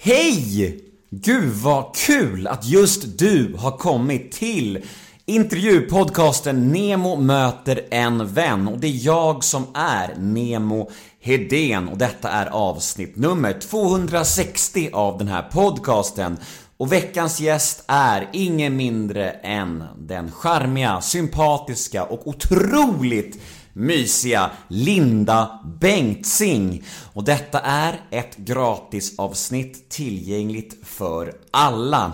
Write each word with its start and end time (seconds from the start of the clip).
Hej! 0.00 0.80
Gud 1.10 1.52
vad 1.52 1.96
kul 1.96 2.46
att 2.46 2.66
just 2.66 3.18
du 3.18 3.54
har 3.58 3.70
kommit 3.70 4.32
till 4.32 4.84
intervjupodcasten 5.26 6.72
Nemo 6.72 7.16
möter 7.16 7.80
en 7.90 8.34
vän 8.34 8.68
och 8.68 8.78
det 8.78 8.86
är 8.86 9.06
jag 9.06 9.44
som 9.44 9.66
är 9.74 10.14
Nemo 10.18 10.90
Hedén 11.20 11.88
och 11.88 11.98
detta 11.98 12.30
är 12.30 12.46
avsnitt 12.46 13.16
nummer 13.16 13.52
260 13.52 14.90
av 14.92 15.18
den 15.18 15.28
här 15.28 15.42
podcasten. 15.42 16.36
Och 16.76 16.92
veckans 16.92 17.40
gäst 17.40 17.84
är 17.86 18.28
ingen 18.32 18.76
mindre 18.76 19.30
än 19.30 19.84
den 19.98 20.32
charmiga, 20.32 21.00
sympatiska 21.00 22.04
och 22.04 22.28
otroligt 22.28 23.40
mysiga 23.78 24.50
Linda 24.68 25.60
Bengtzing. 25.80 26.84
Och 27.12 27.24
detta 27.24 27.60
är 27.60 28.00
ett 28.10 28.36
gratisavsnitt 28.36 29.88
tillgängligt 29.88 30.86
för 30.86 31.32
alla. 31.50 32.12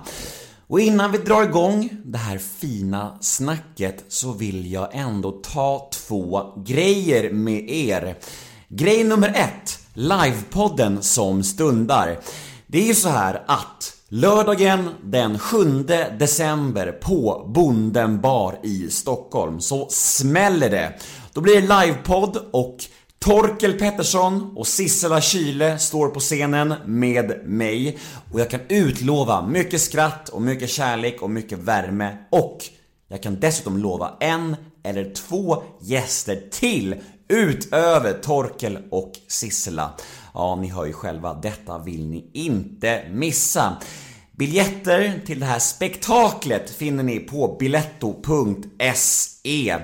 Och 0.67 0.81
innan 0.81 1.13
vi 1.13 1.19
drar 1.19 1.43
igång 1.43 1.91
det 2.05 2.19
här 2.19 2.39
fina 2.39 3.19
snacket 3.21 4.05
så 4.09 4.33
vill 4.33 4.73
jag 4.73 4.89
ändå 4.93 5.31
ta 5.31 5.91
två 5.93 6.53
grejer 6.67 7.33
med 7.33 7.71
er. 7.71 8.17
Grej 8.69 9.05
nummer 9.05 9.29
ett, 9.29 9.79
livepodden 9.95 11.03
som 11.03 11.45
stundar. 11.45 12.19
Det 12.67 12.79
är 12.79 12.87
ju 12.87 12.95
så 12.95 13.09
här 13.09 13.43
att 13.47 13.95
Lördagen 14.09 14.91
den 15.03 15.39
7 15.39 15.83
december 16.19 16.93
på 16.93 17.45
Bonden 17.55 18.21
bar 18.21 18.59
i 18.63 18.91
Stockholm 18.91 19.61
så 19.61 19.89
smäller 19.91 20.71
det. 20.71 20.93
Då 21.35 21.41
blir 21.41 21.55
det 21.55 21.61
livepodd 21.61 22.37
och 22.51 22.77
Torkel 23.19 23.79
Pettersson 23.79 24.57
och 24.57 24.67
Sissela 24.67 25.21
Kyle 25.21 25.79
står 25.79 26.09
på 26.09 26.21
scenen 26.21 26.75
med 26.87 27.41
mig 27.45 27.99
och 28.33 28.41
jag 28.41 28.51
kan 28.51 28.61
utlova 28.69 29.47
mycket 29.47 29.81
skratt 29.81 30.29
och 30.29 30.43
mycket 30.43 30.71
kärlek 30.71 31.23
och 31.23 31.31
mycket 31.31 31.59
värme 31.59 32.17
och 32.31 32.59
jag 33.09 33.23
kan 33.23 33.41
dessutom 33.41 33.79
lova 33.79 34.11
en 34.21 34.57
eller 34.83 35.15
två 35.15 35.63
gäster 35.81 36.43
till 36.51 36.97
utöver 37.29 38.13
Torkel 38.13 38.79
och 38.91 39.13
Sissela. 39.29 39.95
Ja, 40.35 40.57
ni 40.57 40.69
hör 40.69 40.87
ju 40.87 40.93
själva, 40.93 41.35
detta 41.35 41.79
vill 41.79 42.07
ni 42.07 42.31
inte 42.33 43.05
missa. 43.11 43.77
Biljetter 44.33 45.21
till 45.27 45.41
det 45.41 45.47
här 45.47 45.59
spektaklet 45.59 46.71
finner 46.71 47.03
ni 47.03 47.21
på 47.21 47.57
biletto.se 47.59 49.77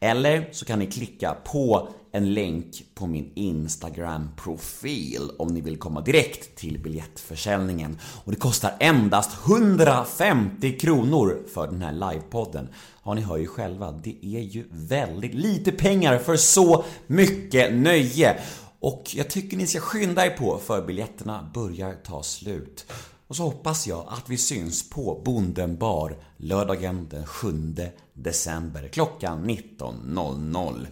eller 0.00 0.48
så 0.52 0.64
kan 0.64 0.78
ni 0.78 0.86
klicka 0.86 1.36
på 1.44 1.88
en 2.12 2.34
länk 2.34 2.82
på 2.94 3.06
min 3.06 3.32
Instagram-profil 3.34 5.30
om 5.38 5.48
ni 5.48 5.60
vill 5.60 5.78
komma 5.78 6.00
direkt 6.00 6.56
till 6.56 6.78
biljettförsäljningen. 6.78 7.98
Och 8.24 8.32
det 8.32 8.38
kostar 8.38 8.74
endast 8.80 9.30
150 9.46 10.78
kronor 10.78 11.42
för 11.54 11.66
den 11.66 11.82
här 11.82 11.92
livepodden. 11.92 12.68
Ja, 13.04 13.14
ni 13.14 13.20
hör 13.20 13.36
ju 13.36 13.46
själva, 13.46 13.92
det 13.92 14.16
är 14.22 14.40
ju 14.40 14.64
väldigt 14.70 15.34
lite 15.34 15.72
pengar 15.72 16.18
för 16.18 16.36
så 16.36 16.84
mycket 17.06 17.74
nöje. 17.74 18.40
Och 18.80 19.04
jag 19.14 19.30
tycker 19.30 19.56
ni 19.56 19.66
ska 19.66 19.80
skynda 19.80 20.26
er 20.26 20.30
på 20.30 20.58
för 20.58 20.86
biljetterna 20.86 21.50
börjar 21.54 21.94
ta 21.94 22.22
slut. 22.22 22.92
Och 23.28 23.36
så 23.36 23.42
hoppas 23.42 23.86
jag 23.86 24.04
att 24.08 24.28
vi 24.28 24.36
syns 24.36 24.90
på 24.90 25.22
Bonden 25.24 25.76
bar 25.76 26.16
lördagen 26.36 27.08
den 27.10 27.26
7 27.26 27.76
december 28.14 28.88
klockan 28.88 29.50
19.00. 29.50 30.86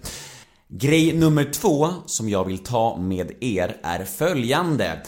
Grej 0.68 1.12
nummer 1.12 1.44
två 1.52 1.88
som 2.06 2.28
jag 2.28 2.44
vill 2.44 2.58
ta 2.58 2.96
med 2.96 3.32
er 3.40 3.76
är 3.82 4.04
följande. 4.04 5.02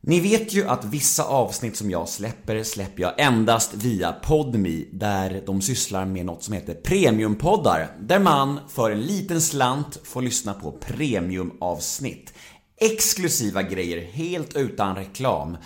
Ni 0.00 0.20
vet 0.20 0.54
ju 0.54 0.68
att 0.68 0.84
vissa 0.84 1.24
avsnitt 1.24 1.76
som 1.76 1.90
jag 1.90 2.08
släpper, 2.08 2.62
släpper 2.62 3.02
jag 3.02 3.20
endast 3.20 3.74
via 3.74 4.12
Podmi 4.12 4.88
där 4.92 5.42
de 5.46 5.62
sysslar 5.62 6.04
med 6.04 6.26
något 6.26 6.42
som 6.42 6.54
heter 6.54 6.74
premiumpoddar 6.74 7.96
där 8.00 8.18
man 8.18 8.60
för 8.68 8.90
en 8.90 9.02
liten 9.02 9.40
slant 9.40 10.00
får 10.04 10.22
lyssna 10.22 10.54
på 10.54 10.72
premiumavsnitt. 10.72 12.34
Exklusiva 12.76 13.62
grejer 13.62 14.00
helt 14.12 14.56
utan 14.56 14.96
reklam. 14.96 15.56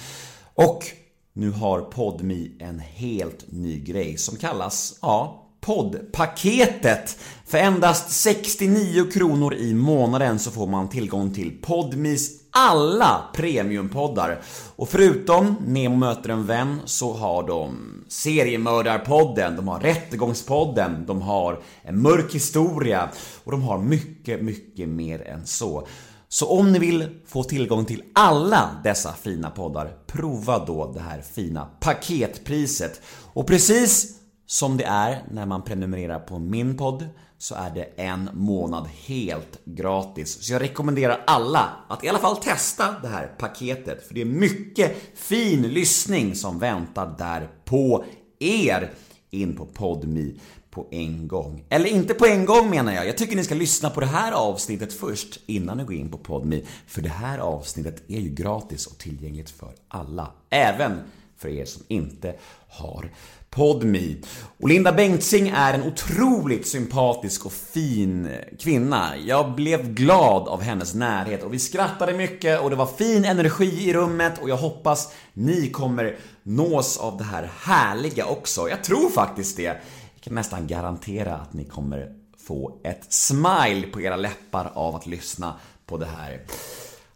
Och 0.55 0.85
nu 1.33 1.51
har 1.51 1.81
PodMe 1.81 2.49
en 2.59 2.79
helt 2.79 3.53
ny 3.53 3.81
grej 3.81 4.19
som 4.19 4.37
kallas, 4.37 4.99
ja, 5.03 5.43
poddpaketet. 5.61 7.19
För 7.47 7.59
endast 7.59 8.11
69 8.11 9.11
kronor 9.13 9.55
i 9.55 9.75
månaden 9.75 10.39
så 10.39 10.51
får 10.51 10.67
man 10.67 10.89
tillgång 10.89 11.35
till 11.35 11.59
PodMes 11.63 12.31
alla 12.51 13.23
premiumpoddar. 13.35 14.43
Och 14.77 14.89
förutom 14.89 15.57
Nemo 15.67 15.97
möter 15.97 16.31
en 16.31 16.47
vän 16.47 16.81
så 16.85 17.13
har 17.13 17.47
de 17.47 17.77
Seriemördarpodden, 18.09 19.57
de 19.57 19.69
har 19.69 19.81
Rättegångspodden, 19.81 21.07
de 21.07 21.23
har 21.23 21.63
En 21.83 22.03
mörk 22.03 22.35
historia 22.35 23.09
och 23.45 23.53
de 23.53 23.63
har 23.63 23.79
mycket, 23.79 24.43
mycket 24.43 24.89
mer 24.89 25.29
än 25.29 25.47
så. 25.47 25.87
Så 26.33 26.49
om 26.49 26.73
ni 26.73 26.79
vill 26.79 27.09
få 27.27 27.45
tillgång 27.45 27.85
till 27.85 28.03
alla 28.15 28.81
dessa 28.85 29.13
fina 29.13 29.51
poddar, 29.51 29.97
prova 30.07 30.65
då 30.65 30.93
det 30.93 31.01
här 31.01 31.23
fina 31.23 31.65
paketpriset. 31.81 33.01
Och 33.33 33.47
precis 33.47 34.19
som 34.47 34.77
det 34.77 34.85
är 34.85 35.23
när 35.31 35.47
man 35.47 35.63
prenumererar 35.63 36.19
på 36.19 36.39
min 36.39 36.77
podd 36.77 37.09
så 37.39 37.55
är 37.55 37.71
det 37.71 37.85
en 38.03 38.31
månad 38.33 38.89
helt 39.07 39.65
gratis. 39.65 40.43
Så 40.43 40.53
jag 40.53 40.63
rekommenderar 40.63 41.21
alla 41.27 41.71
att 41.89 42.05
i 42.05 42.09
alla 42.09 42.19
fall 42.19 42.37
testa 42.37 42.95
det 43.03 43.09
här 43.09 43.27
paketet 43.27 44.07
för 44.07 44.15
det 44.15 44.21
är 44.21 44.25
mycket 44.25 44.97
fin 45.15 45.63
lyssning 45.63 46.35
som 46.35 46.59
väntar 46.59 47.15
där 47.19 47.49
på 47.65 48.05
er 48.39 48.91
in 49.31 49.57
på 49.57 49.67
PodMe 49.67 50.33
på 50.73 50.87
en 50.91 51.29
gång. 51.29 51.65
Eller 51.69 51.87
inte 51.87 52.15
på 52.15 52.27
en 52.27 52.45
gång 52.45 52.71
menar 52.71 52.93
jag. 52.93 53.07
Jag 53.07 53.17
tycker 53.17 53.37
ni 53.37 53.45
ska 53.45 53.55
lyssna 53.55 53.91
på 53.91 54.01
det 54.01 54.07
här 54.07 54.33
avsnittet 54.33 54.93
först 54.93 55.41
innan 55.47 55.77
ni 55.77 55.85
går 55.85 55.95
in 55.95 56.11
på 56.11 56.19
PodMe. 56.19 56.61
För 56.87 57.03
det 57.03 57.09
här 57.09 57.39
avsnittet 57.39 58.03
är 58.09 58.21
ju 58.21 58.29
gratis 58.29 58.87
och 58.87 58.99
tillgängligt 58.99 59.51
för 59.51 59.69
alla. 59.89 60.31
Även 60.51 61.01
för 61.37 61.49
er 61.49 61.65
som 61.65 61.83
inte 61.89 62.35
har 62.69 63.11
PodMe. 63.51 64.15
Och 64.61 64.69
Linda 64.69 64.93
Bengtzing 64.93 65.49
är 65.49 65.75
en 65.75 65.83
otroligt 65.83 66.67
sympatisk 66.67 67.47
och 67.47 67.53
fin 67.53 68.29
kvinna. 68.59 69.17
Jag 69.27 69.55
blev 69.55 69.95
glad 69.95 70.49
av 70.49 70.63
hennes 70.63 70.95
närhet 70.95 71.43
och 71.43 71.55
vi 71.55 71.59
skrattade 71.59 72.13
mycket 72.13 72.61
och 72.61 72.71
det 72.71 72.77
var 72.77 72.87
fin 72.87 73.25
energi 73.25 73.89
i 73.89 73.93
rummet 73.93 74.33
och 74.43 74.51
jag 74.51 74.57
hoppas 74.57 75.13
ni 75.33 75.71
kommer 75.71 76.17
nås 76.43 76.99
av 76.99 77.19
det 77.19 77.25
här 77.25 77.51
härliga 77.61 78.27
också. 78.27 78.69
Jag 78.69 78.85
tror 78.85 79.11
faktiskt 79.11 79.57
det. 79.57 79.81
Jag 80.23 80.25
kan 80.25 80.35
nästan 80.35 80.67
garantera 80.67 81.35
att 81.35 81.53
ni 81.53 81.65
kommer 81.65 82.13
få 82.47 82.81
ett 82.85 83.13
smile 83.13 83.87
på 83.93 84.01
era 84.01 84.17
läppar 84.17 84.71
av 84.75 84.97
att 84.97 85.07
lyssna 85.07 85.55
på 85.87 85.97
det 85.97 86.07
här. 86.07 86.41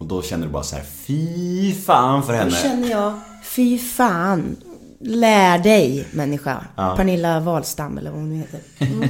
Och 0.00 0.06
då 0.06 0.22
känner 0.22 0.46
du 0.46 0.52
bara 0.52 0.62
så 0.62 0.76
här, 0.76 0.84
fy 0.84 1.74
fan 1.74 2.22
för 2.22 2.32
Då 2.32 2.38
henne. 2.38 2.50
känner 2.50 2.90
jag, 2.90 3.12
fy 3.44 3.78
fan. 3.78 4.56
Lär 5.04 5.58
dig 5.58 6.08
människa. 6.12 6.64
Pernilla 6.76 7.40
Wahlstam 7.40 7.98
eller 7.98 8.10
vad 8.10 8.20
hon 8.20 8.32
heter. 8.32 8.60
Mm. 8.78 9.08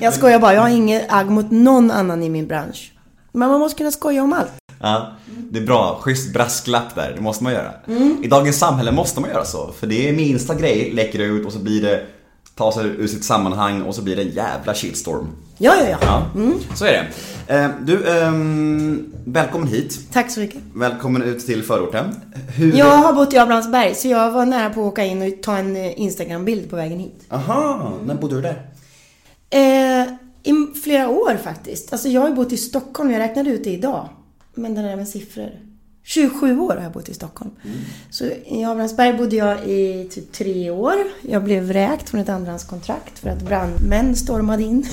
Jag 0.00 0.14
skojar 0.14 0.38
bara, 0.38 0.54
jag 0.54 0.60
har 0.60 0.68
inget 0.68 1.12
agg 1.12 1.30
mot 1.30 1.50
någon 1.50 1.90
annan 1.90 2.22
i 2.22 2.28
min 2.28 2.46
bransch. 2.46 2.92
Men 3.32 3.48
man 3.48 3.60
måste 3.60 3.78
kunna 3.78 3.90
skoja 3.90 4.22
om 4.22 4.32
allt. 4.32 4.52
Ja, 4.80 5.12
det 5.26 5.58
är 5.58 5.66
bra. 5.66 5.98
Schysst 6.00 6.32
brasklapp 6.32 6.94
där. 6.94 7.12
Det 7.16 7.20
måste 7.20 7.44
man 7.44 7.52
göra. 7.52 7.72
Mm. 7.86 8.24
I 8.24 8.28
dagens 8.28 8.58
samhälle 8.58 8.92
måste 8.92 9.20
man 9.20 9.30
göra 9.30 9.44
så. 9.44 9.72
För 9.72 9.86
det 9.86 10.08
är 10.08 10.12
minsta 10.12 10.54
grej 10.54 10.90
läcker 10.92 11.18
ut 11.18 11.46
och 11.46 11.52
så 11.52 11.58
blir 11.58 11.82
det, 11.82 12.06
ta 12.58 12.72
sig 12.72 12.86
ur 12.86 13.06
sitt 13.06 13.24
sammanhang 13.24 13.82
och 13.82 13.94
så 13.94 14.02
blir 14.02 14.16
det 14.16 14.22
en 14.22 14.30
jävla 14.30 14.74
shitstorm. 14.74 15.26
Ja, 15.58 15.74
ja, 15.82 15.88
ja. 15.88 15.98
Ja, 16.00 16.22
så 16.76 16.84
är 16.84 16.92
det. 16.92 17.06
Eh, 17.54 17.70
Du, 17.84 18.08
ehm, 18.08 19.12
välkommen 19.24 19.68
hit. 19.68 20.00
Tack 20.12 20.30
så 20.30 20.40
mycket. 20.40 20.60
Välkommen 20.74 21.22
ut 21.22 21.46
till 21.46 21.62
förorten. 21.62 22.14
Hur... 22.56 22.76
Jag 22.76 22.86
har 22.96 23.12
bott 23.12 23.32
i 23.32 23.38
Abrahamsberg 23.38 23.94
så 23.94 24.08
jag 24.08 24.30
var 24.30 24.46
nära 24.46 24.70
på 24.70 24.80
att 24.80 24.92
åka 24.92 25.04
in 25.04 25.22
och 25.22 25.42
ta 25.42 25.56
en 25.56 25.76
eh, 25.76 26.00
Instagram-bild 26.00 26.70
på 26.70 26.76
vägen 26.76 26.98
hit. 26.98 27.24
Aha, 27.30 27.92
när 28.06 28.14
bodde 28.14 28.34
du 28.34 28.42
där? 28.42 28.62
Eh, 29.50 30.08
I 30.42 30.52
flera 30.82 31.08
år 31.08 31.36
faktiskt. 31.44 31.92
Alltså 31.92 32.08
jag 32.08 32.20
har 32.20 32.30
bott 32.30 32.52
i 32.52 32.56
Stockholm, 32.56 33.10
jag 33.10 33.18
räknade 33.20 33.50
ut 33.50 33.64
det 33.64 33.70
idag. 33.70 34.08
Men 34.54 34.74
det 34.74 34.82
där 34.82 34.96
med 34.96 35.08
siffror. 35.08 35.50
27 36.08 36.60
år 36.60 36.74
har 36.74 36.82
jag 36.82 36.92
bott 36.92 37.08
i 37.08 37.14
Stockholm. 37.14 37.50
Så 38.10 38.24
i 38.24 38.64
Abrahamsberg 38.64 39.12
bodde 39.12 39.36
jag 39.36 39.68
i 39.68 40.08
typ 40.10 40.32
tre 40.32 40.70
år. 40.70 40.94
Jag 41.22 41.44
blev 41.44 41.62
vräkt 41.62 42.08
från 42.08 42.20
ett 42.20 42.28
andrahandskontrakt 42.28 43.18
för 43.18 43.30
att 43.30 43.42
brandmän 43.42 44.16
stormade 44.16 44.62
in. 44.62 44.86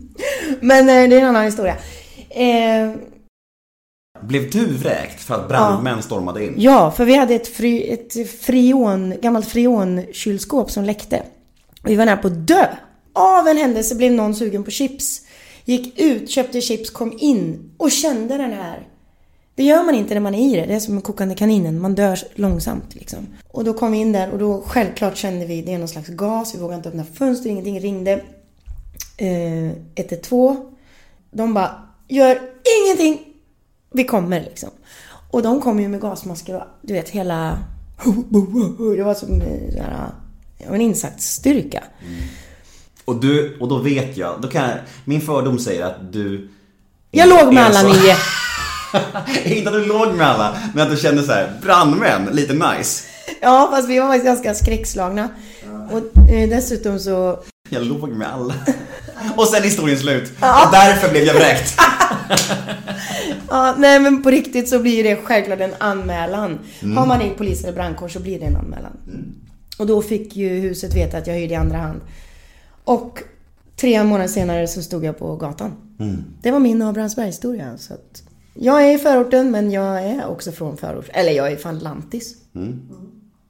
Men 0.60 0.88
eh, 0.88 1.08
det 1.08 1.16
är 1.16 1.20
en 1.20 1.26
annan 1.26 1.44
historia. 1.44 1.76
Eh, 2.30 2.92
Blev 4.20 4.50
du 4.50 4.66
vräkt 4.66 5.20
för 5.20 5.34
att 5.34 5.48
brandmän 5.48 6.02
stormade 6.02 6.44
in? 6.44 6.54
Ja, 6.56 6.90
för 6.90 7.04
vi 7.04 7.16
hade 7.16 7.34
ett, 7.34 7.48
fri, 7.48 7.92
ett 7.92 8.30
frion, 8.40 9.14
gammalt 9.22 9.46
frionkylskåp 9.46 10.70
som 10.70 10.84
läckte. 10.84 11.22
Vi 11.82 11.96
var 11.96 12.06
nära 12.06 12.16
på 12.16 12.26
att 12.26 12.46
dö. 12.46 12.66
Av 13.12 13.48
en 13.48 13.56
händelse 13.56 13.94
blev 13.94 14.12
någon 14.12 14.34
sugen 14.34 14.64
på 14.64 14.70
chips. 14.70 15.20
Gick 15.64 16.00
ut, 16.00 16.30
köpte 16.30 16.60
chips, 16.60 16.90
kom 16.90 17.18
in 17.18 17.70
och 17.76 17.90
kände 17.90 18.36
den 18.36 18.52
här. 18.52 18.88
Det 19.56 19.62
gör 19.62 19.82
man 19.84 19.94
inte 19.94 20.14
när 20.14 20.20
man 20.20 20.34
är 20.34 20.54
i 20.54 20.56
det. 20.60 20.66
Det 20.66 20.74
är 20.74 20.80
som 20.80 20.96
en 20.96 21.02
kokande 21.02 21.34
kaninen. 21.34 21.80
Man 21.80 21.94
dör 21.94 22.18
långsamt 22.34 22.94
liksom. 22.94 23.26
Och 23.50 23.64
då 23.64 23.74
kom 23.74 23.92
vi 23.92 23.98
in 23.98 24.12
där 24.12 24.30
och 24.30 24.38
då 24.38 24.62
självklart 24.66 25.16
kände 25.16 25.46
vi 25.46 25.62
det 25.62 25.74
är 25.74 25.78
någon 25.78 25.88
slags 25.88 26.08
gas. 26.08 26.54
Vi 26.54 26.58
vågade 26.58 26.76
inte 26.76 26.88
öppna 26.88 27.04
fönster, 27.04 27.50
ingenting. 27.50 27.80
Ringde 27.80 28.12
eh, 29.16 29.70
112. 29.94 30.56
De 31.30 31.54
bara, 31.54 31.70
gör 32.08 32.38
ingenting. 32.86 33.26
Vi 33.92 34.04
kommer 34.04 34.40
liksom. 34.40 34.70
Och 35.30 35.42
de 35.42 35.60
kom 35.60 35.80
ju 35.80 35.88
med 35.88 36.00
gasmasker 36.00 36.54
och 36.56 36.62
du 36.82 36.92
vet 36.94 37.08
hela... 37.08 37.58
Det 38.96 39.02
var 39.02 39.14
som 39.14 39.40
eh, 39.40 39.72
så 39.72 39.78
här, 39.82 40.08
ja, 40.58 40.74
en 40.74 40.80
insatsstyrka. 40.80 41.84
Och, 43.04 43.20
du, 43.20 43.58
och 43.60 43.68
då 43.68 43.78
vet 43.78 44.16
jag, 44.16 44.40
då 44.40 44.48
kan 44.48 44.68
jag, 44.68 44.78
min 45.04 45.20
fördom 45.20 45.58
säger 45.58 45.84
att 45.84 46.12
du 46.12 46.48
Jag 47.10 47.28
låg 47.28 47.54
med 47.54 47.64
alla 47.64 47.80
så- 47.80 47.88
nio. 47.88 48.16
Inte 49.44 49.68
att 49.70 49.74
du 49.74 49.86
låg 49.86 50.14
med 50.14 50.26
alla, 50.26 50.56
men 50.74 50.86
att 50.86 50.90
du 50.90 50.96
kände 50.96 51.22
så 51.22 51.32
här, 51.32 51.52
brandmän, 51.62 52.28
lite 52.32 52.52
nice. 52.52 53.04
Ja, 53.40 53.68
fast 53.72 53.88
vi 53.88 53.98
var 53.98 54.06
faktiskt 54.06 54.24
ganska 54.24 54.54
skräckslagna. 54.54 55.28
Och 55.90 56.30
eh, 56.30 56.48
dessutom 56.48 56.98
så... 56.98 57.38
Jag 57.70 57.84
låg 57.84 58.08
med 58.08 58.32
alla. 58.32 58.54
Och 59.36 59.48
sen 59.48 59.60
är 59.60 59.64
historien 59.64 59.98
slut. 59.98 60.30
Och 60.40 60.72
därför 60.72 61.10
blev 61.10 61.24
jag 61.24 61.34
vräkt. 61.34 61.78
Ja, 63.50 63.74
nej 63.78 64.00
men 64.00 64.22
på 64.22 64.30
riktigt 64.30 64.68
så 64.68 64.78
blir 64.78 65.04
det 65.04 65.16
självklart 65.16 65.60
en 65.60 65.74
anmälan. 65.78 66.58
Har 66.96 67.06
man 67.06 67.20
ringt 67.20 67.36
polis 67.38 67.64
eller 67.64 67.72
brandkår 67.72 68.08
så 68.08 68.20
blir 68.20 68.40
det 68.40 68.46
en 68.46 68.56
anmälan. 68.56 68.92
Och 69.78 69.86
då 69.86 70.02
fick 70.02 70.36
ju 70.36 70.48
huset 70.48 70.94
veta 70.94 71.18
att 71.18 71.26
jag 71.26 71.34
hyrde 71.34 71.54
i 71.54 71.56
andra 71.56 71.78
hand. 71.78 72.00
Och 72.84 73.22
tre 73.76 74.04
månader 74.04 74.28
senare 74.28 74.68
så 74.68 74.82
stod 74.82 75.04
jag 75.04 75.18
på 75.18 75.36
gatan. 75.36 75.72
Det 76.42 76.50
var 76.50 76.58
min 76.58 76.82
Abrahamsberg-historia. 76.82 77.78
Så 77.78 77.94
att 77.94 78.22
jag 78.54 78.82
är 78.88 78.94
i 78.94 78.98
förorten 78.98 79.50
men 79.50 79.70
jag 79.70 80.02
är 80.04 80.26
också 80.26 80.52
från 80.52 80.76
förort. 80.76 81.06
Eller 81.12 81.32
jag 81.32 81.52
är 81.52 81.56
fan 81.56 81.78
lantis. 81.78 82.34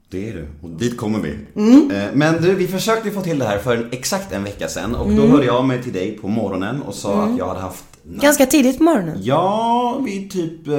Det 0.09 0.29
är 0.29 0.33
du, 0.33 0.47
och 0.61 0.69
dit 0.69 0.97
kommer 0.97 1.19
vi. 1.19 1.37
Mm. 1.55 1.91
Eh, 1.91 2.03
Men 2.13 2.41
du, 2.41 2.55
vi 2.55 2.67
försökte 2.67 3.11
få 3.11 3.21
till 3.21 3.39
det 3.39 3.45
här 3.45 3.57
för 3.57 3.89
exakt 3.91 4.31
en 4.31 4.43
vecka 4.43 4.67
sedan 4.67 4.95
och 4.95 5.05
Mm. 5.05 5.17
då 5.17 5.27
hörde 5.27 5.45
jag 5.45 5.65
mig 5.65 5.83
till 5.83 5.93
dig 5.93 6.17
på 6.21 6.27
morgonen 6.27 6.81
och 6.81 6.93
sa 6.95 7.23
att 7.23 7.37
jag 7.37 7.47
hade 7.47 7.59
haft 7.59 7.85
Ganska 8.03 8.45
tidigt 8.45 8.77
på 8.77 8.83
morgonen. 8.83 9.17
Ja, 9.21 9.99
vid 10.05 10.31
typ 10.31 10.67
eh, 10.67 10.75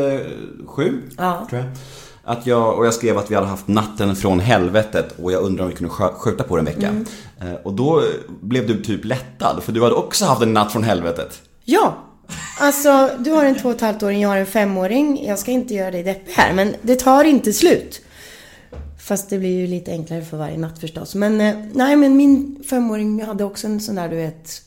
sju, 0.66 1.02
Ja. 1.16 1.46
tror 1.50 1.62
jag. 1.62 1.70
Att 2.24 2.46
jag, 2.46 2.78
och 2.78 2.86
jag 2.86 2.94
skrev 2.94 3.18
att 3.18 3.30
vi 3.30 3.34
hade 3.34 3.46
haft 3.46 3.68
natten 3.68 4.16
från 4.16 4.40
helvetet 4.40 5.14
och 5.22 5.32
jag 5.32 5.42
undrar 5.42 5.64
om 5.64 5.70
vi 5.70 5.76
kunde 5.76 5.94
skjuta 5.94 6.44
på 6.44 6.56
det 6.56 6.60
en 6.60 6.64
vecka. 6.66 6.88
Mm. 6.88 7.04
Eh, 7.40 7.54
och 7.64 7.72
då 7.72 8.02
blev 8.40 8.66
du 8.66 8.82
typ 8.82 9.04
lättad, 9.04 9.62
för 9.62 9.72
du 9.72 9.82
hade 9.82 9.94
också 9.94 10.24
haft 10.24 10.42
en 10.42 10.52
natt 10.52 10.72
från 10.72 10.82
helvetet. 10.82 11.42
Ja! 11.64 11.94
Alltså, 12.58 13.10
du 13.18 13.30
har 13.30 13.44
en 13.44 13.54
två 13.54 13.68
och 13.68 13.74
ett 13.74 13.80
halvt 13.80 14.02
åring, 14.02 14.20
jag 14.20 14.28
har 14.28 14.36
en 14.36 14.46
femåring. 14.46 15.26
Jag 15.26 15.38
ska 15.38 15.50
inte 15.50 15.74
göra 15.74 15.90
dig 15.90 16.02
deppig 16.02 16.32
här, 16.32 16.52
men 16.52 16.74
det 16.82 16.96
tar 16.96 17.24
inte 17.24 17.52
slut. 17.52 18.00
Fast 19.08 19.30
det 19.30 19.38
blir 19.38 19.58
ju 19.60 19.66
lite 19.66 19.90
enklare 19.90 20.22
för 20.22 20.36
varje 20.36 20.58
natt 20.58 20.78
förstås. 20.78 21.14
Men 21.14 21.40
eh, 21.40 21.54
nej, 21.72 21.96
men 21.96 22.16
min 22.16 22.62
femåring 22.70 23.22
hade 23.24 23.44
också 23.44 23.66
en 23.66 23.80
sån 23.80 23.94
där, 23.94 24.08
du 24.08 24.16
vet... 24.16 24.62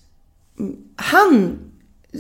mm, 0.60 0.76
Han 0.96 1.60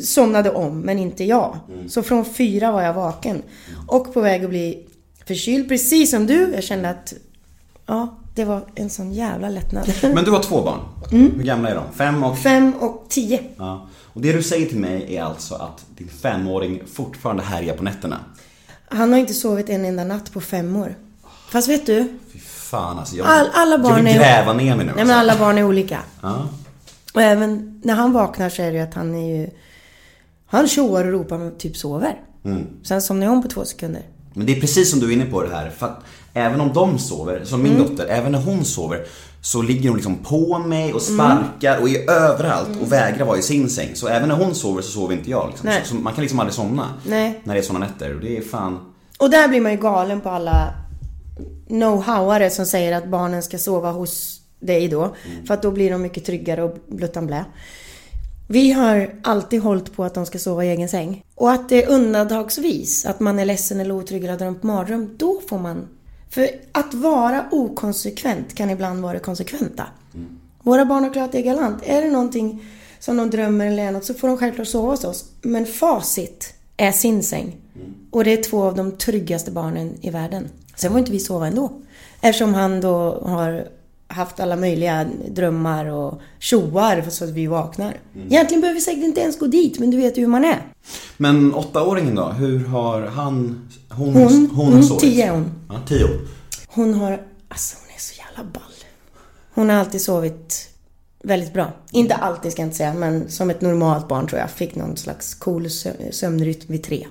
somnade 0.03 0.51
om, 0.51 0.80
men 0.80 1.00
inte 1.00 1.24
jag. 1.24 1.57
Så 1.88 2.03
från 2.03 2.25
fyra 2.25 2.71
var 2.71 2.81
jag 2.81 2.94
vaken. 2.94 3.42
Och 3.88 4.13
på 4.13 4.21
väg 4.21 4.44
att 4.44 4.50
bli 4.50 4.88
förkyld, 5.27 5.69
precis 5.69 6.12
som 6.12 6.27
du. 6.27 6.51
Jag 6.53 6.63
kände 6.63 6.89
att, 6.89 7.13
ja, 7.85 8.18
det 8.35 8.45
var 8.45 8.62
en 8.75 8.89
sån 8.89 9.13
jävla 9.13 9.50
lättnad. 9.50 9.92
Men 10.01 10.24
du 10.24 10.31
har 10.31 10.44
två 10.44 10.62
barn. 10.62 10.80
Mm. 11.12 11.31
Hur 11.38 11.44
gamla 11.44 11.69
är 11.69 11.75
de? 11.75 11.83
Fem 11.95 12.24
och... 12.24 12.38
Fem 12.38 12.74
och 12.80 13.06
tio. 13.09 13.39
Ja. 13.57 13.88
Och 14.13 14.21
det 14.21 14.31
du 14.33 14.44
säger 14.44 14.65
till 14.67 14.79
mig 14.79 15.15
är 15.15 15.23
alltså 15.23 15.56
att 15.56 15.85
din 15.97 16.07
femåring 16.07 16.81
fortfarande 16.94 17.44
härjar 17.44 17.77
på 17.77 17.83
nätterna. 17.83 18.19
Han 18.88 19.11
har 19.11 19.19
inte 19.19 19.33
sovit 19.33 19.69
en 19.69 19.85
enda 19.85 20.03
natt 20.03 20.33
på 20.33 20.41
fem 20.41 20.75
år. 20.75 20.95
Fast 21.51 21.67
vet 21.69 21.85
du? 21.85 22.17
Fy 22.33 22.39
fan 22.39 23.00
alltså. 23.00 23.15
Jag, 23.15 23.27
All, 23.27 23.50
alla 23.53 23.77
barn 23.77 23.91
jag 23.91 24.03
vill 24.03 24.07
är... 24.07 24.19
gräva 24.19 24.53
ner 24.53 24.75
mig 24.75 24.77
nu 24.77 24.83
Nej 24.83 24.89
alltså. 24.91 25.06
men 25.06 25.17
alla 25.17 25.38
barn 25.38 25.57
är 25.57 25.63
olika. 25.63 25.99
Ja. 26.21 26.47
Och 27.13 27.21
även 27.21 27.81
när 27.83 27.94
han 27.95 28.13
vaknar 28.13 28.49
så 28.49 28.61
är 28.61 28.71
det 28.71 28.78
ju 28.78 28.83
att 28.83 28.94
han 28.94 29.16
är 29.16 29.37
ju... 29.37 29.49
Han 30.45 30.68
tjoar 30.68 31.06
och 31.06 31.11
ropar 31.11 31.37
men 31.37 31.57
typ 31.57 31.78
sover. 31.78 32.16
Mm. 32.45 32.68
Sen 32.83 33.01
somnar 33.01 33.25
jag 33.25 33.33
om 33.33 33.42
på 33.44 33.47
två 33.49 33.66
sekunder. 33.66 34.01
Men 34.33 34.45
det 34.45 34.57
är 34.57 34.61
precis 34.61 34.92
som 34.92 34.99
du 34.99 35.07
är 35.09 35.11
inne 35.13 35.25
på 35.25 35.44
det 35.44 35.56
här. 35.56 35.69
För 35.69 35.85
att 35.85 35.99
även 36.33 36.61
om 36.61 36.73
de 36.73 36.99
sover, 36.99 37.45
som 37.45 37.59
Mm. 37.59 37.71
min 37.73 37.81
dotter, 37.87 38.06
även 38.07 38.31
när 38.31 38.39
hon 38.42 38.66
sover 38.66 39.06
så 39.42 39.62
ligger 39.62 39.90
hon 39.90 39.98
liksom 39.98 40.16
på 40.16 40.60
mig 40.60 40.94
och 40.94 41.02
sparkar 41.02 41.81
och 41.81 41.90
är 41.90 42.10
överallt 42.10 42.81
och 42.81 42.92
vägrar 42.92 43.26
vara 43.26 43.38
i 43.38 43.42
sin 43.42 43.69
säng. 43.69 43.96
Så 43.96 44.08
även 44.08 44.30
när 44.30 44.36
hon 44.36 44.56
sover 44.56 44.81
så 44.81 44.92
sover 44.92 45.16
inte 45.16 45.30
jag. 45.30 45.48
Liksom. 45.50 45.69
Så, 45.84 45.90
så 45.90 45.96
man 45.96 46.14
kan 46.14 46.22
liksom 46.22 46.40
aldrig 46.40 46.54
somna. 46.54 46.94
Nej. 47.08 47.42
När 47.44 47.54
det 47.54 47.60
är 47.60 47.64
såna 47.64 47.80
nätter. 47.80 48.16
Och 48.16 48.22
det 48.22 48.38
är 48.38 48.42
fan... 48.42 48.80
Och 49.18 49.30
där 49.30 49.48
blir 49.48 49.62
man 49.62 49.72
ju 49.72 49.78
galen 49.78 50.22
på 50.22 50.30
alla 50.30 50.74
know-howare 51.68 52.50
som 52.50 52.66
säger 52.66 52.98
att 52.98 53.08
barnen 53.08 53.44
ska 53.44 53.58
sova 53.58 53.92
hos 53.92 54.42
dig 54.60 54.88
då. 54.88 55.16
För 55.48 55.54
att 55.54 55.62
då 55.62 55.72
blir 55.72 55.92
de 55.92 56.02
mycket 56.02 56.26
tryggare 56.26 56.64
och 56.64 56.78
bluttan 56.88 57.28
blä. 57.28 57.46
Vi 58.48 58.72
har 58.72 59.14
alltid 59.24 59.62
hållit 59.62 59.96
på 59.96 60.04
att 60.04 60.14
de 60.14 60.26
ska 60.26 60.40
sova 60.40 60.66
i 60.66 60.69
egen 60.69 60.90
säng. 60.90 61.24
Och 61.36 61.52
att 61.52 61.69
det 61.69 61.84
är 61.84 61.90
undantagsvis, 61.90 63.06
att 63.06 63.19
man 63.19 63.40
är 63.40 63.46
ledsen 63.46 63.80
eller 63.80 63.94
otrygg 63.94 64.24
eller 64.24 64.34
har 64.34 64.40
drömt 64.40 64.64
mardröm, 64.64 65.16
då 65.18 65.42
får 65.50 65.60
man... 65.60 65.88
För 66.30 66.50
att 66.71 66.94
vara 66.94 67.45
okonsekvent 67.52 68.56
kan 68.56 68.69
ibland 68.69 69.02
vara 69.02 69.14
det 69.14 69.19
konsekventa. 69.19 69.83
Våra 70.64 70.86
barn 70.86 71.04
har 71.04 71.14
klarat 71.14 71.31
det 71.31 71.42
galant. 71.42 71.81
Är 71.86 72.02
det 72.02 72.12
någonting 72.12 72.64
som 73.00 73.18
de 73.18 73.30
drömmer 73.30 73.66
eller 73.66 73.83
är 73.83 73.92
något 73.92 74.06
så 74.06 74.14
får 74.14 74.28
de 74.28 74.38
självklart 74.38 74.68
sova 74.68 74.92
hos 74.92 75.04
oss. 75.04 75.26
Men 75.42 75.66
facit 75.66 76.54
är 76.78 76.92
sin 76.92 77.24
säng. 77.24 77.56
Och 78.12 78.24
det 78.24 78.33
är 78.33 78.44
två 78.44 78.64
av 78.64 78.76
de 78.76 78.92
tryggaste 78.92 79.52
barnen 79.52 79.94
i 80.02 80.09
världen. 80.09 80.50
Sen 80.76 80.92
får 80.92 81.00
inte 81.00 81.12
vi 81.12 81.19
sova 81.19 81.48
ändå. 81.48 81.71
Eftersom 82.21 82.54
han 82.54 82.81
då 82.81 83.21
har 83.26 83.68
haft 84.11 84.39
alla 84.39 84.56
möjliga 84.56 85.06
drömmar 85.30 85.85
och 85.85 86.21
tjoar 86.39 87.06
så 87.09 87.23
att 87.23 87.30
vi 87.30 87.47
vaknar. 87.47 87.97
Egentligen 88.30 88.61
behöver 88.61 88.75
vi 88.80 88.81
säkert 88.81 89.04
inte 89.04 89.21
ens 89.21 89.39
gå 89.39 89.47
dit, 89.47 89.80
men 89.80 89.92
du 89.92 89.97
vet 89.97 90.18
ju 90.18 90.21
hur 90.21 90.28
man 90.28 90.45
är. 90.45 90.59
Men 91.18 91.54
åttaåringen 91.54 92.16
då? 92.16 92.25
Hur 92.25 92.66
har 92.66 93.01
han... 93.01 93.68
Hon, 93.89 94.13
Hon, 94.16 94.49
hon, 94.56 94.83
sovit? 94.83 95.01
tio 95.01 95.31
hon. 95.31 95.51
Ja, 95.69 95.75
tio. 95.87 96.07
Hon 96.68 96.94
har, 96.94 97.21
alltså 97.47 97.75
hon 97.81 97.95
är 97.95 97.99
så 97.99 98.13
jävla 98.18 98.51
ball. 98.54 98.63
Hon 99.54 99.69
har 99.69 99.75
alltid 99.75 100.01
sovit 100.01 100.69
väldigt 101.23 101.54
bra. 101.54 101.71
Inte 101.92 102.16
alltid 102.16 102.51
ska 102.51 102.61
jag 102.61 102.68
inte 102.68 102.78
säga, 102.78 102.94
men 102.94 103.30
som 103.30 103.49
ett 103.49 103.61
normalt 103.61 104.07
barn 104.07 104.28
tror 104.28 104.39
jag. 104.42 104.49
Fick 104.49 104.75
någon 104.75 104.97
slags 104.97 105.33
cool 105.33 105.66
sö- 105.66 106.11
sömnrytm 106.11 106.68
vid 106.68 106.83
tre. 106.83 107.07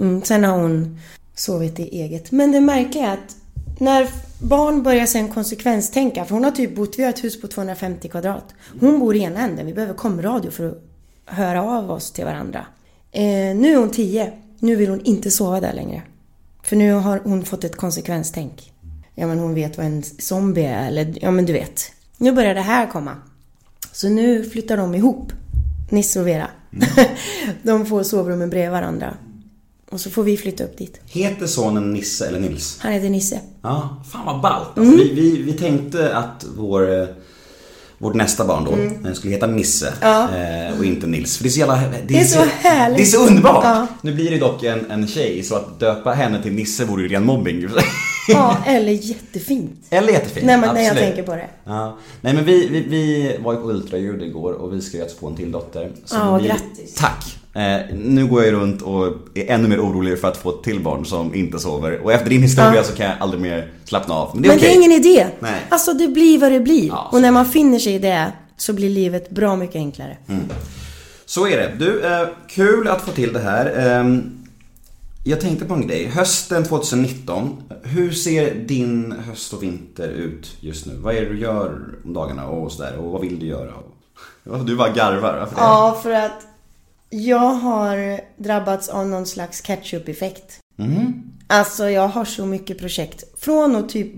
Mm, 0.00 0.22
sen 0.22 0.44
har 0.44 0.58
hon 0.58 0.98
sovit 1.34 1.78
i 1.80 1.82
eget. 2.00 2.30
Men 2.32 2.52
det 2.52 2.60
märkliga 2.60 3.06
är 3.06 3.12
att 3.12 3.36
när 3.80 4.08
barn 4.40 4.82
börjar 4.82 5.06
sen 5.06 5.28
konsekvenstänka, 5.28 6.24
för 6.24 6.34
hon 6.34 6.44
har 6.44 6.50
typ 6.50 6.76
bott, 6.76 6.98
vi 6.98 7.02
har 7.02 7.10
ett 7.10 7.24
hus 7.24 7.40
på 7.40 7.48
250 7.48 8.08
kvadrat. 8.08 8.54
Hon 8.80 8.98
bor 8.98 9.16
i 9.16 9.20
ena 9.20 9.40
änden, 9.40 9.66
vi 9.66 9.74
behöver 9.74 9.94
komradio 9.94 10.50
för 10.50 10.68
att 10.68 10.78
höra 11.24 11.62
av 11.62 11.90
oss 11.90 12.10
till 12.10 12.24
varandra. 12.24 12.66
Eh, 13.12 13.22
nu 13.56 13.72
är 13.72 13.76
hon 13.76 13.90
10, 13.90 14.32
nu 14.58 14.76
vill 14.76 14.90
hon 14.90 15.00
inte 15.00 15.30
sova 15.30 15.60
där 15.60 15.72
längre. 15.72 16.02
För 16.62 16.76
nu 16.76 16.92
har 16.92 17.20
hon 17.24 17.44
fått 17.44 17.64
ett 17.64 17.76
konsekvenstänk. 17.76 18.72
Ja 19.14 19.26
men 19.26 19.38
hon 19.38 19.54
vet 19.54 19.76
vad 19.76 19.86
en 19.86 20.02
zombie 20.02 20.64
är, 20.64 20.86
eller 20.88 21.14
ja 21.20 21.30
men 21.30 21.46
du 21.46 21.52
vet. 21.52 21.92
Nu 22.16 22.32
börjar 22.32 22.54
det 22.54 22.60
här 22.60 22.86
komma. 22.86 23.16
Så 23.92 24.08
nu 24.08 24.44
flyttar 24.44 24.76
de 24.76 24.94
ihop, 24.94 25.32
Nisse 25.90 26.20
och 26.20 26.28
Vera. 26.28 26.48
de 27.62 27.86
får 27.86 28.02
sovrummen 28.02 28.50
bredvid 28.50 28.70
varandra. 28.70 29.14
Och 29.90 30.00
så 30.00 30.10
får 30.10 30.22
vi 30.22 30.36
flytta 30.36 30.64
upp 30.64 30.78
dit. 30.78 31.00
Heter 31.06 31.46
sonen 31.46 31.92
Nisse 31.92 32.28
eller 32.28 32.40
Nils? 32.40 32.78
Han 32.80 32.92
heter 32.92 33.08
Nisse. 33.10 33.40
Ja, 33.62 34.02
fan 34.12 34.26
vad 34.26 34.40
ballt. 34.40 34.78
Alltså, 34.78 34.96
vi, 34.96 35.14
vi, 35.14 35.42
vi 35.42 35.52
tänkte 35.52 36.16
att 36.16 36.44
vår, 36.56 37.00
eh, 37.00 37.06
vårt 37.98 38.14
nästa 38.14 38.44
barn 38.44 38.64
då 38.64 39.08
eh, 39.08 39.14
skulle 39.14 39.32
heta 39.34 39.46
Nisse 39.46 39.92
eh, 40.00 40.78
och 40.78 40.84
inte 40.84 41.06
Nils. 41.06 41.36
För 41.36 41.44
det 41.44 41.48
är 41.48 41.50
så 41.50 41.58
jävla... 41.58 41.82
Det 42.06 42.20
är 42.20 42.24
så 42.24 42.44
härligt. 42.44 42.96
Det 42.96 43.02
är 43.02 43.06
så 43.06 43.26
underbart! 43.26 43.64
Ja. 43.64 43.86
Nu 44.02 44.14
blir 44.14 44.30
det 44.30 44.38
dock 44.38 44.62
en, 44.62 44.90
en 44.90 45.08
tjej, 45.08 45.42
så 45.42 45.54
att 45.54 45.80
döpa 45.80 46.12
henne 46.12 46.42
till 46.42 46.52
Nisse 46.52 46.84
vore 46.84 47.02
ju 47.02 47.08
ren 47.08 47.24
mobbing. 47.24 47.68
Ja, 48.30 48.56
eller 48.66 48.92
jättefint. 48.92 49.86
Eller 49.90 50.12
jättefint. 50.12 50.46
Nej, 50.46 50.58
men 50.58 50.74
när 50.74 50.80
jag 50.80 50.90
absolut. 50.90 51.14
tänker 51.14 51.22
på 51.22 51.34
det. 51.34 51.48
Ja. 51.64 51.98
Nej 52.20 52.34
men 52.34 52.44
vi, 52.44 52.68
vi, 52.68 52.80
vi 52.80 53.36
var 53.44 53.52
ju 53.52 53.58
på 53.58 53.70
ultraljud 53.70 54.22
igår 54.22 54.52
och 54.52 54.72
vi 54.72 54.80
ska 54.80 54.96
ju 54.96 55.02
alltså 55.02 55.18
få 55.18 55.26
en 55.26 55.36
till 55.36 55.52
dotter. 55.52 55.90
Så 56.04 56.16
Ja, 56.16 56.38
vi, 56.38 56.48
grattis. 56.48 56.94
Tack! 56.94 57.38
Eh, 57.58 57.96
nu 57.96 58.26
går 58.26 58.44
jag 58.44 58.52
runt 58.52 58.82
och 58.82 59.06
är 59.34 59.50
ännu 59.50 59.68
mer 59.68 59.80
orolig 59.80 60.20
för 60.20 60.28
att 60.28 60.36
få 60.36 60.50
ett 60.50 60.62
till 60.62 60.80
barn 60.80 61.04
som 61.06 61.34
inte 61.34 61.58
sover. 61.58 62.00
Och 62.04 62.12
efter 62.12 62.30
din 62.30 62.42
historia 62.42 62.74
Ja. 62.74 62.82
så 62.84 62.92
kan 62.96 63.06
jag 63.06 63.14
aldrig 63.20 63.42
mer 63.42 63.72
slappna 63.84 64.14
av. 64.14 64.30
Men 64.34 64.42
det 64.42 64.48
är 64.48 64.50
Men 64.50 64.58
det 64.58 64.64
okej. 64.66 64.76
är 64.76 64.76
ingen 64.86 64.92
idé. 64.92 65.26
Nej. 65.40 65.60
Alltså 65.68 65.92
det 65.92 66.08
blir 66.08 66.38
vad 66.38 66.52
det 66.52 66.60
blir. 66.60 66.88
Ja, 66.88 67.08
och 67.12 67.20
när 67.22 67.30
man 67.30 67.46
finner 67.46 67.78
sig 67.78 67.94
i 67.94 67.98
det 67.98 68.32
så 68.56 68.72
blir 68.72 68.90
livet 68.90 69.30
bra 69.30 69.56
mycket 69.56 69.76
enklare. 69.76 70.16
Mm. 70.28 70.42
Så 71.26 71.46
är 71.46 71.56
det. 71.56 71.72
Du, 71.78 72.00
eh, 72.06 72.28
kul 72.48 72.88
att 72.88 73.02
få 73.02 73.10
till 73.10 73.32
det 73.32 73.40
här. 73.40 73.66
Eh, 74.00 74.18
jag 75.24 75.40
tänkte 75.40 75.64
på 75.64 75.74
en 75.74 75.86
grej. 75.86 76.06
Hösten 76.06 76.64
2019. 76.64 77.62
Hur 77.82 78.10
ser 78.12 78.54
din 78.54 79.14
höst 79.28 79.52
och 79.52 79.62
vinter 79.62 80.08
ut 80.08 80.56
just 80.60 80.86
nu? 80.86 80.92
Vad 80.96 81.14
är 81.16 81.20
det 81.20 81.28
du 81.28 81.38
gör 81.40 81.78
om 82.04 82.12
dagarna 82.14 82.46
och 82.48 82.72
sådär? 82.72 82.96
Och 82.96 83.12
vad 83.12 83.20
vill 83.20 83.38
du 83.38 83.46
göra? 83.46 83.70
Du 84.66 84.76
bara 84.76 84.88
garvar. 84.88 85.38
Varför 85.38 85.54
det? 85.56 85.60
Ja, 85.62 85.98
för 86.02 86.10
att 86.10 86.46
jag 87.10 87.54
har 87.54 88.20
drabbats 88.36 88.88
av 88.88 89.08
någon 89.08 89.26
slags 89.26 89.60
catch-up-effekt. 89.60 90.60
Mhm. 90.76 91.32
Alltså 91.46 91.90
jag 91.90 92.08
har 92.08 92.24
så 92.24 92.46
mycket 92.46 92.78
projekt. 92.78 93.24
Från 93.40 93.76
att 93.76 93.88
typ 93.88 94.12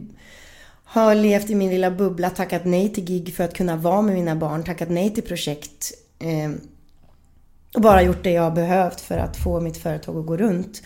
ha 0.84 1.14
levt 1.14 1.50
i 1.50 1.54
min 1.54 1.70
lilla 1.70 1.90
bubbla, 1.90 2.30
tackat 2.30 2.64
nej 2.64 2.88
till 2.88 3.04
gig 3.04 3.34
för 3.34 3.44
att 3.44 3.54
kunna 3.54 3.76
vara 3.76 4.02
med 4.02 4.14
mina 4.14 4.36
barn, 4.36 4.64
tackat 4.64 4.90
nej 4.90 5.10
till 5.14 5.22
projekt. 5.22 5.92
Eh, 6.18 6.50
och 7.74 7.80
bara 7.80 8.02
gjort 8.02 8.24
det 8.24 8.30
jag 8.30 8.42
har 8.42 8.50
behövt 8.50 9.00
för 9.00 9.18
att 9.18 9.36
få 9.36 9.60
mitt 9.60 9.76
företag 9.76 10.16
att 10.16 10.26
gå 10.26 10.36
runt. 10.36 10.82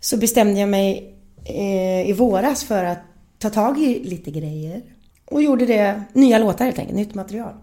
Så 0.00 0.16
bestämde 0.16 0.60
jag 0.60 0.68
mig 0.68 1.14
eh, 1.44 2.10
i 2.10 2.12
våras 2.12 2.64
för 2.64 2.84
att 2.84 3.00
ta 3.38 3.50
tag 3.50 3.78
i 3.78 4.04
lite 4.04 4.30
grejer. 4.30 4.82
Och 5.24 5.42
gjorde 5.42 5.66
det, 5.66 6.02
nya 6.12 6.38
låtar 6.38 6.64
helt 6.64 6.78
enkelt, 6.78 6.96
nytt 6.96 7.14
material. 7.14 7.54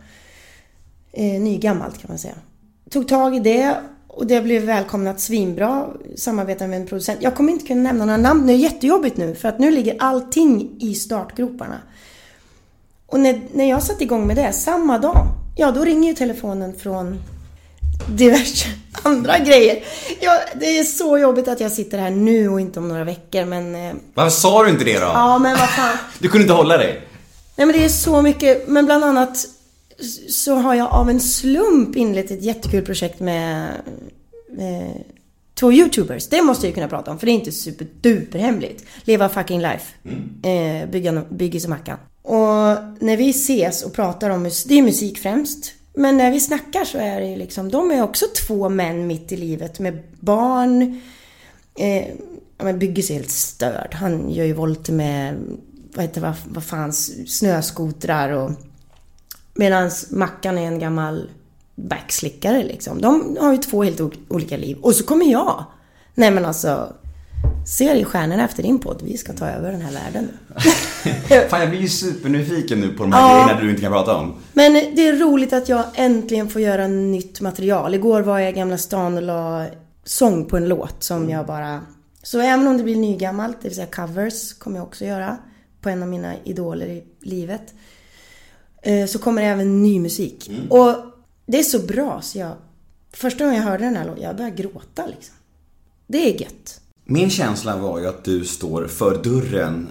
Eh, 1.12 1.41
nygammalt 1.41 2.01
kan 2.01 2.05
man 2.08 2.17
säga. 2.17 2.36
Tog 2.91 3.07
tag 3.07 3.36
i 3.36 3.39
det 3.39 3.75
och 4.07 4.27
det 4.27 4.41
blev 4.41 4.63
välkomnat 4.63 5.19
svinbra. 5.21 5.86
Samarbetade 6.17 6.67
med 6.69 6.81
en 6.81 6.88
producent. 6.88 7.19
Jag 7.21 7.36
kommer 7.36 7.51
inte 7.53 7.67
kunna 7.67 7.81
nämna 7.81 8.05
några 8.05 8.17
namn. 8.17 8.48
Det 8.48 8.53
är 8.53 8.57
jättejobbigt 8.57 9.17
nu 9.17 9.36
för 9.36 9.50
att 9.50 9.60
nu 9.60 9.71
ligger 9.71 9.95
allting 10.00 10.69
i 10.79 10.95
startgroparna. 10.95 11.79
Och 13.07 13.19
när, 13.19 13.41
när 13.53 13.69
jag 13.69 13.83
satte 13.83 14.03
igång 14.03 14.27
med 14.27 14.36
det, 14.36 14.53
samma 14.53 14.98
dag, 14.98 15.27
ja 15.57 15.71
då 15.71 15.83
ringer 15.83 16.10
ju 16.10 16.15
telefonen 16.15 16.74
från 16.79 17.19
diverse 18.10 18.67
andra 19.03 19.38
grejer. 19.39 19.83
Ja, 20.19 20.39
det 20.60 20.77
är 20.79 20.83
så 20.83 21.17
jobbigt 21.17 21.48
att 21.48 21.60
jag 21.60 21.71
sitter 21.71 21.98
här 21.98 22.10
nu 22.10 22.50
och 22.50 22.62
inte 22.62 22.79
om 22.79 22.88
några 22.88 23.03
veckor 23.03 23.45
men... 23.45 23.75
eh, 23.75 23.93
Varför 24.13 24.29
sa 24.31 24.63
du 24.63 24.69
inte 24.69 24.83
det 24.86 25.00
då? 25.00 25.05
Ja 25.05 25.39
men 25.39 25.57
vad 25.57 25.69
fan. 25.69 25.98
Du 26.19 26.27
kunde 26.29 26.41
inte 26.43 26.53
hålla 26.53 26.77
dig? 26.77 27.01
Nej 27.55 27.67
men 27.67 27.75
det 27.75 27.86
är 27.86 27.89
så 27.89 28.21
mycket, 28.21 28.67
men 28.67 28.86
bland 28.86 29.03
annat 29.03 29.45
så 30.29 30.55
har 30.55 30.75
jag 30.75 30.91
av 30.91 31.10
en 31.10 31.20
slump 31.20 31.96
inlett 31.96 32.31
ett 32.31 32.43
jättekul 32.43 32.86
projekt 32.86 33.20
med, 33.20 33.74
med 34.50 35.03
två 35.53 35.72
YouTubers. 35.72 36.27
Det 36.27 36.41
måste 36.41 36.65
jag 36.65 36.70
ju 36.70 36.74
kunna 36.74 36.88
prata 36.88 37.12
om 37.12 37.20
för 37.20 37.25
det 37.25 37.31
är 37.31 37.34
inte 37.34 37.51
superduperhemligt. 37.51 38.86
Leva 39.03 39.29
fucking 39.29 39.62
life. 39.62 39.93
Eh, 40.43 40.89
bygga, 40.89 41.24
Byggis 41.29 41.63
och 41.63 41.70
Mackan. 41.70 41.98
Och 42.22 42.77
när 43.00 43.17
vi 43.17 43.29
ses 43.29 43.84
och 43.84 43.93
pratar 43.93 44.29
om 44.29 44.43
musik, 44.43 44.70
det 44.70 44.79
är 44.79 44.81
musik 44.81 45.17
främst. 45.17 45.74
Men 45.93 46.17
när 46.17 46.31
vi 46.31 46.39
snackar 46.39 46.86
så 46.86 46.98
är 46.98 47.22
det 47.22 47.38
liksom, 47.38 47.72
de 47.72 47.91
är 47.91 48.03
också 48.03 48.25
två 48.48 48.70
män 48.70 49.08
mitt 49.08 49.31
i 49.31 49.38
livet 49.38 49.79
med 49.79 50.03
barn. 50.20 51.01
Eh, 51.77 52.08
men 52.58 52.79
Byggis 52.79 53.10
är 53.10 53.13
helt 53.13 53.31
störd. 53.31 53.93
Han 53.93 54.29
gör 54.29 54.46
ju 54.46 54.53
volter 54.53 54.93
med, 54.93 55.36
vad 55.93 56.05
heter 56.05 56.22
vad, 56.22 56.34
vad 56.46 56.63
fan, 56.63 56.93
snöskotrar 57.27 58.29
och... 58.29 58.51
Medan 59.53 59.91
Mackan 60.12 60.58
är 60.58 60.67
en 60.67 60.79
gammal 60.79 61.29
backslickare 61.75 62.63
liksom. 62.63 63.01
De 63.01 63.38
har 63.39 63.51
ju 63.51 63.58
två 63.58 63.84
helt 63.84 64.01
olika 64.29 64.58
liv. 64.58 64.77
Och 64.81 64.96
så 64.96 65.03
kommer 65.03 65.25
jag. 65.25 65.65
Nej 66.15 66.31
men 66.31 66.46
alltså. 66.46 66.93
Ser 67.77 67.96
i 67.96 68.03
stjärnorna 68.05 68.46
efter 68.46 68.63
din 68.63 68.79
podd. 68.79 69.01
Vi 69.05 69.17
ska 69.17 69.34
ta 69.34 69.48
över 69.48 69.72
den 69.72 69.81
här 69.81 69.91
världen. 69.93 70.29
Fan 71.50 71.60
jag 71.62 71.70
blir 71.70 71.79
ju 71.79 71.88
supernyfiken 71.89 72.79
nu 72.79 72.89
på 72.93 73.03
de 73.03 73.12
här 73.12 73.22
Ja. 73.29 73.43
grejerna 73.43 73.62
du 73.62 73.70
inte 73.70 73.81
kan 73.81 73.91
prata 73.91 74.15
om. 74.15 74.34
Men 74.53 74.74
det 74.74 75.08
är 75.08 75.13
roligt 75.13 75.53
att 75.53 75.70
jag 75.70 75.84
äntligen 75.96 76.50
får 76.50 76.62
göra 76.62 76.88
nytt 76.88 77.41
material. 77.41 77.93
Igår 77.96 78.22
var 78.22 78.39
jag 78.39 78.50
i 78.50 78.53
Gamla 78.53 78.77
stan 78.77 79.15
och 79.17 79.22
la 79.24 79.65
sång 80.03 80.46
på 80.46 80.58
en 80.58 80.67
låt 80.67 81.03
som 81.03 81.29
jag 81.29 81.46
bara... 81.46 81.81
Så 82.24 82.39
även 82.39 82.67
om 82.67 82.77
det 82.77 82.84
blir 82.84 82.96
nygammalt, 82.96 83.58
det 83.62 83.67
vill 83.67 83.75
säga 83.75 83.88
covers, 83.88 84.53
kommer 84.53 84.77
jag 84.77 84.88
också 84.88 85.05
göra 85.05 85.38
på 85.81 85.89
en 85.89 86.03
av 86.03 86.10
mina 86.10 86.34
idoler 86.43 86.86
i 86.88 87.03
livet. 87.22 87.74
Eh, 88.81 89.05
Så 89.05 89.19
kommer 89.19 89.41
det 89.41 89.47
även 89.47 89.83
ny 89.83 90.00
musik. 90.00 90.51
Och 90.69 90.95
det 91.45 91.59
är 91.59 91.63
så 91.63 91.79
bra 91.79 92.21
så 92.21 92.38
jag... 92.38 92.53
Första 93.13 93.43
gången 93.43 93.59
jag 93.61 93.69
hörde 93.69 93.83
den 93.83 93.95
här 93.95 94.05
låten, 94.05 94.23
jag 94.23 94.35
började 94.35 94.55
gråta 94.55 95.05
liksom. 95.05 95.35
Det 96.07 96.17
är 96.29 96.41
gött. 96.41 96.81
Min 97.05 97.29
känsla 97.29 97.77
var 97.77 98.00
ju 98.00 98.07
att 98.07 98.23
du 98.23 98.45
står 98.45 98.88
för 98.88 99.23
dörren, 99.23 99.88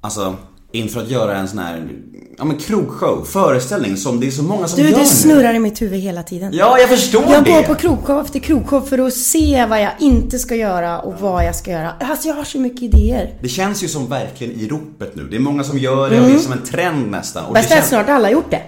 alltså 0.00 0.36
inför 0.72 1.02
att 1.02 1.10
göra 1.10 1.36
en 1.36 1.48
sån 1.48 1.58
här, 1.58 1.88
ja 2.38 2.44
men 2.44 2.58
krogshow, 2.58 3.24
föreställning 3.24 3.96
som 3.96 4.20
det 4.20 4.26
är 4.26 4.30
så 4.30 4.42
många 4.42 4.68
som 4.68 4.76
Du, 4.76 4.82
gör 4.84 4.90
det 4.96 4.98
nu. 5.02 5.06
snurrar 5.06 5.54
i 5.54 5.58
mitt 5.58 5.82
huvud 5.82 6.00
hela 6.00 6.22
tiden. 6.22 6.52
Ja, 6.54 6.78
jag 6.78 6.88
förstår 6.88 7.22
Jag 7.32 7.44
det. 7.44 7.50
går 7.50 7.62
på 7.62 7.74
krogshow 7.74 8.20
efter 8.24 8.38
krogshow 8.38 8.80
för 8.80 8.98
att 9.06 9.14
se 9.14 9.66
vad 9.66 9.82
jag 9.82 9.92
inte 10.00 10.38
ska 10.38 10.54
göra 10.56 11.00
och 11.00 11.20
vad 11.20 11.44
jag 11.44 11.56
ska 11.56 11.70
göra. 11.70 11.92
Alltså 12.00 12.28
jag 12.28 12.34
har 12.34 12.44
så 12.44 12.58
mycket 12.58 12.82
idéer. 12.82 13.34
Det 13.42 13.48
känns 13.48 13.84
ju 13.84 13.88
som 13.88 14.06
verkligen 14.08 14.52
i 14.60 14.68
ropet 14.68 15.16
nu. 15.16 15.28
Det 15.30 15.36
är 15.36 15.40
många 15.40 15.64
som 15.64 15.78
gör 15.78 16.10
det 16.10 16.20
och 16.20 16.26
det 16.28 16.34
är 16.34 16.38
som 16.38 16.52
en 16.52 16.62
trend 16.62 17.10
nästan. 17.10 17.44
Och 17.44 17.56
Mm. 17.56 17.68
Det 17.68 17.78
att 17.78 17.86
snart 17.86 18.08
alla 18.08 18.30
gjort 18.30 18.50
det. 18.50 18.62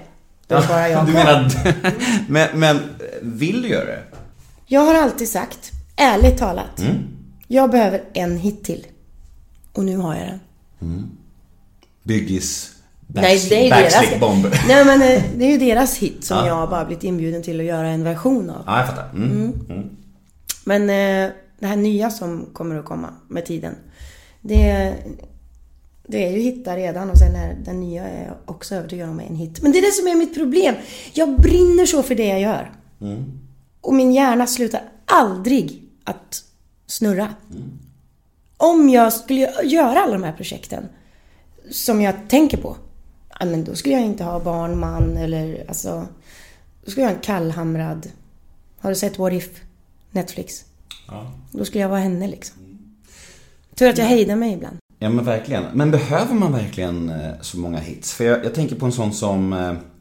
Då 0.49 0.55
är 0.55 0.67
bara 0.69 0.89
jag 0.89 1.07
Du 1.07 1.13
menar, 1.13 1.51
men, 2.29 2.49
men 2.61 2.79
vill 3.23 3.63
du 3.63 3.69
göra 3.69 3.85
det? 3.85 4.03
Jag 4.67 4.81
har 4.81 4.95
alltid 4.95 5.29
sagt, 5.29 5.73
ärligt 5.97 6.39
talat, 6.39 6.79
Mm. 6.81 6.95
jag 7.49 7.71
behöver 7.71 8.03
en 8.13 8.37
hit 8.37 8.65
till. 8.65 8.87
Och 9.73 9.85
nu 9.85 9.97
har 9.97 10.15
jag 10.15 10.25
den. 10.27 11.11
Byggis 12.03 12.71
Nej, 13.07 13.47
det 13.49 13.69
är 13.71 13.83
deras. 13.83 14.21
bomb. 14.21 14.47
Nej 14.69 14.85
men 14.85 15.03
eh, 15.03 15.23
det 15.37 15.45
är 15.45 15.51
ju 15.51 15.59
deras 15.59 15.99
hit 15.99 16.25
som 16.25 16.37
Ja. 16.37 16.47
jag 16.47 16.71
bara 16.71 16.85
blivit 16.85 17.05
inbjuden 17.05 17.43
till 17.43 17.61
att 17.61 17.67
göra 17.67 17.89
en 17.89 18.05
version 18.05 18.51
av. 18.51 18.63
Ja, 18.67 18.79
jag 18.79 18.89
fattar. 18.89 19.11
Mm. 19.15 19.53
Mm. 19.71 19.89
Men 20.65 20.83
eh, 20.83 21.33
det 21.59 21.67
här 21.67 21.77
nya 21.77 22.11
som 22.11 22.47
kommer 22.53 22.77
att 22.79 22.85
komma 22.85 23.09
med 23.29 23.47
tiden. 23.47 23.75
Det, 24.41 24.95
det 26.09 26.27
är 26.27 26.31
ju 26.33 26.39
hittar 26.41 26.77
redan 26.77 27.11
och 27.11 27.19
sen 27.19 27.37
är 27.37 27.57
den 27.65 27.81
nya 27.81 28.05
är 28.09 28.25
jag 28.27 28.35
också 28.45 28.75
övertygad 28.75 29.09
om 29.09 29.21
är 29.21 29.25
en 29.25 29.37
hit. 29.37 29.63
Men 29.63 29.73
det 29.73 29.79
är 29.79 29.83
det 29.83 29.93
som 29.93 30.07
är 30.09 30.15
mitt 30.15 30.35
problem. 30.35 30.75
Jag 31.13 31.41
brinner 31.41 31.87
så 31.87 32.03
för 32.03 32.15
det 32.15 32.27
jag 32.27 32.41
gör. 32.41 32.73
Och 33.81 33.95
min 33.95 34.13
hjärna 34.13 34.47
slutar 34.47 34.81
aldrig 35.05 35.83
att 36.05 36.43
snurra. 36.87 37.29
Om 38.57 38.89
jag 38.89 39.13
skulle 39.13 39.53
göra 39.65 40.01
alla 40.01 40.13
de 40.13 40.23
här 40.23 40.33
projekten 40.33 40.89
som 41.71 42.01
jag 42.01 42.15
tänker 42.29 42.57
på. 42.57 42.77
Men 43.41 43.65
då 43.65 43.75
skulle 43.75 43.95
jag 43.95 44.05
inte 44.05 44.25
ha 44.25 44.41
barn, 44.41 44.79
man 44.79 45.17
eller 45.17 45.65
alltså... 45.69 46.07
Då 46.85 46.91
skulle 46.91 47.03
jag 47.03 47.11
ha 47.11 47.17
en 47.17 47.23
kallhamrad... 47.23 48.11
Har 48.79 48.91
du 48.91 48.97
sett 48.97 49.19
What 49.19 49.33
If? 49.33 49.61
Netflix. 50.11 50.65
Ja. 51.09 51.33
Då 51.51 51.65
skulle 51.65 51.83
jag 51.83 51.89
vara 51.89 52.01
henne 52.01 52.29
liksom. 52.29 52.57
Tur 53.75 53.89
att 53.89 53.99
jag 53.99 54.05
hejdar 54.05 54.37
mig 54.37 54.53
ibland. 54.53 54.77
Ja 54.99 55.09
men 55.09 55.25
verkligen. 55.25 55.65
Men 55.75 55.91
behöver 55.91 56.35
man 56.35 56.53
verkligen 56.53 57.09
eh, 57.09 57.33
så 57.41 57.59
många 57.59 57.79
hits? 57.79 58.15
För 58.15 58.25
jag, 58.25 58.45
jag 58.45 58.55
tänker 58.55 58.77
på 58.77 58.87
en 58.87 58.93
sån 58.93 59.13
som, 59.13 59.53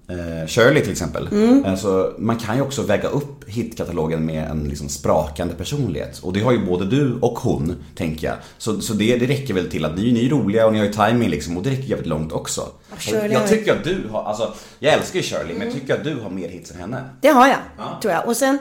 eh, 0.08 0.48
Shirley 0.48 0.82
till 0.82 0.92
exempel. 0.92 1.28
Mm. 1.28 1.66
Alltså, 1.66 2.14
man 2.18 2.38
kan 2.38 2.56
ju 2.56 2.62
också 2.62 2.82
väga 2.82 3.08
upp 3.08 3.50
hitkatalogen 3.50 4.26
med 4.26 4.50
en 4.50 4.64
liksom 4.64 4.90
sprakande 4.90 5.54
personlighet. 5.54 6.20
Och 6.20 6.34
det 6.34 6.40
har 6.40 6.52
ju 6.52 6.66
både 6.66 6.86
du 6.86 7.20
och 7.22 7.40
hon, 7.40 7.76
tänker 7.96 8.28
jag. 8.28 8.36
Så, 8.58 8.82
så 8.82 8.94
det, 8.94 9.18
det 9.18 9.26
räcker 9.26 9.54
väl 9.54 9.70
till 9.70 9.86
att 9.86 9.98
ni, 9.98 10.12
ni 10.12 10.26
är 10.26 10.30
roliga 10.30 10.66
och 10.66 10.74
ni 10.74 10.80
har 10.80 10.86
ju 10.86 10.94
timing 10.94 11.30
liksom 11.30 11.58
och 11.58 11.64
det 11.64 11.70
räcker 11.70 11.84
jävligt 11.84 12.08
långt 12.08 12.32
också. 12.32 12.62
Shirley 12.98 13.32
jag 13.32 13.50
tycker 13.50 13.72
att 13.72 13.84
du 13.84 14.08
har, 14.12 14.24
alltså 14.24 14.54
jag 14.80 14.94
älskar 14.94 15.20
ju 15.20 15.24
Shirley 15.24 15.58
men 15.58 15.68
jag 15.68 15.74
tycker 15.74 15.94
att 15.94 16.04
du 16.04 16.16
har 16.16 16.30
mer 16.30 16.50
hits 16.50 16.72
än 16.72 16.78
henne. 16.78 17.04
Det 17.22 17.28
har 17.28 17.48
jag, 17.48 17.60
tror 18.02 18.14
jag. 18.14 18.28
Och 18.28 18.38
sen, 18.38 18.58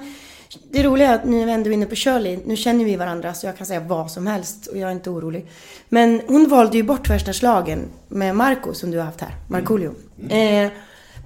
det 0.70 0.82
roliga 0.82 1.10
är 1.10 1.14
att 1.14 1.24
nu 1.24 1.42
är 1.42 1.46
vi 1.46 1.52
ändå 1.52 1.70
inne 1.70 1.86
på 1.86 1.94
Shirley. 1.94 2.38
Nu 2.44 2.56
känner 2.56 2.84
vi 2.84 2.96
varandra 2.96 3.34
så 3.34 3.46
jag 3.46 3.56
kan 3.56 3.66
säga 3.66 3.80
vad 3.80 4.10
som 4.10 4.26
helst 4.26 4.66
och 4.66 4.78
jag 4.78 4.88
är 4.88 4.92
inte 4.92 5.10
orolig. 5.10 5.46
Men 5.88 6.20
hon 6.26 6.48
valde 6.48 6.76
ju 6.76 6.82
bort 6.82 7.10
värsta 7.10 7.32
slagen 7.32 7.88
med 8.08 8.36
Marco 8.36 8.74
som 8.74 8.90
du 8.90 8.98
har 8.98 9.04
haft 9.04 9.20
här, 9.20 9.36
Markoolio. 9.48 9.94
Eh, 10.28 10.70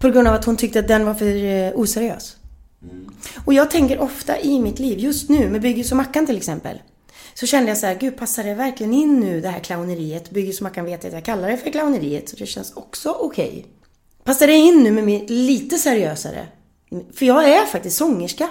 på 0.01 0.09
grund 0.09 0.29
av 0.29 0.35
att 0.35 0.45
hon 0.45 0.57
tyckte 0.57 0.79
att 0.79 0.89
den 0.89 1.07
var 1.07 1.15
för 1.15 1.45
eh, 1.45 1.73
oseriös. 1.75 2.37
Och 3.45 3.55
jag 3.55 3.71
tänker 3.71 3.99
ofta 3.99 4.41
i 4.41 4.61
mitt 4.61 4.79
liv, 4.79 4.99
just 4.99 5.29
nu 5.29 5.51
med 5.51 5.61
Byggis 5.61 5.91
och 5.91 5.97
Mackan 5.97 6.27
till 6.27 6.37
exempel. 6.37 6.79
Så 7.35 7.47
kände 7.47 7.69
jag 7.69 7.79
så 7.79 7.87
här, 7.87 7.95
gud 7.95 8.17
passar 8.17 8.45
det 8.45 8.55
verkligen 8.55 8.95
in 8.95 9.21
nu 9.21 9.41
det 9.41 9.49
här 9.49 9.61
clowneriet? 9.61 10.31
Byggis 10.31 10.59
och 10.59 10.63
Mackan 10.63 10.85
vet 10.85 11.05
att 11.05 11.13
jag 11.13 11.25
kallar 11.25 11.49
det 11.51 11.57
för 11.57 11.71
clowneriet 11.71 12.29
så 12.29 12.37
det 12.37 12.47
känns 12.47 12.73
också 12.77 13.11
okej. 13.21 13.67
Passar 14.25 14.47
det 14.47 14.53
in 14.53 14.83
nu 14.83 14.91
med 14.91 15.05
min 15.05 15.27
lite 15.27 15.79
seriösare? 15.79 16.47
För 17.15 17.27
jag 17.27 17.49
är 17.49 17.67
faktiskt 17.67 17.97
sångerska. 17.97 18.49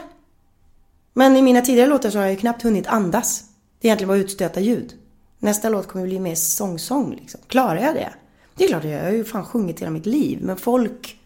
Men 1.13 1.37
i 1.37 1.41
mina 1.41 1.61
tidigare 1.61 1.89
låtar 1.89 2.09
så 2.09 2.17
har 2.17 2.25
jag 2.25 2.31
ju 2.31 2.39
knappt 2.39 2.63
hunnit 2.63 2.87
andas. 2.87 3.43
Det 3.79 3.87
är 3.87 3.89
egentligen 3.89 4.07
bara 4.07 4.17
utstöta 4.17 4.59
ljud. 4.59 4.93
Nästa 5.39 5.69
låt 5.69 5.87
kommer 5.87 6.05
bli 6.05 6.19
mer 6.19 6.35
sång-sång 6.35 7.15
liksom. 7.15 7.41
Klarar 7.47 7.81
jag 7.81 7.95
det? 7.95 8.13
Det 8.55 8.63
är 8.63 8.67
klart 8.67 8.83
jag 8.83 8.93
gör. 8.93 8.99
Jag 8.99 9.05
har 9.05 9.17
ju 9.17 9.23
fan 9.23 9.45
sjungit 9.45 9.81
hela 9.81 9.91
mitt 9.91 10.05
liv. 10.05 10.39
Men 10.41 10.57
folk 10.57 11.16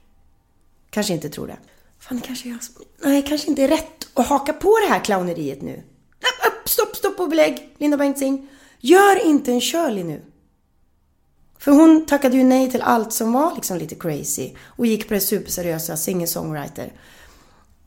kanske 0.91 1.13
inte 1.13 1.29
tror 1.29 1.47
det. 1.47 1.57
Fan, 1.99 2.17
det 2.17 2.27
kanske 2.27 2.49
jag... 2.49 2.59
Nej, 3.03 3.25
kanske 3.27 3.47
inte 3.47 3.63
är 3.63 3.67
rätt 3.67 4.07
att 4.13 4.27
haka 4.27 4.53
på 4.53 4.77
det 4.79 4.93
här 4.93 4.99
clowneriet 4.99 5.61
nu. 5.61 5.73
Upp, 5.73 6.47
upp, 6.47 6.69
stopp, 6.69 6.95
stopp 6.95 7.19
och 7.19 7.29
belägg, 7.29 7.75
Linda 7.77 7.97
Bengtzing. 7.97 8.49
Gör 8.79 9.25
inte 9.25 9.51
en 9.51 9.61
Shirley 9.61 10.03
nu. 10.03 10.21
För 11.59 11.71
hon 11.71 12.05
tackade 12.05 12.37
ju 12.37 12.43
nej 12.43 12.71
till 12.71 12.81
allt 12.81 13.13
som 13.13 13.33
var 13.33 13.55
liksom 13.55 13.77
lite 13.77 13.95
crazy 13.95 14.51
och 14.65 14.85
gick 14.85 15.07
på 15.07 15.13
det 15.13 15.19
superseriösa 15.19 15.95
singer-songwriter. 15.95 16.93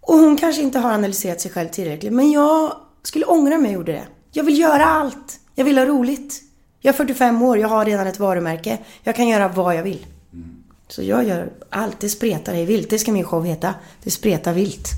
Och 0.00 0.18
hon 0.18 0.37
kanske 0.37 0.62
inte 0.62 0.78
har 0.78 0.92
analyserat 0.92 1.40
sig 1.40 1.50
själv 1.50 1.68
tillräckligt, 1.68 2.12
men 2.12 2.30
jag 2.30 2.76
skulle 3.02 3.26
ångra 3.26 3.58
mig 3.58 3.70
jag 3.70 3.78
gjorde 3.78 3.92
det. 3.92 4.06
Jag 4.32 4.44
vill 4.44 4.58
göra 4.58 4.84
allt. 4.84 5.40
Jag 5.54 5.64
vill 5.64 5.78
ha 5.78 5.87
roligt. 5.87 6.42
Jag 6.80 6.92
är 6.92 6.96
45 6.96 7.42
år, 7.42 7.58
jag 7.58 7.68
har 7.68 7.84
redan 7.84 8.06
ett 8.06 8.18
varumärke. 8.18 8.78
Jag 9.02 9.16
kan 9.16 9.28
göra 9.28 9.49
vad 9.49 9.76
jag 9.76 9.82
vill. 9.82 10.06
Så 10.88 11.03
jag 11.03 11.25
gör 11.29 11.49
allt. 11.71 12.00
Det 12.00 12.09
spretar 12.09 12.55
i 12.55 12.64
vilt. 12.64 12.91
Det 12.91 12.99
ska 12.99 13.12
min 13.12 13.25
show 13.25 13.45
heta. 13.45 13.75
Det 14.03 14.11
spretar 14.11 14.53
vilt. 14.53 14.88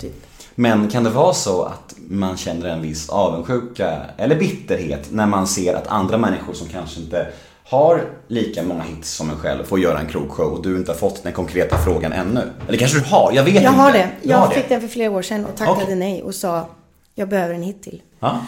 Typ. 0.00 0.26
Men 0.54 0.88
kan 0.88 1.04
det 1.04 1.10
vara 1.10 1.34
så 1.34 1.62
att 1.62 1.94
man 2.08 2.36
känner 2.36 2.68
en 2.68 2.82
viss 2.82 3.08
avundsjuka 3.08 4.00
eller 4.16 4.36
bitterhet 4.38 5.08
när 5.12 5.26
man 5.26 5.46
ser 5.46 5.74
att 5.74 5.86
andra 5.86 6.18
människor 6.18 6.52
som 6.54 6.68
kanske 6.68 7.00
inte 7.00 7.26
har 7.64 8.04
lika 8.28 8.62
många 8.62 8.82
hits 8.82 9.10
som 9.10 9.30
en 9.30 9.36
själv 9.36 9.64
får 9.64 9.78
göra 9.80 10.00
en 10.00 10.06
krogshow 10.06 10.46
och 10.52 10.62
du 10.62 10.76
inte 10.76 10.92
har 10.92 10.96
fått 10.98 11.22
den 11.22 11.32
konkreta 11.32 11.78
frågan 11.78 12.12
ännu? 12.12 12.42
Eller 12.68 12.78
kanske 12.78 12.98
du 12.98 13.04
har? 13.04 13.32
Jag 13.32 13.44
vet 13.44 13.54
Jag 13.54 13.62
inte. 13.62 13.72
har 13.80 13.92
det. 13.92 14.10
Jag 14.22 14.36
har 14.38 14.50
fick 14.50 14.68
den 14.68 14.80
för 14.80 14.88
flera 14.88 15.10
år 15.10 15.22
sedan 15.22 15.44
och 15.44 15.56
tackade 15.56 15.82
Okej. 15.82 15.96
nej 15.96 16.22
och 16.22 16.34
sa 16.34 16.66
jag 17.14 17.28
behöver 17.28 17.54
en 17.54 17.62
hit 17.62 17.82
till. 17.82 18.02
Ja. 18.20 18.40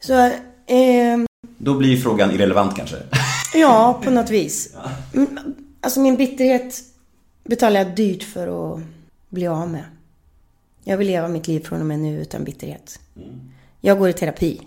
Så, 0.00 0.30
ehm, 0.66 1.26
Då 1.58 1.74
blir 1.74 1.96
frågan 1.96 2.30
irrelevant 2.30 2.76
kanske. 2.76 2.96
Ja, 3.54 4.00
på 4.04 4.10
något 4.10 4.30
vis. 4.30 4.74
Mm, 5.14 5.38
Alltså 5.80 6.00
min 6.00 6.16
bitterhet 6.16 6.82
betalar 7.44 7.80
jag 7.80 7.94
dyrt 7.94 8.22
för 8.22 8.74
att 8.74 8.80
bli 9.28 9.46
av 9.46 9.70
med. 9.70 9.84
Jag 10.84 10.96
vill 10.96 11.06
leva 11.06 11.28
mitt 11.28 11.48
liv 11.48 11.60
från 11.60 11.80
och 11.80 11.86
med 11.86 11.98
nu 11.98 12.20
utan 12.20 12.44
bitterhet. 12.44 13.00
Jag 13.80 13.98
går 13.98 14.08
i 14.08 14.12
terapi. 14.12 14.62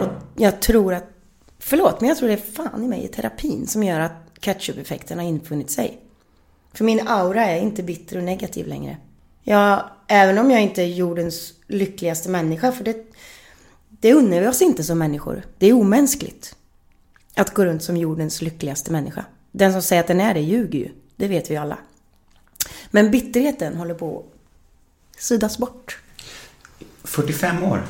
Och 0.00 0.08
jag 0.36 0.62
tror 0.62 0.94
att, 0.94 1.04
förlåt, 1.58 2.00
men 2.00 2.08
jag 2.08 2.18
tror 2.18 2.28
det 2.28 2.34
är 2.34 2.52
fan 2.52 2.84
i 2.84 2.88
mig 2.88 3.04
i 3.04 3.08
terapin 3.08 3.66
som 3.66 3.82
gör 3.82 4.00
att 4.00 4.12
ketchup-effekten 4.40 5.18
har 5.18 5.24
infunnit 5.26 5.70
sig. 5.70 6.00
För 6.72 6.84
min 6.84 7.08
aura 7.08 7.44
är 7.46 7.60
inte 7.60 7.82
bitter 7.82 8.16
och 8.16 8.22
negativ 8.22 8.66
längre. 8.66 8.96
Jag, 9.42 9.84
även 10.06 10.38
om 10.38 10.50
jag 10.50 10.62
inte 10.62 10.82
är 10.82 10.86
jordens 10.86 11.54
lyckligaste 11.66 12.28
människa, 12.28 12.72
för 12.72 12.84
det, 12.84 13.06
det 13.88 14.12
unnar 14.12 14.40
vi 14.40 14.48
oss 14.48 14.62
inte 14.62 14.84
som 14.84 14.98
människor. 14.98 15.42
Det 15.58 15.66
är 15.66 15.72
omänskligt 15.72 16.56
att 17.34 17.54
gå 17.54 17.64
runt 17.64 17.82
som 17.82 17.96
jordens 17.96 18.42
lyckligaste 18.42 18.92
människa. 18.92 19.24
Den 19.52 19.72
som 19.72 19.82
säger 19.82 20.00
att 20.02 20.06
den 20.08 20.20
är 20.20 20.34
det 20.34 20.40
ljuger 20.40 20.78
ju. 20.78 20.88
Det 21.16 21.28
vet 21.28 21.50
vi 21.50 21.56
alla. 21.56 21.78
Men 22.90 23.10
bitterheten 23.10 23.76
håller 23.76 23.94
på 23.94 24.24
att 25.16 25.22
suddas 25.22 25.58
bort. 25.58 25.98
45 27.04 27.64
år. 27.64 27.82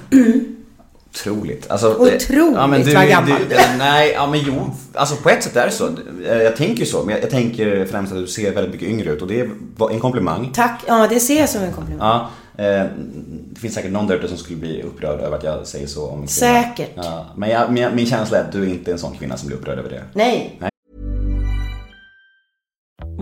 Otroligt. 1.11 1.71
Alltså, 1.71 1.95
Otroligt 1.95 2.29
ja, 2.57 2.67
men 2.67 2.83
du, 2.83 2.95
vad 2.95 3.09
gammal. 3.09 3.41
Du, 3.49 3.57
nej, 3.79 4.13
ja 4.13 4.27
men 4.27 4.41
jo. 4.47 4.71
Alltså 4.95 5.17
på 5.17 5.31
ett 5.31 5.43
sätt 5.43 5.57
är 5.57 5.67
det 5.67 5.73
så. 5.73 5.87
Eh, 6.27 6.43
Jag 6.43 6.57
tänker 6.57 6.81
ju 6.81 6.87
så. 6.87 7.03
Men 7.05 7.15
jag, 7.15 7.23
jag 7.25 7.31
tänker 7.31 7.87
främst 7.87 8.13
att 8.13 8.19
du 8.19 8.27
ser 8.27 8.53
väldigt 8.55 8.73
mycket 8.73 8.89
yngre 8.89 9.11
ut 9.11 9.23
och 9.23 9.29
det 9.29 9.41
är 9.41 9.51
en 9.91 10.01
komplimang. 10.01 10.51
Tack. 10.55 10.81
Ja, 10.87 11.07
det 11.09 11.21
ser 11.21 11.41
jag 11.41 11.49
som 11.49 11.63
en 11.63 11.73
komplimang. 11.73 12.07
Ja, 12.09 12.31
eh, 12.65 12.87
det 13.53 13.61
finns 13.61 13.75
säkert 13.75 13.93
någon 13.93 14.07
där 14.07 14.17
ute 14.17 14.29
som 14.29 14.37
skulle 14.39 14.59
bli 14.59 14.83
upprörd 14.83 15.21
över 15.21 15.37
att 15.37 15.45
jag 15.45 15.67
säger 15.67 15.87
så 15.87 16.07
om 16.07 16.23
en 16.23 16.27
kvinna. 16.29 16.29
Säkert. 16.29 16.91
Ja, 16.95 17.27
men 17.37 17.51
jag, 17.51 17.73
min, 17.73 17.95
min 17.95 18.07
känsla 18.07 18.39
är 18.39 18.45
att 18.45 18.53
du 18.53 18.63
är 18.63 18.69
inte 18.69 18.93
en 18.93 18.99
sån 18.99 19.17
kvinna 19.17 19.37
som 19.37 19.47
blir 19.49 19.57
upprörd 19.59 19.79
över 19.79 19.91
det. 19.91 20.03
Nej. 20.15 20.59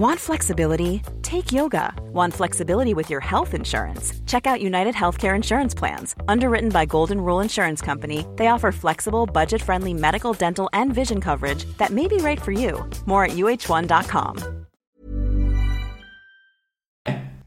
Want 0.01 0.19
flexibility? 0.19 1.03
Take 1.21 1.53
yoga. 1.53 1.93
Want 2.15 2.33
flexibility 2.33 2.95
with 2.95 3.11
your 3.11 3.21
health 3.21 3.53
insurance? 3.53 4.15
Check 4.27 4.47
out 4.47 4.63
United 4.63 4.95
Healthcare 4.95 5.37
Insurance 5.37 5.75
Plans. 5.75 6.15
Underwritten 6.27 6.71
by 6.71 6.87
Golden 6.87 7.21
Rule 7.21 7.41
Insurance 7.41 7.85
Company, 7.85 8.25
they 8.37 8.47
offer 8.47 8.73
flexible, 8.73 9.27
budget 9.27 9.61
friendly 9.61 9.93
medical, 9.93 10.33
dental, 10.33 10.71
and 10.73 10.95
vision 10.95 11.21
coverage 11.21 11.67
that 11.77 11.91
may 11.91 12.09
be 12.09 12.17
right 12.17 12.41
for 12.41 12.53
you. 12.53 12.83
More 13.05 13.25
at 13.25 13.33
uh1.com. 13.33 14.39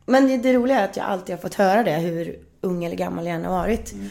Men 0.05 0.27
det, 0.27 0.37
det 0.37 0.53
roliga 0.53 0.79
är 0.79 0.85
att 0.85 0.97
jag 0.97 1.05
alltid 1.05 1.35
har 1.35 1.41
fått 1.41 1.55
höra 1.55 1.83
det, 1.83 1.95
hur 1.95 2.39
ung 2.61 2.83
eller 2.83 2.95
gammal 2.95 3.25
jag 3.25 3.35
än 3.35 3.45
har 3.45 3.51
varit. 3.51 3.93
Mm. 3.93 4.09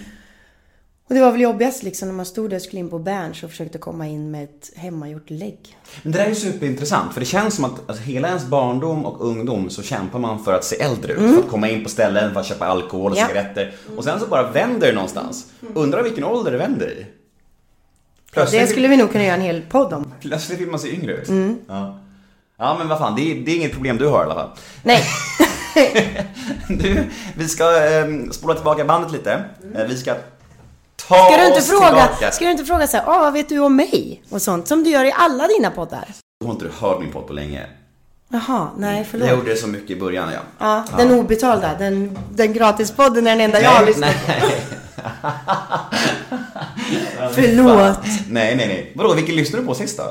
Och 1.13 1.17
det 1.17 1.25
var 1.25 1.33
väl 1.33 1.41
jobbigast 1.41 1.83
liksom 1.83 2.09
när 2.09 2.15
man 2.15 2.27
stod 2.27 2.51
där 2.51 2.57
och 2.57 2.63
skulle 2.63 2.81
in 2.81 2.91
på 2.91 2.99
Berns 2.99 3.43
och 3.43 3.51
försökte 3.51 3.79
komma 3.79 4.07
in 4.07 4.31
med 4.31 4.45
ett 4.45 4.71
hemmagjort 4.77 5.31
lägg. 5.31 5.79
Men 6.03 6.13
det 6.13 6.19
där 6.19 6.25
är 6.25 6.29
ju 6.29 6.35
superintressant 6.35 7.13
för 7.13 7.21
det 7.21 7.27
känns 7.27 7.55
som 7.55 7.65
att 7.65 7.73
alltså, 7.87 8.05
hela 8.05 8.29
ens 8.29 8.47
barndom 8.47 9.07
och 9.07 9.27
ungdom 9.27 9.71
så 9.71 9.83
kämpar 9.83 10.19
man 10.19 10.45
för 10.45 10.53
att 10.53 10.65
se 10.65 10.81
äldre 10.81 11.13
ut. 11.13 11.35
För 11.35 11.39
att 11.43 11.51
komma 11.51 11.69
in 11.69 11.83
på 11.83 11.91
ställen, 11.91 12.33
för 12.33 12.41
att 12.41 12.47
köpa 12.47 12.67
alkohol 12.67 13.13
och 13.13 13.19
Ja. 13.19 13.27
cigaretter. 13.27 13.73
Och 13.97 14.05
sen 14.05 14.21
så 14.21 14.27
bara 14.27 14.51
vänder 14.51 14.87
det 14.87 14.93
någonstans. 14.93 15.47
Undrar 15.75 16.03
vilken 16.03 16.25
ålder 16.25 16.53
det 16.53 16.59
vänder 16.59 16.91
i. 16.91 16.95
Det 16.97 17.07
Plötsligt, 18.33 18.71
skulle 18.71 18.89
vi 18.89 18.97
nog 18.97 19.13
kunna 19.13 19.25
göra 19.25 19.35
en 19.37 19.41
hel 19.43 19.63
podd 19.63 19.93
om. 19.93 20.13
plötsligt 20.21 20.61
vill 20.61 20.69
man 20.69 20.81
se 20.81 20.95
yngre 20.95 21.13
ut. 21.13 21.29
Ja. 21.69 21.99
ja 22.59 22.77
men 22.79 22.89
vad 22.89 22.99
fan, 22.99 23.17
det 23.17 23.33
är, 23.33 23.35
det 23.45 23.51
är 23.53 23.57
inget 23.57 23.73
problem 23.73 23.99
du 23.99 24.07
har 24.07 24.21
i 24.21 24.25
alla 24.25 24.35
fall. 24.35 24.51
Nej. 24.83 25.03
Du, 26.69 27.05
vi 27.37 27.49
ska 27.49 27.87
eh, 27.87 28.07
spola 28.31 28.55
tillbaka 28.55 28.85
bandet 28.85 29.13
lite. 29.13 29.45
Eh, 29.75 29.87
vi 29.89 29.97
ska 29.97 30.15
ta 31.09 31.15
Ska 31.29 31.37
du 31.37 31.47
inte 31.47 31.61
fråga, 31.63 31.87
tillbaka. 31.87 32.31
ska 32.31 32.45
du 32.45 32.51
inte 32.51 32.65
fråga 32.65 32.87
så 32.87 32.97
här, 32.97 33.05
ah, 33.07 33.19
vad 33.19 33.33
vet 33.33 33.49
du 33.49 33.59
om 33.59 33.77
mig? 33.77 34.23
Och 34.31 34.43
sånt 34.43 34.69
som 34.69 34.85
du 34.85 34.91
gör 34.91 35.05
i 35.05 35.13
alla 35.17 35.47
dina 35.47 35.71
poddar. 35.71 36.05
Du 36.41 36.47
har 36.47 36.53
inte 36.53 36.67
hört 36.81 37.01
min 37.01 37.13
podd 37.13 37.27
på 37.27 37.33
länge. 37.33 37.67
Jaha, 38.29 38.69
nej 38.79 39.07
förlåt. 39.11 39.29
Jag 39.29 39.39
gjorde 39.39 39.51
det 39.51 39.57
så 39.57 39.67
mycket 39.69 39.91
i 39.91 39.97
början 40.01 40.29
ja. 40.33 40.41
Ja, 40.59 40.85
den 40.97 41.11
obetalda, 41.11 41.75
den, 41.79 42.19
den 42.31 42.53
gratispodden 42.53 43.27
är 43.27 43.31
den 43.31 43.41
enda 43.41 43.61
jag 43.63 43.71
har 43.71 43.87
lyssnat 43.87 44.15
på. 44.27 44.33
Förlåt. 47.35 47.99
Nej, 48.29 48.57
nej, 48.57 48.69
nej. 48.69 48.93
Vadå, 48.97 49.15
vilken 49.15 49.37
lyssnade 49.37 49.63
du 49.63 49.67
på 49.67 49.75
sist 49.75 49.99
då? 49.99 50.05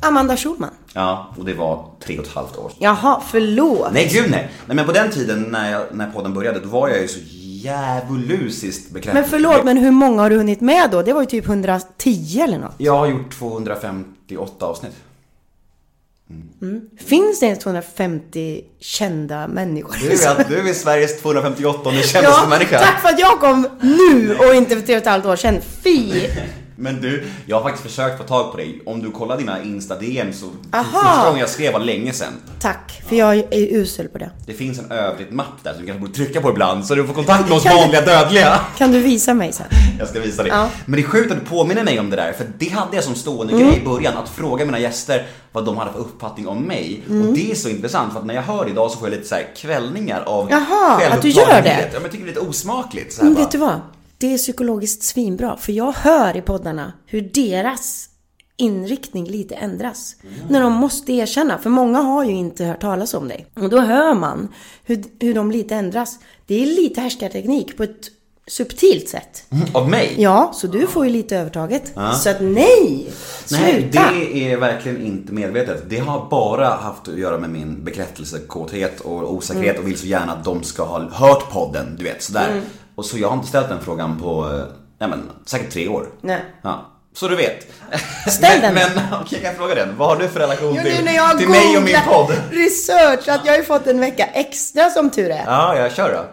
Amanda 0.00 0.36
Schulman. 0.36 0.70
Ja, 0.92 1.34
och 1.38 1.44
det 1.44 1.54
var 1.54 1.86
tre 2.04 2.18
och 2.18 2.24
ett 2.26 2.32
halvt 2.34 2.56
år 2.56 2.68
sedan. 2.68 2.78
Jaha, 2.80 3.22
förlåt. 3.30 3.92
Nej, 3.92 4.08
gud 4.12 4.30
nej. 4.30 4.50
Nej, 4.66 4.76
men 4.76 4.86
på 4.86 4.92
den 4.92 5.10
tiden 5.10 5.42
när, 5.42 5.72
jag, 5.72 5.82
när 5.92 6.10
podden 6.10 6.34
började, 6.34 6.60
då 6.60 6.68
var 6.68 6.88
jag 6.88 7.00
ju 7.00 7.08
så 7.08 7.20
djävulusiskt 7.62 8.90
bekräftad. 8.90 9.20
Men 9.20 9.30
förlåt, 9.30 9.64
men 9.64 9.76
hur 9.76 9.90
många 9.90 10.22
har 10.22 10.30
du 10.30 10.36
hunnit 10.36 10.60
med 10.60 10.90
då? 10.90 11.02
Det 11.02 11.12
var 11.12 11.20
ju 11.20 11.26
typ 11.26 11.46
110 11.46 12.40
eller 12.40 12.58
något. 12.58 12.74
Jag 12.78 12.98
har 12.98 13.06
gjort 13.06 13.38
258 13.38 14.66
avsnitt. 14.66 14.94
Finns 16.96 17.40
det 17.40 17.46
ens 17.46 17.58
250 17.58 18.64
kända 18.80 19.48
människor? 19.48 19.96
Du 20.00 20.12
är, 20.12 20.62
du 20.62 20.70
är 20.70 20.74
Sveriges 20.74 21.20
258 21.20 21.90
kändaste 21.90 22.18
ja, 22.42 22.48
människa. 22.48 22.78
tack 22.78 23.00
för 23.00 23.08
att 23.08 23.18
jag 23.18 23.40
kom 23.40 23.68
nu 23.80 24.36
och 24.36 24.54
inte 24.54 24.76
för 24.76 24.86
tre 24.86 24.94
och 24.94 25.02
ett 25.02 25.08
halvt 25.08 25.26
år 25.26 25.36
sedan. 25.36 25.60
Fy! 25.84 26.12
Men 26.76 27.00
du, 27.00 27.24
jag 27.46 27.56
har 27.56 27.62
faktiskt 27.62 27.82
försökt 27.88 28.18
få 28.18 28.24
tag 28.24 28.50
på 28.50 28.56
dig. 28.56 28.82
Om 28.86 29.02
du 29.02 29.10
kollar 29.10 29.38
dina 29.38 29.62
Insta-DM 29.62 30.32
så 30.32 30.46
Aha. 30.72 30.84
första 30.84 31.26
gången 31.26 31.40
jag 31.40 31.48
skrev 31.48 31.72
var 31.72 31.80
länge 31.80 32.12
sedan. 32.12 32.32
Tack, 32.60 33.02
för 33.08 33.16
jag 33.16 33.36
är 33.36 33.46
usel 33.76 34.08
på 34.08 34.18
det. 34.18 34.30
Det 34.46 34.52
finns 34.52 34.78
en 34.78 34.90
övrigt-mapp 34.92 35.46
där 35.62 35.72
som 35.72 35.80
du 35.80 35.86
kanske 35.86 36.00
borde 36.00 36.14
trycka 36.14 36.40
på 36.40 36.50
ibland 36.50 36.86
så 36.86 36.94
du 36.94 37.06
får 37.06 37.14
kontakt 37.14 37.48
med 37.48 37.52
oss 37.58 37.64
vanliga 37.80 38.00
dödliga. 38.00 38.60
Kan 38.78 38.92
du 38.92 39.00
visa 39.00 39.34
mig 39.34 39.52
sen? 39.52 39.66
Jag 39.98 40.08
ska 40.08 40.20
visa 40.20 40.42
dig. 40.42 40.52
Ja. 40.52 40.68
Men 40.86 41.00
det 41.00 41.06
är 41.06 41.08
sjukt 41.08 41.32
att 41.32 41.38
du 41.40 41.44
påminner 41.44 41.84
mig 41.84 42.00
om 42.00 42.10
det 42.10 42.16
där, 42.16 42.32
för 42.32 42.46
det 42.58 42.68
hade 42.68 42.96
jag 42.96 43.04
som 43.04 43.14
stående 43.14 43.52
Mm. 43.54 43.66
grej 43.66 43.78
i 43.82 43.84
början, 43.84 44.16
att 44.16 44.28
fråga 44.28 44.64
mina 44.64 44.78
gäster 44.78 45.26
vad 45.52 45.64
de 45.64 45.76
hade 45.76 45.92
för 45.92 45.98
uppfattning 45.98 46.48
om 46.48 46.58
mig. 46.62 47.02
Mm. 47.08 47.28
Och 47.28 47.34
det 47.34 47.50
är 47.50 47.54
så 47.54 47.68
intressant, 47.68 48.12
för 48.12 48.20
att 48.20 48.26
när 48.26 48.34
jag 48.34 48.42
hör 48.42 48.64
det 48.64 48.70
idag 48.70 48.90
så 48.90 48.98
får 48.98 49.08
jag 49.08 49.16
lite 49.16 49.28
så 49.28 49.34
här 49.34 49.46
kvällningar 49.56 50.22
av 50.26 50.50
Jaha, 50.50 51.00
att 51.10 51.22
du 51.22 51.28
gör 51.28 51.62
det? 51.62 51.68
Ja, 51.80 51.88
men 51.92 52.02
jag 52.02 52.10
tycker 52.12 52.24
det 52.24 52.30
är 52.30 52.34
lite 52.34 52.40
osmakligt. 52.48 53.12
Så 53.12 53.22
här, 53.22 53.30
bara. 53.30 53.40
vet 53.40 53.50
du 53.50 53.58
vad? 53.58 53.80
Det 54.22 54.34
är 54.34 54.38
psykologiskt 54.38 55.02
svinbra. 55.02 55.56
För 55.56 55.72
jag 55.72 55.92
hör 55.92 56.36
i 56.36 56.42
poddarna 56.42 56.92
hur 57.06 57.20
deras 57.20 58.08
inriktning 58.56 59.24
lite 59.24 59.54
ändras. 59.54 60.16
När 60.48 60.60
de 60.60 60.72
måste 60.72 61.12
erkänna. 61.12 61.58
För 61.58 61.70
många 61.70 61.98
har 61.98 62.24
ju 62.24 62.32
inte 62.32 62.64
hört 62.64 62.80
talas 62.80 63.14
om 63.14 63.28
dig. 63.28 63.46
Och 63.54 63.68
då 63.68 63.80
hör 63.80 64.14
man 64.14 64.48
hur, 64.84 65.04
hur 65.20 65.34
de 65.34 65.50
lite 65.50 65.74
ändras. 65.74 66.18
Det 66.46 66.62
är 66.62 66.66
lite 66.66 67.00
härskarteknik 67.00 67.76
på 67.76 67.82
ett 67.82 68.10
subtilt 68.46 69.08
sätt. 69.08 69.44
Av 69.72 69.90
mig? 69.90 70.14
Ja, 70.18 70.52
så 70.54 70.66
du 70.66 70.86
får 70.86 71.06
ju 71.06 71.12
lite 71.12 71.36
övertaget. 71.36 71.92
Så 72.22 72.30
att 72.30 72.40
nej! 72.40 73.12
Nej, 73.50 73.80
Sluta! 73.80 74.10
det 74.12 74.52
är 74.52 74.56
verkligen 74.56 75.02
inte 75.02 75.32
medvetet. 75.32 75.84
Det 75.88 75.98
har 75.98 76.30
bara 76.30 76.68
haft 76.68 77.08
att 77.08 77.18
göra 77.18 77.38
med 77.38 77.50
min 77.50 77.84
bekräftelsekåthet 77.84 79.00
och 79.00 79.34
osäkerhet 79.34 79.78
och 79.78 79.88
vill 79.88 79.98
så 79.98 80.06
gärna 80.06 80.32
att 80.32 80.44
de 80.44 80.62
ska 80.62 80.84
ha 80.84 81.10
hört 81.10 81.50
podden, 81.50 81.96
du 81.98 82.04
vet 82.04 82.22
sådär. 82.22 82.48
Mm. 82.50 82.64
Och 82.94 83.04
så 83.04 83.18
jag 83.18 83.28
har 83.28 83.36
inte 83.36 83.48
ställt 83.48 83.68
den 83.68 83.80
frågan 83.80 84.20
på, 84.20 84.44
eh, 84.44 84.64
nej 84.98 85.08
men 85.08 85.30
säkert 85.46 85.72
tre 85.72 85.88
år. 85.88 86.08
Nej. 86.20 86.40
Ja. 86.62 86.88
Så 87.14 87.28
du 87.28 87.36
vet. 87.36 87.66
Ställ 88.30 88.60
den 88.60 88.74
Men, 88.74 88.94
men 88.94 89.04
okej, 89.22 89.40
jag 89.42 89.56
fråga 89.56 89.74
den? 89.74 89.96
Vad 89.96 90.08
har 90.08 90.16
du 90.16 90.28
för 90.28 90.40
relation 90.40 90.74
Jo, 90.76 90.82
till, 90.82 91.14
jag 91.14 91.38
till 91.38 91.48
mig 91.48 91.76
och 91.76 91.82
min 91.82 91.96
podd? 92.08 92.30
research, 92.50 93.28
att 93.28 93.44
jag 93.44 93.52
har 93.52 93.58
ju 93.58 93.64
fått 93.64 93.86
en 93.86 94.00
vecka 94.00 94.24
extra 94.24 94.90
som 94.90 95.10
tur 95.10 95.30
är. 95.30 95.44
Ja, 95.46 95.76
jag 95.76 95.92
kör 95.92 96.12
då. 96.12 96.24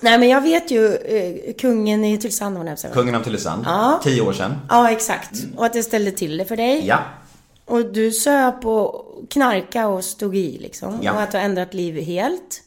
Nej 0.00 0.18
men 0.18 0.28
jag 0.28 0.40
vet 0.40 0.70
ju 0.70 0.94
eh, 0.94 1.54
kungen 1.54 2.04
i 2.04 2.18
Tylösand 2.18 2.66
det 2.66 2.88
Kungen 2.92 3.14
av 3.14 3.22
Tylösand. 3.22 3.64
Ja. 3.66 4.00
Tio 4.02 4.20
år 4.20 4.32
sedan. 4.32 4.54
Ja, 4.68 4.90
exakt. 4.90 5.30
Och 5.56 5.66
att 5.66 5.72
det 5.72 5.82
ställde 5.82 6.10
till 6.10 6.36
det 6.36 6.44
för 6.44 6.56
dig. 6.56 6.86
Ja. 6.86 6.98
Och 7.64 7.92
du 7.92 8.12
söp 8.12 8.66
och 8.66 9.04
knarka 9.30 9.88
och 9.88 10.04
stod 10.04 10.36
i 10.36 10.58
liksom. 10.58 10.98
Ja. 11.02 11.12
Och 11.12 11.20
att 11.20 11.30
du 11.30 11.38
har 11.38 11.44
ändrat 11.44 11.74
liv 11.74 12.02
helt. 12.02 12.62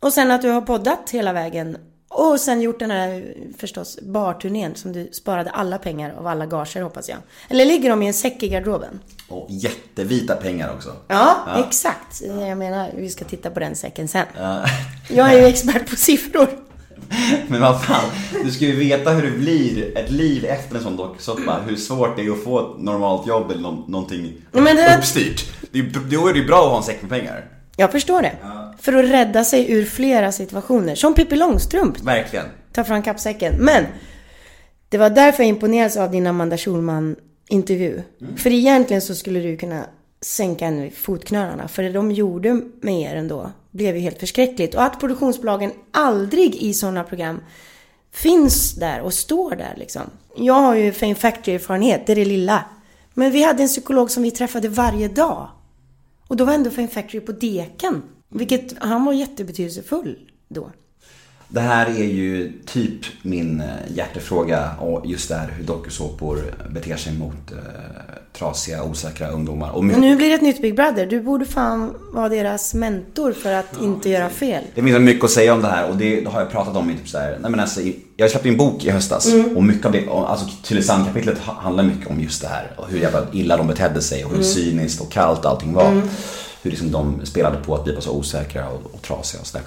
Och 0.00 0.12
sen 0.12 0.30
att 0.30 0.42
du 0.42 0.50
har 0.50 0.60
poddat 0.60 1.10
hela 1.10 1.32
vägen. 1.32 1.76
Och 2.18 2.40
sen 2.40 2.60
gjort 2.62 2.78
den 2.78 2.90
här 2.90 3.34
förstås 3.58 3.98
barturnén 4.02 4.74
som 4.74 4.92
du 4.92 5.08
sparade 5.12 5.50
alla 5.50 5.78
pengar 5.78 6.14
av 6.18 6.26
alla 6.26 6.46
gager 6.46 6.82
hoppas 6.82 7.08
jag. 7.08 7.18
Eller 7.48 7.64
ligger 7.64 7.90
de 7.90 8.02
i 8.02 8.06
en 8.06 8.14
säck 8.14 8.42
i 8.42 8.48
garderoben? 8.48 9.00
Och 9.28 9.46
jättevita 9.50 10.36
pengar 10.36 10.72
också. 10.76 10.92
Ja, 11.08 11.36
exakt. 11.68 12.22
Jag 12.22 12.58
menar, 12.58 12.90
vi 12.96 13.10
ska 13.10 13.24
titta 13.24 13.50
på 13.50 13.60
den 13.60 13.76
säcken 13.76 14.08
sen. 14.08 14.26
Jag 15.08 15.32
är 15.32 15.38
ju 15.40 15.44
expert 15.46 15.90
på 15.90 15.96
siffror. 15.96 16.48
Men 17.48 17.60
vad 17.60 17.82
fan, 17.84 18.04
du 18.44 18.50
ska 18.50 18.64
ju 18.64 18.76
veta 18.76 19.10
hur 19.10 19.30
det 19.30 19.38
blir 19.38 19.98
ett 19.98 20.10
liv 20.10 20.44
efter 20.44 20.76
en 20.76 20.82
sån 20.82 20.96
dokusåpa. 20.96 21.60
Hur 21.68 21.76
svårt 21.76 22.16
det 22.16 22.22
är 22.26 22.30
att 22.32 22.44
få 22.44 22.60
ett 22.60 22.82
normalt 22.82 23.26
jobb 23.26 23.50
eller 23.50 23.62
nå- 23.62 23.84
någonting 23.88 24.32
uppstyrt. 24.98 25.44
Det 25.72 25.78
är, 25.78 25.82
då 26.10 26.26
är 26.28 26.32
det 26.32 26.38
ju 26.38 26.46
bra 26.46 26.62
att 26.64 26.70
ha 26.70 26.76
en 26.76 26.82
säck 26.82 27.02
med 27.02 27.10
pengar. 27.10 27.44
Jag 27.76 27.92
förstår 27.92 28.22
det. 28.22 28.36
För 28.78 28.92
att 28.92 29.10
rädda 29.10 29.44
sig 29.44 29.72
ur 29.72 29.84
flera 29.84 30.32
situationer. 30.32 30.94
Som 30.94 31.14
Pippi 31.14 31.36
Långstrump. 31.36 32.00
Verkligen. 32.00 32.46
Ta 32.72 32.84
fram 32.84 33.02
kappsäcken. 33.02 33.54
Men! 33.58 33.84
Det 34.88 34.98
var 34.98 35.10
därför 35.10 35.42
jag 35.42 35.48
imponerades 35.48 35.96
av 35.96 36.10
din 36.10 36.26
Amanda 36.26 36.56
Schulman 36.56 37.16
intervju. 37.48 38.02
För 38.36 38.52
egentligen 38.52 39.02
så 39.02 39.14
skulle 39.14 39.40
du 39.40 39.56
kunna 39.56 39.84
sänka 40.20 40.66
en 40.66 40.90
fotknölarna. 40.90 41.68
För 41.68 41.82
det 41.82 41.92
de 41.92 42.12
gjorde 42.12 42.60
med 42.80 43.00
er 43.00 43.16
ändå 43.16 43.52
blev 43.70 43.94
ju 43.96 44.00
helt 44.00 44.20
förskräckligt. 44.20 44.74
Och 44.74 44.82
att 44.82 45.00
produktionsbolagen 45.00 45.72
aldrig 45.90 46.54
i 46.54 46.74
sådana 46.74 47.04
program 47.04 47.40
finns 48.12 48.74
där 48.74 49.00
och 49.00 49.14
står 49.14 49.56
där 49.56 49.74
liksom. 49.76 50.02
Jag 50.36 50.54
har 50.54 50.74
ju 50.74 50.92
Fame 50.92 51.14
Factory-erfarenhet, 51.14 52.06
det 52.06 52.12
är 52.12 52.16
det 52.16 52.24
lilla. 52.24 52.64
Men 53.14 53.32
vi 53.32 53.42
hade 53.42 53.62
en 53.62 53.68
psykolog 53.68 54.10
som 54.10 54.22
vi 54.22 54.30
träffade 54.30 54.68
varje 54.68 55.08
dag. 55.08 55.48
Och 56.28 56.36
då 56.36 56.44
var 56.44 56.52
ändå 56.52 56.70
Fame 56.70 56.88
Factory 56.88 57.20
på 57.20 57.32
deken. 57.32 58.02
Vilket, 58.28 58.78
han 58.78 59.04
var 59.04 59.12
jättebetydelsefull 59.12 60.18
då. 60.48 60.70
Det 61.48 61.60
här 61.60 61.86
är 61.86 62.04
ju 62.04 62.52
typ 62.66 63.00
min 63.22 63.60
eh, 63.60 63.66
hjärtefråga 63.94 64.76
och 64.76 65.06
just 65.06 65.28
det 65.28 65.34
här 65.34 65.50
hur 65.50 65.64
dokusåpor 65.64 66.54
beter 66.70 66.96
sig 66.96 67.18
mot 67.18 67.52
eh, 67.52 67.58
trasiga, 68.38 68.82
osäkra 68.84 69.28
ungdomar. 69.28 69.70
Och 69.70 69.84
Men 69.84 70.00
nu 70.00 70.16
blir 70.16 70.28
det 70.28 70.34
ett 70.34 70.42
nytt 70.42 70.62
Big 70.62 70.76
Brother. 70.76 71.06
Du 71.06 71.20
borde 71.20 71.44
fan 71.44 71.94
vara 72.12 72.28
deras 72.28 72.74
mentor 72.74 73.32
för 73.32 73.52
att 73.52 73.82
inte 73.82 74.08
göra 74.10 74.28
fel. 74.28 74.64
Det 74.74 74.82
finns 74.82 74.98
mycket 74.98 75.24
att 75.24 75.30
säga 75.30 75.54
om 75.54 75.62
det 75.62 75.68
här 75.68 75.90
och 75.90 75.96
det 75.96 76.26
har 76.28 76.40
jag 76.40 76.50
pratat 76.50 76.76
om 76.76 76.90
i 76.90 76.94
typ 76.94 77.08
så 77.08 77.18
här, 77.18 77.38
nej 77.40 77.50
men 77.50 77.60
alltså, 77.60 77.80
jag 78.16 78.30
släppte 78.30 78.48
en 78.48 78.56
bok 78.56 78.84
i 78.84 78.90
höstas 78.90 79.32
och 79.56 79.64
mycket 79.64 79.86
av 79.86 79.92
det, 79.92 80.08
alltså 80.08 80.46
Tylösand-kapitlet 80.62 81.38
ha- 81.38 81.60
handlar 81.60 81.84
mycket 81.84 82.10
om 82.10 82.20
just 82.20 82.42
det 82.42 82.48
här 82.48 82.70
och 82.76 82.88
hur 82.88 82.98
jävla 82.98 83.26
illa 83.32 83.56
de 83.56 83.66
betedde 83.66 84.02
sig 84.02 84.24
och 84.24 84.30
hur 84.30 84.42
cyniskt 84.42 85.00
och 85.00 85.12
kallt 85.12 85.44
allting 85.46 85.72
var. 85.72 86.02
Hur 86.62 86.70
liksom 86.70 86.92
de 86.92 87.26
spelade 87.26 87.56
på 87.56 87.74
att 87.74 87.88
vi 87.88 87.94
var 87.94 88.00
så 88.00 88.10
osäkra 88.10 88.68
och, 88.68 88.94
och 88.94 89.02
trasiga 89.02 89.40
och 89.40 89.46
sådär. 89.46 89.64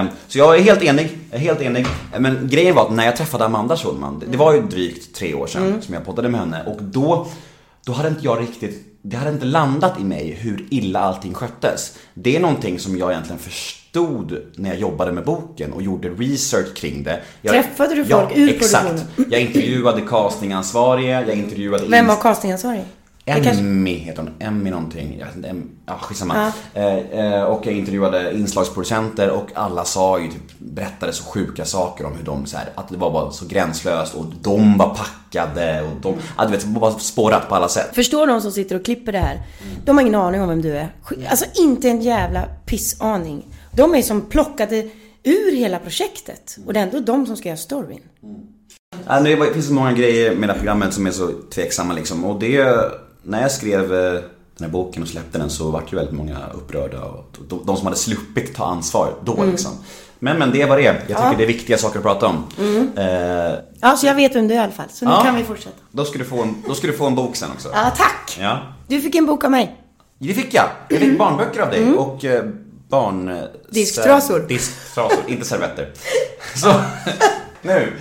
Eh, 0.00 0.04
så 0.28 0.38
jag 0.38 0.56
är 0.58 0.62
helt 0.62 0.82
enig, 0.82 1.18
helt 1.32 1.60
enig. 1.60 1.86
Men 2.18 2.48
grejen 2.50 2.74
var 2.74 2.82
att 2.86 2.92
när 2.92 3.04
jag 3.04 3.16
träffade 3.16 3.44
Amanda 3.44 3.76
Schulman, 3.76 4.18
det- 4.18 4.26
det 4.26 4.36
var 4.36 4.54
ju 4.54 4.62
drygt 4.62 5.14
tre 5.16 5.34
år 5.34 5.46
sedan 5.46 5.82
som 5.82 5.94
jag 5.94 6.04
poddade 6.06 6.28
med 6.28 6.40
henne 6.40 6.62
och 6.66 6.82
då 6.82 7.26
då 7.86 7.92
hade 7.92 8.08
inte 8.08 8.24
jag 8.24 8.40
riktigt, 8.40 8.98
det 9.02 9.16
hade 9.16 9.30
inte 9.30 9.44
landat 9.44 10.00
i 10.00 10.04
mig 10.04 10.30
hur 10.30 10.66
illa 10.70 11.00
allting 11.00 11.34
sköttes. 11.34 11.98
Det 12.14 12.36
är 12.36 12.40
någonting 12.40 12.78
som 12.78 12.98
jag 12.98 13.10
egentligen 13.10 13.38
förstod 13.38 14.42
när 14.56 14.70
jag 14.70 14.78
jobbade 14.78 15.12
med 15.12 15.24
boken 15.24 15.72
och 15.72 15.82
gjorde 15.82 16.08
research 16.08 16.74
kring 16.74 17.02
det. 17.02 17.20
Jag, 17.42 17.52
Träffade 17.52 17.94
du 17.94 18.04
ja, 18.08 18.20
folk 18.20 18.38
ur 18.38 18.48
exakt. 18.48 18.86
produktionen? 18.86 19.30
Jag 19.30 19.40
intervjuade 19.40 20.00
castingansvarige, 20.08 21.24
jag 21.26 21.36
intervjuade... 21.38 21.86
Vem 21.88 22.06
var 22.06 22.16
castingansvarig? 22.16 22.84
Kanske- 23.24 23.50
Emmy 23.50 23.94
heter 23.94 24.22
hon, 24.22 24.30
Emmy 24.38 24.70
någonting, 24.70 25.16
jag 25.18 25.26
vet 25.26 25.36
inte, 25.36 25.48
Em- 25.48 25.68
ja 25.86 25.98
skitsamma. 26.00 26.52
Eh, 26.74 26.96
eh, 26.96 27.42
och 27.42 27.66
jag 27.66 27.74
intervjuade 27.74 28.34
inslagsproducenter 28.38 29.30
och 29.30 29.46
alla 29.54 29.84
sa 29.84 30.18
ju 30.20 30.28
typ, 30.28 30.58
berättade 30.58 31.12
så 31.12 31.24
sjuka 31.24 31.64
saker 31.64 32.04
om 32.06 32.12
hur 32.16 32.24
de 32.24 32.46
så 32.46 32.56
här, 32.56 32.68
att 32.74 32.88
det 32.88 32.96
var 32.96 33.10
bara 33.10 33.30
så 33.30 33.46
gränslöst 33.46 34.14
och 34.14 34.24
de 34.42 34.78
var 34.78 34.94
packade 34.94 35.82
och 35.82 36.00
de, 36.00 36.14
ja, 36.38 36.44
du 36.44 36.50
vet, 36.50 36.64
bara 36.64 36.92
spårat 36.92 37.48
på 37.48 37.54
alla 37.54 37.68
sätt. 37.68 37.88
Förstår 37.94 38.26
de 38.26 38.40
som 38.40 38.52
sitter 38.52 38.76
och 38.76 38.84
klipper 38.84 39.12
det 39.12 39.18
här? 39.18 39.42
De 39.84 39.96
har 39.96 40.02
ingen 40.02 40.14
aning 40.14 40.42
om 40.42 40.48
vem 40.48 40.62
du 40.62 40.76
är. 40.76 40.88
Alltså 41.28 41.44
inte 41.54 41.88
en 41.88 42.00
jävla 42.02 42.44
pissaning. 42.66 43.44
De 43.72 43.94
är 43.94 44.02
som 44.02 44.20
plockade 44.20 44.88
ur 45.22 45.56
hela 45.56 45.78
projektet. 45.78 46.56
Och 46.66 46.72
det 46.72 46.78
är 46.80 46.82
ändå 46.84 47.00
de 47.00 47.26
som 47.26 47.36
ska 47.36 47.48
göra 47.48 47.56
storyn. 47.58 48.00
Ja, 49.06 49.20
det 49.20 49.36
var- 49.36 49.46
det 49.46 49.52
finns 49.52 49.66
så 49.66 49.72
många 49.72 49.92
grejer 49.92 50.36
med 50.36 50.48
det 50.48 50.52
här 50.52 50.58
programmet 50.60 50.94
som 50.94 51.06
är 51.06 51.10
så 51.10 51.30
tveksamma 51.54 51.94
liksom. 51.94 52.24
Och 52.24 52.40
det, 52.40 52.76
när 53.22 53.42
jag 53.42 53.52
skrev 53.52 53.94
eh, 53.94 54.12
den 54.12 54.22
här 54.60 54.68
boken 54.68 55.02
och 55.02 55.08
släppte 55.08 55.38
den 55.38 55.50
så 55.50 55.70
var 55.70 55.80
det 55.80 55.86
ju 55.90 55.96
väldigt 55.96 56.14
många 56.14 56.38
upprörda. 56.54 57.02
Och 57.04 57.36
de, 57.48 57.66
de 57.66 57.76
som 57.76 57.86
hade 57.86 57.96
sluppit 57.98 58.54
ta 58.54 58.64
ansvar 58.64 59.14
då 59.24 59.44
liksom. 59.44 59.72
Men, 60.18 60.38
men 60.38 60.50
det 60.52 60.64
var 60.64 60.76
det. 60.76 60.82
Jag 60.82 61.18
tycker 61.18 61.36
det 61.36 61.42
är 61.44 61.46
viktiga 61.46 61.78
saker 61.78 61.98
att 61.98 62.04
prata 62.04 62.26
om. 62.26 62.44
Eh, 62.96 63.04
Ja, 63.80 63.96
så 63.96 64.06
jag 64.06 64.14
vet 64.14 64.34
vem 64.36 64.48
du 64.48 64.54
är 64.54 64.58
i 64.58 64.62
alla 64.62 64.72
fall. 64.72 64.86
Så 64.92 65.04
nu 65.04 65.10
Ja. 65.10 65.22
kan 65.24 65.34
vi 65.36 65.44
fortsätta. 65.44 65.76
då, 65.90 66.04
ska 66.04 66.18
du 66.18 66.24
få 66.24 66.42
en, 66.42 66.54
då 66.68 66.74
ska 66.74 66.86
du 66.86 66.92
få 66.92 67.06
en 67.06 67.14
bok 67.14 67.36
sen 67.36 67.50
också. 67.54 67.68
Ja, 67.74 67.92
tack! 67.96 68.38
Ja. 68.40 68.58
Du 68.88 69.00
fick 69.00 69.14
en 69.14 69.26
bok 69.26 69.44
av 69.44 69.50
mig. 69.50 69.76
Det 70.18 70.34
fick 70.34 70.54
jag. 70.54 70.64
Jag 70.88 70.98
fick 70.98 71.18
barnböcker 71.18 71.60
av 71.60 71.70
dig 71.70 71.92
och 71.94 72.24
eh, 72.24 72.44
barn... 72.88 73.40
Disktrasor. 73.70 74.40
Disktrasor, 74.48 75.18
inte 75.26 75.44
servetter. 75.46 75.90
Så, 76.56 76.72
nu. 77.62 77.92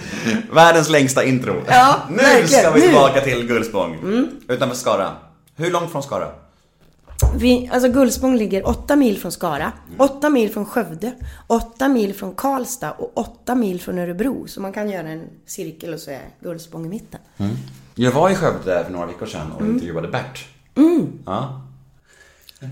Världens 0.53 0.89
längsta 0.89 1.23
intro. 1.23 1.55
Ja, 1.67 1.95
nu 2.09 2.15
verkligen. 2.17 2.47
ska 2.47 2.71
vi 2.71 2.79
Nu. 2.79 2.85
tillbaka 2.85 3.21
till 3.21 3.47
Gullspång. 3.47 3.97
Utanför 4.47 4.75
Skara. 4.75 5.11
Hur 5.55 5.71
långt 5.71 5.91
från 5.91 6.03
Skara? 6.03 6.27
Vi, 7.35 7.69
alltså 7.73 7.89
Gullspång 7.89 8.35
ligger 8.37 8.67
8 8.67 8.95
mil 8.95 9.17
från 9.17 9.31
Skara, 9.31 9.71
8 9.97 10.29
mil 10.29 10.51
från 10.53 10.65
Skövde, 10.65 11.11
8 11.47 11.87
mil 11.87 12.13
från 12.13 12.35
Karlstad 12.35 12.91
och 12.91 13.11
8 13.17 13.55
mil 13.55 13.81
från 13.81 13.99
Örebro. 13.99 14.47
Så 14.47 14.61
man 14.61 14.73
kan 14.73 14.89
göra 14.89 15.07
en 15.07 15.23
cirkel 15.45 15.93
och 15.93 15.99
så 15.99 16.11
är 16.11 16.21
Gullspång 16.39 16.85
i 16.85 16.89
mitten. 16.89 17.19
Jag 17.95 18.11
var 18.11 18.29
i 18.29 18.35
Skövde 18.35 18.83
för 18.85 18.91
några 18.93 19.05
veckor 19.05 19.25
sedan 19.25 19.51
och 19.51 19.65
intervjuade 19.65 20.07
Bert. 20.07 20.45
Ja. 21.25 21.61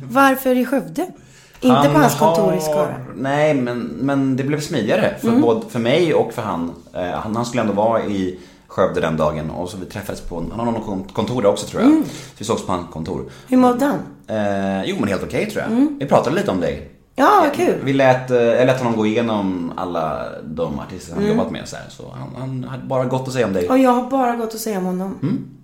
Varför 0.03 0.55
i 0.55 0.65
Skövde? 0.65 1.11
Inte 1.61 1.89
på 1.93 1.99
hans 1.99 2.15
kontor 2.19 2.55
i 2.55 2.61
Skara? 2.61 2.95
Nej, 3.15 3.53
men, 3.53 3.79
men 3.79 4.35
det 4.35 4.43
blev 4.43 4.59
smidigare 4.61 5.15
för, 5.21 5.31
både 5.31 5.65
för 5.69 5.79
mig 5.79 6.13
och 6.13 6.33
för 6.33 6.41
han. 6.41 6.73
Eh, 6.93 7.01
han. 7.01 7.35
Han 7.35 7.45
skulle 7.45 7.61
ändå 7.61 7.73
vara 7.73 8.03
i 8.05 8.39
Skövde 8.67 9.01
den 9.01 9.17
dagen 9.17 9.49
och 9.49 9.69
så 9.69 9.77
vi 9.77 9.85
träffades 9.85 10.21
på, 10.21 10.45
han 10.55 10.59
har 10.67 10.71
något 10.73 11.13
kontor 11.13 11.41
där 11.41 11.49
också 11.49 11.65
tror 11.67 11.81
jag. 11.83 11.91
Så 11.91 12.05
vi 12.37 12.45
sågs 12.45 12.65
på 12.65 12.71
hans 12.71 12.87
kontor. 12.93 13.25
Hur 13.47 13.57
mådde 13.57 13.85
han? 13.85 13.97
Eh, 14.37 14.83
jo 14.85 14.95
men 14.99 15.09
helt 15.09 15.23
okej 15.23 15.49
tror 15.51 15.63
jag. 15.69 15.87
Vi 15.99 16.05
pratade 16.05 16.35
lite 16.35 16.51
om 16.51 16.59
dig. 16.59 16.91
Ja, 17.15 17.29
vad 17.43 17.53
kul. 17.53 17.75
Vi 17.83 17.93
lät, 17.93 18.31
eh, 18.31 18.37
jag 18.37 18.65
lät 18.65 18.77
honom 18.79 18.95
gå 18.95 19.05
igenom 19.05 19.73
alla 19.77 20.25
de 20.43 20.79
artister 20.79 21.13
Mm. 21.13 21.27
han 21.27 21.37
jobbat 21.37 21.51
med 21.51 21.67
så, 21.67 21.75
här, 21.75 21.85
så 21.89 22.03
han, 22.19 22.29
han 22.41 22.63
hade 22.69 22.83
bara 22.83 23.05
gott 23.05 23.27
att 23.27 23.33
säga 23.33 23.45
om 23.47 23.53
dig. 23.53 23.69
Och 23.69 23.77
jag 23.79 23.91
har 23.91 24.09
bara 24.09 24.35
gått 24.35 24.53
och 24.53 24.59
säga 24.59 24.77
om 24.77 24.85
honom. 24.85 25.15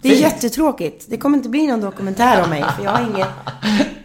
Det 0.01 0.07
är 0.07 0.11
Fint. 0.11 0.21
jättetråkigt. 0.23 1.05
Det 1.09 1.17
kommer 1.17 1.37
inte 1.37 1.49
bli 1.49 1.67
någon 1.67 1.81
dokumentär 1.81 2.43
om 2.43 2.49
mig, 2.49 2.65
för 2.77 2.83
jag 2.83 2.91
har 2.91 3.01
inget... 3.15 3.27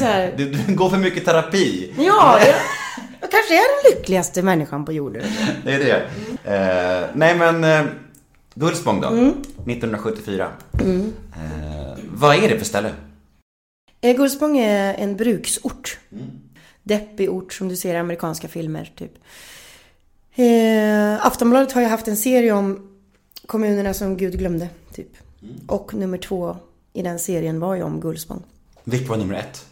Här, 0.00 0.34
Du, 0.36 0.50
du 0.50 0.74
går 0.74 0.90
för 0.90 0.96
mycket 0.98 1.24
terapi. 1.24 1.92
ja, 1.98 2.38
jag, 2.40 2.54
jag 3.20 3.30
kanske 3.30 3.54
är 3.54 3.82
den 3.84 3.96
lyckligaste 3.98 4.42
människan 4.42 4.84
på 4.84 4.92
jorden. 4.92 5.22
Det 5.64 5.72
är 5.72 5.78
det. 5.78 6.02
Eh, 6.54 7.10
nej 7.14 7.34
men, 7.38 7.64
eh, 7.64 7.84
Gullspång 8.54 9.00
då? 9.00 9.08
Mm. 9.08 9.28
1974. 9.28 10.48
Eh, 10.80 11.98
vad 12.12 12.36
är 12.44 12.48
det 12.48 12.58
för 12.58 12.64
ställe? 12.64 12.90
Eh, 14.00 14.16
Gullspång 14.16 14.58
är 14.58 14.94
en 14.94 15.16
bruksort. 15.16 15.98
Deppig 16.82 17.30
ort 17.30 17.52
som 17.52 17.68
du 17.68 17.76
ser 17.76 17.94
i 17.94 17.96
amerikanska 17.96 18.48
filmer, 18.48 18.92
typ. 18.96 19.12
Eh, 20.34 21.26
Aftonbladet 21.26 21.72
har 21.72 21.80
ju 21.80 21.86
haft 21.86 22.08
en 22.08 22.16
serie 22.16 22.52
om 22.52 22.88
kommunerna 23.46 23.94
som 23.94 24.16
Gud 24.16 24.38
glömde, 24.38 24.68
typ. 24.94 25.08
Och 25.66 25.94
nummer 25.94 26.18
två 26.18 26.56
i 26.92 27.02
den 27.02 27.18
serien 27.18 27.60
var 27.60 27.74
ju 27.74 27.82
om 27.82 28.00
Gullspång. 28.00 28.42
Vilket 28.84 29.08
var 29.08 29.16
nummer 29.16 29.34
ett? 29.34 29.66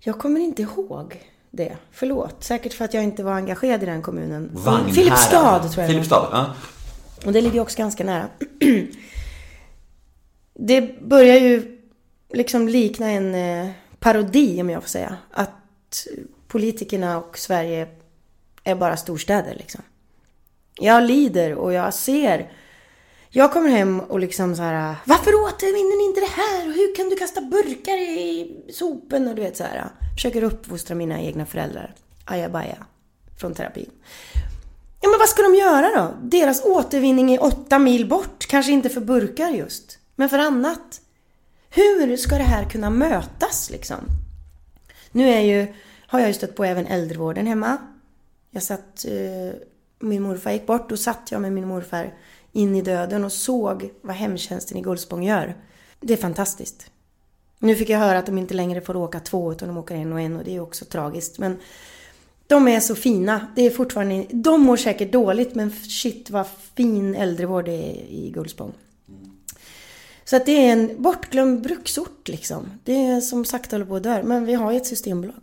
Jag 0.00 0.18
kommer 0.18 0.40
inte 0.40 0.62
ihåg 0.62 1.22
det. 1.50 1.76
Förlåt. 1.90 2.44
Säkert 2.44 2.72
för 2.72 2.84
att 2.84 2.94
jag 2.94 3.04
inte 3.04 3.22
var 3.22 3.32
engagerad 3.32 3.82
i 3.82 3.86
den 3.86 4.02
kommunen. 4.02 4.50
Vagnhärad. 4.52 4.94
Filipstad 4.94 5.58
tror 5.58 5.82
jag. 5.82 5.90
Filipstad, 5.90 6.28
ja. 6.32 6.54
Och 7.26 7.32
det 7.32 7.40
ligger 7.40 7.60
också 7.60 7.78
ganska 7.78 8.04
nära. 8.04 8.28
det 10.54 11.00
börjar 11.00 11.36
ju 11.36 11.78
liksom 12.32 12.68
likna 12.68 13.10
en 13.10 13.34
eh, 13.34 13.70
parodi 13.98 14.60
om 14.62 14.70
jag 14.70 14.82
får 14.82 14.88
säga. 14.88 15.16
Att 15.30 16.06
politikerna 16.48 17.18
och 17.18 17.38
Sverige 17.38 17.88
är 18.64 18.74
bara 18.74 18.96
storstäder 18.96 19.54
liksom. 19.54 19.82
Jag 20.80 21.02
lider 21.02 21.54
och 21.54 21.72
jag 21.72 21.94
ser. 21.94 22.50
Jag 23.36 23.52
kommer 23.52 23.70
hem 23.70 24.00
och 24.00 24.20
liksom 24.20 24.56
så 24.56 24.62
här. 24.62 24.96
Varför 25.04 25.34
återvinner 25.34 25.98
ni 25.98 26.04
inte 26.04 26.20
det 26.20 26.42
här? 26.42 26.68
Och 26.68 26.74
Hur 26.74 26.94
kan 26.94 27.08
du 27.08 27.16
kasta 27.16 27.40
burkar 27.40 27.96
i 27.96 28.56
sopen? 28.72 29.28
Och 29.28 29.34
du 29.34 29.42
vet 29.42 29.56
så 29.56 29.64
här. 29.64 29.88
Försöker 30.14 30.42
uppfostra 30.42 30.94
mina 30.94 31.20
egna 31.20 31.46
föräldrar. 31.46 31.94
Ajabaja. 32.24 32.86
Från 33.40 33.54
terapin. 33.54 33.90
Ja 35.00 35.08
men 35.08 35.18
vad 35.18 35.28
ska 35.28 35.42
de 35.42 35.54
göra 35.54 35.90
då? 35.96 36.14
Deras 36.22 36.64
återvinning 36.64 37.34
är 37.34 37.42
åtta 37.42 37.78
mil 37.78 38.08
bort. 38.08 38.46
Kanske 38.48 38.72
inte 38.72 38.88
för 38.88 39.00
burkar 39.00 39.50
just. 39.50 39.98
Men 40.16 40.28
för 40.28 40.38
annat. 40.38 41.00
Hur 41.70 42.16
ska 42.16 42.34
det 42.34 42.44
här 42.44 42.64
kunna 42.64 42.90
mötas 42.90 43.70
liksom? 43.70 44.04
Nu 45.12 45.28
är 45.28 45.40
ju, 45.40 45.74
har 46.06 46.18
jag 46.18 46.28
ju 46.28 46.34
stött 46.34 46.56
på 46.56 46.64
även 46.64 46.86
äldrevården 46.86 47.46
hemma. 47.46 47.76
Jag 48.50 48.62
satt, 48.62 49.04
eh, 49.04 49.60
min 49.98 50.22
morfar 50.22 50.50
gick 50.50 50.66
bort. 50.66 50.88
Då 50.88 50.96
satt 50.96 51.28
jag 51.30 51.40
med 51.40 51.52
min 51.52 51.68
morfar 51.68 52.14
in 52.54 52.76
i 52.76 52.82
döden 52.82 53.24
och 53.24 53.32
såg 53.32 53.90
vad 54.02 54.16
hemtjänsten 54.16 54.76
i 54.78 54.82
Gullspång 54.82 55.24
gör. 55.24 55.56
Det 56.00 56.12
är 56.12 56.16
fantastiskt. 56.16 56.90
Nu 57.58 57.74
fick 57.74 57.88
jag 57.88 57.98
höra 57.98 58.18
att 58.18 58.26
de 58.26 58.38
inte 58.38 58.54
längre 58.54 58.80
får 58.80 58.96
åka 58.96 59.20
två 59.20 59.52
utan 59.52 59.68
de 59.68 59.76
åker 59.76 59.94
en 59.94 60.12
och 60.12 60.20
en 60.20 60.36
och 60.36 60.44
det 60.44 60.56
är 60.56 60.60
också 60.60 60.84
tragiskt. 60.84 61.38
Men 61.38 61.56
de 62.46 62.68
är 62.68 62.80
så 62.80 62.94
fina. 62.94 63.46
Det 63.56 63.62
är 63.62 63.70
fortfarande, 63.70 64.26
de 64.30 64.60
mår 64.60 64.76
säkert 64.76 65.12
dåligt 65.12 65.54
men 65.54 65.70
shit 65.70 66.30
vad 66.30 66.46
fin 66.74 67.14
äldrevård 67.14 67.64
det 67.64 67.72
är 67.72 68.06
i 68.10 68.30
Gullspång. 68.34 68.72
Så 70.24 70.36
att 70.36 70.46
det 70.46 70.52
är 70.52 70.72
en 70.72 71.02
bortglömd 71.02 71.62
bruksort 71.62 72.28
liksom. 72.28 72.70
Det 72.84 73.06
är 73.06 73.20
som 73.20 73.44
sagt 73.44 73.72
håller 73.72 73.84
på 73.84 73.96
att 73.96 74.02
dö. 74.02 74.22
Men 74.22 74.44
vi 74.44 74.54
har 74.54 74.70
ju 74.72 74.76
ett 74.76 74.86
systembolag. 74.86 75.40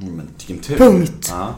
Mm, 0.00 0.16
Men 0.16 0.26
vilken 0.26 0.58
tur. 0.58 0.76
Punkt. 0.76 1.26
Ja. 1.30 1.54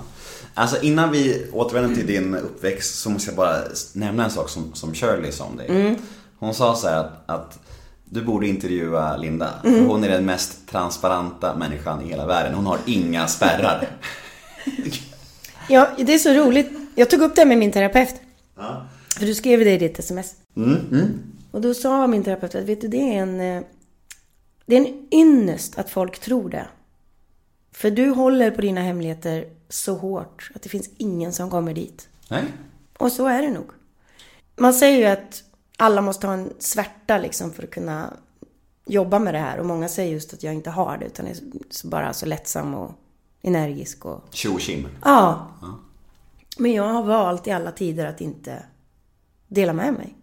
Alltså 0.58 0.82
innan 0.82 1.10
vi 1.12 1.46
återvänder 1.52 1.94
till 1.96 2.06
din 2.06 2.34
uppväxt 2.34 2.94
så 2.98 3.10
måste 3.10 3.30
jag 3.30 3.36
bara 3.36 3.56
nämna 3.92 4.24
en 4.24 4.30
sak 4.30 4.48
som, 4.48 4.74
som 4.74 4.94
Shirley 4.94 5.32
sa 5.32 5.44
om 5.44 5.56
dig. 5.56 5.68
Mm. 5.68 5.94
Hon 6.38 6.54
sa 6.54 6.74
så 6.74 6.88
här 6.88 6.98
att, 7.00 7.30
att 7.30 7.58
du 8.04 8.22
borde 8.22 8.46
intervjua 8.48 9.16
Linda. 9.16 9.50
Mm. 9.64 9.86
Hon 9.86 10.04
är 10.04 10.08
den 10.08 10.24
mest 10.26 10.68
transparenta 10.70 11.56
människan 11.56 12.02
i 12.02 12.08
hela 12.08 12.26
världen. 12.26 12.54
Hon 12.54 12.66
har 12.66 12.78
inga 12.86 13.26
spärrar. 13.26 13.88
Ja, 15.70 15.88
det 15.96 16.14
är 16.14 16.18
så 16.18 16.32
roligt. 16.32 16.70
Jag 16.94 17.10
tog 17.10 17.20
upp 17.22 17.36
det 17.36 17.44
med 17.44 17.58
min 17.58 17.72
terapeut. 17.72 18.14
För 19.18 19.26
du 19.26 19.34
skrev 19.34 19.58
det 19.60 19.70
i 19.74 19.78
ditt 19.78 19.98
sms. 19.98 20.34
Och 21.50 21.60
då 21.60 21.74
sa 21.74 22.06
min 22.06 22.24
terapeut 22.24 22.54
att 22.54 22.64
vet 22.64 22.80
du, 22.80 22.88
det 22.88 22.96
är 23.16 23.22
en... 23.22 23.40
eh, 23.40 23.62
Det 24.66 24.76
är 24.76 24.80
en 24.80 25.06
ynnest 25.12 25.78
att 25.78 25.90
folk 25.90 26.18
tror 26.18 26.50
det. 26.50 26.66
För 27.78 27.90
du 27.90 28.10
håller 28.10 28.50
på 28.50 28.60
dina 28.60 28.80
hemligheter 28.80 29.46
så 29.68 29.94
hårt 29.94 30.50
att 30.54 30.62
det 30.62 30.68
finns 30.68 30.90
ingen 30.96 31.32
som 31.32 31.50
kommer 31.50 31.74
dit. 31.74 32.08
Nej? 32.28 32.44
Och 32.98 33.12
så 33.12 33.26
är 33.26 33.42
det 33.42 33.50
nog. 33.50 33.66
Man 34.56 34.74
säger 34.74 34.98
ju 34.98 35.04
att 35.04 35.42
alla 35.76 36.00
måste 36.02 36.26
ha 36.26 36.34
en 36.34 36.52
svärta 36.58 37.18
liksom 37.18 37.50
för 37.52 37.62
att 37.62 37.70
kunna 37.70 38.12
jobba 38.86 39.18
med 39.18 39.34
det 39.34 39.38
här. 39.38 39.58
Och 39.58 39.66
många 39.66 39.88
säger 39.88 40.12
just 40.12 40.34
att 40.34 40.42
jag 40.42 40.54
inte 40.54 40.70
har 40.70 40.98
det 40.98 41.06
utan 41.06 41.26
är 41.26 41.36
bara 41.84 42.12
så 42.12 42.26
lättsam 42.26 42.74
och 42.74 42.90
energisk 43.42 44.04
och... 44.04 44.24
Tjo 44.30 44.54
och 44.54 44.60
tjim. 44.60 44.88
Ja. 45.04 45.46
Men 46.58 46.72
jag 46.72 46.84
har 46.84 47.02
valt 47.02 47.46
i 47.46 47.50
alla 47.50 47.70
tider 47.72 48.06
att 48.06 48.20
inte 48.20 48.62
dela 49.48 49.72
med 49.72 49.92
mig. 49.94 50.14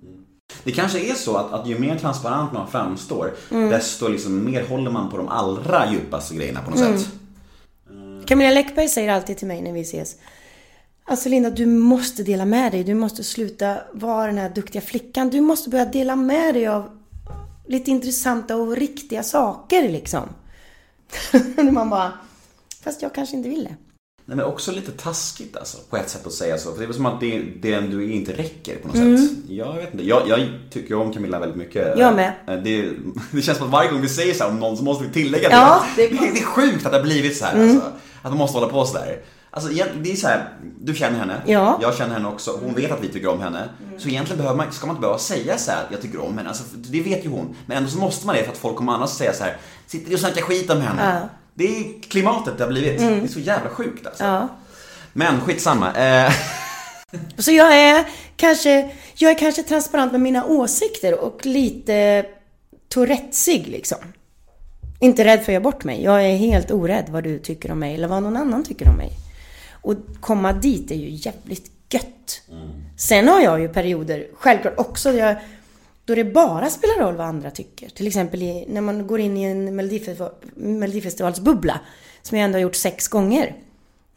Det 0.64 0.72
kanske 0.72 1.00
är 1.12 1.14
så 1.14 1.38
att, 1.38 1.52
att 1.54 1.68
ju 1.68 1.80
mer 1.80 1.98
transparent 2.00 2.52
man 2.54 2.68
framstår, 2.68 3.34
Mm. 3.52 3.70
desto 3.70 4.08
liksom 4.08 4.46
mer 4.46 4.68
håller 4.68 4.92
man 4.92 5.10
på 5.12 5.18
de 5.18 5.28
allra 5.28 5.92
djupaste 5.92 6.36
grejerna 6.36 6.62
på 6.62 6.70
något 6.72 6.80
Mm. 6.80 6.98
sätt. 7.00 7.10
Camilla 8.28 8.52
Läckberg 8.52 8.88
säger 8.88 9.12
alltid 9.12 9.38
till 9.38 9.48
mig 9.48 9.62
när 9.62 9.74
vi 9.74 9.82
ses. 9.82 10.16
Alltså 11.08 11.30
Linda, 11.30 11.50
du 11.50 11.66
måste 11.66 12.24
dela 12.24 12.46
med 12.46 12.72
dig. 12.72 12.84
Du 12.84 12.94
måste 12.94 13.24
sluta 13.24 13.78
vara 13.94 14.28
den 14.28 14.38
här 14.38 14.50
duktiga 14.50 14.82
flickan. 14.82 15.30
Du 15.30 15.42
måste 15.42 15.70
börja 15.70 15.86
dela 15.86 16.16
med 16.16 16.54
dig 16.54 16.68
av 16.68 16.90
lite 17.68 17.92
intressanta 17.92 18.56
och 18.56 18.76
riktiga 18.76 19.24
saker 19.24 19.90
liksom. 19.90 20.30
Man 21.72 21.90
bara, 21.90 22.12
fast 22.84 23.02
jag 23.02 23.14
kanske 23.14 23.36
inte 23.36 23.50
vill 23.50 23.64
det. 23.64 23.76
Nej, 24.28 24.38
men 24.38 24.46
också 24.46 24.72
lite 24.72 24.92
taskigt 24.92 25.58
alltså, 25.58 25.78
på 25.90 25.98
ett 25.98 26.10
sätt 26.10 26.28
att 26.28 26.34
säga 26.34 26.58
så. 26.58 26.72
För 26.72 26.82
det 26.82 26.88
är 26.88 26.94
som 26.94 27.06
att 27.06 27.20
det, 27.20 27.40
det 27.62 27.80
du 27.80 28.04
är 28.04 28.10
inte 28.10 28.34
räcker 28.34 28.76
på 28.76 28.88
något 28.88 29.20
sätt. 29.20 29.38
Jag 29.48 29.74
vet 29.74 29.94
inte. 29.94 30.06
Jag, 30.06 30.28
jag 30.28 30.48
tycker 30.72 30.96
om 30.96 31.14
Camilla 31.14 31.40
väldigt 31.40 31.58
mycket. 31.58 31.86
Mm. 31.88 32.00
Jag 32.00 32.16
med. 32.16 32.34
Eh, 32.48 32.64
Det, 32.64 32.90
det 33.32 33.42
känns 33.42 33.58
som 33.58 33.68
att 33.68 33.74
varje 33.74 33.92
gång 33.92 34.02
vi 34.02 34.10
säger 34.10 34.34
så 34.34 34.48
om 34.48 34.60
någon 34.60 34.78
så 34.78 34.84
måste 34.84 35.04
vi 35.04 35.14
tillägga 35.14 35.50
det. 35.50 35.56
Ja, 35.56 35.86
det, 35.96 36.04
är, 36.04 36.10
det 36.10 36.40
är 36.40 36.46
sjukt 36.46 36.86
att 36.86 36.92
det 36.92 36.98
har 36.98 37.04
blivit 37.04 37.38
så 37.38 37.46
här 37.46 37.62
alltså. 37.64 37.92
Att 38.26 38.32
man 38.32 38.38
måste 38.38 38.58
hålla 38.58 38.72
på 38.72 38.86
så 38.86 38.94
där. 38.94 39.20
Alltså 39.52 39.70
det 40.04 40.12
är 40.12 40.16
så 40.16 40.28
här, 40.28 40.50
du 40.82 40.96
känner 40.96 41.20
henne, 41.20 41.42
Ja. 41.46 41.68
Mm. 41.68 41.82
jag 41.82 41.96
känner 41.98 42.14
henne 42.14 42.28
också, 42.28 42.60
hon 42.64 42.74
vet 42.74 42.92
att 42.92 43.04
vi 43.04 43.08
tycker 43.08 43.28
om 43.28 43.42
henne. 43.42 43.70
Så 43.98 44.10
egentligen 44.10 44.38
behöver 44.38 44.58
man, 44.58 44.72
ska 44.72 44.88
man 44.88 44.96
inte 44.96 45.02
behöva 45.02 45.20
säga 45.20 45.58
så 45.58 45.72
här, 45.72 45.84
jag 45.92 46.02
tycker 46.02 46.22
om 46.22 46.38
henne, 46.38 46.50
alltså, 46.50 46.64
det 46.76 47.02
vet 47.02 47.26
ju 47.26 47.30
hon. 47.30 47.56
Men 47.66 47.78
ändå 47.78 47.90
så 47.90 47.98
måste 47.98 48.26
man 48.26 48.36
det 48.36 48.44
för 48.44 48.52
att 48.52 48.58
folk 48.58 48.76
kommer 48.76 48.94
annars 48.94 49.10
säga 49.10 49.34
så 49.34 49.44
här, 49.44 49.58
sitter 49.88 50.10
du 50.10 50.14
och 50.14 50.20
snackar 50.20 50.42
skit 50.42 50.70
om 50.70 50.82
henne? 50.82 51.02
Ja. 51.04 51.12
Mm. 51.18 51.28
Det 51.54 51.66
är 51.66 52.02
klimatet 52.02 52.58
det 52.58 52.64
har 52.64 52.72
blivit. 52.72 53.00
Det 53.00 53.06
är 53.06 53.28
så 53.28 53.40
jävla 53.40 53.70
sjukt 53.70 54.08
alltså. 54.08 54.24
Ja. 54.24 54.48
Men 55.14 55.42
skitsamma. 55.42 55.94
Eh, 55.94 56.32
Så 57.38 57.52
jag 57.52 57.78
är 57.78 58.06
kanske, 58.36 58.92
jag 59.16 59.32
är 59.32 59.38
kanske 59.38 59.64
transparent 59.64 60.12
med 60.12 60.22
mina 60.22 60.46
åsikter 60.46 61.20
och 61.20 61.46
lite 61.46 62.26
tourettesig 62.90 63.68
liksom. 63.68 63.98
Inte 65.00 65.24
rädd 65.24 65.40
för 65.40 65.44
att 65.44 65.54
göra 65.54 65.64
bort 65.64 65.84
mig. 65.84 66.04
Jag 66.04 66.26
är 66.26 66.36
helt 66.38 66.72
orädd 66.72 67.10
vad 67.10 67.24
du 67.24 67.40
tycker 67.40 67.72
om 67.72 67.80
mig 67.80 67.96
eller 67.96 68.08
vad 68.08 68.24
någon 68.24 68.38
annan 68.38 68.64
tycker 68.64 68.90
om 68.90 68.96
mig. 68.96 69.12
Och 69.72 69.96
komma 70.20 70.54
dit 70.54 70.92
är 70.92 70.96
ju 70.96 71.10
jävligt 71.10 71.72
gött. 71.90 72.42
Sen 72.98 73.28
har 73.28 73.42
jag 73.42 73.62
ju 73.62 73.70
perioder, 73.70 74.28
självklart 74.34 74.74
också, 74.78 75.12
jag, 75.12 75.36
då 76.06 76.16
det 76.16 76.24
bara 76.24 76.70
spelar 76.70 77.00
roll 77.00 77.16
vad 77.16 77.28
andra 77.28 77.52
tycker. 77.52 77.90
Till 77.90 78.08
exempel 78.08 78.44
i, 78.44 78.66
när 78.70 78.82
man 78.82 79.08
går 79.08 79.20
in 79.20 79.38
i 79.38 79.44
en 79.44 79.76
Melodifestival, 79.76 80.32
Melodifestivalsbubbla, 80.56 81.80
som 82.22 82.38
jag 82.38 82.46
ändå 82.46 82.56
har 82.56 82.62
gjort 82.62 82.76
sex 82.76 83.08
gånger. 83.08 83.56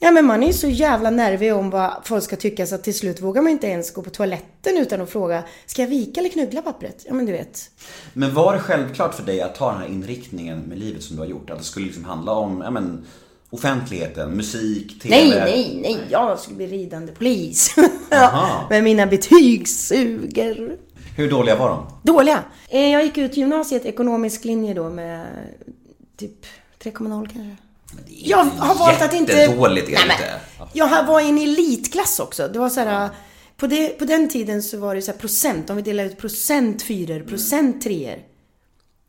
Ja 0.00 0.10
men 0.10 0.26
man 0.26 0.42
är 0.42 0.46
ju 0.46 0.52
så 0.52 0.68
jävla 0.68 1.10
nervig 1.10 1.54
om 1.54 1.70
vad 1.70 1.92
folk 2.04 2.24
ska 2.24 2.36
tycka 2.36 2.66
så 2.66 2.74
att 2.74 2.84
till 2.84 2.94
slut 2.94 3.20
vågar 3.20 3.42
man 3.42 3.52
inte 3.52 3.66
ens 3.66 3.92
gå 3.92 4.02
på 4.02 4.10
toaletten 4.10 4.76
utan 4.76 5.00
att 5.00 5.10
fråga 5.10 5.42
Ska 5.66 5.82
jag 5.82 5.88
vika 5.88 6.20
eller 6.20 6.30
knugla 6.30 6.62
pappret? 6.62 7.04
Ja 7.08 7.14
men 7.14 7.26
du 7.26 7.32
vet. 7.32 7.70
men 8.12 8.34
var 8.34 8.52
det 8.52 8.58
självklart 8.60 9.14
för 9.14 9.22
dig 9.22 9.40
att 9.40 9.54
ta 9.54 9.72
den 9.72 9.80
här 9.80 9.88
inriktningen 9.88 10.58
med 10.60 10.78
livet 10.78 11.02
som 11.02 11.16
du 11.16 11.22
har 11.22 11.28
gjort? 11.28 11.50
Att 11.50 11.58
det 11.58 11.64
skulle 11.64 11.86
liksom 11.86 12.04
handla 12.04 12.32
om, 12.32 12.60
ja 12.64 12.70
men, 12.70 13.06
offentligheten, 13.50 14.30
musik, 14.30 15.02
TV? 15.02 15.16
Nej, 15.16 15.30
nej, 15.30 15.78
nej. 15.82 15.98
Jag 16.10 16.38
skulle 16.38 16.56
bli 16.56 16.66
ridande 16.66 17.12
polis. 17.12 17.74
Med 18.70 18.84
mina 18.84 19.06
betygssuger. 19.06 20.76
Hur 21.16 21.30
dåliga 21.30 21.56
var 21.56 21.68
de? 21.68 21.86
Dåliga. 22.02 22.44
Eh, 22.68 22.86
Jag 22.92 23.04
gick 23.04 23.18
ut 23.18 23.36
gymnasiet, 23.36 23.84
ekonomisk 23.84 24.44
linje 24.44 24.74
då 24.74 24.90
med 24.90 25.26
typ 26.16 26.46
3,0 26.82 27.28
kanske. 27.32 27.56
Jag 28.06 28.44
har 28.44 28.74
valt 28.74 29.02
att 29.02 29.14
inte... 29.14 29.32
Jättedåligt 29.32 29.88
är 29.88 29.92
det 29.92 30.02
inte. 30.02 30.40
Jag 30.72 31.04
var 31.06 31.20
i 31.20 31.28
en 31.28 31.38
elitklass 31.38 32.20
också. 32.20 32.48
Det 32.48 32.58
var 32.58 32.68
så 32.68 32.80
här... 32.80 33.08
På, 33.56 33.66
det, 33.66 33.88
på 33.98 34.04
den 34.04 34.28
tiden 34.28 34.62
så 34.62 34.78
var 34.78 34.94
det 34.94 35.02
så 35.02 35.12
procent. 35.12 35.70
Om 35.70 35.76
vi 35.76 35.82
delade 35.82 36.08
ut 36.08 36.18
procent 36.18 36.82
fyror, 36.82 37.20
procent 37.20 37.82
treor. 37.82 38.18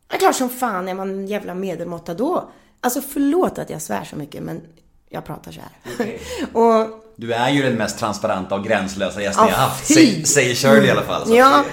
Det 0.07 0.15
är 0.15 0.19
klart 0.19 0.35
som 0.35 0.49
fan 0.49 0.87
är 0.87 0.93
man 0.93 1.09
en 1.09 1.27
jävla 1.27 1.53
medelmåtta 1.53 2.13
då. 2.13 2.49
Alltså 2.81 3.01
förlåt 3.01 3.59
att 3.59 3.69
jag 3.69 3.81
svär 3.81 4.03
så 4.03 4.15
mycket 4.15 4.43
men 4.43 4.61
jag 5.09 5.25
pratar 5.25 5.51
så 5.51 5.59
här. 5.61 6.17
och 6.53 6.87
Du 7.15 7.33
är 7.33 7.49
ju 7.49 7.61
den 7.63 7.75
mest 7.75 7.99
transparenta 7.99 8.55
och 8.55 8.63
gränslösa 8.65 9.21
gästen 9.21 9.45
Ja, 9.45 9.51
jag 9.51 9.57
haft, 9.57 9.93
säger, 9.93 10.25
säger 10.25 10.55
Shirley 10.55 10.85
i 10.87 10.91
alla 10.91 11.01
fall. 11.03 11.27
så 11.27 11.35
Ja, 11.35 11.63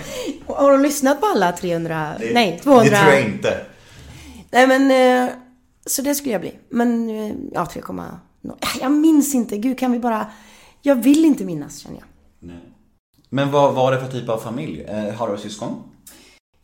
har 0.47 0.73
du 0.73 0.79
lyssnat 0.83 1.21
på 1.21 1.27
alla 1.27 1.53
300? 1.53 2.13
det- 2.21 2.35
nej, 2.35 2.61
200? 2.63 2.91
Det 2.91 2.97
tror 3.03 3.13
jag 3.15 3.23
inte. 3.25 3.61
Nej 4.51 4.67
men, 4.67 4.91
eh, 4.91 5.33
så 5.87 6.03
det 6.03 6.15
skulle 6.15 6.33
jag 6.33 6.41
bli. 6.41 6.53
Men, 6.69 7.11
eh, 7.11 7.35
ja 7.53 7.65
3,0. 7.65 8.05
Jag 8.81 8.93
minns 8.93 9.35
inte. 9.35 9.59
Gud, 9.59 9.79
kan 9.79 9.93
vi 9.93 9.99
bara... 9.99 10.27
Jag 10.83 10.95
vill 10.95 11.25
inte 11.25 11.45
minnas 11.45 11.79
känner 11.79 11.97
jag. 11.97 12.51
Men 13.29 13.51
vad 13.51 13.75
var 13.75 13.93
det 13.93 14.01
för 14.01 14.09
typ 14.13 14.29
av 14.29 14.39
familj? 14.39 14.83
Eh, 14.83 15.15
har 15.15 15.33
du 15.33 15.39
syskon? 15.39 15.83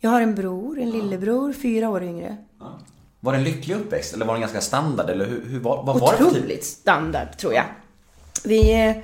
Jag 0.00 0.10
har 0.10 0.20
en 0.20 0.34
bror, 0.34 0.80
en 0.80 0.90
lillebror, 0.90 1.52
fyra 1.52 1.90
år 1.90 2.02
yngre. 2.02 2.36
Var 3.20 3.32
det 3.32 3.38
en 3.38 3.44
lycklig 3.44 3.74
uppväxt 3.74 4.14
eller 4.14 4.26
var 4.26 4.34
den 4.34 4.40
ganska 4.40 4.60
standard? 4.60 5.10
Eller 5.10 5.26
hur, 5.26 5.44
hur 5.46 5.60
var, 5.60 5.82
vad 5.82 6.00
var 6.00 6.12
det 6.12 6.24
för 6.24 6.48
typ? 6.48 6.64
Standard, 6.64 7.36
tror 7.38 7.54
jag. 7.54 7.64
Vi, 8.44 8.72
eh, 8.72 8.96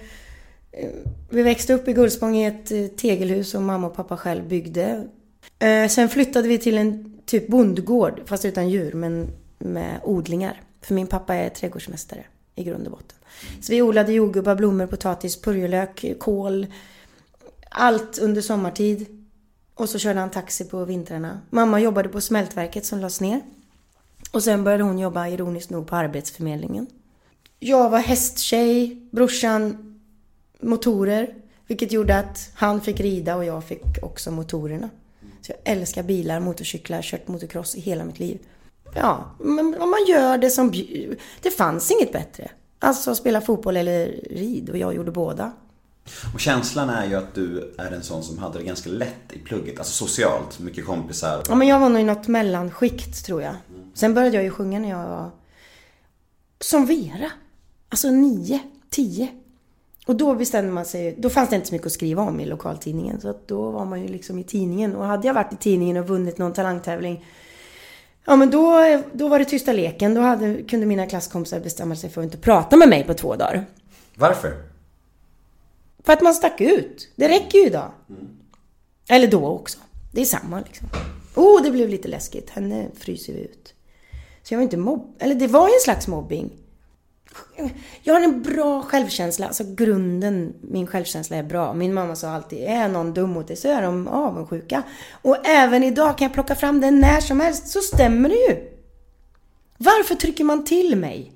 vi 1.30 1.42
växte 1.42 1.74
upp 1.74 1.88
i 1.88 1.92
Gullspång 1.92 2.36
i 2.36 2.46
ett 2.46 2.96
tegelhus 2.96 3.50
som 3.50 3.64
mamma 3.64 3.86
och 3.86 3.94
pappa 3.96 4.16
själv 4.16 4.48
byggde. 4.48 5.08
Eh, 5.58 5.88
Sen 5.88 6.08
flyttade 6.08 6.48
vi 6.48 6.58
till 6.58 6.78
en 6.78 7.18
typ 7.26 7.48
bondgård, 7.48 8.20
fast 8.26 8.44
utan 8.44 8.68
djur, 8.68 8.92
men 8.92 9.28
med 9.58 10.00
odlingar. 10.04 10.62
För 10.80 10.94
min 10.94 11.06
pappa 11.06 11.34
är 11.34 11.48
trädgårdsmästare 11.48 12.24
i 12.54 12.64
grund 12.64 12.86
och 12.86 12.92
botten. 12.92 13.18
Så 13.60 13.72
vi 13.72 13.82
odlade 13.82 14.12
jordgubbar, 14.12 14.54
blommor, 14.54 14.86
potatis, 14.86 15.42
purjolök, 15.42 16.04
kål. 16.18 16.66
Allt 17.70 18.18
under 18.18 18.40
sommartid. 18.40 19.06
Och 19.74 19.88
så 19.88 19.98
körde 19.98 20.20
han 20.20 20.30
taxi 20.30 20.64
på 20.64 20.84
vintrarna. 20.84 21.40
Mamma 21.50 21.80
jobbade 21.80 22.08
på 22.08 22.20
smältverket 22.20 22.86
som 22.86 22.98
lades 22.98 23.20
ner. 23.20 23.40
Och 24.32 24.42
sen 24.42 24.64
började 24.64 24.84
hon 24.84 24.98
jobba 24.98 25.28
ironiskt 25.28 25.70
nog 25.70 25.86
på 25.86 25.96
Arbetsförmedlingen. 25.96 26.86
Jag 27.58 27.90
var 27.90 27.98
hästtjej, 27.98 29.08
brorsan 29.10 29.84
motorer. 30.60 31.34
Vilket 31.66 31.92
gjorde 31.92 32.18
att 32.18 32.50
han 32.54 32.80
fick 32.80 33.00
rida 33.00 33.36
och 33.36 33.44
jag 33.44 33.64
fick 33.64 34.02
också 34.02 34.30
motorerna. 34.30 34.90
Så 35.40 35.52
jag 35.52 35.72
älskar 35.72 36.02
bilar, 36.02 36.40
motorcyklar, 36.40 37.02
kört 37.02 37.28
motocross 37.28 37.76
i 37.76 37.80
hela 37.80 38.04
mitt 38.04 38.18
liv. 38.18 38.38
Ja, 38.94 39.30
men 39.38 39.80
om 39.80 39.90
man 39.90 40.04
gör 40.08 40.38
det 40.38 40.50
som 40.50 40.72
Det 41.42 41.50
fanns 41.50 41.90
inget 41.90 42.12
bättre. 42.12 42.50
Alltså 42.78 43.14
spela 43.14 43.40
fotboll 43.40 43.76
eller 43.76 44.06
rid 44.30 44.70
och 44.70 44.78
jag 44.78 44.94
gjorde 44.94 45.10
båda. 45.10 45.52
Och 46.34 46.40
känslan 46.40 46.90
är 46.90 47.06
ju 47.06 47.14
att 47.14 47.34
du 47.34 47.74
är 47.78 47.92
en 47.92 48.02
sån 48.02 48.22
som 48.22 48.38
hade 48.38 48.58
det 48.58 48.64
ganska 48.64 48.90
lätt 48.90 49.32
i 49.32 49.38
plugget, 49.38 49.78
alltså 49.78 50.06
socialt, 50.06 50.58
mycket 50.58 50.86
kompisar. 50.86 51.42
Ja, 51.48 51.54
men 51.54 51.68
jag 51.68 51.78
var 51.78 51.88
nog 51.88 52.00
i 52.00 52.04
något 52.04 52.28
mellanskikt 52.28 53.24
tror 53.26 53.42
jag. 53.42 53.54
Sen 53.94 54.14
började 54.14 54.36
jag 54.36 54.44
ju 54.44 54.50
sjunga 54.50 54.78
när 54.78 54.88
jag 54.88 55.08
var 55.08 55.30
som 56.60 56.86
Vera. 56.86 57.30
Alltså 57.88 58.10
nio, 58.10 58.60
tio. 58.90 59.28
Och 60.06 60.16
då 60.16 60.34
bestämde 60.34 60.72
man 60.72 60.84
sig, 60.84 61.14
då 61.18 61.30
fanns 61.30 61.50
det 61.50 61.56
inte 61.56 61.68
så 61.68 61.74
mycket 61.74 61.86
att 61.86 61.92
skriva 61.92 62.22
om 62.22 62.40
i 62.40 62.46
lokaltidningen. 62.46 63.20
Så 63.20 63.28
att 63.28 63.48
då 63.48 63.70
var 63.70 63.84
man 63.84 64.02
ju 64.02 64.08
liksom 64.08 64.38
i 64.38 64.44
tidningen. 64.44 64.96
Och 64.96 65.04
hade 65.04 65.26
jag 65.26 65.34
varit 65.34 65.52
i 65.52 65.56
tidningen 65.56 65.96
och 65.96 66.08
vunnit 66.08 66.38
någon 66.38 66.52
talangtävling 66.52 67.24
Ja 68.24 68.36
men 68.36 68.50
då, 68.50 68.80
då 69.12 69.28
var 69.28 69.38
det 69.38 69.44
tysta 69.44 69.72
leken. 69.72 70.14
Då 70.14 70.20
hade, 70.20 70.62
kunde 70.62 70.86
mina 70.86 71.06
klasskompisar 71.06 71.60
bestämma 71.60 71.96
sig 71.96 72.10
för 72.10 72.20
att 72.20 72.24
inte 72.24 72.38
prata 72.38 72.76
med 72.76 72.88
mig 72.88 73.04
på 73.04 73.14
två 73.14 73.36
dagar. 73.36 73.66
Varför? 74.14 74.62
För 76.04 76.12
att 76.12 76.22
man 76.22 76.34
stack 76.34 76.60
ut. 76.60 77.08
Det 77.16 77.28
räcker 77.28 77.58
ju 77.58 77.66
idag. 77.66 77.90
Eller 79.08 79.28
då 79.28 79.46
också. 79.46 79.78
Det 80.12 80.20
är 80.20 80.24
samma 80.24 80.60
liksom. 80.60 80.88
Oh, 81.34 81.62
det 81.62 81.70
blev 81.70 81.88
lite 81.88 82.08
läskigt. 82.08 82.50
Henne 82.50 82.86
fryser 82.94 83.32
vi 83.32 83.40
ut. 83.40 83.74
Så 84.42 84.54
jag 84.54 84.58
var 84.58 84.62
inte 84.62 84.76
mobb... 84.76 85.16
Eller 85.18 85.34
det 85.34 85.46
var 85.46 85.68
ju 85.68 85.74
en 85.74 85.80
slags 85.80 86.08
mobbing. 86.08 86.50
Jag 88.02 88.14
har 88.14 88.20
en 88.20 88.42
bra 88.42 88.82
självkänsla. 88.82 89.46
Alltså 89.46 89.64
grunden, 89.74 90.54
min 90.60 90.86
självkänsla 90.86 91.36
är 91.36 91.42
bra. 91.42 91.72
Min 91.72 91.94
mamma 91.94 92.16
sa 92.16 92.30
alltid, 92.30 92.58
är 92.58 92.88
någon 92.88 93.14
dum 93.14 93.30
mot 93.30 93.48
dig 93.48 93.56
så 93.56 93.68
är 93.68 93.82
de 93.82 94.08
avundsjuka. 94.08 94.82
Och 95.22 95.46
även 95.46 95.84
idag 95.84 96.18
kan 96.18 96.24
jag 96.24 96.34
plocka 96.34 96.54
fram 96.54 96.80
den 96.80 97.00
när 97.00 97.20
som 97.20 97.40
helst, 97.40 97.68
så 97.68 97.80
stämmer 97.80 98.28
det 98.28 98.34
ju. 98.34 98.78
Varför 99.78 100.14
trycker 100.14 100.44
man 100.44 100.64
till 100.64 100.96
mig? 100.96 101.32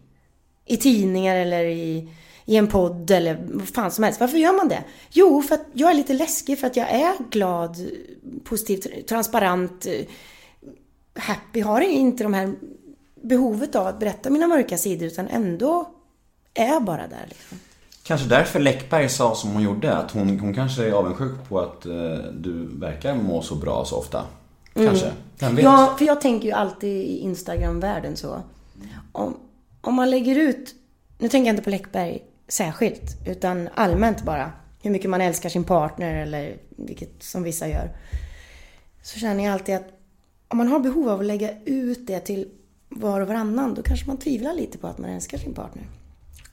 I 0.67 0.77
tidningar 0.77 1.37
eller 1.37 1.65
i, 1.65 2.09
i 2.45 2.57
en 2.57 2.69
podd 2.69 3.11
eller 3.11 3.43
vad 3.53 3.69
fan 3.69 3.91
som 3.91 4.05
helst. 4.05 4.21
Varför 4.21 4.38
gör 4.38 4.53
man 4.57 4.69
det? 4.69 4.85
Jo, 5.11 5.43
för 5.43 5.55
att 5.55 5.67
jag 5.73 5.91
är 5.91 5.95
lite 5.95 6.12
läskig 6.12 6.59
för 6.59 6.67
att 6.67 6.77
jag 6.77 6.91
är 6.91 7.15
glad, 7.31 7.77
positiv, 8.45 9.03
transparent, 9.09 9.87
eh, 9.87 10.07
happy. 11.15 11.61
Har 11.61 11.81
inte 11.81 12.23
de 12.23 12.35
här 12.35 12.55
behovet 13.23 13.75
av 13.75 13.87
att 13.87 14.01
berätta 14.01 14.31
mina 14.31 14.47
mörka 14.47 14.79
sidor 14.79 15.07
utan 15.07 15.29
ändå 15.29 15.91
är 16.55 16.81
bara 16.81 17.07
där 17.07 17.27
liksom. 17.29 17.59
Kanske 18.03 18.29
därför 18.29 18.61
Läckberg 18.61 19.09
sa 19.09 19.35
som 19.35 19.51
hon 19.51 19.63
gjorde, 19.63 19.97
att 19.97 20.11
hon, 20.11 20.41
hon 20.41 20.55
kanske 20.55 20.89
är 20.89 20.93
avundsjuk 20.93 21.49
på 21.49 21.61
att 21.61 21.87
eh, 21.87 21.93
du 22.33 22.69
verkar 22.73 23.15
må 23.15 23.43
så 23.43 23.55
bra 23.55 23.85
så 23.85 23.97
ofta. 23.97 24.25
Kanske. 24.75 25.13
Vem 25.39 25.55
vet? 25.55 25.65
Ja, 25.65 25.95
för 25.99 26.05
jag 26.05 26.21
tänker 26.21 26.47
ju 26.47 26.53
alltid 26.53 26.91
i 26.91 27.19
Instagram-världen 27.19 28.17
så. 28.17 28.43
Om, 29.13 29.37
om 29.81 29.95
man 29.95 30.11
lägger 30.11 30.37
ut, 30.37 30.75
nu 31.19 31.29
tänker 31.29 31.47
jag 31.47 31.53
inte 31.53 31.65
på 31.65 31.71
Läckberg 31.71 32.23
särskilt, 32.49 33.27
utan 33.27 33.69
allmänt 33.75 34.23
bara. 34.23 34.53
Hur 34.83 34.91
mycket 34.91 35.11
man 35.11 35.21
älskar 35.21 35.49
sin 35.49 35.65
partner 35.65 36.23
eller 36.23 36.57
vilket 36.69 37.23
som 37.23 37.43
vissa 37.43 37.69
gör. 37.69 37.91
Så 39.03 39.19
känner 39.19 39.45
jag 39.45 39.53
alltid 39.53 39.75
att 39.75 39.89
om 40.49 40.59
man 40.59 40.69
har 40.69 40.81
behov 40.81 41.09
av 41.09 41.21
att 41.21 41.27
lägga 41.27 41.51
ut 41.65 42.07
det 42.07 42.21
till 42.21 42.49
var 42.96 43.20
och 43.20 43.28
varannan, 43.28 43.74
då 43.74 43.83
kanske 43.83 44.07
man 44.07 44.16
tvivlar 44.16 44.55
lite 44.55 44.78
på 44.78 44.87
att 44.87 44.98
man 44.98 45.11
älskar 45.11 45.38
sin 45.38 45.55
partner. 45.55 45.85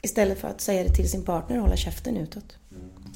Istället 0.02 0.40
för 0.40 0.48
att 0.48 0.62
säga 0.62 0.84
det 0.84 0.90
till 0.90 1.10
sin 1.10 1.24
partner 1.24 1.58
och 1.58 1.64
hålla 1.64 1.76
käften 1.76 2.18
utåt. 2.18 2.58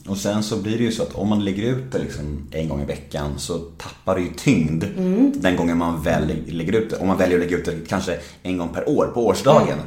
Och 0.08 0.18
sen 0.18 0.44
så 0.44 0.58
blir 0.58 0.78
det 0.78 0.84
ju 0.84 0.92
så 0.92 1.04
att 1.04 1.16
om 1.16 1.30
man 1.30 1.46
lägger 1.46 1.64
ut 1.64 1.92
det 1.92 2.00
liksom 2.00 2.48
en 2.52 2.70
gång 2.70 2.82
i 2.82 2.86
veckan 2.86 3.40
så 3.40 3.58
tappar 3.58 4.16
det 4.16 4.22
ju 4.22 4.30
tyngd 4.38 4.84
den 5.34 5.56
gången 5.56 5.78
man 5.78 6.04
väl 6.04 6.32
lägger 6.48 6.74
ut 6.74 6.90
det. 6.90 6.98
Om 6.98 7.08
man 7.08 7.18
väljer 7.18 7.38
att 7.38 7.44
lägga 7.46 7.58
ut 7.58 7.66
det 7.66 7.88
kanske 7.88 8.20
en 8.44 8.58
gång 8.58 8.70
per 8.70 8.90
år, 8.90 9.12
på 9.14 9.26
årsdagen. 9.28 9.78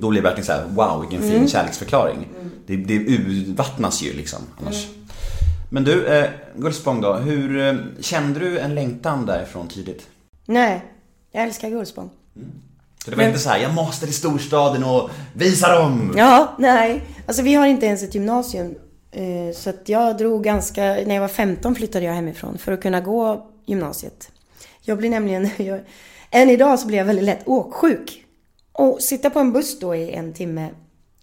Då 0.00 0.10
blir 0.10 0.20
det 0.20 0.28
verkligen 0.28 0.46
så 0.46 0.52
här: 0.52 0.64
wow 0.68 1.00
vilken 1.00 1.30
fin 1.30 1.48
kärleksförklaring. 1.48 2.28
Det, 2.66 2.76
det 2.76 2.94
urvattnas 2.94 4.02
ju 4.02 4.12
liksom 4.12 4.38
annars. 4.60 4.88
Men 5.70 5.84
du, 5.84 6.06
eh, 6.06 6.30
Gullspång 6.56 7.00
då. 7.00 7.14
Hur, 7.14 7.58
eh, 7.58 7.74
kände 8.00 8.40
du 8.40 8.58
en 8.58 8.74
längtan 8.74 9.26
därifrån 9.26 9.68
tidigt? 9.68 10.06
Nej, 10.46 10.84
jag 11.32 11.44
älskar 11.44 11.70
Gullspång. 11.70 12.10
Så 13.06 13.10
det 13.10 13.16
var 13.16 13.24
inte 13.24 13.38
så 13.38 13.48
här, 13.48 13.58
jag 13.58 13.74
måste 13.74 14.06
till 14.06 14.14
storstaden 14.14 14.84
och 14.84 15.10
visa 15.32 15.78
dem. 15.78 16.14
Ja, 16.16 16.54
nej. 16.58 17.02
Alltså 17.26 17.42
vi 17.42 17.54
har 17.54 17.66
inte 17.66 17.86
ens 17.86 18.02
ett 18.02 18.14
gymnasium. 18.14 18.74
Eh, 19.12 19.54
Så 19.54 19.70
att 19.70 19.88
jag 19.88 20.16
drog 20.18 20.44
ganska, 20.44 20.82
när 20.82 21.14
jag 21.14 21.20
var 21.20 21.28
15 21.28 21.74
flyttade 21.74 22.04
jag 22.04 22.12
hemifrån 22.12 22.58
för 22.58 22.72
att 22.72 22.82
kunna 22.82 23.00
gå 23.00 23.46
gymnasiet. 23.66 24.30
Jag 24.82 24.98
blir 24.98 25.10
nämligen, 25.10 25.50
jag, 25.56 25.80
än 26.30 26.50
idag 26.50 26.78
så 26.78 26.86
blir 26.86 26.98
jag 26.98 27.04
väldigt 27.04 27.24
lätt 27.24 27.48
åksjuk. 27.48 28.24
Och 28.72 29.02
sitta 29.02 29.30
på 29.30 29.38
en 29.38 29.52
buss 29.52 29.78
då 29.78 29.94
i 29.94 30.10
en 30.10 30.32
timme 30.32 30.68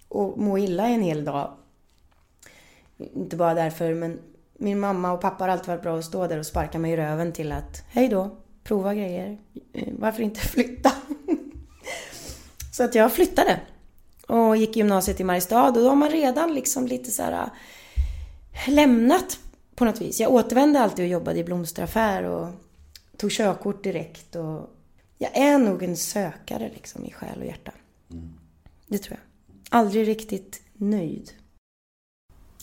och 0.08 0.38
må 0.38 0.58
illa 0.58 0.88
en 0.88 1.02
hel 1.02 1.26
dag. 1.26 1.52
Inte 3.15 3.36
bara 3.36 3.54
därför, 3.54 3.93
men 3.93 4.19
min 4.58 4.80
mamma 4.80 5.12
och 5.12 5.22
pappa 5.22 5.43
har 5.43 5.50
alltid 5.50 5.67
varit 5.67 5.82
bra 5.82 5.98
att 5.98 6.06
stå 6.06 6.28
där 6.28 6.39
och 6.39 6.46
sparka 6.46 6.80
mig 6.80 6.91
i 6.91 6.98
röven 6.98 7.32
till 7.32 7.52
att, 7.52 7.84
hej 7.89 8.08
då, 8.08 8.30
prova 8.63 8.93
grejer. 8.93 9.38
Eh, 9.74 9.88
Varför 10.00 10.24
inte 10.24 10.39
flytta? 10.39 10.91
Så 12.74 12.84
att 12.84 12.96
jag 12.96 13.14
flyttade. 13.14 13.60
Och 14.28 14.58
gick 14.58 14.76
gymnasiet 14.76 15.20
i 15.20 15.24
Mariestad 15.24 15.68
och 15.68 15.74
då 15.74 15.90
har 15.90 15.96
man 15.96 16.10
redan 16.10 16.54
liksom 16.54 16.88
lite 16.88 17.12
så 17.12 17.24
här 17.24 17.50
äh, 18.68 18.74
lämnat 18.74 19.40
på 19.76 19.86
något 19.86 20.02
vis. 20.02 20.20
Jag 20.20 20.32
återvände 20.32 20.80
alltid 20.80 21.06
och 21.06 21.12
jobbade 21.12 21.40
i 21.40 21.44
blomsteraffär 21.44 22.24
och 22.24 22.48
tog 23.18 23.32
körkort 23.32 23.84
direkt 23.84 24.36
och 24.36 24.70
jag 25.18 25.38
är 25.38 25.58
nog 25.58 25.84
en 25.84 25.98
sökare 25.98 26.72
liksom 26.74 27.06
i 27.06 27.12
själ 27.12 27.40
och 27.40 27.46
hjärta. 27.46 27.72
Det 28.88 28.98
tror 28.98 29.18
jag. 29.18 29.80
Aldrig 29.80 30.08
riktigt 30.08 30.62
nöjd. 30.74 31.32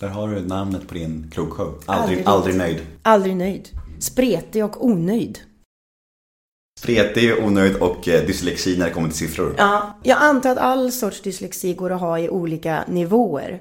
Där 0.01 0.09
har 0.09 0.29
du 0.29 0.41
namnet 0.41 0.89
på 0.89 0.95
din 0.95 1.31
krogshow. 1.31 1.83
Aldrig 1.87 2.19
Aldrig, 2.19 2.27
aldrig 2.27 2.57
nöjd. 2.57 2.87
Aldrig 3.03 3.37
nöjd. 3.37 3.69
Spretig 3.99 4.65
och 4.65 4.85
onöjd. 4.85 5.39
Spretig, 6.83 7.45
onöjd 7.45 7.77
och 7.77 8.09
eh, 8.09 8.27
dyslexi 8.27 8.79
när 8.79 8.87
det 8.87 8.93
kommer 8.93 9.09
till 9.09 9.19
siffror. 9.19 9.55
Ja, 9.59 9.99
jag 10.03 10.19
antar 10.21 10.51
att 10.51 10.59
all 10.59 10.93
sorts 10.93 11.21
dyslexi 11.21 11.75
går 11.75 11.93
att 11.93 12.01
ha 12.01 12.19
i 12.19 12.29
olika 12.29 12.85
nivåer. 12.89 13.61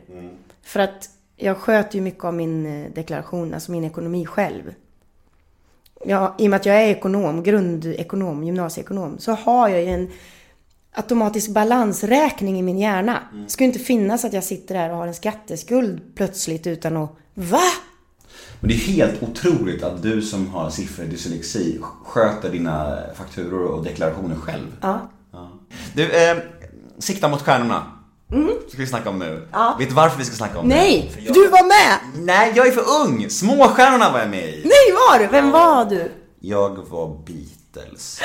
För 0.63 0.79
att 0.79 1.09
jag 1.35 1.57
sköter 1.57 1.95
ju 1.95 2.01
mycket 2.01 2.23
av 2.23 2.33
min 2.33 2.65
eh, 2.65 2.91
deklaration, 2.91 3.53
alltså 3.53 3.71
min 3.71 3.83
ekonomi 3.83 4.25
själv. 4.25 4.73
Ja, 6.05 6.35
I 6.37 6.45
och 6.45 6.49
med 6.49 6.57
att 6.57 6.65
jag 6.65 6.83
är 6.83 6.87
ekonom, 6.87 7.43
grundekonom, 7.43 8.43
gymnasieekonom, 8.43 9.17
så 9.19 9.31
har 9.31 9.69
jag 9.69 9.81
ju 9.81 9.87
en 9.87 10.09
automatisk 10.91 11.49
balansräkning 11.49 12.59
i 12.59 12.61
min 12.61 12.79
hjärna. 12.79 13.19
Det 13.33 13.51
ska 13.51 13.63
ju 13.63 13.67
inte 13.67 13.79
finnas 13.79 14.25
att 14.25 14.33
jag 14.33 14.43
sitter 14.43 14.75
här 14.75 14.89
och 14.89 14.97
har 14.97 15.07
en 15.07 15.13
skatteskuld 15.13 16.01
plötsligt 16.15 16.67
utan 16.67 16.97
att 16.97 17.09
VA? 17.33 17.59
Men 18.59 18.67
det 18.69 18.73
är 18.75 18.77
helt 18.77 19.23
otroligt 19.23 19.83
att 19.83 20.03
du 20.03 20.21
som 20.21 20.47
har 20.49 20.69
siffror 20.69 21.05
i 21.05 21.09
dyslexi 21.09 21.79
sköter 22.05 22.49
dina 22.49 22.97
fakturor 23.15 23.63
och 23.65 23.83
deklarationer 23.83 24.35
själv. 24.35 24.67
Ja. 24.81 25.09
Du, 25.93 26.11
eh, 26.11 26.37
sikta 26.99 27.27
mot 27.27 27.41
stjärnorna. 27.41 27.83
Ska 28.69 28.77
vi 28.77 28.87
snacka 28.87 29.09
om 29.09 29.19
nu? 29.19 29.25
Mm. 29.29 29.41
Ja. 29.51 29.75
Vet 29.79 29.89
du 29.89 29.95
varför 29.95 30.17
vi 30.17 30.25
ska 30.25 30.35
snacka 30.35 30.59
om 30.59 30.67
Nej! 30.67 31.05
det? 31.07 31.13
För 31.15 31.21
jag- 31.21 31.33
Du 31.33 31.47
var 31.47 31.67
med! 31.67 32.23
Nej, 32.25 32.53
jag 32.55 32.67
är 32.67 32.71
för 32.71 32.83
ung! 33.05 33.29
Småstjärnorna 33.29 34.11
var 34.11 34.19
jag 34.19 34.29
med 34.29 34.43
i. 34.49 34.61
Nej, 34.63 34.93
var 35.09 35.19
du? 35.19 35.27
Vem 35.27 35.51
var 35.51 35.85
du? 35.85 36.11
Jag 36.39 36.69
var 36.89 37.07
Beatles. 37.73 38.21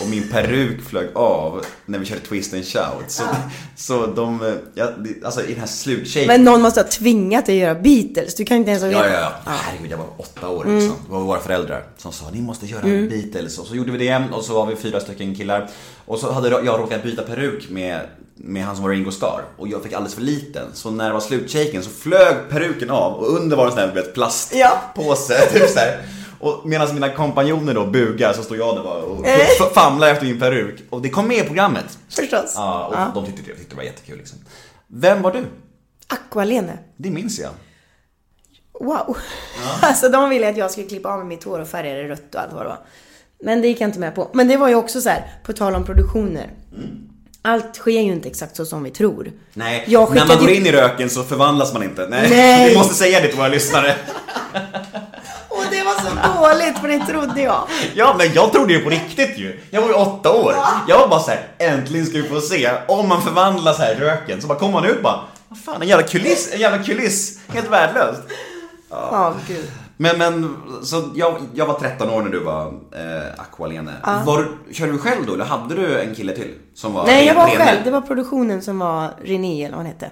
Och 0.00 0.06
min 0.08 0.28
peruk 0.28 0.80
flög 0.88 1.08
av 1.14 1.64
när 1.86 1.98
vi 1.98 2.04
körde 2.06 2.20
Twist 2.20 2.54
and 2.54 2.64
Shout. 2.66 3.04
Så, 3.10 3.22
så 3.76 4.06
de, 4.06 4.42
eh, 4.46 4.52
ja, 4.74 4.86
det- 4.98 5.24
alltså 5.26 5.42
i 5.44 5.50
den 5.50 5.60
här 5.60 5.66
slutshaken. 5.66 6.26
Men 6.26 6.44
någon 6.44 6.62
måste 6.62 6.80
ha 6.80 6.88
tvingat 6.88 7.46
dig 7.46 7.56
att 7.62 7.68
göra 7.68 7.74
Beatles. 7.82 8.34
Du 8.34 8.44
kan 8.44 8.56
inte 8.56 8.70
ens 8.70 8.82
ha 8.82 8.90
Ja, 8.90 9.06
ja, 9.06 9.32
ja. 9.44 9.52
Herregud, 9.52 9.90
jag 9.90 9.98
var 9.98 10.06
åtta 10.16 10.48
år 10.48 10.64
Mm. 10.64 10.78
liksom. 10.78 10.96
Det 11.06 11.12
var 11.12 11.20
våra 11.20 11.40
föräldrar 11.40 11.84
som 11.98 12.12
sa 12.12 12.30
ni 12.32 12.40
måste 12.42 12.66
göra 12.66 12.82
Beatles. 12.82 13.58
Och 13.58 13.66
så 13.66 13.74
gjorde 13.74 13.92
vi 13.92 13.98
det 13.98 14.22
och 14.32 14.44
så 14.44 14.54
var 14.54 14.66
vi 14.66 14.76
fyra 14.76 15.00
stycken 15.00 15.34
killar. 15.34 15.68
Och 16.06 16.18
så 16.18 16.32
hade 16.32 16.48
jag 16.48 16.66
råkat 16.80 17.02
byta 17.02 17.22
peruk 17.22 17.70
med, 17.70 18.00
med 18.34 18.64
han 18.64 18.74
som 18.76 18.84
var 18.84 18.90
Ringo 18.90 19.10
Starr. 19.10 19.42
Och 19.58 19.68
jag 19.68 19.82
fick 19.82 19.92
alldeles 19.92 20.14
för 20.14 20.22
liten. 20.22 20.66
Så 20.74 20.90
när 20.90 21.06
det 21.06 21.12
var 21.12 21.20
slutshaken 21.20 21.82
så 21.82 21.90
flög 21.90 22.36
peruken 22.50 22.90
av 22.90 23.12
och 23.14 23.36
under 23.36 23.56
var 23.56 23.64
en 23.66 23.72
sån 23.72 23.80
här 23.80 24.12
plastpåse. 24.14 25.34
Typ 25.52 25.68
så 25.70 25.78
här. 25.78 26.02
Och 26.46 26.68
medan 26.68 26.94
mina 26.94 27.08
kompanjoner 27.08 27.74
då 27.74 27.86
bugar 27.86 28.32
så 28.32 28.42
står 28.42 28.56
jag 28.56 28.76
där 28.76 28.82
bara 28.82 29.02
och 29.02 29.26
f- 29.26 29.72
famlar 29.74 30.08
efter 30.08 30.26
min 30.26 30.40
peruk. 30.40 30.82
Och 30.90 31.02
det 31.02 31.10
kom 31.10 31.28
med 31.28 31.36
i 31.38 31.42
programmet. 31.42 31.98
Förstås. 32.08 32.52
Ja, 32.56 32.86
och 32.86 32.94
Ja. 32.94 33.10
de 33.14 33.26
tyckte 33.26 33.42
det, 33.42 33.56
tyckte 33.58 33.70
det 33.72 33.76
var 33.76 33.82
jättekul 33.82 34.18
liksom. 34.18 34.38
Vem 34.86 35.22
var 35.22 35.32
du? 35.32 35.44
Aqualene. 36.08 36.78
Det 36.96 37.10
minns 37.10 37.38
jag. 37.38 37.50
Wow. 38.80 39.16
Alltså 39.82 40.08
de 40.08 40.30
ville 40.30 40.48
att 40.48 40.56
jag 40.56 40.70
skulle 40.70 40.86
klippa 40.86 41.08
av 41.08 41.18
mig 41.18 41.26
mitt 41.28 41.44
hår 41.44 41.60
och 41.60 41.68
färga 41.68 41.94
det 41.94 42.08
rött 42.08 42.34
och 42.34 42.40
allt 42.40 42.52
vad 42.52 42.62
det 42.62 42.68
var. 42.68 42.78
Men 43.44 43.62
det 43.62 43.68
gick 43.68 43.80
jag 43.80 43.88
inte 43.88 43.98
med 43.98 44.14
på. 44.14 44.30
Men 44.32 44.48
det 44.48 44.56
var 44.56 44.68
ju 44.68 44.74
också 44.74 45.00
så 45.00 45.08
här, 45.08 45.32
på 45.44 45.52
tal 45.52 45.74
om 45.74 45.84
produktioner. 45.84 46.50
Allt 47.42 47.76
sker 47.76 47.90
ju 48.00 48.12
inte 48.12 48.28
exakt 48.28 48.56
så 48.56 48.64
som 48.66 48.82
vi 48.84 48.90
tror. 48.90 49.32
Nej, 49.54 49.84
när 49.88 50.26
man 50.26 50.38
går 50.38 50.50
in 50.50 50.66
i 50.66 50.72
röken 50.72 51.10
så 51.10 51.22
förvandlas 51.22 51.72
man 51.72 51.82
inte. 51.82 52.06
Nej, 52.10 52.26
Nej. 52.30 52.68
vi 52.70 52.76
måste 52.76 52.94
säga 52.94 53.20
det 53.20 53.28
till 53.28 53.36
våra 53.38 53.48
lyssnare. 53.48 53.94
Var 55.86 55.94
så 55.94 56.40
dåligt 56.42 56.78
för 56.78 56.88
det 56.88 57.06
trodde 57.06 57.42
jag. 57.42 57.62
Ja, 57.94 58.14
men 58.18 58.32
jag 58.34 58.52
trodde 58.52 58.72
ju 58.72 58.80
på 58.84 58.90
riktigt 58.90 59.38
ju. 59.38 59.60
Jag 59.70 59.80
var 59.80 59.88
ju 59.88 59.94
åtta 59.94 60.32
år. 60.32 60.54
Jag 60.88 60.98
var 60.98 61.08
bara 61.08 61.20
så 61.20 61.30
här, 61.30 61.48
äntligen 61.58 62.06
ska 62.06 62.18
vi 62.18 62.28
få 62.28 62.40
se 62.40 62.70
om 62.88 63.08
man 63.08 63.22
förvandlas 63.22 63.78
här 63.78 63.92
i 63.92 63.98
röken. 63.98 64.40
Så 64.42 64.46
bara 64.48 64.58
kommer 64.58 64.72
man 64.72 64.84
ut 64.84 65.02
bara, 65.02 65.20
vad 65.48 65.58
fan, 65.58 65.82
en 65.82 65.88
jävla 65.88 66.06
kuliss, 66.06 66.52
en 66.54 66.60
jävla 66.60 66.84
kuliss. 66.84 67.38
Helt 67.48 67.70
värdelöst. 67.70 68.22
Ja, 68.90 69.34
gud. 69.48 69.70
Men, 69.98 70.18
men, 70.18 70.56
så 70.82 71.10
jag, 71.14 71.36
jag 71.54 71.66
var 71.66 71.74
13 71.74 72.10
år 72.10 72.22
när 72.22 72.30
du 72.30 72.38
var 72.44 72.66
eh, 72.66 73.40
Aqualene. 73.40 73.92
Var, 74.26 74.38
du- 74.68 74.74
körde 74.74 74.92
du 74.92 74.98
själv 74.98 75.26
då, 75.26 75.34
eller 75.34 75.44
hade 75.44 75.74
du 75.74 76.00
en 76.00 76.14
kille 76.14 76.32
till? 76.32 76.54
Som 76.74 76.92
var 76.94 77.06
Nej, 77.06 77.26
jag 77.26 77.34
var 77.34 77.46
Rene? 77.46 77.56
själv. 77.64 77.78
Det 77.84 77.90
var 77.90 78.00
produktionen 78.00 78.62
som 78.62 78.78
var 78.78 79.10
René 79.24 79.64
eller 79.64 79.76
vad 79.76 79.86
han 79.86 79.94
hette. 79.94 80.10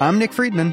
I'm 0.00 0.12
Nick 0.18 0.32
Friedman. 0.32 0.72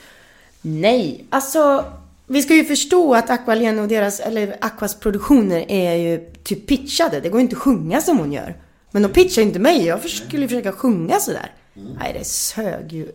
Nej, 0.61 1.25
alltså. 1.29 1.85
Vi 2.27 2.41
ska 2.41 2.53
ju 2.53 2.65
förstå 2.65 3.15
att 3.15 3.29
Aqualene 3.29 3.81
och 3.81 3.87
deras, 3.87 4.19
eller 4.19 4.57
Aquas 4.61 4.95
produktioner 4.99 5.65
är 5.71 5.95
ju 5.95 6.31
typ 6.43 6.67
pitchade. 6.67 7.19
Det 7.19 7.29
går 7.29 7.39
ju 7.39 7.43
inte 7.43 7.55
att 7.55 7.61
sjunga 7.61 8.01
som 8.01 8.17
hon 8.17 8.31
gör. 8.31 8.57
Men 8.91 9.01
de 9.01 9.09
pitchar 9.09 9.41
ju 9.41 9.47
inte 9.47 9.59
mig. 9.59 9.85
Jag 9.85 10.09
skulle 10.09 10.47
försöka 10.47 10.71
sjunga 10.71 11.19
sådär. 11.19 11.51
Nej, 11.73 12.15
det 12.19 12.25
sög 12.25 12.93
ju 12.93 13.11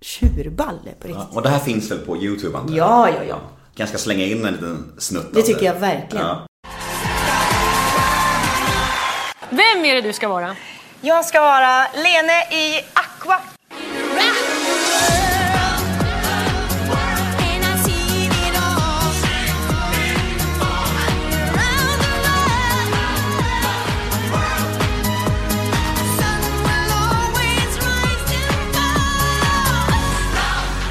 tjurballe 0.00 0.90
på 1.00 1.08
riktigt. 1.08 1.36
Och 1.36 1.42
det 1.42 1.48
här 1.48 1.58
finns 1.58 1.90
väl 1.90 1.98
på 1.98 2.16
YouTube 2.16 2.58
antar 2.58 2.74
jag? 2.74 2.88
Ja, 2.88 3.08
ja, 3.08 3.24
ja. 3.28 3.40
Kanske 3.76 3.98
ska 3.98 4.04
slänga 4.04 4.24
in 4.24 4.44
en 4.44 4.52
liten 4.52 4.92
snutt 4.98 5.34
Det 5.34 5.42
tycker 5.42 5.66
jag 5.66 5.74
verkligen. 5.74 6.26
Ja. 6.26 6.46
Vem 9.50 9.84
är 9.84 9.94
det 9.94 10.00
du 10.00 10.12
ska 10.12 10.28
vara? 10.28 10.56
Jag 11.00 11.24
ska 11.24 11.40
vara 11.40 11.86
Lene 11.94 12.56
i 12.64 12.80
Aqua. 12.92 13.40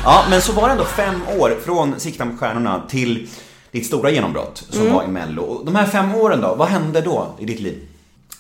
Ja, 0.05 0.25
men 0.29 0.41
så 0.41 0.51
var 0.53 0.67
det 0.67 0.71
ändå 0.71 0.85
fem 0.85 1.21
år 1.39 1.57
från 1.65 1.99
Sikta 1.99 2.25
mot 2.25 2.39
stjärnorna 2.39 2.83
till 2.89 3.29
ditt 3.71 3.85
stora 3.85 4.09
genombrott 4.11 4.57
som 4.69 4.81
Mm. 4.81 4.93
var 4.93 5.03
i 5.03 5.07
Mello. 5.07 5.41
Och 5.43 5.65
de 5.65 5.75
här 5.75 5.85
fem 5.85 6.15
åren 6.15 6.41
då, 6.41 6.55
vad 6.55 6.67
hände 6.67 7.01
då 7.01 7.27
i 7.39 7.45
ditt 7.45 7.59
liv? 7.59 7.87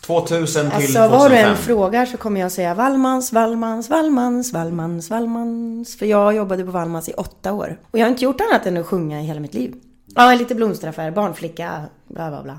2000 0.01 0.61
till 0.69 0.75
Alltså 0.75 0.93
2005? 0.93 1.11
vad 1.19 1.31
du 1.31 1.35
än 1.37 1.57
frågar 1.57 2.05
så 2.05 2.17
kommer 2.17 2.41
jag 2.41 2.51
säga 2.51 2.73
Wallmans, 2.73 3.33
Wallmans, 3.33 3.89
Wallmans, 3.89 4.53
Wallmans, 4.53 5.09
Wallmans. 5.09 5.97
För 5.97 6.05
jag 6.05 6.35
jobbade 6.35 6.63
på 6.65 6.71
Wallmans 6.71 7.09
i 7.09 7.13
åtta 7.13 7.53
år. 7.53 7.77
Och 7.91 7.99
jag 7.99 8.05
har 8.05 8.09
inte 8.11 8.23
gjort 8.23 8.41
annat 8.41 8.65
än 8.65 8.77
att 8.77 8.85
sjunga 8.85 9.21
i 9.21 9.23
hela 9.25 9.39
mitt 9.39 9.53
liv. 9.53 9.73
Ja, 10.15 10.33
lite 10.33 10.55
blomsteraffär, 10.55 11.11
barnflicka, 11.11 11.81
bla 12.07 12.29
bla 12.29 12.43
bla. 12.43 12.57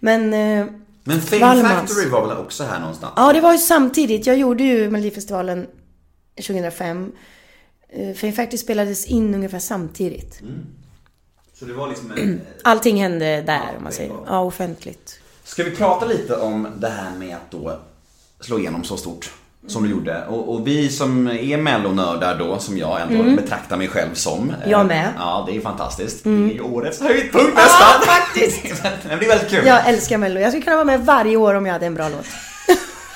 Men... 0.00 0.34
Eh, 0.34 0.66
Men 1.04 1.20
Fame 1.20 1.40
Wallmans. 1.42 1.72
Factory 1.74 2.08
var 2.08 2.26
väl 2.28 2.36
också 2.38 2.64
här 2.64 2.80
någonstans? 2.80 3.12
Ja, 3.16 3.32
det 3.32 3.40
var 3.40 3.52
ju 3.52 3.58
samtidigt. 3.58 4.26
Jag 4.26 4.36
gjorde 4.36 4.62
ju 4.64 4.90
Melodifestivalen 4.90 5.66
2005. 6.46 7.12
Eh, 7.96 8.14
Fame 8.14 8.32
Factory 8.32 8.58
spelades 8.58 9.06
in 9.06 9.34
ungefär 9.34 9.58
samtidigt. 9.58 10.40
Så 11.58 11.64
det 11.64 11.72
var 11.72 11.88
liksom 11.88 12.12
en... 12.16 12.40
Allting 12.64 13.02
hände 13.02 13.42
där, 13.42 13.60
om 13.76 13.82
man 13.82 13.92
säger. 13.92 14.12
Ja, 14.26 14.40
offentligt. 14.40 15.20
Ska 15.44 15.64
vi 15.64 15.70
prata 15.70 16.06
lite 16.06 16.36
om 16.36 16.68
det 16.78 16.88
här 16.88 17.10
med 17.18 17.36
att 17.36 17.50
då 17.50 17.78
slå 18.40 18.58
igenom 18.58 18.84
så 18.84 18.96
stort 18.96 19.30
som 19.66 19.82
du 19.82 19.90
gjorde? 19.90 20.26
Och, 20.26 20.54
och 20.54 20.66
vi 20.66 20.88
som 20.88 21.26
är 21.28 21.56
mellonördar 21.56 22.38
då, 22.38 22.58
som 22.58 22.78
jag 22.78 23.00
ändå 23.00 23.36
betraktar 23.42 23.76
mig 23.76 23.88
själv 23.88 24.14
som. 24.14 24.50
eh, 24.50 24.70
Jag 24.70 24.86
med. 24.86 25.12
Ja, 25.18 25.44
det 25.50 25.56
är 25.56 25.60
fantastiskt. 25.60 26.24
Det 26.24 26.30
är 26.30 26.34
ju 26.54 26.60
årets 26.60 27.00
höjdpunkt 27.00 27.54
nästan. 27.54 27.86
Ja, 28.00 28.06
faktiskt. 28.06 28.62
det 29.10 29.16
blir 29.16 29.28
väldigt 29.28 29.50
kul. 29.50 29.66
Jag 29.66 29.88
älskar 29.88 30.18
Mello. 30.18 30.40
Jag 30.40 30.50
skulle 30.50 30.64
kunna 30.64 30.76
vara 30.76 30.84
med 30.84 31.06
varje 31.06 31.36
år 31.36 31.54
om 31.54 31.66
jag 31.66 31.72
hade 31.72 31.86
en 31.86 31.94
bra 31.94 32.08
låt. 32.08 32.26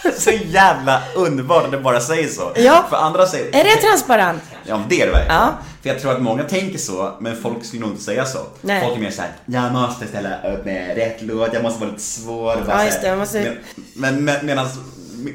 Så 0.19 0.31
jävla 0.31 1.03
underbart 1.17 1.65
att 1.65 1.71
det 1.71 1.79
bara 1.79 2.01
säger 2.01 2.29
så. 2.29 2.53
Ja. 2.57 2.85
För 2.91 2.97
andra 2.97 3.27
säger... 3.27 3.47
Är 3.61 3.65
det 3.65 3.77
transparent? 3.77 4.43
Ja, 4.67 4.83
det 4.89 5.03
är 5.03 5.07
det 5.07 5.13
verkligen. 5.13 5.37
Ja. 5.37 5.53
För 5.83 5.89
jag 5.89 6.01
tror 6.01 6.13
att 6.13 6.23
många 6.23 6.43
tänker 6.43 6.79
så, 6.79 7.13
men 7.21 7.43
folk 7.43 7.65
skulle 7.65 7.81
nog 7.83 7.91
inte 7.91 8.03
säga 8.03 8.25
så. 8.25 8.39
Nej. 8.61 8.85
Folk 8.85 8.97
är 8.97 9.01
mer 9.01 9.11
såhär, 9.11 9.31
jag 9.47 9.73
måste 9.73 10.07
ställa 10.07 10.53
upp 10.55 10.65
med 10.65 10.97
rätt 10.97 11.23
låt, 11.23 11.53
jag 11.55 11.63
måste 11.63 11.81
vara 11.81 11.91
lite 11.91 12.03
svår. 12.03 12.57
och 12.61 12.67
bara 12.67 12.79
Ja, 12.79 12.85
just 12.85 13.01
det, 13.01 13.09
jag 13.09 13.19
måste- 13.19 13.57
Men, 13.95 14.25
men, 14.25 14.25
men 14.25 14.47
medan 14.47 14.67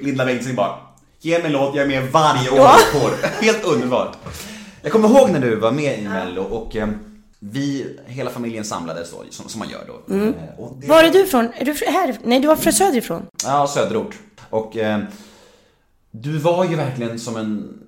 Linda 0.01 0.26
Bengtzing 0.26 0.55
bara, 0.55 0.76
ge 1.22 1.38
mig 1.38 1.45
en 1.47 1.51
låt, 1.51 1.76
jag 1.76 1.84
är 1.84 1.88
med 1.88 2.11
varje 2.11 2.49
år 2.49 2.57
Ja. 2.57 2.78
på. 2.93 3.09
Helt 3.45 3.63
underbart. 3.63 4.18
Jag 4.82 4.91
kommer 4.91 5.09
ihåg 5.09 5.30
när 5.30 5.39
du 5.39 5.55
var 5.55 5.72
med 5.72 5.99
i 5.99 6.01
Mello 6.07 6.41
och 6.43 6.76
eh, 6.76 6.88
vi, 7.39 7.97
hela 8.05 8.30
familjen 8.30 8.63
samlades 8.66 9.11
då, 9.11 9.24
som, 9.30 9.49
som 9.49 9.59
man 9.59 9.70
gör 9.70 9.82
då. 9.88 10.13
Mm. 10.13 10.28
Eh, 10.30 10.34
det- 10.82 10.88
Var 10.88 11.03
är 11.03 11.09
du 11.11 11.20
ifrån? 11.20 11.49
Är 11.57 11.66
du 11.66 11.74
här? 11.88 12.16
Nej, 12.24 12.39
du 12.39 12.47
var 12.47 12.55
från 12.55 12.74
söderifrån. 12.74 13.26
Ja, 13.43 13.68
söderort. 13.68 14.16
Och 14.56 14.78
eh, 14.78 15.03
du 16.12 16.38
var 16.38 16.66
ju 16.66 16.76
verkligen 16.76 17.20
som 17.20 17.38
en 17.38 17.80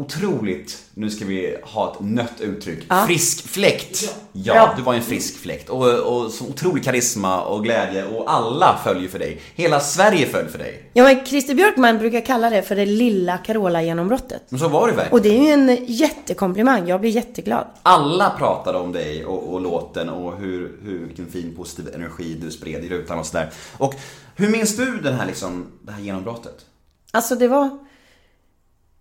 otroligt, 0.00 0.82
nu 0.94 1.10
ska 1.10 1.24
vi 1.24 1.56
ha 1.62 1.92
ett 1.92 2.00
nött 2.00 2.40
uttryck, 2.40 2.84
Ja. 2.88 3.04
frisk 3.06 3.48
fläkt. 3.48 4.14
Ja, 4.32 4.54
Ja. 4.54 4.74
du 4.76 4.82
var 4.82 4.94
en 4.94 5.02
frisk 5.02 5.36
fläkt. 5.36 5.68
Och, 5.70 5.86
och 5.94 6.30
så 6.30 6.44
otrolig 6.44 6.84
karisma 6.84 7.42
och 7.44 7.64
glädje 7.64 8.04
och 8.06 8.32
alla 8.32 8.80
följer 8.84 9.08
för 9.08 9.18
dig. 9.18 9.40
Hela 9.54 9.80
Sverige 9.80 10.26
följer 10.26 10.50
för 10.50 10.58
dig. 10.58 10.90
Ja, 10.92 11.04
men 11.04 11.26
Christer 11.26 11.54
Björkman 11.54 11.98
brukar 11.98 12.20
kalla 12.26 12.50
det 12.50 12.62
för 12.62 12.76
det 12.76 12.86
lilla 12.86 13.38
Carola-genombrottet. 13.38 14.42
Men 14.48 14.60
så 14.60 14.68
var 14.68 14.86
det 14.88 14.92
verkligen. 14.92 15.12
Och 15.12 15.22
det 15.22 15.38
är 15.38 15.42
ju 15.42 15.48
en 15.50 15.84
jättekomplimang. 15.86 16.88
Jag 16.88 17.00
blir 17.00 17.10
jätteglad. 17.10 17.66
Alla 17.82 18.30
pratade 18.30 18.78
om 18.78 18.92
dig 18.92 19.24
och, 19.24 19.52
och 19.54 19.60
låten 19.60 20.08
och 20.08 20.36
hur, 20.38 20.78
hur, 20.84 20.98
vilken 21.06 21.26
fin 21.26 21.54
positiv 21.56 21.94
energi 21.94 22.34
du 22.42 22.50
spred 22.50 22.84
i 22.84 22.88
rutan 22.88 23.18
och 23.18 23.26
sådär. 23.26 23.50
Och 23.78 23.94
hur 24.36 24.48
minns 24.48 24.76
du 24.76 25.00
den 25.00 25.14
här 25.14 25.26
liksom, 25.26 25.66
det 25.82 25.92
här 25.92 26.00
genombrottet? 26.00 26.66
Alltså 27.12 27.34
det 27.34 27.48
var... 27.48 27.78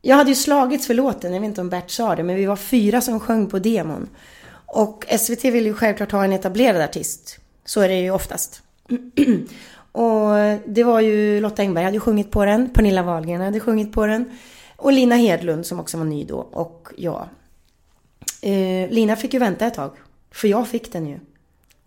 Jag 0.02 0.16
hade 0.16 0.30
ju 0.30 0.36
slagits 0.36 0.88
för 0.88 0.94
låten, 0.94 1.34
jag 1.34 1.42
vet 1.42 1.48
inte 1.48 1.62
om 1.62 1.70
Bert 1.70 1.92
sa 1.92 2.16
det, 2.16 2.24
men 2.24 2.36
vi 2.36 2.46
var 2.46 2.56
fyra 2.56 3.02
som 3.02 3.20
sjöng 3.20 3.48
på 3.48 3.60
demon. 3.60 4.10
Och 4.66 5.06
SVT 5.20 5.46
ville 5.46 5.70
ju 5.70 5.74
självklart 5.74 6.12
ha 6.12 6.24
en 6.24 6.34
etablerad 6.34 6.82
artist. 6.82 7.40
Så 7.66 7.82
är 7.82 7.88
det 7.88 8.00
ju 8.00 8.12
oftast. 8.12 8.62
och 9.92 10.30
det 10.66 10.84
var 10.84 11.00
ju 11.00 11.42
Lotta 11.42 11.62
Engberg 11.62 11.84
hade 11.86 11.96
ju 11.96 12.00
sjungit 12.00 12.32
på 12.32 12.46
den, 12.46 12.70
Pernilla 12.70 13.04
Wahlgren 13.04 13.42
hade 13.42 13.60
sjungit 13.60 13.94
på 13.94 14.06
den. 14.06 14.38
Och 14.76 14.94
Lina 14.94 15.16
Hedlund 15.16 15.66
som 15.66 15.80
också 15.80 15.98
var 15.98 16.06
ny 16.06 16.24
då, 16.24 16.38
och 16.38 16.88
jag. 16.98 17.28
Eh, 18.42 18.90
Lina 18.90 19.16
fick 19.16 19.34
ju 19.34 19.40
vänta 19.40 19.66
ett 19.66 19.74
tag, 19.74 19.92
för 20.32 20.48
jag 20.48 20.68
fick 20.68 20.92
den 20.94 21.08
ju. 21.08 21.20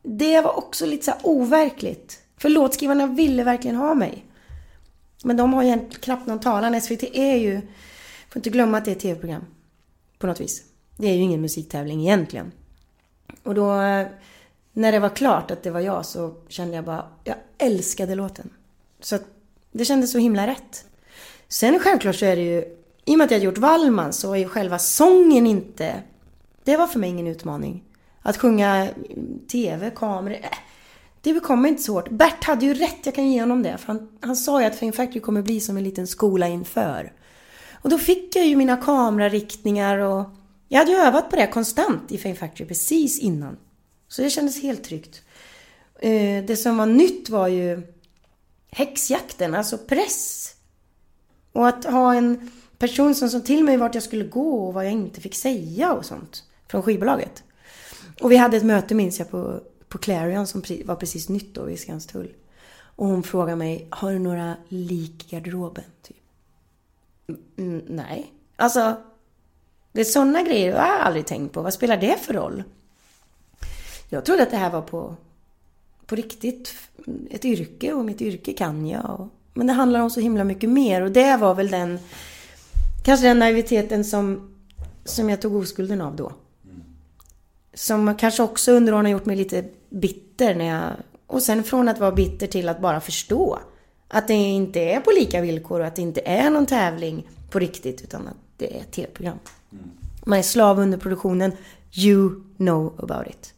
Det 0.03 0.41
var 0.41 0.59
också 0.59 0.87
lite 0.87 1.05
så 1.05 1.13
overkligt. 1.23 2.19
För 2.39 2.49
låtskrivarna 2.49 3.07
ville 3.07 3.45
verkligen 3.45 3.77
ha 3.77 3.95
mig. 3.95 4.25
Men 5.25 5.37
de 5.37 5.55
har 5.55 5.63
ju 5.63 5.79
knappt 6.01 6.27
någon 6.27 6.41
talan. 6.41 6.81
SVT 6.81 7.03
är 7.13 7.37
ju... 7.37 7.61
Får 8.33 8.41
inte 8.41 8.51
glömma 8.51 8.79
att 8.79 8.85
det 8.85 8.91
är 8.91 8.97
ett 8.97 9.03
tv-program. 9.03 9.45
På 10.19 10.27
något 10.27 10.41
vis. 10.41 10.63
Det 10.97 11.07
är 11.07 11.15
ju 11.15 11.21
ingen 11.21 11.41
musiktävling 11.41 12.01
egentligen. 12.01 12.53
Och 13.43 13.55
då... 13.55 13.73
När 14.73 14.93
det 14.93 14.99
var 14.99 15.09
klart 15.09 15.51
att 15.51 15.63
det 15.63 15.71
var 15.71 15.81
jag 15.81 16.07
så 16.07 16.35
kände 16.49 16.75
jag 16.75 16.85
bara... 16.85 17.07
Jag 17.25 17.37
älskade 17.59 18.15
låten. 18.15 18.51
Så 19.01 19.17
att 19.17 19.23
det 19.73 19.85
kändes 19.85 20.13
så 20.13 20.19
himla 20.19 20.47
rätt. 20.47 20.85
Sen 21.49 21.79
självklart 21.79 22.17
så 22.17 22.27
är 22.27 22.37
det 22.37 22.43
ju... 22.43 22.65
I 23.05 23.15
och 23.15 23.19
med 23.19 23.25
att 23.25 23.31
jag 23.31 23.41
gjort 23.41 23.59
Wallman 23.59 24.13
så 24.13 24.33
är 24.33 24.39
ju 24.39 24.49
själva 24.49 24.79
sången 24.79 25.47
inte... 25.47 26.03
Det 26.65 26.77
var 26.77 26.87
för 26.87 26.99
mig 26.99 27.11
ingen 27.11 27.27
utmaning. 27.27 27.85
Att 28.23 28.37
sjunga 28.37 28.89
tv, 29.51 29.91
kameror... 29.91 30.37
Äh, 30.37 30.59
det 31.21 31.41
kommer 31.41 31.69
inte 31.69 31.83
så 31.83 31.93
hårt. 31.93 32.11
Bert 32.11 32.45
hade 32.45 32.67
ju 32.67 32.75
rätt, 32.75 32.99
jag 33.05 33.15
kan 33.15 33.31
ge 33.31 33.41
honom 33.41 33.63
det. 33.63 33.79
För 33.79 33.87
han, 33.87 34.19
han 34.21 34.37
sa 34.37 34.61
ju 34.61 34.67
att 34.67 34.77
Fame 34.77 34.93
Factory 34.93 35.21
kommer 35.21 35.43
bli 35.43 35.61
som 35.61 35.77
en 35.77 35.85
liten 35.85 36.07
skola 36.07 36.49
inför. 36.49 37.13
Och 37.83 37.91
då 37.91 37.99
fick 37.99 38.37
jag 38.37 38.47
ju 38.47 38.57
mina 38.57 38.77
kamerariktningar 38.77 39.99
och... 39.99 40.25
Jag 40.69 40.79
hade 40.79 40.91
ju 40.91 40.99
övat 40.99 41.31
på 41.31 41.37
det 41.37 41.47
konstant 41.47 42.13
i 42.13 42.19
Fame 42.19 42.35
Factory 42.35 42.69
precis 42.69 43.19
innan. 43.19 43.57
Så 44.09 44.23
det 44.23 44.31
kändes 44.31 44.63
helt 44.63 44.85
tryggt. 44.85 45.23
Eh, 45.99 46.45
det 46.45 46.57
som 46.57 46.77
var 46.77 46.87
nytt 46.87 47.31
var 47.31 47.49
ju 47.49 47.83
häxjakten, 48.71 49.55
alltså 49.55 49.79
press. 49.79 50.49
Och 51.53 51.69
att 51.69 51.85
ha 51.85 52.15
en 52.15 52.51
person 52.79 53.15
som 53.15 53.29
sa 53.29 53.41
till 53.41 53.65
mig 53.65 53.77
vart 53.77 53.95
jag 53.95 54.05
skulle 54.05 54.25
gå 54.25 54.67
och 54.67 54.75
vad 54.75 54.85
jag 54.87 54.93
inte 54.93 55.21
fick 55.21 55.35
säga 55.35 55.93
och 55.93 56.05
sånt. 56.05 56.45
Från 56.69 56.83
skivbolaget. 56.83 57.43
Och 58.21 58.33
vi 58.33 58.37
hade 58.37 58.57
ett 58.57 58.65
möte 58.65 58.95
minns 58.95 59.19
jag 59.19 59.31
på, 59.31 59.61
på 59.89 59.99
Clarion 59.99 60.47
som 60.47 60.63
var 60.85 60.97
precis 60.97 61.29
nytt 61.29 61.55
då 61.55 61.65
vid 61.65 61.81
Skanstull. 61.81 62.33
Och 62.97 63.07
hon 63.07 63.23
frågade 63.23 63.57
mig, 63.57 63.87
har 63.91 64.13
du 64.13 64.19
några 64.19 64.57
lik 64.69 65.27
i 65.33 65.37
garderoben? 65.37 65.85
Typ. 66.03 66.22
Mm, 67.57 67.85
nej. 67.89 68.33
Alltså, 68.57 68.97
det 69.93 70.01
är 70.01 70.05
sådana 70.05 70.43
grejer 70.43 70.71
jag 70.71 70.79
har 70.79 70.89
jag 70.89 71.01
aldrig 71.01 71.27
tänkt 71.27 71.53
på. 71.53 71.63
Vad 71.63 71.75
spelar 71.75 71.97
det 71.97 72.19
för 72.21 72.35
roll? 72.35 72.63
Jag 74.09 74.25
trodde 74.25 74.43
att 74.43 74.51
det 74.51 74.57
här 74.57 74.71
var 74.71 74.83
på, 74.83 75.17
på 76.07 76.15
riktigt 76.15 76.75
ett 77.31 77.45
yrke 77.45 77.93
och 77.93 78.05
mitt 78.05 78.21
yrke 78.21 78.53
kan 78.53 78.87
jag. 78.87 79.21
Och, 79.21 79.29
men 79.55 79.67
det 79.67 79.73
handlar 79.73 80.01
om 80.01 80.11
så 80.11 80.21
himla 80.21 80.45
mycket 80.45 80.71
mer 80.71 81.03
och 81.03 81.11
det 81.11 81.37
var 81.37 81.55
väl 81.55 81.71
den, 81.71 81.99
kanske 83.05 83.27
den 83.27 83.39
naiviteten 83.39 84.05
som, 84.05 84.55
som 85.05 85.31
jag 85.31 85.43
tog 85.43 85.57
oskulden 85.57 86.01
av 86.01 86.17
då. 86.17 86.33
Som 87.75 88.17
kanske 88.17 88.43
också 88.43 88.73
under 88.73 88.95
åren 88.95 89.05
har 89.05 89.13
gjort 89.13 89.27
mig 89.27 89.37
lite 89.37 89.65
bitter 89.91 90.55
när 90.55 90.65
jag... 90.65 90.93
Och 91.27 91.43
sen 91.43 91.65
från 91.65 91.89
att 91.89 92.01
vara 92.01 92.13
bitter 92.13 92.47
till 92.47 92.69
att 92.69 92.81
bara 92.81 93.01
förstå. 93.01 93.59
Att 94.15 94.29
det 94.29 94.35
inte 94.35 94.81
är 94.81 95.01
på 95.01 95.11
lika 95.11 95.41
villkor 95.41 95.81
och 95.81 95.87
att 95.87 95.97
det 95.97 96.03
inte 96.03 96.21
är 96.25 96.51
någon 96.51 96.67
tävling 96.67 97.29
på 97.51 97.59
riktigt 97.59 98.03
utan 98.03 98.29
att 98.29 98.37
det 98.57 98.77
är 98.77 98.81
ett 98.81 98.93
tv-program. 98.93 99.39
Man 100.27 100.39
är 100.39 100.43
slav 100.43 100.79
under 100.81 100.99
produktionen. 100.99 101.53
You 101.95 102.43
know 102.57 102.95
about 102.99 103.27
it. 103.27 103.55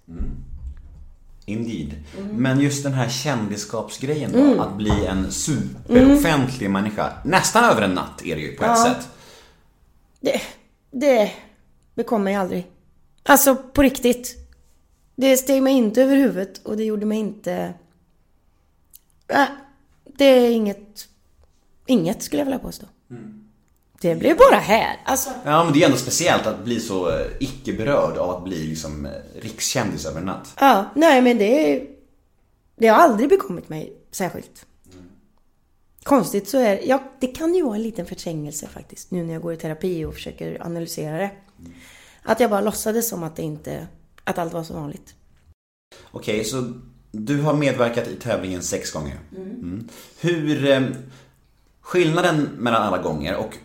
Indeed. 1.46 1.94
Men 2.32 2.60
just 2.60 2.82
den 2.82 2.92
här 2.92 3.08
kändisskapsgrejen 3.08 4.32
då, 4.32 4.38
Mm. 4.38 4.60
att 4.60 4.76
bli 4.76 5.06
en 5.06 5.32
superoffentlig 5.32 6.70
människa. 6.70 7.12
Nästan 7.24 7.64
över 7.64 7.82
en 7.82 7.90
natt 7.94 8.22
är 8.24 8.36
det 8.36 8.42
ju 8.42 8.56
på 8.56 8.64
ett 8.64 8.70
Ja. 8.70 8.84
sätt. 8.84 9.08
Det, 10.20 10.40
det 10.90 11.30
bekom 11.94 12.24
mig 12.24 12.34
aldrig. 12.34 12.66
Alltså 13.22 13.56
på 13.56 13.82
riktigt. 13.82 14.36
Det 15.16 15.36
steg 15.36 15.62
mig 15.62 15.72
inte 15.74 16.02
över 16.02 16.16
huvudet 16.16 16.58
och 16.66 16.76
det 16.76 16.84
gjorde 16.84 17.06
mig 17.06 17.18
inte... 17.18 17.74
Det 20.16 20.24
är 20.24 20.50
inget... 20.50 21.08
Inget 21.86 22.22
skulle 22.22 22.40
jag 22.40 22.44
vilja 22.44 22.58
påstå. 22.58 22.86
Det 24.00 24.14
blev 24.14 24.36
bara 24.36 24.58
här. 24.58 25.00
Alltså, 25.04 25.30
Ja 25.44 25.64
men 25.64 25.72
det 25.72 25.82
är 25.82 25.86
ändå 25.86 25.96
speciellt 25.96 26.46
att 26.46 26.64
bli 26.64 26.80
så 26.80 27.10
eh, 27.10 27.26
icke-berörd 27.40 28.16
av 28.16 28.30
att 28.30 28.44
bli 28.44 28.66
liksom 28.66 29.06
eh, 29.06 29.12
rikskändis 29.40 30.06
över 30.06 30.20
en 30.20 30.26
natt. 30.26 30.56
ja, 30.60 30.90
nej 30.94 31.22
men 31.22 31.38
det... 31.38 31.82
Det 32.76 32.86
har 32.88 32.96
aldrig 32.98 33.28
bekommit 33.28 33.68
mig 33.68 33.92
särskilt. 34.10 34.66
Konstigt 36.02 36.48
så 36.48 36.58
är 36.58 36.80
ja, 36.88 37.02
det 37.20 37.26
kan 37.26 37.54
ju 37.54 37.62
vara 37.62 37.76
en 37.76 37.82
liten 37.82 38.06
förträngelse 38.06 38.66
faktiskt. 38.66 39.10
Nu 39.10 39.24
när 39.24 39.32
jag 39.32 39.42
går 39.42 39.52
i 39.52 39.56
terapi 39.56 40.04
och 40.04 40.14
försöker 40.14 40.66
analysera 40.66 41.18
det. 41.18 41.30
Att 42.22 42.40
jag 42.40 42.50
bara 42.50 42.60
låtsades 42.60 43.08
som 43.08 43.22
att 43.22 43.36
det 43.36 43.42
inte... 43.42 43.86
Att 44.24 44.38
allt 44.38 44.52
var 44.52 44.64
så 44.64 44.74
vanligt. 44.74 45.14
Okej, 46.10 46.44
så 46.44 46.72
du 47.14 47.40
har 47.40 47.54
medverkat 47.54 48.08
i 48.08 48.14
tävlingen 48.14 48.62
sex 48.62 48.92
gånger. 48.92 49.18
Mm. 49.36 49.88
Hur... 50.20 50.70
Eh, 50.70 50.82
skillnaden 51.84 52.48
mellan 52.58 52.82
alla 52.82 52.98
gånger 52.98 53.36
och 53.36 53.56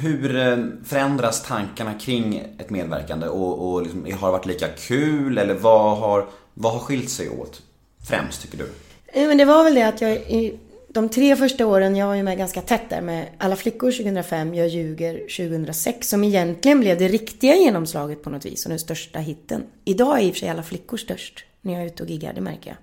hur 0.00 0.36
eh, 0.36 0.56
förändras 0.84 1.42
tankarna 1.42 1.94
kring 1.94 2.42
ett 2.58 2.70
medverkande 2.70 3.26
och, 3.26 3.72
och 3.72 3.82
liksom, 3.82 4.04
har 4.04 4.28
det 4.28 4.32
varit 4.32 4.46
lika 4.46 4.68
kul 4.68 5.38
eller 5.38 5.54
vad 5.54 5.98
har, 5.98 6.28
vad 6.54 6.72
har 6.72 6.80
skilt 6.80 7.10
sig 7.10 7.28
åt 7.28 7.62
främst 8.08 8.42
tycker 8.42 8.58
du? 8.58 8.70
Eh, 9.06 9.28
Men 9.28 9.38
det 9.38 9.44
var 9.44 9.64
väl 9.64 9.74
det 9.74 9.88
att 9.88 10.00
jag 10.00 10.12
i 10.12 10.58
de 10.88 11.08
tre 11.08 11.36
första 11.36 11.66
åren, 11.66 11.96
jag 11.96 12.06
var 12.06 12.14
ju 12.14 12.22
med 12.22 12.38
ganska 12.38 12.60
tätt 12.60 12.90
där 12.90 13.00
med 13.00 13.26
Alla 13.38 13.56
flickor 13.56 13.90
2005, 13.90 14.54
Jag 14.54 14.68
ljuger 14.68 15.14
2006, 15.14 16.08
som 16.08 16.24
egentligen 16.24 16.80
blev 16.80 16.98
det 16.98 17.08
riktiga 17.08 17.56
genomslaget 17.56 18.22
på 18.22 18.30
något 18.30 18.46
vis 18.46 18.64
och 18.64 18.70
den 18.70 18.78
största 18.78 19.18
hitten. 19.18 19.62
Idag 19.84 20.18
är 20.18 20.22
i 20.22 20.30
och 20.30 20.34
för 20.34 20.40
sig 20.40 20.48
Alla 20.48 20.62
flickor 20.62 20.96
störst, 20.96 21.44
när 21.60 21.72
jag 21.72 21.82
är 21.82 21.86
ute 21.86 22.02
och 22.02 22.08
giggar, 22.08 22.32
det 22.32 22.40
märker 22.40 22.70
jag. 22.70 22.76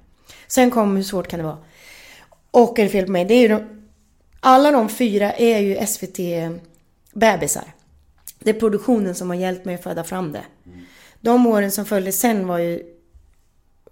Sen 0.48 0.72
kom 0.72 0.96
Hur 0.96 1.04
svårt 1.04 1.28
kan 1.28 1.40
det 1.40 1.46
vara? 1.46 1.58
Och 2.52 2.80
är 2.80 2.84
det 2.84 2.90
fel 2.90 3.06
på 3.06 3.12
mig? 3.12 3.26
Det 3.26 3.34
är 3.34 3.42
ju 3.42 3.48
de, 3.48 3.64
alla 4.40 4.72
de 4.72 4.90
fyra 4.90 5.32
är 5.34 5.60
ju 5.60 5.76
SVT-bebisar. 5.88 7.64
Det 8.40 8.50
är 8.50 8.54
produktionen 8.60 9.16
som 9.16 9.30
har 9.30 9.38
hjälpt 9.38 9.66
mig 9.66 9.76
att 9.76 9.84
föda 9.84 10.04
fram 10.04 10.32
det. 10.32 10.44
De 11.22 11.48
åren 11.48 11.72
som 11.72 11.86
följde 11.86 12.12
sen 12.12 12.48
var 12.48 12.58
ju... 12.58 12.84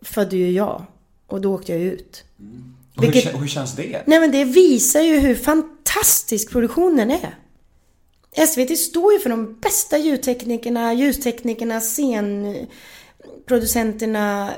Födde 0.02 0.38
ju 0.38 0.52
jag. 0.52 0.86
Och 1.28 1.42
då 1.42 1.54
åkte 1.56 1.72
jag 1.72 1.82
ut. 1.82 2.24
Och 2.98 3.04
hur, 3.04 3.12
Vilket- 3.12 3.34
kä- 3.34 3.38
hur 3.40 3.48
känns 3.48 3.76
det? 3.76 4.04
Nej 4.08 4.20
men 4.20 4.32
det 4.32 4.44
visar 4.44 5.02
ju 5.02 5.20
hur 5.20 5.36
fantastisk 5.36 6.52
produktionen 6.52 7.12
är. 7.12 7.38
SVT 8.48 8.78
står 8.78 9.14
ju 9.14 9.20
för 9.20 9.30
de 9.30 9.60
bästa 9.60 9.98
ljudteknikerna, 9.98 10.94
ljusteknikerna, 10.94 11.82
scenproducenterna, 11.82 14.50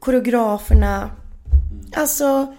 koreograferna. 0.00 1.10
Alltså, 1.92 2.54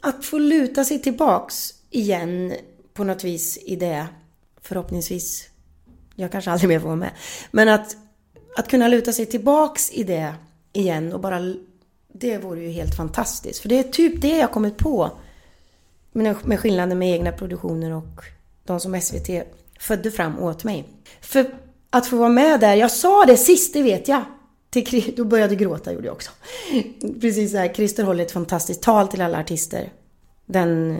att 0.00 0.24
få 0.24 0.38
luta 0.38 0.84
sig 0.84 1.02
tillbaks 1.02 1.74
igen 1.90 2.52
på 2.94 3.04
något 3.04 3.24
vis 3.24 3.58
i 3.66 3.76
det, 3.76 4.06
förhoppningsvis, 4.60 5.48
jag 6.14 6.32
kanske 6.32 6.50
aldrig 6.50 6.68
mer 6.68 6.80
får 6.80 6.86
vara 6.86 6.96
med. 6.96 7.10
Men 7.50 7.68
att, 7.68 7.96
att 8.56 8.68
kunna 8.68 8.88
luta 8.88 9.12
sig 9.12 9.26
tillbaks 9.26 9.90
i 9.92 10.04
det 10.04 10.34
igen 10.72 11.12
och 11.12 11.20
bara, 11.20 11.54
det 12.12 12.38
vore 12.38 12.62
ju 12.62 12.68
helt 12.68 12.96
fantastiskt. 12.96 13.60
För 13.60 13.68
det 13.68 13.78
är 13.78 13.82
typ 13.82 14.22
det 14.22 14.38
jag 14.38 14.52
kommit 14.52 14.78
på 14.78 15.10
med, 16.12 16.36
med 16.44 16.60
skillnaden 16.60 16.98
med 16.98 17.12
egna 17.12 17.32
produktioner 17.32 17.92
och 17.92 18.24
de 18.64 18.80
som 18.80 19.00
SVT 19.00 19.28
födde 19.80 20.10
fram 20.10 20.38
åt 20.38 20.64
mig. 20.64 20.88
För 21.20 21.54
att 21.90 22.06
få 22.06 22.16
vara 22.16 22.28
med 22.28 22.60
där, 22.60 22.74
jag 22.74 22.90
sa 22.90 23.24
det 23.24 23.36
sist, 23.36 23.72
det 23.72 23.82
vet 23.82 24.08
jag. 24.08 24.24
Till, 24.70 25.14
då 25.16 25.24
började 25.24 25.52
jag 25.52 25.60
gråta, 25.60 25.92
gjorde 25.92 26.06
jag 26.06 26.14
också. 26.14 26.30
Precis 27.20 27.52
så 27.52 27.56
här, 27.56 27.74
Christer 27.74 28.04
håller 28.04 28.24
ett 28.24 28.32
fantastiskt 28.32 28.82
tal 28.82 29.08
till 29.08 29.22
alla 29.22 29.40
artister. 29.40 29.92
Den 30.46 30.98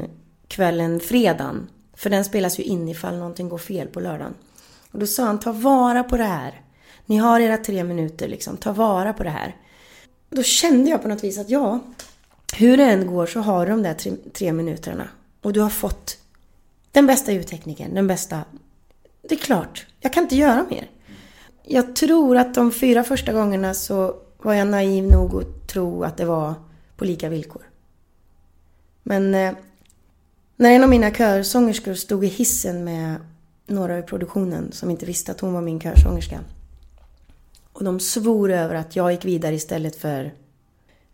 kvällen, 0.48 1.00
fredagen. 1.00 1.68
För 1.94 2.10
den 2.10 2.24
spelas 2.24 2.58
ju 2.58 2.62
in 2.62 2.88
ifall 2.88 3.18
någonting 3.18 3.48
går 3.48 3.58
fel 3.58 3.88
på 3.88 4.00
lördagen. 4.00 4.34
Och 4.90 4.98
då 4.98 5.06
sa 5.06 5.24
han, 5.24 5.40
ta 5.40 5.52
vara 5.52 6.04
på 6.04 6.16
det 6.16 6.24
här. 6.24 6.60
Ni 7.06 7.16
har 7.16 7.40
era 7.40 7.56
tre 7.56 7.84
minuter 7.84 8.28
liksom, 8.28 8.56
ta 8.56 8.72
vara 8.72 9.12
på 9.12 9.22
det 9.22 9.30
här. 9.30 9.56
Då 10.30 10.42
kände 10.42 10.90
jag 10.90 11.02
på 11.02 11.08
något 11.08 11.24
vis 11.24 11.38
att 11.38 11.50
ja, 11.50 11.80
hur 12.56 12.76
det 12.76 12.84
än 12.84 13.06
går 13.06 13.26
så 13.26 13.40
har 13.40 13.66
du 13.66 13.72
de 13.72 13.82
där 13.82 13.94
tre, 13.94 14.12
tre 14.32 14.52
minuterna. 14.52 15.08
Och 15.42 15.52
du 15.52 15.60
har 15.60 15.70
fått 15.70 16.18
den 16.92 17.06
bästa 17.06 17.32
ljudtekniken, 17.32 17.94
den 17.94 18.06
bästa... 18.06 18.44
Det 19.28 19.34
är 19.34 19.38
klart, 19.38 19.86
jag 20.00 20.12
kan 20.12 20.22
inte 20.22 20.36
göra 20.36 20.66
mer. 20.70 20.90
Jag 21.72 21.96
tror 21.96 22.36
att 22.36 22.54
de 22.54 22.72
fyra 22.72 23.04
första 23.04 23.32
gångerna 23.32 23.74
så 23.74 24.16
var 24.38 24.54
jag 24.54 24.68
naiv 24.68 25.04
nog 25.04 25.42
att 25.42 25.68
tro 25.68 26.04
att 26.04 26.16
det 26.16 26.24
var 26.24 26.54
på 26.96 27.04
lika 27.04 27.28
villkor. 27.28 27.62
Men 29.02 29.34
eh, 29.34 29.52
när 30.56 30.70
en 30.70 30.82
av 30.82 30.88
mina 30.88 31.10
körsångerskor 31.10 31.94
stod 31.94 32.24
i 32.24 32.26
hissen 32.26 32.84
med 32.84 33.16
några 33.66 33.98
i 33.98 34.02
produktionen 34.02 34.72
som 34.72 34.90
inte 34.90 35.06
visste 35.06 35.32
att 35.32 35.40
hon 35.40 35.52
var 35.52 35.60
min 35.60 35.80
körsångerska. 35.80 36.40
Och 37.72 37.84
de 37.84 38.00
svor 38.00 38.50
över 38.50 38.74
att 38.74 38.96
jag 38.96 39.12
gick 39.12 39.24
vidare 39.24 39.54
istället 39.54 39.96
för... 39.96 40.34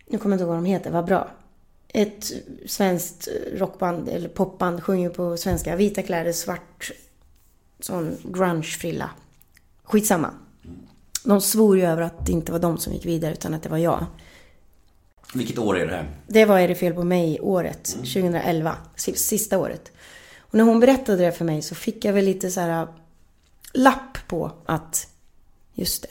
Nu 0.07 0.17
kommer 0.17 0.33
jag 0.33 0.37
inte 0.37 0.43
ihåg 0.43 0.49
vad 0.49 0.57
de 0.57 0.65
heter, 0.65 0.91
vad 0.91 1.05
bra. 1.05 1.31
Ett 1.87 2.31
svenskt 2.65 3.27
rockband, 3.53 4.09
eller 4.09 4.29
popband, 4.29 4.83
sjunger 4.83 5.09
på 5.09 5.37
svenska. 5.37 5.75
Vita 5.75 6.01
kläder, 6.01 6.31
svart 6.31 6.91
sån 7.79 8.17
grunge-frilla. 8.23 9.09
Skitsamma. 9.83 10.33
De 11.27 11.41
svor 11.41 11.77
ju 11.77 11.83
över 11.83 12.01
att 12.01 12.25
det 12.25 12.31
inte 12.31 12.51
var 12.51 12.59
de 12.59 12.77
som 12.77 12.93
gick 12.93 13.05
vidare 13.05 13.31
utan 13.31 13.53
att 13.53 13.63
det 13.63 13.69
var 13.69 13.77
jag. 13.77 14.05
Vilket 15.33 15.57
år 15.57 15.79
är 15.79 15.85
det 15.85 15.95
här? 15.95 16.09
Det 16.27 16.45
var 16.45 16.59
Är 16.59 16.67
det 16.67 16.75
fel 16.75 16.93
på 16.93 17.03
mig-året, 17.03 17.83
2011. 17.83 18.75
Sista 18.95 19.57
året. 19.57 19.91
Och 20.39 20.53
när 20.53 20.63
hon 20.63 20.79
berättade 20.79 21.25
det 21.25 21.31
för 21.31 21.45
mig 21.45 21.61
så 21.61 21.75
fick 21.75 22.05
jag 22.05 22.13
väl 22.13 22.25
lite 22.25 22.51
så 22.51 22.61
här 22.61 22.87
lapp 23.73 24.17
på 24.27 24.51
att 24.65 25.07
just 25.73 26.01
det. 26.01 26.09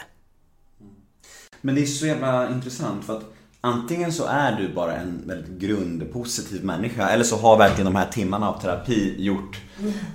Men 1.60 1.74
det 1.74 1.82
är 1.82 1.86
så 1.86 2.06
jävla 2.06 2.50
intressant 2.50 3.04
för 3.04 3.16
att 3.16 3.24
antingen 3.60 4.12
så 4.12 4.24
är 4.24 4.52
du 4.52 4.74
bara 4.74 4.96
en 4.96 5.22
väldigt 5.26 5.60
grundpositiv 5.60 6.64
människa 6.64 7.08
eller 7.08 7.24
så 7.24 7.36
har 7.36 7.58
verkligen 7.58 7.92
de 7.92 7.96
här 7.96 8.10
timmarna 8.10 8.50
av 8.50 8.60
terapi 8.60 9.14
gjort 9.18 9.60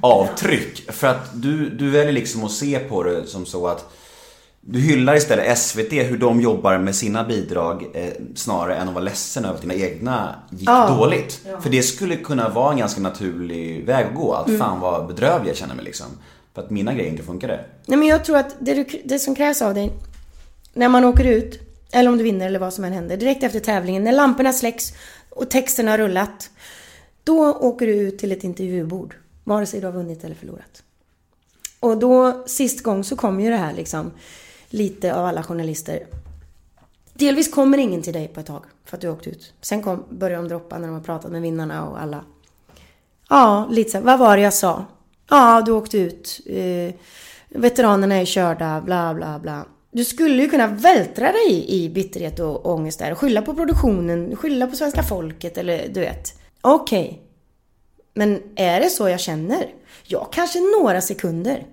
avtryck. 0.01 0.91
För 0.91 1.07
att 1.07 1.41
du, 1.41 1.69
du 1.69 1.89
väljer 1.89 2.13
liksom 2.13 2.43
att 2.43 2.51
se 2.51 2.79
på 2.79 3.03
det 3.03 3.27
som 3.27 3.45
så 3.45 3.67
att 3.67 3.93
du 4.61 4.79
hyllar 4.79 5.15
istället 5.15 5.57
SVT, 5.57 5.91
hur 5.93 6.17
de 6.17 6.41
jobbar 6.41 6.77
med 6.77 6.95
sina 6.95 7.23
bidrag 7.23 7.85
eh, 7.93 8.09
snarare 8.35 8.75
än 8.75 8.87
att 8.87 8.93
vara 8.93 9.03
ledsen 9.03 9.45
över 9.45 9.55
att 9.55 9.61
dina 9.61 9.73
egna 9.73 10.35
gick 10.49 10.69
Ja. 10.69 10.87
dåligt. 10.97 11.41
Ja. 11.47 11.61
För 11.61 11.69
det 11.69 11.83
skulle 11.83 12.15
kunna 12.15 12.49
vara 12.49 12.71
en 12.71 12.77
ganska 12.79 13.01
naturlig 13.01 13.85
väg 13.85 14.05
att 14.05 14.15
gå. 14.15 14.33
Att 14.33 14.47
Mm. 14.47 14.59
fan 14.59 14.79
vad 14.79 15.07
bedrövlig 15.07 15.49
jag 15.49 15.57
känner 15.57 15.75
mig 15.75 15.85
liksom. 15.85 16.05
För 16.53 16.61
att 16.61 16.69
mina 16.69 16.93
grejer 16.93 17.09
inte 17.11 17.23
funkade. 17.23 17.65
Nej 17.85 17.97
men 17.99 18.07
jag 18.07 18.25
tror 18.25 18.37
att 18.37 18.55
det, 18.59 18.73
du, 18.73 18.85
det 19.05 19.19
som 19.19 19.35
krävs 19.35 19.61
av 19.61 19.73
dig 19.73 19.91
när 20.73 20.89
man 20.89 21.05
åker 21.05 21.23
ut, 21.25 21.59
eller 21.91 22.09
om 22.11 22.17
du 22.17 22.23
vinner 22.23 22.45
eller 22.47 22.59
vad 22.59 22.73
som 22.73 22.83
än 22.83 22.93
händer, 22.93 23.17
direkt 23.17 23.43
efter 23.43 23.59
tävlingen, 23.59 24.03
när 24.03 24.11
lamporna 24.11 24.53
släcks 24.53 24.93
och 25.29 25.49
texten 25.49 25.87
har 25.87 25.97
rullat. 25.97 26.49
Då 27.23 27.53
åker 27.53 27.87
du 27.87 27.93
ut 27.93 28.17
till 28.19 28.31
ett 28.31 28.43
intervjubord, 28.43 29.15
vare 29.43 29.65
sig 29.65 29.79
du 29.79 29.85
har 29.85 29.93
vunnit 29.93 30.23
eller 30.23 30.35
förlorat. 30.35 30.83
Och 31.79 31.97
då, 31.97 32.43
sist 32.45 32.83
gång 32.83 33.03
så 33.03 33.15
kom 33.15 33.39
ju 33.39 33.49
det 33.49 33.55
här 33.57 33.73
liksom, 33.73 34.11
lite 34.73 35.15
av 35.15 35.25
alla 35.25 35.43
journalister. 35.43 36.07
Delvis 37.13 37.53
kommer 37.53 37.77
ingen 37.77 38.01
till 38.01 38.13
dig 38.13 38.27
på 38.27 38.39
ett 38.39 38.45
tag, 38.45 38.63
för 38.85 38.97
att 38.97 39.01
du 39.01 39.07
har 39.07 39.15
åkt 39.15 39.27
ut. 39.27 39.53
Sen 39.61 39.81
kom, 39.83 40.03
började 40.09 40.43
de 40.43 40.49
droppa 40.49 40.77
när 40.77 40.87
de 40.87 40.93
har 40.93 41.03
pratat 41.03 41.31
med 41.31 41.41
vinnarna 41.41 41.89
och 41.89 42.01
alla. 42.01 42.23
Ja, 43.29 43.67
lite 43.71 43.89
så 43.89 43.97
här, 43.97 44.05
vad 44.05 44.19
var 44.19 44.37
det 44.37 44.43
jag 44.43 44.53
sa? 44.53 44.85
Ja, 45.29 45.61
du 45.65 45.71
åkte 45.71 45.97
ut. 45.97 46.39
Eh, 46.45 46.93
veteranerna 47.49 48.15
är 48.15 48.25
körda, 48.25 48.81
bla 48.81 49.13
bla 49.13 49.39
bla. 49.39 49.65
Du 49.91 50.05
skulle 50.05 50.43
ju 50.43 50.49
kunna 50.49 50.67
vältra 50.67 51.31
dig 51.31 51.65
i, 51.67 51.89
bitterhet 51.89 52.39
och 52.39 52.65
ångest 52.65 52.99
där. 52.99 53.11
och 53.11 53.17
Skylla 53.17 53.41
på 53.41 53.53
produktionen, 53.53 54.35
skylla 54.35 54.67
på 54.67 54.75
svenska 54.75 55.03
folket 55.03 55.57
eller 55.57 55.87
du 55.87 55.99
vet. 55.99 56.33
Okej. 56.61 57.21
Men 58.13 58.41
är 58.55 58.79
det 58.79 58.89
så 58.89 59.09
jag 59.09 59.19
känner? 59.19 59.67
Ja, 60.03 60.25
kanske 60.25 60.59
några 60.59 61.01
sekunder. 61.01 61.65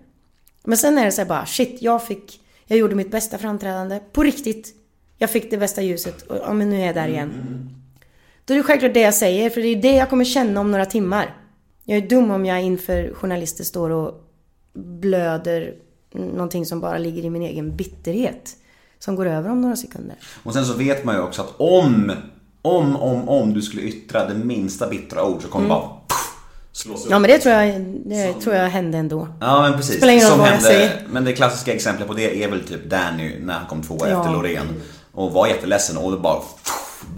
Men 0.65 0.79
sen 0.79 0.99
är 0.99 1.05
det 1.05 1.13
så 1.13 1.21
här 1.21 1.29
bara, 1.29 1.47
shit, 1.47 1.83
jag 1.83 2.07
fick... 2.07 2.41
Jag 2.69 2.79
gjorde 2.79 2.95
mitt 2.95 3.11
bästa 3.11 3.39
framträdande. 3.39 4.01
På 4.13 4.23
riktigt. 4.23 4.75
Jag 5.19 5.31
fick 5.31 5.51
det 5.51 5.59
bästa 5.59 5.83
ljuset. 5.83 6.23
Och 6.23 6.37
ja, 6.37 6.53
men 6.53 6.71
nu 6.71 6.81
är 6.81 6.87
jag 6.87 6.95
där 6.95 7.09
igen. 7.09 7.31
Då 8.45 8.55
är 8.55 8.59
det 8.59 8.63
självklart 8.65 8.95
det 8.95 9.01
jag 9.01 9.15
säger, 9.15 9.51
för 9.51 9.61
det 9.61 9.69
är 9.69 9.83
det 9.83 9.93
jag 9.93 10.11
kommer 10.11 10.25
känna 10.25 10.61
om 10.61 10.71
några 10.71 10.87
timmar. 10.87 11.37
Jag 11.85 11.99
är 11.99 12.09
dum 12.09 12.31
om 12.31 12.47
jag 12.47 12.63
inför 12.63 13.15
journalister 13.15 13.65
står 13.65 13.91
och 13.91 14.15
blöder 14.75 15.75
någonting 16.13 16.67
som 16.67 16.81
bara 16.81 16.99
ligger 16.99 17.23
i 17.25 17.31
min 17.31 17.43
egen 17.43 17.77
bitterhet. 17.77 18.57
Som 18.99 19.17
går 19.17 19.27
över 19.27 19.51
om 19.51 19.61
några 19.61 19.77
sekunder. 19.77 20.17
Och 20.43 20.55
sen 20.55 20.65
så 20.65 20.75
vet 20.75 21.05
man 21.05 21.15
ju 21.15 21.21
också 21.23 21.43
att 21.43 21.55
om, 21.57 22.13
om, 22.63 22.97
om, 22.97 23.29
om 23.29 23.55
du 23.55 23.63
skulle 23.63 23.83
yttra 23.83 24.29
det 24.29 24.35
minsta 24.35 24.89
bittra 24.89 25.25
ord 25.25 25.43
så 25.43 25.49
kommer 25.49 25.67
Mm. 25.67 25.79
bara 25.79 25.91
slås 26.73 27.05
upp. 27.05 27.11
Ja 27.11 27.19
men 27.19 27.31
det 27.31 27.39
tror 27.39 27.55
jag, 27.55 27.81
det 28.05 28.33
tror 28.33 28.55
jag 28.55 28.69
hände 28.69 28.99
ändå. 28.99 29.29
Ja 29.41 29.63
men 29.63 29.73
precis. 29.73 29.97
Spelar 29.97 30.13
ingen 30.13 30.25
roll 30.25 30.31
Som 30.33 30.41
vad 30.41 30.49
jag 30.53 30.63
säger. 30.63 31.03
men 31.11 31.25
det 31.25 31.33
klassiska 31.33 31.73
exemplet 31.75 32.09
på 32.09 32.15
det 32.15 32.45
är 32.45 32.49
väl 32.51 32.65
typ 32.65 32.85
Danny 32.91 33.37
när 33.41 33.55
han 33.55 33.67
kom 33.67 33.83
tvåa 33.83 34.09
Ja. 34.11 34.21
efter 34.21 34.33
Loreen. 34.33 34.67
Och 35.13 35.33
var 35.33 35.47
jätteledsen 35.47 35.97
och 35.97 36.11
det 36.11 36.17
bara... 36.19 36.41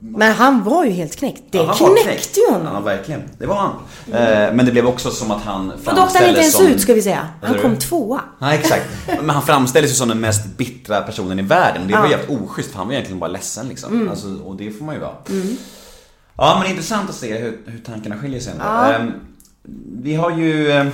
Men 0.00 0.32
han 0.32 0.64
var 0.64 0.84
ju 0.84 0.90
helt 0.90 1.16
knäckt. 1.16 1.42
Det 1.50 1.58
Ja, 1.58 1.74
knäckte 2.02 2.40
ju 2.40 2.52
honom. 2.52 2.74
Ja 2.74 2.80
verkligen, 2.80 3.22
det 3.38 3.46
var 3.46 3.56
han. 3.56 3.70
Eh, 4.12 4.54
men 4.54 4.66
det 4.66 4.72
blev 4.72 4.86
också 4.86 5.10
som 5.10 5.30
att 5.30 5.42
han 5.42 5.70
Och 5.70 5.78
då 5.94 6.02
åkte 6.02 6.18
han 6.18 6.28
inte 6.28 6.40
framställdes 6.40 6.40
ens 6.40 6.54
som... 6.56 6.66
ut 6.66 6.80
ska 6.80 6.94
vi 6.94 7.02
säga. 7.02 7.28
Han 7.42 7.54
kom 7.58 7.76
tvåa. 7.76 8.20
Nej 8.38 8.58
exakt. 8.58 8.86
Men 9.06 9.30
han 9.30 9.42
framställdes 9.42 9.90
ju 9.90 9.94
som 9.94 10.08
den 10.08 10.20
mest 10.20 10.44
bittra 10.56 11.00
personen 11.00 11.38
i 11.38 11.42
världen. 11.42 11.86
Det 11.86 11.92
var 11.94 12.04
Ja. 12.04 12.10
jävligt 12.10 12.30
oschysst 12.30 12.70
för 12.70 12.78
han 12.78 12.86
var 12.86 12.92
egentligen 12.94 13.18
bara 13.20 13.30
ledsen 13.30 13.68
liksom. 13.68 13.92
Mm. 13.92 14.08
Alltså, 14.10 14.26
och 14.44 14.56
det 14.56 14.70
får 14.70 14.84
man 14.84 14.94
ju 14.94 15.00
vara. 15.00 15.14
Mm. 15.30 15.56
Ja 16.36 16.58
men 16.62 16.70
intressant 16.70 17.10
att 17.10 17.16
se 17.16 17.38
hur, 17.38 17.58
hur 17.66 17.78
tankarna 17.78 18.16
skiljer 18.18 18.40
sig. 18.40 18.52
Ja. 18.58 18.92
Ehm, 18.92 19.12
vi 20.02 20.14
har 20.14 20.30
ju 20.30 20.70
eh, 20.70 20.86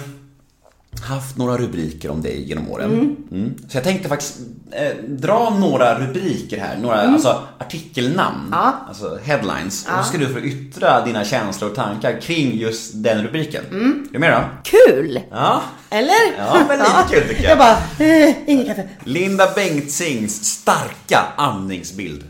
haft 1.03 1.37
några 1.37 1.57
rubriker 1.59 2.11
om 2.11 2.23
dig 2.23 2.43
genom 2.49 2.71
åren. 2.71 2.93
Mm. 2.93 3.17
Mm. 3.33 3.55
Så 3.69 3.77
jag 3.77 3.85
tänkte 3.85 4.09
faktiskt 4.09 4.37
eh, 4.71 4.97
dra 5.09 5.51
några 5.61 5.99
rubriker 5.99 6.59
här, 6.61 6.77
några 6.79 7.03
Mm. 7.03 7.15
alltså, 7.15 7.43
artikelnamn, 7.59 8.49
Ja. 8.53 8.75
alltså 8.89 9.19
headlines. 9.25 9.87
Ja. 9.89 9.99
Och 9.99 10.05
så 10.05 10.09
ska 10.09 10.19
du 10.19 10.29
få 10.33 10.41
yttra 10.41 11.05
dina 11.05 11.25
känslor 11.25 11.71
och 11.71 11.77
tankar 11.77 12.21
kring 12.21 12.57
just 12.59 12.91
den 12.95 13.23
rubriken. 13.23 13.65
Mm. 13.71 14.07
Är 14.09 14.13
du 14.13 14.19
med 14.19 14.33
då? 14.33 14.41
Kul! 14.65 15.21
Ja. 15.31 15.63
Eller? 15.91 16.37
Ja, 16.39 16.65
men 16.69 16.79
lite 16.79 17.05
kul 17.11 17.29
tycker 17.29 17.43
jag. 17.43 17.51
Jag 17.51 17.59
bara, 17.59 18.07
eh, 18.07 18.35
inget 18.47 18.67
kaffe. 18.67 18.89
Linda 19.05 19.51
Bengtzings 19.55 20.45
starka 20.45 21.19
andningsbild. 21.37 22.25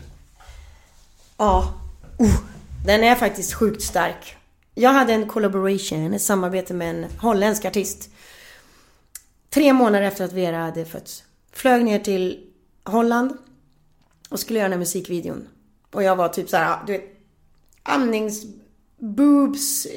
Ja. 1.37 1.73
Uh, 2.21 2.35
den 2.85 3.03
är 3.03 3.15
faktiskt 3.15 3.53
sjukt 3.53 3.81
stark. 3.81 4.35
Jag 4.79 4.89
hade 4.89 5.13
en 5.13 5.27
collaboration, 5.27 6.13
ett 6.13 6.21
samarbete 6.21 6.73
med 6.73 6.89
en 6.89 7.05
holländsk 7.19 7.65
artist. 7.65 8.09
Tre 9.49 9.73
månader 9.73 10.05
efter 10.05 10.25
att 10.25 10.33
Vera 10.33 10.57
hade 10.57 10.85
fötts. 10.85 11.23
Flög 11.51 11.85
ner 11.85 11.99
till 11.99 12.49
Holland 12.83 13.37
och 14.29 14.39
skulle 14.39 14.59
göra 14.59 14.69
den 14.69 14.73
här 14.73 14.79
musikvideon. 14.79 15.47
Och 15.91 16.03
jag 16.03 16.15
var 16.15 16.29
typ 16.29 16.49
så 16.49 16.57
här, 16.57 16.79
du 16.87 16.93
vet, 16.93 17.03
andnings, 17.83 18.45
boobs, 18.99 19.87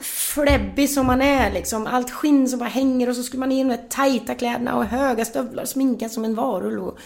fläbbig 0.00 0.90
som 0.90 1.06
man 1.06 1.22
är 1.22 1.52
liksom. 1.52 1.86
Allt 1.86 2.10
skinn 2.10 2.48
som 2.48 2.58
bara 2.58 2.68
hänger 2.68 3.08
och 3.08 3.16
så 3.16 3.22
skulle 3.22 3.40
man 3.40 3.52
in 3.52 3.66
med 3.66 3.90
tajta 3.90 4.34
kläderna 4.34 4.76
och 4.76 4.84
höga 4.84 5.24
stövlar, 5.24 5.64
sminkad 5.64 6.10
som 6.10 6.24
en 6.24 6.34
varulv. 6.34 6.84
Och, 6.84 6.98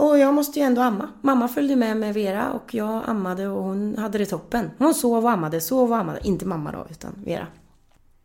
och 0.00 0.18
jag 0.18 0.34
måste 0.34 0.58
ju 0.58 0.64
ändå 0.64 0.80
amma. 0.80 1.08
Mamma 1.22 1.48
följde 1.48 1.76
med 1.76 1.96
med 1.96 2.14
Vera 2.14 2.52
och 2.52 2.74
jag 2.74 3.02
ammade 3.06 3.48
och 3.48 3.62
hon 3.62 3.98
hade 3.98 4.18
det 4.18 4.26
toppen. 4.26 4.70
Hon 4.78 4.94
sov 4.94 5.24
och 5.24 5.30
ammade, 5.30 5.60
sov 5.60 5.92
och 5.92 5.98
ammade. 5.98 6.20
Inte 6.22 6.46
mamma 6.46 6.72
då, 6.72 6.86
utan 6.90 7.12
Vera. 7.24 7.46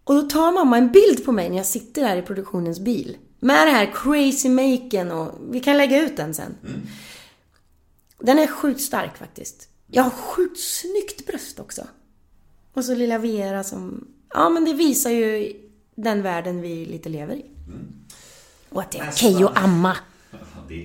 Och 0.04 0.16
då 0.16 0.22
tar 0.22 0.52
mamma 0.52 0.78
en 0.78 0.92
bild 0.92 1.26
på 1.26 1.32
mig 1.32 1.50
när 1.50 1.58
jag 1.58 1.66
sitter 1.66 2.02
där 2.02 2.18
i 2.18 2.22
produktionens 2.22 2.80
bil. 2.80 3.18
Med 3.40 3.68
det 3.68 3.72
här 3.72 3.92
crazy 3.94 4.50
maken 4.50 5.12
och 5.12 5.32
vi 5.50 5.60
kan 5.60 5.78
lägga 5.78 6.02
ut 6.02 6.18
den 6.18 6.34
sen. 6.34 6.56
Den 8.20 8.40
är 8.40 8.48
sjukt 8.48 8.82
stark 8.82 9.18
faktiskt. 9.18 9.70
Jag 9.88 10.04
har 10.04 10.10
sjukt 10.10 10.60
snyggt 10.60 11.28
bröst 11.28 11.60
också. 11.60 11.88
Och 12.74 12.86
så 12.86 12.96
lilla 12.96 13.18
Vera 13.18 13.64
som... 13.64 14.08
Ja 14.34 14.50
men 14.50 14.66
det 14.66 14.74
visar 14.74 15.10
ju 15.10 15.54
den 15.96 16.22
världen 16.22 16.62
vi 16.62 16.86
lite 16.86 17.10
lever 17.10 17.36
i. 17.36 17.46
Och 18.70 18.82
att 18.82 18.92
det 18.92 18.98
är 18.98 19.10
okej 19.10 19.44
att 19.44 19.58
amma. 19.58 19.98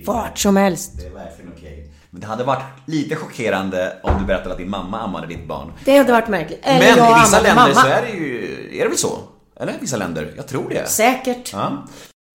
Vart 0.07 0.39
som 0.39 0.57
helst. 0.57 0.93
Det 0.99 1.07
är 1.07 1.11
verkligen 1.11 1.53
okej. 1.57 1.93
Men 2.11 2.21
det 2.21 2.27
hade 2.27 2.45
varit 2.45 2.63
lite 2.87 3.17
chockerande 3.17 3.97
om 4.03 4.19
du 4.21 4.25
berättade 4.27 4.51
att 4.51 4.59
din 4.59 4.71
mamma 4.71 5.01
ammade 5.01 5.27
ditt 5.27 5.49
barn. 5.49 5.73
Det 5.85 5.97
hade 5.99 6.13
varit 6.13 6.29
märkligt. 6.29 6.61
Eller 6.63 6.79
Men 6.97 7.05
jag 7.05 7.19
i 7.19 7.21
vissa 7.21 7.41
länder 7.41 7.55
mamma. 7.55 7.75
så 7.75 7.87
är 7.87 8.03
det 8.03 8.11
ju, 8.11 8.69
är 8.79 8.83
det 8.83 8.89
väl 8.89 8.99
så? 8.99 9.19
Eller 9.61 9.75
vissa 9.81 9.97
länder? 9.97 10.33
Jag 10.37 10.49
tror 10.49 10.69
det. 10.69 10.89
Säkert. 10.89 11.53
Ja. 11.53 11.87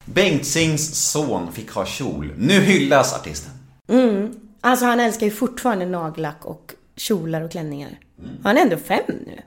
Bengtzings 0.05 0.95
son 1.11 1.51
fick 1.51 1.71
ha 1.71 1.85
kjol. 1.85 2.33
Nu 2.37 2.53
hyllas 2.59 3.13
artisten. 3.13 3.51
Mm. 3.89 4.33
Alltså 4.61 4.85
han 4.85 4.99
älskar 4.99 5.25
ju 5.25 5.31
fortfarande 5.31 5.85
nagellack 5.85 6.45
och 6.45 6.73
kjolar 6.95 7.41
och 7.41 7.51
klänningar. 7.51 7.99
Han 8.43 8.57
är 8.57 8.61
ändå 8.61 8.77
fem 8.77 9.03
nu. 9.07 9.39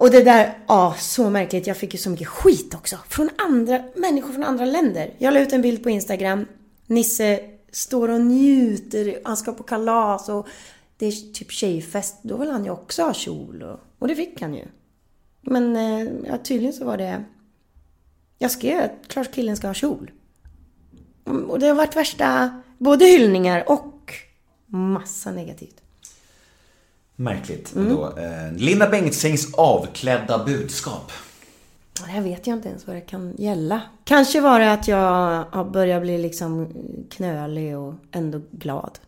Och 0.00 0.10
det 0.10 0.22
där, 0.22 0.58
ja, 0.66 0.94
så 0.98 1.30
märkligt. 1.30 1.66
Jag 1.66 1.76
fick 1.76 1.94
ju 1.94 1.98
så 1.98 2.10
mycket 2.10 2.28
skit 2.28 2.74
också. 2.74 2.96
Från 3.08 3.30
andra, 3.36 3.82
människor 3.96 4.32
från 4.32 4.44
andra 4.44 4.64
länder. 4.64 5.14
Jag 5.18 5.34
la 5.34 5.40
ut 5.40 5.52
en 5.52 5.62
bild 5.62 5.82
på 5.82 5.90
Instagram. 5.90 6.46
Nisse 6.86 7.40
står 7.72 8.08
och 8.08 8.20
njuter. 8.20 9.20
Han 9.24 9.36
ska 9.36 9.52
på 9.52 9.62
kalas 9.62 10.28
och 10.28 10.48
det 10.96 11.06
är 11.06 11.32
typ 11.32 11.50
tjejfest. 11.50 12.16
Då 12.22 12.36
vill 12.36 12.50
han 12.50 12.64
ju 12.64 12.70
också 12.70 13.02
ha 13.02 13.14
kjol. 13.14 13.62
Och, 13.62 13.80
och 13.98 14.08
det 14.08 14.14
fick 14.14 14.42
han 14.42 14.54
ju. 14.54 14.64
Men 15.40 15.76
eh, 15.76 16.12
ja, 16.26 16.38
tydligen 16.38 16.72
så 16.72 16.84
var 16.84 16.96
det... 16.96 17.24
Jag 18.38 18.50
skrev 18.50 18.80
att 18.80 19.08
klart 19.08 19.32
killen 19.32 19.56
ska 19.56 19.66
ha 19.66 19.74
kjol. 19.74 20.10
Och 21.24 21.58
det 21.58 21.66
har 21.66 21.74
varit 21.74 21.96
värsta, 21.96 22.62
både 22.78 23.04
hyllningar 23.04 23.64
och 23.66 24.12
massa 24.66 25.32
negativt. 25.32 25.79
Märkligt. 27.20 27.72
Då, 27.74 28.04
eh, 28.18 28.52
Linda 28.56 28.88
Bengtzings 28.88 29.54
avklädda 29.54 30.44
budskap. 30.44 31.12
Det 32.04 32.10
här 32.10 32.20
vet 32.20 32.46
jag 32.46 32.56
inte 32.56 32.68
ens 32.68 32.86
vad 32.86 32.96
det 32.96 33.00
kan 33.00 33.34
gälla. 33.38 33.80
Kanske 34.04 34.40
var 34.40 34.60
det 34.60 34.72
att 34.72 34.88
jag 34.88 35.44
har 35.50 35.64
börjat 35.64 36.02
bli 36.02 36.18
liksom 36.18 36.68
knölig 37.10 37.78
och 37.78 37.94
ändå 38.12 38.40
glad. 38.50 38.98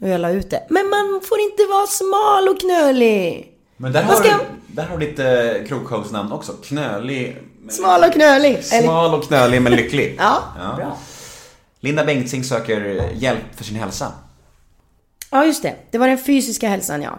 Och 0.00 0.08
jag 0.08 0.20
la 0.20 0.30
ut 0.30 0.50
det. 0.50 0.66
Men 0.70 0.88
man 0.90 1.20
får 1.28 1.38
inte 1.40 1.62
vara 1.70 1.86
smal 1.86 2.48
och 2.48 2.60
knölig! 2.60 3.52
Men 3.76 3.92
där 3.92 4.02
har, 4.02 4.14
ska 4.14 4.28
du, 4.28 4.74
där 4.74 4.86
har 4.86 4.98
du 4.98 5.06
ditt 5.06 5.18
eh, 5.18 5.66
krogshowsnamn 5.68 6.32
också. 6.32 6.52
Knölig. 6.52 7.36
men- 7.60 7.74
Smal 7.74 8.04
och 8.04 8.12
knölig! 8.12 8.64
Smal 8.64 9.14
och 9.14 9.24
knölig 9.24 9.62
men 9.62 9.72
lycklig. 9.72 10.16
ja, 10.18 10.42
Ja. 10.58 10.76
bra. 10.76 10.96
Linda 11.80 12.04
Bengtzing 12.04 12.44
söker 12.44 13.10
hjälp 13.14 13.40
för 13.56 13.64
sin 13.64 13.76
hälsa. 13.76 14.12
Ja, 15.30 15.44
just 15.46 15.62
det. 15.62 15.74
Det 15.90 15.98
var 15.98 16.08
den 16.08 16.18
fysiska 16.18 16.68
hälsan, 16.68 17.02
ja. 17.02 17.18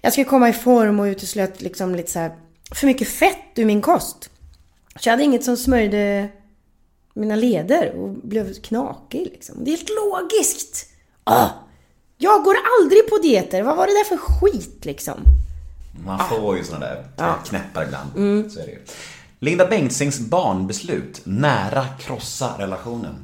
Jag 0.00 0.12
skulle 0.12 0.24
komma 0.24 0.48
i 0.48 0.52
form 0.52 1.00
och 1.00 1.04
uteslöt 1.04 1.60
liksom 1.62 1.94
lite 1.94 2.10
så 2.10 2.18
här 2.18 2.36
för 2.74 2.86
mycket 2.86 3.08
fett 3.08 3.38
ur 3.56 3.64
min 3.64 3.82
kost. 3.82 4.30
Så 4.96 5.08
jag 5.08 5.12
hade 5.12 5.22
inget 5.22 5.44
som 5.44 5.56
smörjde 5.56 6.28
mina 7.14 7.36
leder 7.36 7.92
och 7.94 8.08
blev 8.10 8.54
knakig 8.54 9.20
liksom. 9.32 9.64
Det 9.64 9.70
är 9.72 9.76
helt 9.76 9.88
logiskt! 9.90 10.86
Ah, 11.24 11.48
jag 12.18 12.44
går 12.44 12.54
aldrig 12.80 13.08
på 13.10 13.18
dieter. 13.18 13.62
Vad 13.62 13.76
var 13.76 13.86
det 13.86 13.92
där 13.92 14.04
för 14.04 14.16
skit 14.16 14.84
liksom? 14.84 15.14
Man 16.04 16.28
får 16.28 16.56
ju 16.56 16.64
såna 16.64 16.80
där 16.80 17.04
Ja. 17.16 17.34
knäppar 17.44 17.84
ibland. 17.84 18.10
Mm. 18.16 18.50
Så 18.50 18.60
är 18.60 18.64
det 18.66 18.70
ju. 18.72 18.78
Linda 19.38 19.66
Bengtzings 19.66 20.20
barnbeslut. 20.20 21.20
Nära 21.24 21.86
krossa 22.00 22.54
relationen. 22.58 23.14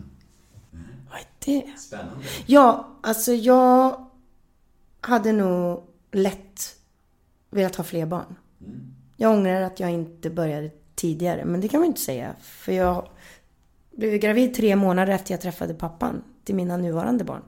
Vad 1.10 1.18
är 1.20 1.26
det? 1.44 1.78
Spännande. 1.78 2.24
Ja, 2.46 2.88
alltså 3.02 3.32
jag 3.32 4.07
hade 5.08 5.32
nog 5.32 5.82
lätt 6.12 6.74
velat 7.50 7.76
ha 7.76 7.84
fler 7.84 8.06
barn. 8.06 8.34
Jag 9.16 9.32
ångrar 9.32 9.62
att 9.62 9.80
jag 9.80 9.90
inte 9.90 10.30
började 10.30 10.70
tidigare, 10.94 11.44
men 11.44 11.60
det 11.60 11.68
kan 11.68 11.80
man 11.80 11.86
inte 11.86 12.00
säga. 12.00 12.34
För 12.42 12.72
jag 12.72 13.08
blev 13.96 14.16
gravid 14.16 14.54
tre 14.54 14.76
månader 14.76 15.12
efter 15.12 15.34
jag 15.34 15.40
träffade 15.40 15.74
pappan 15.74 16.22
till 16.44 16.54
mina 16.54 16.76
nuvarande 16.76 17.24
barn. 17.24 17.42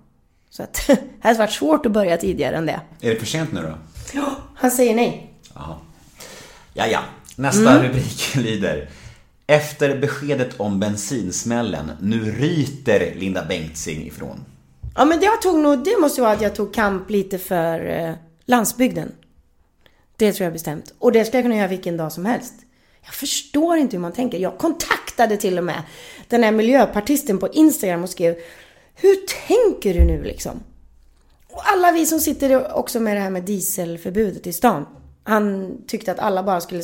Så 0.50 0.62
att 0.62 0.84
det 0.86 0.98
hade 1.20 1.38
varit 1.38 1.52
svårt 1.52 1.86
att 1.86 1.92
börja 1.92 2.16
tidigare 2.16 2.56
än 2.56 2.66
det. 2.66 2.80
Är 3.00 3.10
det 3.10 3.16
för 3.16 3.26
sent 3.26 3.52
nu 3.52 3.62
då? 3.62 3.74
Han 4.54 4.70
säger 4.70 4.94
nej. 4.94 5.34
Jaha. 5.54 5.76
Ja, 6.74 6.86
ja. 6.86 7.00
Nästa 7.36 7.70
Mm. 7.70 7.82
rubrik 7.88 8.34
lyder. 8.36 8.88
Efter 9.46 9.98
beskedet 10.00 10.60
om 10.60 10.80
bensinsmällen, 10.80 11.90
nu 12.00 12.30
ryter 12.30 13.14
Linda 13.14 13.44
Bengtzing 13.44 14.06
ifrån. 14.06 14.44
Ja, 14.94 15.04
men 15.04 15.20
jag 15.20 15.42
tog 15.42 15.58
nog, 15.58 15.84
det 15.84 16.00
måste 16.00 16.20
vara 16.20 16.32
att 16.32 16.42
jag 16.42 16.54
tog 16.54 16.74
kamp 16.74 17.10
lite 17.10 17.38
för 17.38 17.86
eh, 17.86 18.14
landsbygden. 18.44 19.12
Det 20.16 20.32
tror 20.32 20.44
jag 20.44 20.52
bestämt. 20.52 20.94
Och 20.98 21.12
det 21.12 21.24
ska 21.24 21.36
jag 21.36 21.44
kunna 21.44 21.56
göra 21.56 21.68
vilken 21.68 21.96
dag 21.96 22.12
som 22.12 22.26
helst. 22.26 22.54
Jag 23.04 23.14
förstår 23.14 23.76
inte 23.76 23.96
hur 23.96 24.00
man 24.00 24.12
tänker. 24.12 24.38
Jag 24.38 24.58
kontaktade 24.58 25.36
till 25.36 25.58
och 25.58 25.64
med 25.64 25.82
den 26.28 26.42
här 26.42 26.52
miljöpartisten 26.52 27.38
på 27.38 27.48
Instagram 27.48 28.02
och 28.02 28.10
skrev 28.10 28.36
Hur 28.94 29.16
tänker 29.46 29.94
du 29.94 30.04
nu 30.04 30.22
liksom? 30.22 30.60
Och 31.48 31.62
alla 31.64 31.92
vi 31.92 32.06
som 32.06 32.20
sitter 32.20 32.76
också 32.76 33.00
med 33.00 33.16
det 33.16 33.20
här 33.20 33.30
med 33.30 33.42
dieselförbudet 33.42 34.46
i 34.46 34.52
stan. 34.52 34.86
Han 35.24 35.76
tyckte 35.86 36.12
att 36.12 36.18
alla 36.18 36.42
bara 36.42 36.60
skulle 36.60 36.82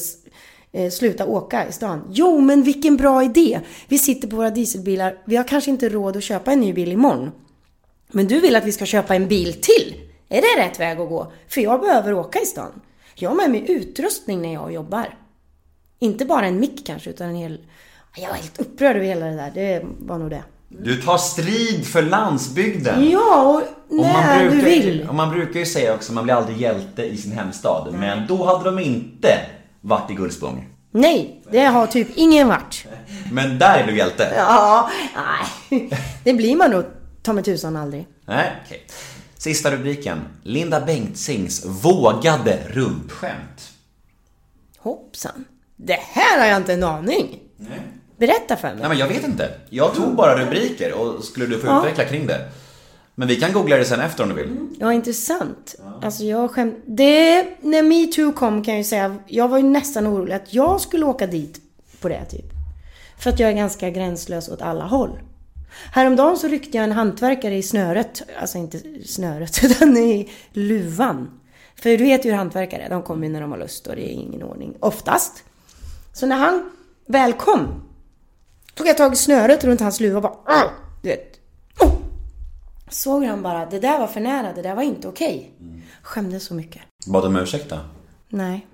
eh, 0.73 0.91
sluta 0.91 1.27
åka 1.27 1.69
i 1.69 1.73
stan. 1.73 2.09
Jo, 2.11 2.41
men 2.41 2.63
vilken 2.63 2.97
bra 2.97 3.25
idé! 3.25 3.61
Vi 3.89 3.99
sitter 3.99 4.29
på 4.29 4.37
våra 4.37 4.51
dieselbilar. 4.51 5.19
Vi 5.25 5.37
har 5.37 5.45
kanske 5.45 5.71
inte 5.71 5.89
råd 5.89 6.17
att 6.17 6.23
köpa 6.23 6.53
en 6.53 6.61
ny 6.61 6.73
bil 6.73 6.93
imorgon. 6.93 7.31
Men 8.17 8.27
du 8.27 8.41
vill 8.41 8.57
att 8.57 8.65
vi 8.65 8.73
ska 8.73 8.87
köpa 8.87 9.15
en 9.15 9.29
bil 9.29 9.53
till? 9.53 9.95
Är 10.29 10.43
det 10.43 10.63
rätt 10.65 10.81
väg 10.81 11.01
att 11.01 11.09
gå? 11.09 11.33
För 11.49 11.61
jag 11.61 11.81
behöver 11.81 12.13
åka 12.13 12.41
i 12.41 12.47
stan. 12.47 12.81
Jag 13.15 13.31
har 13.31 13.37
med 13.37 13.51
mig 13.51 13.65
utrustning 13.69 14.43
när 14.43 14.53
jag 14.53 14.73
jobbar. 14.73 15.15
Inte 15.99 16.25
bara 16.25 16.47
en 16.47 16.61
mick 16.61 16.87
kanske, 16.87 17.11
utan 17.11 17.29
en 17.29 17.35
hel... 17.35 17.59
Jag 18.17 18.29
var 18.29 18.35
helt 18.35 18.61
upprörd 18.61 18.97
över 18.97 19.07
hela 19.07 19.27
det 19.27 19.37
där. 19.37 19.51
Det 19.55 19.85
var 19.99 20.19
nog 20.19 20.31
det. 20.31 20.43
Du 20.69 21.03
tar 21.03 21.19
strid 21.19 21.87
för 21.87 22.03
landsbygden. 22.03 23.11
Ja, 23.11 23.63
och 23.89 23.97
när 23.97 24.49
brukar, 24.49 24.57
du 24.57 24.63
vill. 24.63 25.07
Och 25.09 25.15
man 25.15 25.31
brukar 25.31 25.61
ju 25.61 25.67
säga 25.67 25.95
också 25.95 26.13
att 26.13 26.15
man 26.15 26.25
blir 26.25 26.35
aldrig 26.35 26.57
hjälte 26.57 27.03
i 27.03 27.17
sin 27.17 27.33
hemstad. 27.33 27.95
Men 27.99 28.27
då 28.27 28.45
hade 28.45 28.65
de 28.65 28.79
inte 28.79 29.41
varit 29.81 30.11
i 30.11 30.15
Gullspång. 30.15 30.69
Nej, 30.91 31.43
det 31.51 31.65
har 31.65 31.87
typ 31.87 32.09
ingen 32.15 32.49
varit. 32.49 32.87
Men 33.33 33.59
där 33.59 33.79
är 33.79 33.87
du 33.87 33.97
hjälte. 33.97 34.33
Ja, 34.37 34.91
nej. 35.71 35.91
Det 36.25 36.33
blir 36.33 36.57
man 36.57 36.71
nog 36.71 36.85
ta 37.27 37.33
mig 37.33 37.45
tusan 37.45 37.77
aldrig. 37.77 38.07
Nej, 38.27 38.53
okej. 38.67 38.87
Sista 39.39 39.71
rubriken. 39.71 40.19
Linda 40.43 40.81
Bengtzings 40.81 41.65
vågade 41.67 42.59
rumpskämt. 42.69 43.73
Hoppsan. 44.79 45.45
Det 45.77 45.99
här 46.03 46.41
har 46.41 46.47
jag 46.47 46.57
inte 46.57 46.73
en 46.73 46.83
aning. 46.83 47.39
Berätta 48.19 48.57
för 48.57 48.69
mig. 48.69 48.77
Nej 48.81 48.89
men 48.89 48.99
jag 48.99 49.09
vet 49.09 49.25
inte. 49.25 49.51
Jag 49.71 49.95
tog 49.95 50.15
bara 50.17 50.45
rubriker 50.45 50.93
och 50.93 51.25
skulle 51.25 51.47
du 51.47 51.59
få 51.59 51.67
Ja. 51.67 51.79
utveckla 51.81 52.05
kring 52.05 52.27
det. 52.27 52.49
Men 53.15 53.29
vi 53.29 53.37
kan 53.37 53.53
googla 53.53 53.77
det 53.77 53.85
sen 53.85 54.01
efter 54.01 54.23
om 54.23 54.29
du 54.29 54.35
vill. 54.35 54.57
Ja, 54.81 54.93
intressant. 54.93 55.75
Alltså 56.03 56.25
jag 56.25 56.51
skämt... 56.51 56.75
Det... 56.87 57.47
När 57.61 57.83
metoo 57.83 58.33
kom 58.33 58.65
kan 58.65 58.75
jag 58.75 58.79
ju 58.79 58.85
säga, 58.85 59.17
jag 59.27 59.49
var 59.49 59.59
ju 59.59 59.65
nästan 59.65 60.07
orolig 60.07 60.35
att 60.35 60.55
jag 60.55 60.81
skulle 60.81 61.05
åka 61.07 61.27
dit 61.27 61.61
på 62.01 62.09
det 62.09 62.25
typ. 62.25 62.45
För 63.19 63.31
att 63.31 63.41
jag 63.41 63.51
är 63.51 63.55
ganska 63.55 63.91
gränslös 63.91 64.49
åt 64.49 64.63
alla 64.63 64.85
håll. 64.85 65.19
Häromdagen 65.93 66.37
så 66.37 66.49
ryckte 66.49 66.77
jag 66.77 66.85
en 66.85 66.93
hantverkare 66.93 67.57
i 67.57 67.63
snöret, 67.63 68.23
alltså 68.41 68.59
inte 68.59 68.81
snöret, 69.05 69.61
utan 69.65 69.97
i 69.97 70.31
luvan. 70.53 71.41
För 71.77 71.91
du 71.91 71.97
vet 72.05 72.25
ju 72.25 72.31
hur 72.31 72.37
hantverkare 72.37 72.83
är, 72.83 72.91
de 72.91 73.03
kommer 73.03 73.29
när 73.29 73.41
de 73.41 73.51
har 73.51 73.59
lust 73.59 73.87
och 73.87 73.97
det 73.97 74.03
är 74.11 74.13
ingen 74.13 74.43
ordning, 74.43 74.75
oftast. 74.81 75.45
Så 76.13 76.27
när 76.27 76.37
han 76.37 76.71
väl 77.07 77.33
kom, 77.33 77.83
tog 78.75 78.87
jag 78.87 78.97
tag 78.97 79.13
i 79.13 79.17
snöret 79.17 79.65
runt 79.65 79.81
hans 79.81 80.01
luva 80.01 80.17
och 80.17 80.23
bara, 80.23 80.37
"Åh!" 80.47 80.71
du 81.03 81.09
vet. 81.09 81.41
Oh! 81.81 81.93
Såg 82.91 83.25
han 83.25 83.43
bara, 83.43 83.67
det 83.67 83.81
där 83.81 83.99
var 83.99 84.07
för 84.07 84.21
nära, 84.21 84.53
det 84.53 84.63
där 84.63 84.75
var 84.75 84.83
inte 84.83 85.09
okej. 85.09 85.53
Skämdes 86.03 86.45
så 86.45 86.55
mycket. 86.55 86.83
Bad 87.07 87.25
om 87.25 87.37
ursäkt 87.37 87.71
då? 87.71 87.79
Nej. 88.29 88.67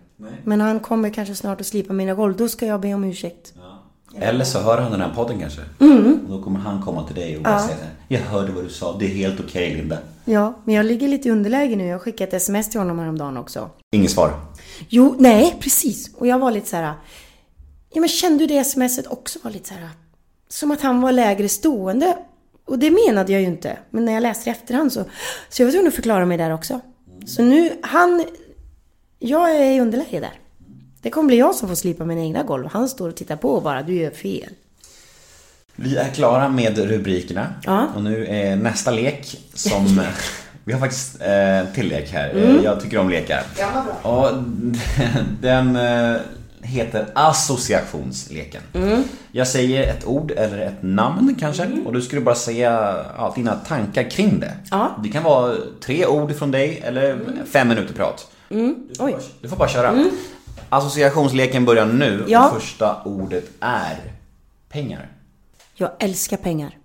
Men 0.44 0.61
han 0.61 0.80
kommer 0.80 1.11
kanske 1.11 1.34
snart 1.34 1.61
att 1.61 1.66
slipa 1.66 1.92
mina 1.92 2.14
golv, 2.14 2.36
då 2.36 2.48
ska 2.48 2.66
jag 2.66 2.80
be 2.80 2.94
om 2.94 3.05
ursäkt. 3.05 3.55
Eller 4.19 4.45
så 4.45 4.59
hör 4.59 4.79
han 4.79 4.93
den 4.93 5.01
här 5.01 5.15
podden 5.15 5.39
kanske. 5.41 5.61
Mm. 5.81 6.21
Och 6.25 6.31
då 6.39 6.43
kommer 6.43 6.61
han 6.61 6.83
komma 6.83 7.07
till 7.07 7.15
dig 7.17 7.37
och 7.37 7.43
Ja. 7.45 7.61
säga 7.67 7.77
Jag 8.09 8.21
hörde 8.21 8.53
vad 8.53 8.65
du 8.65 8.69
sa, 8.71 8.97
det 8.99 9.05
är 9.05 9.09
helt 9.09 9.41
okej 9.41 9.75
Linda. 9.75 9.99
Ja, 10.25 10.55
men 10.65 10.75
jag 10.75 10.87
ligger 10.87 11.09
lite 11.09 11.29
i 11.29 11.31
underläge 11.31 11.77
nu. 11.77 11.87
Jag 11.87 12.01
skickade 12.03 12.29
ett 12.37 12.43
sms 12.43 12.71
till 12.71 12.81
honom 12.81 12.99
häromdagen 12.99 13.37
också. 13.37 13.71
Inget 13.93 14.11
svar. 14.11 14.33
Jo, 14.89 15.15
nej, 15.19 15.57
precis. 15.61 16.15
Och 16.15 16.27
jag 16.27 16.39
var 16.39 16.51
lite 16.51 16.69
så 16.69 16.77
här. 16.77 16.95
Ja, 17.93 18.01
men 18.01 18.09
kände 18.09 18.47
du 18.47 18.55
det 18.55 18.65
smset 18.65 19.07
också 19.07 19.39
var 19.43 19.51
lite 19.51 19.69
så 19.69 19.75
här. 19.75 19.89
Som 20.49 20.71
att 20.71 20.81
han 20.81 21.01
var 21.01 21.13
lägre 21.13 21.49
stående. 21.49 22.17
Och 22.67 22.79
det 22.79 22.91
menade 22.91 23.33
jag 23.33 23.41
ju 23.41 23.47
inte. 23.47 23.79
Men 23.91 24.05
när 24.05 24.13
jag 24.13 24.23
läste 24.23 24.51
i 24.51 24.53
efterhand 24.53 24.93
så. 24.93 25.05
Så 25.49 25.63
jag 25.63 25.67
var 25.67 25.73
tvungen 25.73 25.89
att 25.89 25.95
förklara 25.95 26.27
mig 26.27 26.39
där 26.39 26.55
också. 26.55 26.81
Så 27.27 27.43
nu, 27.43 27.71
han. 27.83 28.25
Jag 29.19 29.57
är 29.57 29.71
i 29.73 29.81
underläge 29.81 30.21
där. 30.21 30.33
Det 31.03 31.11
kommer 31.11 31.26
bli 31.26 31.38
jag 31.38 31.55
som 31.55 31.68
får 31.68 31.74
slipa 31.74 32.05
mina 32.05 32.20
egna 32.20 32.42
golv. 32.42 32.68
Han 32.72 32.88
står 32.88 33.09
och 33.09 33.14
tittar 33.16 33.36
på 33.36 33.48
och 33.50 33.62
bara, 33.62 33.82
du 33.82 33.94
gör 33.94 34.11
fel. 34.11 34.48
Vi 35.76 35.96
är 35.96 36.09
klara 36.09 36.48
med 36.48 36.78
rubrikerna. 36.78 37.46
Ja. 37.64 37.86
Och 37.96 38.03
nu 38.03 38.26
är 38.26 38.57
nästa 38.57 38.90
lek 38.90 39.40
som... 39.55 40.00
vi 40.64 40.72
har 40.72 40.80
faktiskt 40.80 41.20
eh, 41.20 41.74
till 41.74 41.88
lek 41.88 42.11
här. 42.12 42.36
Eh, 42.36 42.42
Mm. 42.50 42.64
Jag 42.64 42.80
tycker 42.80 42.98
om 42.98 43.11
lekar. 43.11 43.42
Ja, 43.59 43.84
bra. 44.03 44.12
Och 44.12 44.30
den 45.40 45.76
eh, 45.76 46.16
heter 46.62 47.07
associationsleken. 47.14 48.62
Mm. 48.74 49.03
Jag 49.32 49.48
säger 49.48 49.82
ett 49.82 50.07
ord 50.07 50.30
eller 50.30 50.59
ett 50.59 50.82
namn 50.82 51.36
kanske 51.40 51.68
och 51.84 51.92
du 51.92 52.03
skulle 52.03 52.20
bara 52.22 52.34
säga 52.34 53.05
ja, 53.16 53.32
dina 53.36 53.55
tankar 53.55 54.11
kring 54.11 54.40
det. 54.40 54.53
Ja. 54.70 54.96
Det 55.03 55.09
kan 55.09 55.22
vara 55.22 55.55
tre 55.84 56.07
ord 56.07 56.36
från 56.36 56.50
dig 56.50 56.82
eller 56.84 57.18
fem 57.53 57.68
minuter 57.68 57.94
prat. 57.94 58.30
Mm. 58.50 58.74
Oj. 58.98 59.16
Du 59.40 59.48
får 59.48 59.57
bara 59.57 59.68
köra. 59.68 60.05
Associationsleken 60.73 61.64
börjar 61.64 61.87
nu 61.87 62.25
Ja. 62.29 62.51
och 62.51 62.61
första 62.62 63.03
ordet 63.03 63.51
är 63.61 64.12
pengar. 64.68 65.09
Jag 65.75 65.91
älskar 65.99 66.37
pengar. 66.37 66.79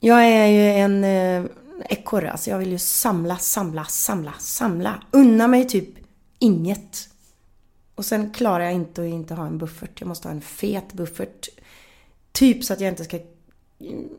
Jag 0.00 0.24
är 0.24 0.46
ju 0.46 0.70
en 0.70 1.04
eh, 1.04 1.44
ekorre, 1.88 2.30
alltså 2.32 2.50
jag 2.50 2.58
vill 2.58 2.70
ju 2.72 2.78
samla, 2.78 3.36
samla, 3.36 3.84
samla, 3.84 4.32
samla. 4.38 5.02
Unna 5.10 5.48
mig 5.48 5.68
typ 5.68 5.88
inget. 6.38 7.08
Och 7.94 8.04
sen 8.04 8.32
klarar 8.32 8.64
jag 8.64 8.72
inte 8.74 9.02
att 9.02 9.08
inte 9.08 9.34
ha 9.34 9.46
en 9.46 9.58
buffert. 9.58 10.00
Jag 10.00 10.08
måste 10.08 10.28
ha 10.28 10.34
en 10.34 10.40
fet 10.40 10.92
buffert. 10.92 11.48
Typ 12.32 12.64
så 12.64 12.72
att 12.72 12.80
jag 12.80 12.88
inte 12.88 13.04
ska 13.04 13.18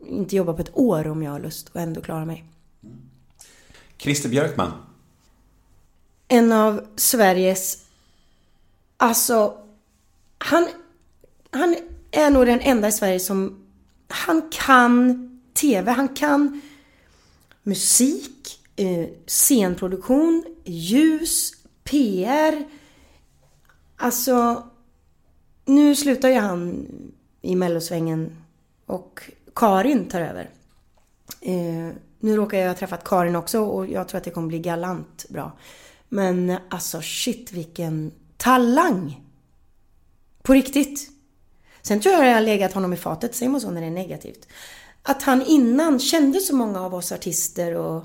inte 0.06 0.36
jobba 0.36 0.52
på 0.52 0.62
ett 0.62 0.76
år 0.76 1.06
om 1.06 1.22
jag 1.22 1.32
har 1.32 1.40
lust 1.40 1.68
och 1.68 1.80
ändå 1.80 2.00
klara 2.00 2.24
mig. 2.24 2.44
Christer 3.98 4.28
Björkman. 4.28 4.72
En 6.28 6.52
av 6.52 6.86
Sveriges... 6.96 7.87
Alltså... 8.98 9.58
Han, 10.38 10.68
han 11.50 11.76
är 12.10 12.30
nog 12.30 12.46
den 12.46 12.60
enda 12.60 12.88
i 12.88 12.92
Sverige 12.92 13.20
som... 13.20 13.64
Han 14.08 14.42
kan 14.50 15.40
TV. 15.54 15.90
Han 15.90 16.08
kan 16.08 16.60
musik, 17.62 18.60
eh, 18.76 19.06
scenproduktion, 19.26 20.44
ljus, 20.64 21.52
PR. 21.84 22.64
Alltså... 23.96 24.62
Nu 25.64 25.94
slutar 25.94 26.28
ju 26.28 26.38
han 26.38 26.86
i 27.42 27.56
mellosvängen 27.56 28.36
och 28.86 29.30
Karin 29.54 30.08
tar 30.08 30.20
över. 30.20 30.50
Eh, 31.40 31.94
nu 32.20 32.36
råkar 32.36 32.58
jag 32.58 32.68
ha 32.68 32.74
träffat 32.74 33.04
Karin 33.04 33.36
också 33.36 33.60
och 33.60 33.86
jag 33.86 34.08
tror 34.08 34.18
att 34.18 34.24
det 34.24 34.30
kommer 34.30 34.48
bli 34.48 34.58
galant 34.58 35.26
bra. 35.28 35.52
Men 36.08 36.56
alltså 36.70 37.00
shit 37.02 37.52
vilken 37.52 38.12
talang! 38.38 39.24
På 40.42 40.54
riktigt. 40.54 41.10
Sen 41.82 42.00
tror 42.00 42.14
jag 42.14 42.22
att 42.22 42.28
jag 42.28 42.34
har 42.34 42.40
legat 42.40 42.72
honom 42.72 42.92
i 42.92 42.96
fatet, 42.96 43.34
säger 43.34 43.50
man 43.50 43.60
så 43.60 43.70
när 43.70 43.80
det 43.80 43.86
är 43.86 43.90
negativt. 43.90 44.48
Att 45.02 45.22
han 45.22 45.42
innan 45.42 45.98
kände 45.98 46.40
så 46.40 46.56
många 46.56 46.80
av 46.80 46.94
oss 46.94 47.12
artister 47.12 47.74
och 47.74 48.04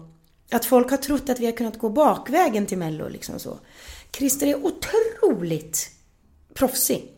att 0.51 0.65
folk 0.65 0.89
har 0.89 0.97
trott 0.97 1.29
att 1.29 1.39
vi 1.39 1.45
har 1.45 1.53
kunnat 1.53 1.79
gå 1.79 1.89
bakvägen 1.89 2.65
till 2.65 2.77
Mello 2.77 3.09
liksom 3.09 3.39
så. 3.39 3.59
Christer 4.11 4.47
är 4.47 4.65
otroligt 4.65 5.91
proffsig. 6.53 7.11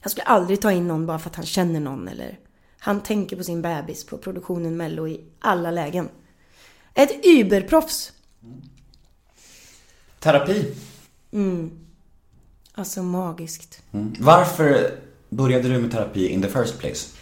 Han 0.00 0.10
skulle 0.10 0.24
aldrig 0.24 0.60
ta 0.60 0.72
in 0.72 0.88
någon 0.88 1.06
bara 1.06 1.18
för 1.18 1.30
att 1.30 1.36
han 1.36 1.46
känner 1.46 1.80
någon 1.80 2.08
eller 2.08 2.38
han 2.78 3.02
tänker 3.02 3.36
på 3.36 3.44
sin 3.44 3.62
bebis, 3.62 4.04
på 4.04 4.18
produktionen 4.18 4.76
Mello 4.76 5.08
i 5.08 5.24
alla 5.38 5.70
lägen. 5.70 6.08
Ett 6.94 7.24
überproffs. 7.24 8.12
Terapi. 10.18 10.74
Mm. 11.32 11.85
Alltså 12.78 13.02
magiskt. 13.02 13.82
Mm. 13.92 14.14
Varför 14.20 14.98
började 15.28 15.68
du 15.68 15.78
med 15.78 15.90
terapi 15.90 16.28
in 16.28 16.42
the 16.42 16.48
first 16.48 16.78
place? 16.78 17.16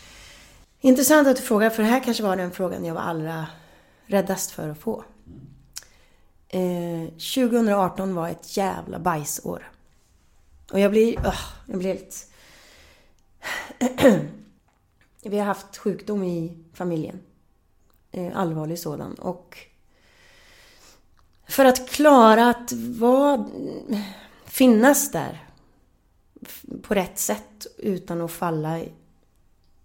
Intressant 0.80 1.28
att 1.28 1.36
du 1.36 1.42
frågar, 1.42 1.70
för 1.70 1.82
det 1.82 1.88
här 1.88 2.00
kanske 2.04 2.22
var 2.22 2.36
den 2.36 2.50
frågan 2.50 2.84
jag 2.84 2.94
var 2.94 3.00
allra 3.00 3.46
räddast 4.06 4.50
för 4.50 4.68
att 4.68 4.78
få. 4.78 5.04
Eh, 6.48 7.04
2018 7.08 8.14
var 8.14 8.28
ett 8.28 8.56
jävla 8.56 8.98
bajsår. 8.98 9.70
Och 10.72 10.80
jag 10.80 10.90
blir, 10.90 11.18
oh, 11.18 11.40
jag 11.66 11.78
blir 11.78 11.88
helt... 11.88 12.30
Vi 15.22 15.38
har 15.38 15.46
haft 15.46 15.76
sjukdom 15.76 16.24
i 16.24 16.58
familjen. 16.72 17.20
Eh, 18.12 18.38
allvarlig 18.38 18.78
sådan. 18.78 19.14
Och 19.14 19.58
för 21.48 21.64
att 21.64 21.90
klara 21.90 22.50
att 22.50 22.72
vara, 22.72 23.48
finnas 24.44 25.12
där 25.12 25.43
på 26.82 26.94
rätt 26.94 27.18
sätt 27.18 27.66
utan 27.78 28.20
att 28.20 28.32
falla 28.32 28.80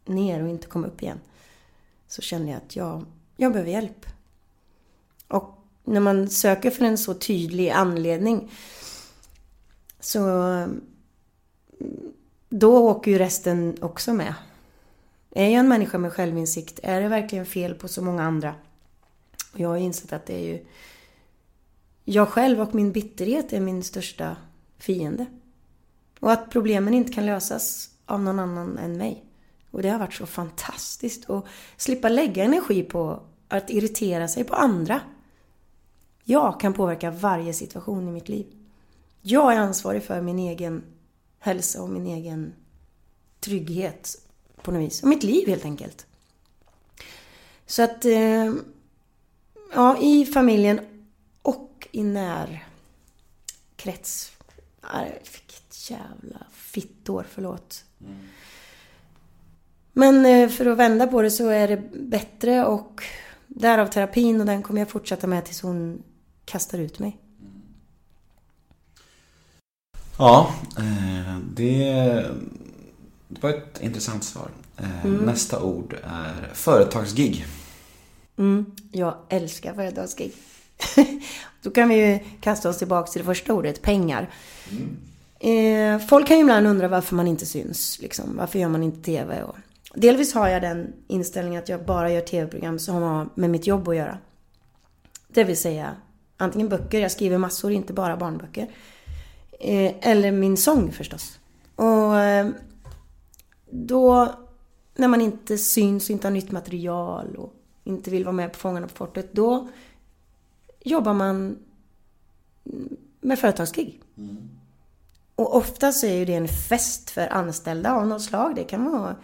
ner 0.05 0.43
och 0.43 0.49
inte 0.49 0.67
komma 0.67 0.87
upp 0.87 1.01
igen. 1.01 1.19
Så 2.07 2.21
kände 2.21 2.51
jag 2.51 2.57
att 2.57 2.75
jag, 2.75 3.05
jag 3.37 3.51
behöver 3.51 3.71
hjälp. 3.71 4.05
Och 5.27 5.59
när 5.83 5.99
man 5.99 6.29
söker 6.29 6.71
för 6.71 6.85
en 6.85 6.97
så 6.97 7.13
tydlig 7.13 7.69
anledning 7.69 8.51
så 9.99 10.19
mm, 10.19 10.81
då 12.49 12.77
åker 12.77 13.11
ju 13.11 13.17
resten 13.17 13.77
också 13.81 14.13
med. 14.13 14.33
Är 15.31 15.43
jag 15.43 15.53
en 15.53 15.67
människa 15.67 15.97
med 15.97 16.13
självinsikt? 16.13 16.79
Är 16.83 17.01
det 17.01 17.07
verkligen 17.07 17.45
fel 17.45 17.75
på 17.75 17.87
så 17.87 18.01
många 18.01 18.23
andra? 18.23 18.55
Och 19.53 19.59
jag 19.59 19.69
har 19.69 19.77
insett 19.77 20.13
att 20.13 20.25
det 20.25 20.33
är 20.33 20.47
ju 20.47 20.65
jag 22.03 22.27
själv 22.27 22.61
och 22.61 22.75
min 22.75 22.91
bitterhet 22.91 23.53
är 23.53 23.59
min 23.59 23.83
största 23.83 24.37
fiende. 24.77 25.25
Och 26.19 26.31
att 26.31 26.49
problemen 26.49 26.93
inte 26.93 27.13
kan 27.13 27.25
lösas 27.25 27.89
av 28.05 28.21
någon 28.21 28.39
annan 28.39 28.77
än 28.77 28.97
mig. 28.97 29.25
Och 29.71 29.81
det 29.81 29.89
har 29.89 29.99
varit 29.99 30.13
så 30.13 30.25
fantastiskt 30.25 31.29
att 31.29 31.45
slippa 31.77 32.09
lägga 32.09 32.43
energi 32.43 32.83
på 32.83 33.23
att 33.47 33.69
irritera 33.69 34.27
sig 34.27 34.43
på 34.43 34.55
andra. 34.55 35.01
Jag 36.23 36.59
kan 36.59 36.73
påverka 36.73 37.11
varje 37.11 37.53
situation 37.53 38.07
i 38.07 38.11
mitt 38.11 38.29
liv. 38.29 38.45
Jag 39.21 39.53
är 39.53 39.57
ansvarig 39.57 40.03
för 40.03 40.21
min 40.21 40.39
egen 40.39 40.83
hälsa 41.39 41.81
och 41.81 41.89
min 41.89 42.07
egen 42.07 42.53
trygghet 43.39 44.21
på 44.61 44.71
något 44.71 44.81
vis. 44.81 45.03
Och 45.03 45.09
mitt 45.09 45.23
liv 45.23 45.47
helt 45.47 45.65
enkelt. 45.65 46.05
Så 47.65 47.83
att, 47.83 48.05
eh, 48.05 48.53
ja, 49.73 49.97
i 50.01 50.25
familjen 50.25 50.79
och 51.41 51.87
i 51.91 52.03
närkrets. 52.03 52.71
Jävla 55.89 56.45
fittår, 56.51 57.25
förlåt. 57.29 57.83
Mm. 58.01 58.17
Men 59.93 60.25
eh, 60.25 60.49
för 60.49 60.65
att 60.65 60.77
vända 60.77 61.07
på 61.07 61.21
det 61.21 61.31
så 61.31 61.49
är 61.49 61.67
det 61.67 61.81
bättre 61.93 62.65
och 62.65 63.03
därav 63.47 63.87
terapin 63.87 64.39
och 64.39 64.45
den 64.45 64.63
kommer 64.63 64.81
jag 64.81 64.89
fortsätta 64.89 65.27
med 65.27 65.45
tills 65.45 65.61
hon 65.61 66.03
kastar 66.45 66.77
ut 66.77 66.99
mig. 66.99 67.17
Ja, 70.17 70.53
eh, 70.77 71.37
det, 71.53 71.83
det 73.27 73.41
var 73.41 73.49
ett 73.49 73.81
intressant 73.81 74.23
svar. 74.23 74.49
Eh, 74.77 75.05
mm. 75.05 75.25
Nästa 75.25 75.61
ord 75.61 75.95
är 76.03 76.49
företagsgig. 76.53 77.45
Mm, 78.37 78.65
jag 78.91 79.15
älskar 79.29 79.73
företagsgig. 79.73 80.33
Då 81.61 81.71
kan 81.71 81.89
vi 81.89 81.95
ju 81.95 82.19
kasta 82.41 82.69
oss 82.69 82.77
tillbaka 82.77 83.11
till 83.11 83.21
det 83.21 83.25
första 83.25 83.53
ordet, 83.53 83.81
pengar. 83.81 84.29
Mm. 84.71 84.97
Eh, 85.39 85.99
folk 85.99 86.27
kan 86.27 86.37
ju 86.37 86.41
ibland 86.43 86.67
undra 86.67 86.87
varför 86.87 87.15
man 87.15 87.27
inte 87.27 87.45
syns. 87.45 87.99
Liksom. 88.01 88.37
Varför 88.37 88.59
gör 88.59 88.69
man 88.69 88.83
inte 88.83 89.01
TV? 89.01 89.43
Och... 89.43 89.55
Delvis 89.93 90.33
har 90.33 90.47
jag 90.47 90.61
den 90.61 90.93
inställningen 91.07 91.63
att 91.63 91.69
jag 91.69 91.85
bara 91.85 92.11
gör 92.11 92.21
TV-program 92.21 92.79
som 92.79 92.95
har 92.95 93.29
med 93.35 93.49
mitt 93.49 93.67
jobb 93.67 93.87
att 93.87 93.95
göra. 93.95 94.17
Det 95.27 95.43
vill 95.43 95.57
säga 95.57 95.95
antingen 96.37 96.69
böcker, 96.69 96.99
jag 96.99 97.11
skriver 97.11 97.37
massor, 97.37 97.71
inte 97.71 97.93
bara 97.93 98.17
barnböcker. 98.17 98.69
Eh, 99.59 99.93
eller 100.01 100.31
min 100.31 100.57
sång 100.57 100.91
förstås. 100.91 101.39
Och 101.75 102.17
eh, 102.17 102.49
då, 103.69 104.33
när 104.95 105.07
man 105.07 105.21
inte 105.21 105.57
syns 105.57 106.03
och 106.03 106.09
inte 106.09 106.27
har 106.27 106.31
nytt 106.31 106.51
material 106.51 107.35
och 107.35 107.53
inte 107.83 108.09
vill 108.09 108.23
vara 108.23 108.35
med 108.35 108.51
på 108.51 108.59
Fångarna 108.59 108.87
på 108.87 108.93
fortet, 108.95 109.33
då 109.33 109.69
jobbar 110.83 111.13
man 111.13 111.57
med 113.21 113.39
företagskrig. 113.39 114.01
Mm. 114.17 114.49
Och 115.39 115.55
ofta 115.55 115.91
så 115.91 116.05
är 116.05 116.13
ju 116.13 116.25
det 116.25 116.35
en 116.35 116.47
fest 116.47 117.09
för 117.09 117.33
anställda 117.33 117.93
av 117.93 118.07
något 118.07 118.21
slag. 118.21 118.55
Det 118.55 118.63
kan 118.63 118.91
vara 118.91 119.15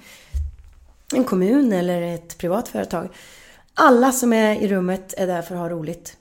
en 1.14 1.24
kommun 1.24 1.74
eller 1.74 2.02
ett 2.02 2.38
privat 2.38 2.68
företag. 2.68 3.10
Alla 3.74 4.12
som 4.12 4.34
är 4.34 4.56
i 4.56 4.68
rummet 4.68 5.14
är 5.18 5.28
där 5.28 5.42
för 5.42 5.56
att 5.56 5.62
ha 5.62 5.70
roligt. 5.70 6.18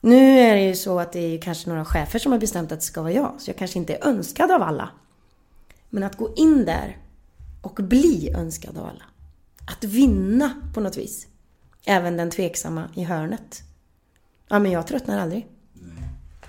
Nu 0.00 0.40
är 0.40 0.54
det 0.54 0.62
ju 0.62 0.74
så 0.74 1.00
att 1.00 1.12
det 1.12 1.20
är 1.34 1.40
kanske 1.40 1.68
några 1.68 1.84
chefer 1.84 2.18
som 2.18 2.32
har 2.32 2.38
bestämt 2.38 2.72
att 2.72 2.80
det 2.80 2.84
ska 2.84 3.02
vara 3.02 3.12
jag, 3.12 3.34
så 3.38 3.50
jag 3.50 3.56
kanske 3.56 3.78
inte 3.78 3.94
är 3.94 4.06
önskad 4.06 4.50
av 4.50 4.62
alla. 4.62 4.90
Men 5.90 6.02
att 6.02 6.16
gå 6.16 6.34
in 6.36 6.64
där 6.64 6.96
och 7.62 7.74
bli 7.74 8.32
önskad 8.34 8.78
av 8.78 8.86
alla. 8.86 9.04
Att 9.66 9.84
vinna 9.84 10.52
på 10.74 10.80
något 10.80 10.96
vis. 10.96 11.26
Även 11.86 12.16
den 12.16 12.30
tveksamma 12.30 12.84
i 12.94 13.04
hörnet. 13.04 13.62
Ja, 14.48 14.58
men 14.58 14.72
jag 14.72 14.86
tröttnar 14.86 15.18
aldrig. 15.18 15.46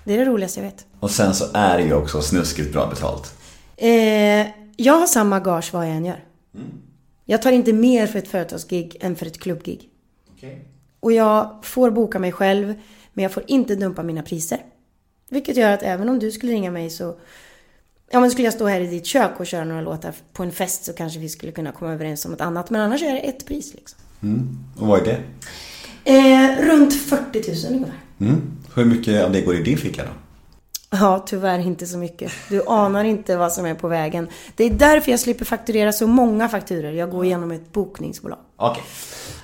Det 0.04 0.14
är 0.14 0.18
det 0.18 0.24
roligaste 0.24 0.60
jag 0.60 0.64
vet. 0.64 0.86
Och 1.00 1.10
sen 1.10 1.34
så 1.34 1.44
är 1.54 1.78
det 1.78 1.84
ju 1.84 1.94
också 1.94 2.22
snuskigt 2.22 2.72
bra 2.72 2.86
betalt. 2.86 3.34
Eh, 3.76 4.46
jag 4.76 4.98
har 4.98 5.06
samma 5.06 5.40
gage 5.40 5.72
vad 5.72 5.86
jag 5.86 5.96
än 5.96 6.04
gör. 6.04 6.24
Mm. 6.54 6.66
Jag 7.24 7.42
tar 7.42 7.52
inte 7.52 7.72
mer 7.72 8.06
för 8.06 8.18
ett 8.18 8.28
företagsgig 8.28 8.96
än 9.00 9.16
för 9.16 9.26
ett 9.26 9.40
klubbgig. 9.40 9.88
Okay. 10.36 10.56
Och 11.00 11.12
jag 11.12 11.58
får 11.62 11.90
boka 11.90 12.18
mig 12.18 12.32
själv, 12.32 12.74
men 13.12 13.22
jag 13.22 13.32
får 13.32 13.44
inte 13.46 13.74
dumpa 13.74 14.02
mina 14.02 14.22
priser. 14.22 14.58
Vilket 15.28 15.56
gör 15.56 15.72
att 15.72 15.82
även 15.82 16.08
om 16.08 16.18
du 16.18 16.30
skulle 16.30 16.52
ringa 16.52 16.70
mig 16.70 16.90
så... 16.90 17.16
Ja 18.10 18.20
men 18.20 18.30
skulle 18.30 18.46
jag 18.46 18.54
stå 18.54 18.66
här 18.66 18.80
i 18.80 18.86
ditt 18.86 19.06
kök 19.06 19.40
och 19.40 19.46
köra 19.46 19.64
några 19.64 19.80
låtar 19.80 20.14
på 20.32 20.42
en 20.42 20.52
fest 20.52 20.84
så 20.84 20.92
kanske 20.92 21.18
vi 21.18 21.28
skulle 21.28 21.52
kunna 21.52 21.72
komma 21.72 21.92
överens 21.92 22.24
om 22.24 22.32
ett 22.32 22.40
annat. 22.40 22.70
Men 22.70 22.80
annars 22.80 23.02
är 23.02 23.12
det 23.12 23.18
ett 23.18 23.46
pris 23.46 23.74
liksom. 23.74 23.98
Mm. 24.22 24.58
Och 24.78 24.86
vad 24.86 25.00
är 25.00 25.04
det? 25.04 25.22
Eh, 26.04 26.66
runt 26.66 26.94
40 26.94 27.66
000 27.66 27.74
ungefär. 27.74 27.98
Mm. 28.20 28.59
Hur 28.80 28.86
mycket 28.86 29.24
av 29.24 29.32
det 29.32 29.40
går 29.40 29.54
i 29.54 29.62
din 29.62 29.78
ficka 29.78 30.02
då? 30.02 30.10
Ja, 30.98 31.24
tyvärr 31.26 31.58
inte 31.58 31.86
så 31.86 31.98
mycket. 31.98 32.32
Du 32.48 32.62
anar 32.66 33.04
inte 33.04 33.36
vad 33.36 33.52
som 33.52 33.66
är 33.66 33.74
på 33.74 33.88
vägen. 33.88 34.28
Det 34.56 34.64
är 34.64 34.70
därför 34.70 35.10
jag 35.10 35.20
slipper 35.20 35.44
fakturera 35.44 35.92
så 35.92 36.06
många 36.06 36.48
fakturer. 36.48 36.92
Jag 36.92 37.10
går 37.10 37.24
igenom 37.24 37.50
ett 37.50 37.72
bokningsbolag. 37.72 38.38
Okej. 38.56 38.70
Okay. 38.70 38.82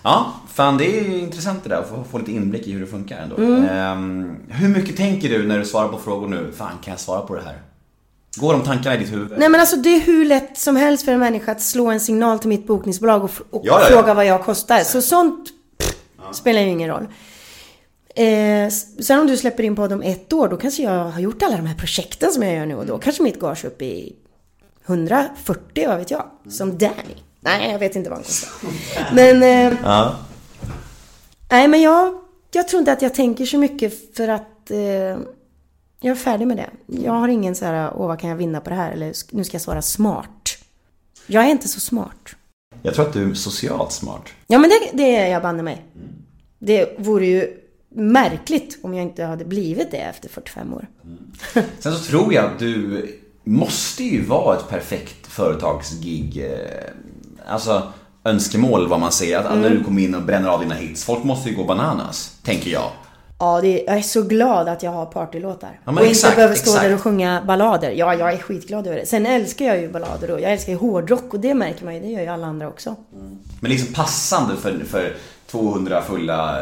Ja, 0.03 0.33
fan 0.55 0.79
det 0.79 1.01
är 1.01 1.05
ju 1.05 1.19
intressant 1.19 1.63
det 1.63 1.69
där 1.69 1.77
att 1.77 1.89
få, 1.89 2.05
få 2.11 2.19
lite 2.19 2.33
inblick 2.33 2.67
i 2.67 2.73
hur 2.73 2.81
det 2.81 2.87
funkar 2.87 3.19
ändå. 3.19 3.37
Mm. 3.37 3.99
Um, 3.99 4.37
hur 4.49 4.69
mycket 4.69 4.97
tänker 4.97 5.29
du 5.29 5.47
när 5.47 5.59
du 5.59 5.65
svarar 5.65 5.89
på 5.89 5.99
frågor 5.99 6.29
nu? 6.29 6.53
Fan, 6.57 6.73
kan 6.85 6.93
jag 6.93 7.01
svara 7.01 7.21
på 7.21 7.35
det 7.35 7.43
här? 7.43 7.63
Går 8.37 8.53
de 8.53 8.63
tankarna 8.63 8.95
i 8.95 8.99
ditt 8.99 9.13
huvud? 9.13 9.33
Nej 9.39 9.49
men 9.49 9.61
alltså 9.61 9.77
det 9.77 9.97
är 9.97 10.01
hur 10.01 10.25
lätt 10.25 10.59
som 10.59 10.77
helst 10.77 11.05
för 11.05 11.13
en 11.13 11.19
människa 11.19 11.53
att 11.53 11.63
slå 11.63 11.87
en 11.87 12.01
signal 12.01 12.39
till 12.39 12.49
mitt 12.49 12.67
bokningsbolag 12.67 13.25
och, 13.25 13.31
och 13.51 13.63
Ja, 13.65 13.81
ja, 13.81 13.81
ja. 13.81 13.97
fråga 13.97 14.15
vad 14.15 14.27
jag 14.27 14.45
kostar. 14.45 14.81
Så 14.81 15.03
sånt 15.03 15.49
pff, 15.79 15.97
spelar 16.33 16.61
ju 16.61 16.69
ingen 16.69 16.89
roll. 16.91 17.07
Eh, 18.17 18.69
sen 19.01 19.21
om 19.21 19.27
du 19.27 19.37
släpper 19.37 19.63
in 19.63 19.77
podd 19.77 19.93
om 19.93 20.03
ett 20.03 20.33
år, 20.33 20.49
då 20.49 20.57
kanske 20.57 20.83
jag 20.83 21.05
har 21.05 21.21
gjort 21.21 21.43
alla 21.43 21.57
de 21.57 21.67
här 21.67 21.75
projekten 21.75 22.33
som 22.33 22.43
jag 22.43 22.55
gör 22.55 22.67
nu 22.67 22.75
och 22.75 22.87
då 22.87 22.99
kanske 22.99 23.23
mitt 23.23 23.41
gage 23.41 23.65
upp 23.65 23.83
i 23.83 24.17
140, 24.87 25.89
vad 25.89 25.99
vet 25.99 26.11
jag. 26.11 26.25
Som 26.51 26.79
Danny. 26.79 27.17
Nej, 27.41 27.71
jag 27.73 27.79
vet 27.79 27.97
inte 27.97 28.11
vad 28.11 28.19
han 28.19 28.25
kostar. 28.25 28.51
Men, 29.15 29.43
eh, 29.43 29.79
Ja. 29.83 30.17
nej 31.51 31.69
men 31.69 31.83
jag, 31.83 32.15
jag 32.53 32.69
tror 32.69 32.79
inte 32.81 32.93
att 32.93 33.03
jag 33.03 33.15
tänker 33.15 33.47
så 33.47 33.59
mycket 33.59 34.17
för 34.17 34.29
att 34.29 34.71
eh, 34.71 34.79
jag 36.01 36.11
är 36.11 36.15
färdig 36.15 36.47
med 36.47 36.57
det. 36.57 36.71
Jag 37.03 37.13
har 37.13 37.29
ingen 37.29 37.55
så 37.55 37.65
här, 37.65 37.93
åh 37.97 38.07
vad 38.09 38.21
kan 38.21 38.31
jag 38.31 38.37
vinna 38.37 38.61
på 38.61 38.71
det 38.71 38.77
här? 38.77 38.93
Eller 38.93 39.13
nu 39.31 39.45
ska 39.45 39.55
jag 39.55 39.63
svara 39.63 39.83
smart. 39.83 40.59
Jag 41.27 41.45
är 41.45 41.49
inte 41.49 41.69
så 41.69 41.81
smart. 41.81 42.29
Jag 42.83 42.95
tror 42.95 43.07
att 43.07 43.13
du 43.13 43.31
är 43.31 43.35
socialt 43.35 43.93
smart. 43.93 44.23
Ja 44.47 44.59
men 44.59 44.71
det, 44.71 44.91
det 44.93 45.17
är 45.17 45.27
jag 45.31 45.43
banne 45.43 45.63
mig. 45.63 45.85
Det 46.59 46.95
vore 46.99 47.27
ju 47.27 47.57
märkligt 47.89 48.79
om 48.83 48.95
jag 48.95 49.03
inte 49.03 49.25
hade 49.25 49.45
blivit 49.45 49.91
det 49.91 49.97
efter 49.97 50.29
45 50.29 50.75
år. 50.75 50.87
Sen 51.79 51.93
så 51.93 51.99
tror 52.11 52.35
jag 52.35 52.45
att 52.45 52.59
du 52.59 53.07
måste 53.45 54.05
ju 54.05 54.25
vara 54.25 54.57
ett 54.57 54.69
perfekt 54.69 55.27
företagsgig. 55.27 56.45
eh, 56.45 56.93
Alltså 57.49 57.83
önskemål 58.25 58.89
vad 58.89 59.01
man 59.01 59.13
säger. 59.13 59.39
Att 59.39 59.59
när 59.59 59.71
du 59.71 59.85
kommer 59.85 60.03
in 60.03 60.15
och 60.15 60.23
bränner 60.23 60.49
av 60.49 60.61
dina 60.61 60.75
hits. 60.75 61.05
Folk 61.05 61.25
måste 61.25 61.51
ju 61.51 61.57
gå 61.57 61.65
bananas, 61.65 62.39
tänker 62.43 62.71
jag. 62.71 62.91
Ja, 63.39 63.61
det, 63.61 63.83
jag 63.87 63.97
är 63.97 64.03
så 64.03 64.23
glad 64.23 64.69
att 64.69 64.83
jag 64.83 64.91
har 64.91 65.07
partylåtar. 65.07 65.81
Ja, 65.85 65.93
och 65.93 65.99
inte 65.99 66.11
exakt, 66.11 66.37
behöver 66.37 66.55
stå 66.55 66.71
exakt. 66.71 66.85
där 66.89 66.95
och 66.95 67.01
sjunga 67.01 67.43
ballader. 67.47 67.91
Ja, 67.91 68.15
jag 68.15 68.33
är 68.33 68.39
skitglad 68.39 68.87
över 68.87 68.97
det. 68.99 69.07
Sen 69.07 69.27
älskar 69.27 69.65
jag 69.65 69.81
ju 69.81 69.89
ballader 69.93 70.31
och 70.31 70.41
jag 70.41 70.53
älskar 70.53 70.73
ju 70.73 70.79
hårdrock 70.79 71.35
och 71.35 71.41
det 71.41 71.55
märker 71.55 71.85
man 71.85 71.95
ju. 71.95 72.01
Det 72.01 72.07
gör 72.07 72.21
ju 72.21 72.27
alla 72.27 72.47
andra 72.47 72.69
också. 72.69 72.97
Men 73.61 73.71
liksom 73.71 73.95
passande 73.95 74.57
för, 74.57 74.85
för 74.85 75.17
200 75.47 76.03
fulla 76.03 76.59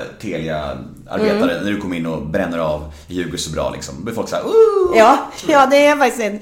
Telia-arbetare 1.05 1.52
Mm. 1.52 1.64
när 1.64 1.70
du 1.72 1.80
kommer 1.80 1.96
in 1.96 2.07
och 2.07 2.26
bränner 2.26 2.59
av 2.59 2.92
ljuger 3.07 3.38
så 3.38 3.50
bra 3.50 3.70
liksom. 3.70 3.94
Då 3.98 4.02
blir 4.02 4.14
folk 4.14 4.28
såhär 4.28 4.42
Ooh! 4.44 4.96
Ja, 4.98 5.30
ja 5.48 5.66
det 5.66 5.86
är 5.86 5.96
faktiskt 5.96 6.22
en... 6.22 6.40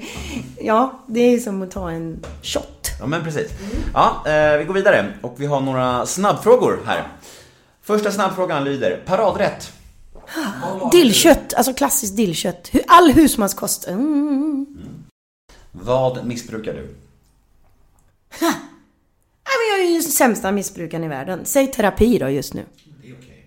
Ja, 0.61 1.03
det 1.07 1.19
är 1.19 1.39
som 1.39 1.61
att 1.61 1.71
ta 1.71 1.91
en 1.91 2.19
shot. 2.43 2.89
Ja 2.99 3.05
men 3.07 3.23
precis. 3.23 3.51
Ja, 3.93 4.23
eh, 4.25 4.57
vi 4.57 4.63
går 4.65 4.73
vidare 4.73 5.13
och 5.21 5.35
vi 5.37 5.45
har 5.45 5.61
några 5.61 6.05
snabbfrågor 6.05 6.79
här. 6.85 7.07
Första 7.81 8.11
snabbfrågan 8.11 8.63
lyder, 8.63 9.01
paradrätt. 9.05 9.71
Dillkött, 10.91 11.53
alltså 11.53 11.73
klassiskt 11.73 12.17
dillkött. 12.17 12.71
All 12.87 13.11
husmanskost. 13.11 13.87
Mm. 13.87 14.65
Vad 15.71 16.25
missbrukar 16.25 16.73
du? 16.73 16.95
Men 18.41 19.69
jag 19.71 19.79
är 19.79 19.89
ju 19.89 19.93
den 19.93 20.03
sämsta 20.03 20.51
missbrukaren 20.51 21.03
i 21.03 21.07
världen. 21.07 21.39
Säg 21.43 21.67
terapi 21.71 22.17
då 22.17 22.29
just 22.29 22.53
nu. 22.53 22.65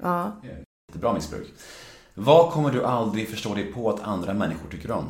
Ja. 0.02 0.36
Bra 0.96 1.12
missbruk. 1.14 1.54
Vad 2.14 2.52
kommer 2.52 2.70
du 2.70 2.84
aldrig 2.84 3.28
förstå 3.28 3.54
dig 3.54 3.72
på 3.72 3.90
att 3.90 4.00
andra 4.00 4.34
människor 4.34 4.68
tycker 4.70 4.90
om? 4.90 5.04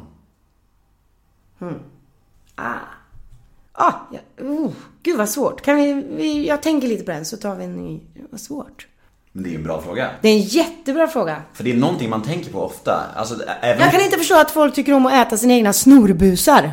Ah. 2.54 2.74
Ah, 3.72 3.92
ja. 4.12 4.44
oh, 4.44 4.72
gud 5.02 5.16
vad 5.16 5.28
svårt. 5.28 5.62
Kan 5.62 5.76
vi, 5.76 5.92
vi, 5.92 6.46
jag 6.46 6.62
tänker 6.62 6.88
lite 6.88 7.04
på 7.04 7.10
den 7.10 7.24
så 7.24 7.36
tar 7.36 7.54
vi 7.54 7.64
en 7.64 7.76
ny. 7.76 8.00
Vad 8.30 8.40
svårt. 8.40 8.86
Men 9.32 9.44
det 9.44 9.50
är 9.50 9.54
en 9.54 9.62
bra 9.62 9.82
fråga. 9.82 10.10
Det 10.20 10.28
är 10.28 10.32
en 10.32 10.42
jättebra 10.42 11.08
fråga. 11.08 11.42
För 11.52 11.64
det 11.64 11.72
är 11.72 11.76
någonting 11.76 12.10
man 12.10 12.22
tänker 12.22 12.52
på 12.52 12.60
ofta. 12.60 13.04
Alltså, 13.14 13.42
även 13.60 13.82
Jag 13.82 13.92
kan 13.92 14.00
inte 14.00 14.16
förstå 14.16 14.40
att 14.40 14.50
folk 14.50 14.74
tycker 14.74 14.92
om 14.92 15.06
att 15.06 15.12
äta 15.12 15.36
sina 15.36 15.54
egna 15.54 15.72
snorbusar. 15.72 16.72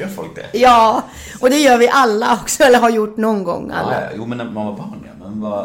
Gör 0.00 0.08
folk 0.08 0.34
det? 0.34 0.58
Ja, 0.58 1.02
och 1.40 1.50
det 1.50 1.56
gör 1.58 1.78
vi 1.78 1.88
alla 1.88 2.38
också, 2.42 2.62
eller 2.62 2.78
har 2.78 2.90
gjort 2.90 3.16
någon 3.16 3.44
gång 3.44 3.70
alla. 3.70 3.92
Ja, 3.94 4.00
ja, 4.00 4.08
jo 4.16 4.26
men 4.26 4.38
när 4.38 4.44
man 4.44 4.66
var 4.66 4.72
barn 4.72 5.02
ja. 5.06 5.24
Men 5.24 5.40
var, 5.40 5.62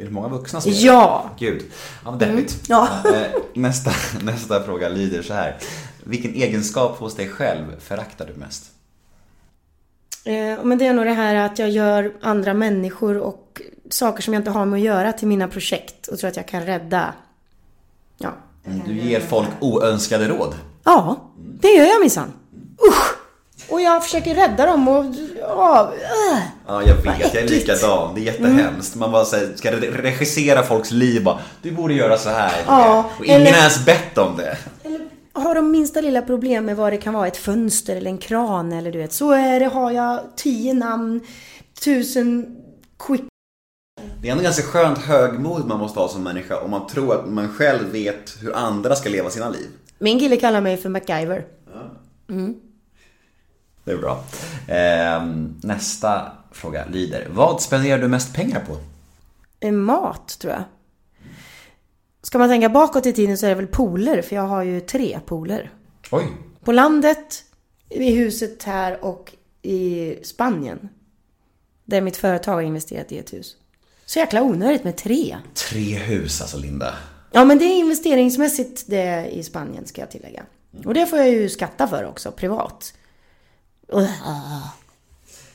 är 0.00 0.04
det 0.04 0.10
många 0.10 0.28
vuxna 0.28 0.60
som 0.60 0.72
gör 0.72 0.92
det? 0.92 0.96
Ja. 0.98 1.30
Gud. 1.38 1.62
Ja, 2.04 2.10
men 2.10 2.18
deppigt. 2.18 2.62
Ja. 2.68 2.88
Eh, 3.04 3.26
Nästa, 3.54 3.90
nästa 4.22 4.62
fråga 4.62 4.88
lyder 4.88 5.22
så 5.22 5.34
här. 5.34 5.56
Vilken 6.04 6.34
egenskap 6.34 6.98
hos 6.98 7.14
dig 7.14 7.28
själv 7.28 7.80
föraktar 7.80 8.26
du 8.26 8.34
mest? 8.40 8.64
Eh, 10.24 10.64
men 10.64 10.78
det 10.78 10.86
är 10.86 10.94
nog 10.94 11.06
det 11.06 11.12
här 11.12 11.34
att 11.34 11.58
jag 11.58 11.70
gör 11.70 12.12
andra 12.22 12.54
människor 12.54 13.16
och 13.18 13.62
saker 13.90 14.22
som 14.22 14.34
jag 14.34 14.40
inte 14.40 14.50
har 14.50 14.66
med 14.66 14.76
att 14.78 14.84
göra 14.84 15.12
till 15.12 15.28
mina 15.28 15.48
projekt 15.48 16.06
och 16.08 16.18
tror 16.18 16.28
att 16.30 16.36
jag 16.36 16.48
kan 16.48 16.62
rädda. 16.66 17.14
Ja. 18.18 18.30
Du 18.86 18.94
ger 18.94 19.20
folk 19.20 19.48
oönskade 19.60 20.28
råd. 20.28 20.54
Ja, 20.84 21.16
det 21.60 21.68
gör 21.68 21.84
jag 21.84 22.00
minsann. 22.00 22.32
Usch! 22.88 23.15
Och 23.68 23.80
jag 23.80 24.04
försöker 24.04 24.34
rädda 24.34 24.66
dem 24.66 24.88
och... 24.88 25.04
Ja, 25.40 25.92
äh. 26.32 26.38
Ja, 26.66 26.82
jag 26.82 26.94
vet. 26.96 27.34
Jag 27.34 27.42
är 27.44 27.48
likadan. 27.48 28.14
Det 28.14 28.20
är 28.20 28.24
jättehemskt. 28.24 28.94
Man 28.94 29.12
bara 29.12 29.24
säger, 29.24 29.56
ska 29.56 29.70
re- 29.72 30.02
regissera 30.02 30.62
folks 30.62 30.90
liv 30.90 31.24
bara. 31.24 31.38
Du 31.62 31.72
borde 31.72 31.94
göra 31.94 32.18
så 32.18 32.28
här. 32.28 32.52
Ja, 32.66 33.10
och 33.18 33.24
ingen 33.24 33.40
eller- 33.40 33.50
har 33.52 33.58
ens 33.58 33.84
bett 33.86 34.18
om 34.18 34.36
det. 34.36 34.56
Har 35.32 35.54
de 35.54 35.70
minsta 35.70 36.00
lilla 36.00 36.22
problem 36.22 36.64
med 36.64 36.76
vad 36.76 36.92
det 36.92 36.96
kan 36.96 37.14
vara, 37.14 37.26
ett 37.26 37.36
fönster 37.36 37.96
eller 37.96 38.10
en 38.10 38.18
kran 38.18 38.72
eller 38.72 38.92
du 38.92 38.98
vet, 38.98 39.12
så 39.12 39.30
är 39.32 39.60
det, 39.60 39.66
har 39.66 39.90
jag 39.90 40.20
tio 40.36 40.74
namn, 40.74 41.20
tusen 41.84 42.56
quick... 42.98 43.22
Det 44.22 44.28
är 44.28 44.32
ändå 44.32 44.44
ganska 44.44 44.62
skönt 44.62 44.98
högmod 44.98 45.66
man 45.66 45.78
måste 45.78 46.00
ha 46.00 46.08
som 46.08 46.22
människa 46.22 46.60
om 46.60 46.70
man 46.70 46.86
tror 46.86 47.14
att 47.14 47.28
man 47.28 47.48
själv 47.48 47.92
vet 47.92 48.36
hur 48.40 48.56
andra 48.56 48.96
ska 48.96 49.08
leva 49.08 49.30
sina 49.30 49.48
liv. 49.50 49.66
Min 49.98 50.20
kille 50.20 50.36
kallar 50.36 50.60
mig 50.60 50.76
för 50.76 50.88
MacGyver. 50.88 51.44
Det 53.86 53.92
är 53.92 53.96
bra. 53.96 54.24
Ehm, 54.68 55.54
nästa 55.62 56.32
fråga 56.52 56.84
lyder. 56.86 57.28
Vad 57.30 57.62
spenderar 57.62 57.98
du 57.98 58.08
mest 58.08 58.34
pengar 58.34 58.60
på? 58.60 58.76
Eh, 59.60 59.72
Mat, 59.72 60.38
tror 60.38 60.52
jag. 60.52 60.62
Ska 62.22 62.38
man 62.38 62.48
tänka 62.48 62.68
bakåt 62.68 63.06
i 63.06 63.12
tiden 63.12 63.38
så 63.38 63.46
är 63.46 63.50
det 63.50 63.54
väl 63.54 63.66
pooler, 63.66 64.22
för 64.22 64.36
jag 64.36 64.42
har 64.42 64.62
ju 64.62 64.80
tre 64.80 65.20
pooler. 65.26 65.70
Oj. 66.10 66.26
På 66.64 66.72
landet, 66.72 67.44
i 67.88 68.14
huset 68.14 68.62
här 68.62 69.04
och 69.04 69.32
i 69.62 70.14
Spanien. 70.22 70.88
Där 71.84 72.00
mitt 72.00 72.16
företag 72.16 72.54
har 72.54 72.62
investerat 72.62 73.12
i 73.12 73.18
ett 73.18 73.32
hus. 73.32 73.56
Så 74.06 74.18
jäkla 74.18 74.42
onödigt 74.42 74.84
med 74.84 74.96
tre. 74.96 75.36
Tre 75.70 75.94
hus 75.94 76.40
alltså 76.40 76.58
Linda. 76.58 76.94
Ja, 77.32 77.44
men 77.44 77.58
det 77.58 77.64
är 77.64 77.78
investeringsmässigt 77.78 78.84
det 78.86 79.28
i 79.32 79.42
Spanien 79.42 79.86
ska 79.86 80.00
jag 80.00 80.10
tillägga. 80.10 80.42
Och 80.84 80.94
det 80.94 81.06
får 81.06 81.18
jag 81.18 81.28
ju 81.28 81.48
skatta 81.48 81.88
för 81.88 82.04
också, 82.04 82.32
privat. 82.32 82.92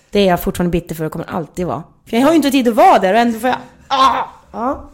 Det 0.09 0.19
är 0.19 0.27
jag 0.27 0.43
fortfarande 0.43 0.71
bitter 0.71 0.95
för 0.95 1.05
och 1.05 1.11
kommer 1.11 1.29
alltid 1.29 1.65
vara. 1.65 1.83
För 2.05 2.17
jag 2.17 2.23
har 2.23 2.31
ju 2.31 2.35
inte 2.35 2.51
tid 2.51 2.67
att 2.67 2.75
vara 2.75 2.99
där 2.99 3.13
och 3.13 3.19
ändå 3.19 3.39
får 3.39 3.49
jag... 3.49 3.59
Ah! 3.87 4.23
Ja. 4.51 4.89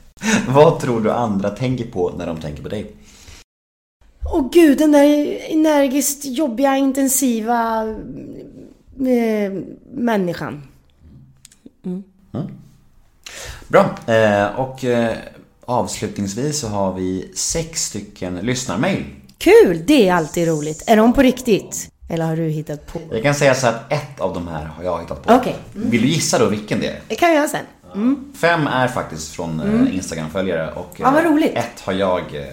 Vad 0.48 0.80
tror 0.80 1.00
du 1.00 1.12
andra 1.12 1.50
tänker 1.50 1.84
på 1.84 2.12
när 2.18 2.26
de 2.26 2.40
tänker 2.40 2.62
på 2.62 2.68
dig? 2.68 2.94
Åh 4.24 4.48
gud, 4.52 4.78
den 4.78 4.92
där 4.92 5.38
energiskt 5.50 6.24
jobbiga, 6.24 6.76
intensiva 6.76 7.88
eh, 8.98 9.52
människan. 9.92 10.62
Bra. 13.68 13.96
Eh, 14.06 14.60
och 14.60 14.84
eh, 14.84 15.16
avslutningsvis 15.64 16.60
så 16.60 16.68
har 16.68 16.92
vi 16.92 17.30
sex 17.34 17.84
stycken 17.84 18.34
lyssnarmail. 18.34 19.04
Kul! 19.38 19.82
Det 19.86 20.08
är 20.08 20.14
alltid 20.14 20.48
roligt. 20.48 20.84
Är 20.86 20.96
de 20.96 21.12
på 21.12 21.22
riktigt? 21.22 21.90
Eller 22.12 22.24
har 22.24 22.36
du 22.36 22.42
hittat 22.42 22.86
på? 22.86 23.00
Jag 23.10 23.22
kan 23.22 23.34
säga 23.34 23.54
så 23.54 23.66
att 23.66 23.92
ett 23.92 24.20
av 24.20 24.34
de 24.34 24.48
här 24.48 24.64
har 24.64 24.84
jag 24.84 25.00
hittat 25.00 25.22
på. 25.22 25.34
Okej. 25.34 25.56
Vill 25.72 26.02
du 26.02 26.08
gissa 26.08 26.38
då 26.38 26.46
vilken 26.46 26.80
det 26.80 26.86
är? 26.86 27.00
Det 27.08 27.14
kan 27.14 27.28
jag 27.28 27.36
göra 27.36 27.48
sen. 27.48 27.64
Mm. 27.94 28.32
Fem 28.40 28.66
är 28.66 28.88
faktiskt 28.88 29.34
från 29.34 29.60
eh, 29.60 29.94
Instagram-följare 29.94 30.72
och 30.72 31.00
roligt. 31.24 31.52
ett 31.54 31.80
har 31.80 31.92
jag 31.92 32.20
eh, 32.20 32.44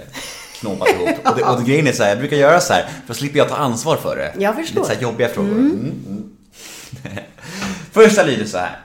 knåpat 0.60 0.89
ihop. 0.89 1.10
Och, 1.26 1.38
det, 1.38 1.43
och 1.43 1.66
grejen 1.66 1.88
är 1.88 1.91
så 1.91 2.03
här, 2.03 2.10
jag 2.10 2.20
brukar 2.20 2.38
göra 2.38 2.60
så 2.60 2.74
här 2.74 2.89
för 3.07 3.14
slipper 3.14 3.38
jag 3.38 3.49
ta 3.49 3.55
ansvar 3.55 3.95
för 3.97 4.16
det. 4.16 4.43
Jag 4.43 4.55
förstår. 4.55 4.82
Lite 4.82 4.95
så 4.95 5.01
jobbiga 5.01 5.28
frågor. 5.28 5.51
Mm, 5.51 5.91
mm. 6.07 6.24
Första 7.91 8.24
lyder 8.24 8.45
så 8.45 8.57
här. 8.57 8.80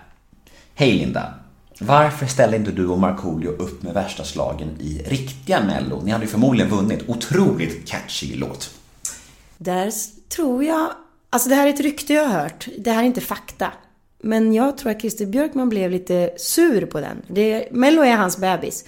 Hej 0.75 0.93
Linda. 0.93 1.35
Varför 1.81 2.27
ställde 2.27 2.57
inte 2.57 2.70
du 2.70 2.87
och 2.87 2.99
Markoolio 2.99 3.49
upp 3.49 3.83
med 3.83 3.95
värsta 3.95 4.25
slagen 4.25 4.68
i 4.81 5.03
riktiga 5.07 5.61
mello? 5.61 6.03
Ni 6.05 6.11
hade 6.11 6.25
ju 6.25 6.31
förmodligen 6.31 6.70
vunnit. 6.70 7.05
Otroligt 7.07 7.89
catchy 7.89 8.35
låt. 8.37 8.70
Där 9.59 9.92
tror 10.28 10.64
jag... 10.64 10.90
Alltså 11.30 11.48
det 11.48 11.55
här 11.55 11.66
är 11.66 11.70
ett 11.70 11.80
rykte 11.80 12.12
jag 12.12 12.28
har 12.28 12.40
hört. 12.40 12.68
Det 12.78 12.90
här 12.90 13.02
är 13.02 13.07
inte 13.07 13.20
fakta. 13.20 13.72
Men 14.22 14.55
jag 14.55 14.78
tror 14.78 14.92
att 14.92 15.00
Christer 15.00 15.26
Björkman 15.26 15.68
blev 15.68 15.90
lite 15.90 16.30
sur 16.36 16.86
på 16.86 17.00
den. 17.00 17.22
Det, 17.28 17.68
Mello 17.70 18.02
är 18.02 18.16
hans 18.16 18.38
bebis. 18.38 18.84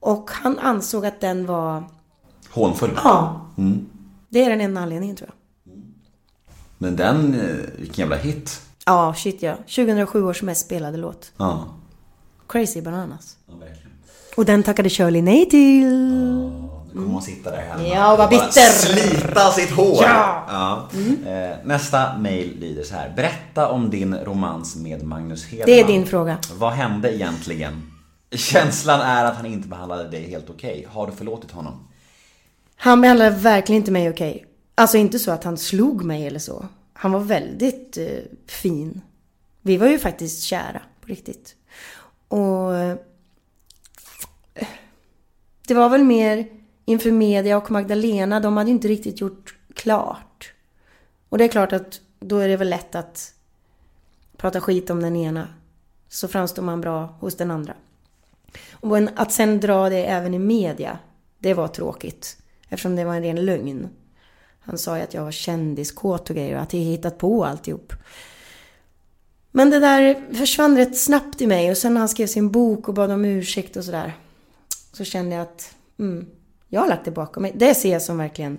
Och 0.00 0.30
han 0.30 0.58
ansåg 0.58 1.06
att 1.06 1.20
den 1.20 1.46
var... 1.46 1.84
Hånfull. 2.50 2.90
Ja. 3.04 3.46
Mm. 3.58 3.86
Det 4.28 4.44
är 4.44 4.50
den 4.50 4.60
enda 4.60 4.80
anledningen 4.80 5.16
tror 5.16 5.30
jag. 5.30 5.36
Men 6.78 6.96
den, 6.96 7.34
eh, 7.40 7.56
vilken 7.78 8.02
jävla 8.02 8.16
hit. 8.16 8.60
Ja, 8.86 9.14
shit 9.14 9.42
ja. 9.42 9.56
2007 9.56 10.24
års 10.24 10.42
mest 10.42 10.66
spelade 10.66 10.96
låt. 10.96 11.32
Ja. 11.36 11.64
Crazy 12.46 12.82
Bananas. 12.82 13.36
Och 14.36 14.44
den 14.44 14.62
tackade 14.62 14.90
Shirley 14.90 15.22
nej 15.22 15.48
till. 15.50 16.73
Kommer 16.94 17.12
hon 17.12 17.22
sitta 17.22 17.50
där 17.50 17.58
hemma 17.58 17.88
Ja, 17.88 18.12
och 18.12 18.18
vara 18.18 18.28
bara 18.30 18.50
slita 18.50 19.50
sitt 19.50 19.70
hår. 19.70 20.02
Ja. 20.02 20.44
Ja. 20.48 20.88
Eh, 21.30 21.56
nästa 21.64 22.18
mail 22.18 22.58
lyder 22.60 22.82
så 22.82 22.94
här. 22.94 23.12
Berätta 23.16 23.68
om 23.68 23.90
din 23.90 24.14
romans 24.16 24.76
med 24.76 25.02
Magnus 25.02 25.46
Hedman. 25.46 25.66
Det 25.66 25.80
är 25.80 25.86
din 25.86 26.06
fråga. 26.06 26.38
Vad 26.54 26.72
hände 26.72 27.14
egentligen? 27.14 27.90
Känslan 28.30 29.00
är 29.00 29.24
att 29.24 29.36
han 29.36 29.46
inte 29.46 29.68
behandlade 29.68 30.08
dig 30.08 30.30
helt 30.30 30.50
okej. 30.50 30.86
Har 30.90 31.06
du 31.06 31.12
förlåtit 31.12 31.50
honom? 31.50 31.88
Han 32.76 33.00
behandlade 33.00 33.30
verkligen 33.30 33.82
inte 33.82 33.90
mig 33.90 34.10
okej. 34.10 34.46
Alltså 34.74 34.96
inte 34.96 35.18
så 35.18 35.30
att 35.30 35.44
han 35.44 35.58
slog 35.58 36.04
mig 36.04 36.26
eller 36.26 36.38
så. 36.38 36.66
Han 36.92 37.12
var 37.12 37.20
väldigt 37.20 37.96
eh, 37.96 38.06
fin. 38.46 39.00
Vi 39.62 39.76
var 39.76 39.86
ju 39.86 39.98
faktiskt 39.98 40.42
kära 40.42 40.80
på 41.00 41.06
riktigt. 41.06 41.54
Och 42.28 42.76
eh, 42.76 42.96
det 45.66 45.74
var 45.74 45.88
väl 45.88 46.04
mer 46.04 46.46
inför 46.84 47.10
media 47.10 47.56
och 47.56 47.70
Magdalena. 47.70 48.40
De 48.40 48.56
hade 48.56 48.70
ju 48.70 48.74
inte 48.74 48.88
riktigt 48.88 49.20
gjort 49.20 49.56
klart. 49.74 50.52
Och 51.28 51.38
det 51.38 51.44
är 51.44 51.48
klart 51.48 51.72
att 51.72 52.00
då 52.20 52.38
är 52.38 52.48
det 52.48 52.56
väl 52.56 52.70
lätt 52.70 52.94
att 52.94 53.34
prata 54.36 54.60
skit 54.60 54.90
om 54.90 55.02
den 55.02 55.16
ena. 55.16 55.48
Så 56.08 56.28
framstår 56.28 56.62
man 56.62 56.80
bra 56.80 57.16
hos 57.20 57.36
den 57.36 57.50
andra. 57.50 57.74
Och 58.72 58.98
att 59.16 59.32
sen 59.32 59.60
dra 59.60 59.88
det 59.88 60.04
även 60.04 60.34
i 60.34 60.38
media, 60.38 60.98
det 61.38 61.54
var 61.54 61.68
tråkigt. 61.68 62.36
Eftersom 62.68 62.96
det 62.96 63.04
var 63.04 63.14
en 63.14 63.22
ren 63.22 63.44
lögn. 63.44 63.88
Han 64.60 64.78
sa 64.78 64.96
ju 64.96 65.02
att 65.02 65.14
jag 65.14 65.24
var 65.24 65.32
kändiskåt 65.32 66.30
och 66.30 66.36
grejer 66.36 66.56
och 66.56 66.62
att 66.62 66.72
jag 66.72 66.80
hittat 66.80 67.18
på 67.18 67.44
alltihop. 67.44 67.92
Men 69.50 69.70
det 69.70 69.80
där 69.80 70.34
försvann 70.34 70.76
rätt 70.76 70.98
snabbt 70.98 71.40
i 71.40 71.46
mig 71.46 71.70
och 71.70 71.76
sen 71.76 71.94
när 71.94 72.00
han 72.00 72.08
skrev 72.08 72.26
sin 72.26 72.50
bok 72.50 72.88
och 72.88 72.94
bad 72.94 73.10
om 73.10 73.24
ursäkt 73.24 73.76
och 73.76 73.84
sådär. 73.84 74.16
Så 74.92 75.04
kände 75.04 75.34
jag 75.34 75.42
att, 75.42 75.74
mm, 75.98 76.26
jag 76.74 76.80
har 76.80 76.88
lagt 76.88 77.04
det 77.04 77.10
bakom 77.10 77.42
mig. 77.42 77.52
Det 77.54 77.74
ser 77.74 77.92
jag 77.92 78.02
som 78.02 78.18
verkligen 78.18 78.58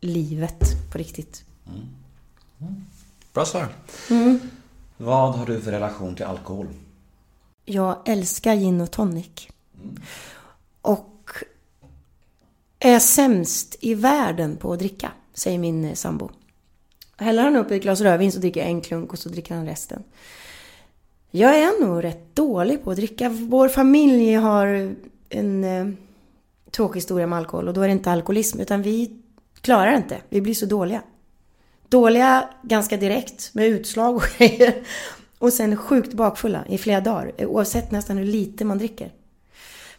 livet 0.00 0.90
på 0.92 0.98
riktigt. 0.98 1.44
Bra 3.32 3.44
svar. 3.44 3.68
Mm. 4.10 4.40
Vad 4.96 5.34
har 5.34 5.46
du 5.46 5.60
för 5.60 5.70
relation 5.70 6.14
till 6.14 6.24
alkohol? 6.24 6.66
Jag 7.64 8.08
älskar 8.08 8.54
gin 8.54 8.80
och 8.80 8.90
tonic. 8.90 9.48
Och 10.82 11.30
är 12.78 12.98
sämst 12.98 13.76
i 13.80 13.94
världen 13.94 14.56
på 14.56 14.72
att 14.72 14.78
dricka, 14.78 15.12
säger 15.34 15.58
min 15.58 15.84
eh, 15.84 15.94
sambo. 15.94 16.30
Häller 17.16 17.42
han 17.42 17.56
upp 17.56 17.70
ett 17.70 17.82
glas 17.82 18.00
rödvin 18.00 18.32
så 18.32 18.38
dricker 18.38 18.60
jag 18.60 18.70
en 18.70 18.80
klunk 18.80 19.12
och 19.12 19.18
så 19.18 19.28
dricker 19.28 19.54
han 19.54 19.66
resten. 19.66 20.02
Jag 21.30 21.58
är 21.58 21.86
nog 21.86 22.04
rätt 22.04 22.34
dålig 22.34 22.84
på 22.84 22.90
att 22.90 22.96
dricka. 22.96 23.28
Vår 23.28 23.68
familj 23.68 24.34
har 24.34 24.94
en 25.28 25.64
eh, 25.64 25.86
tråkig 26.76 26.96
historia 26.96 27.26
med 27.26 27.38
alkohol 27.38 27.68
och 27.68 27.74
då 27.74 27.80
är 27.80 27.86
det 27.86 27.92
inte 27.92 28.10
alkoholism 28.10 28.60
utan 28.60 28.82
vi 28.82 29.20
klarar 29.60 29.90
det 29.90 29.96
inte. 29.96 30.18
Vi 30.28 30.40
blir 30.40 30.54
så 30.54 30.66
dåliga. 30.66 31.02
Dåliga 31.88 32.48
ganska 32.62 32.96
direkt 32.96 33.54
med 33.54 33.66
utslag 33.66 34.16
och 34.16 34.22
grejer. 34.38 34.74
Och 35.38 35.52
sen 35.52 35.76
sjukt 35.76 36.14
bakfulla 36.14 36.64
i 36.68 36.78
flera 36.78 37.00
dagar. 37.00 37.32
Oavsett 37.38 37.90
nästan 37.90 38.16
hur 38.16 38.24
lite 38.24 38.64
man 38.64 38.78
dricker. 38.78 39.12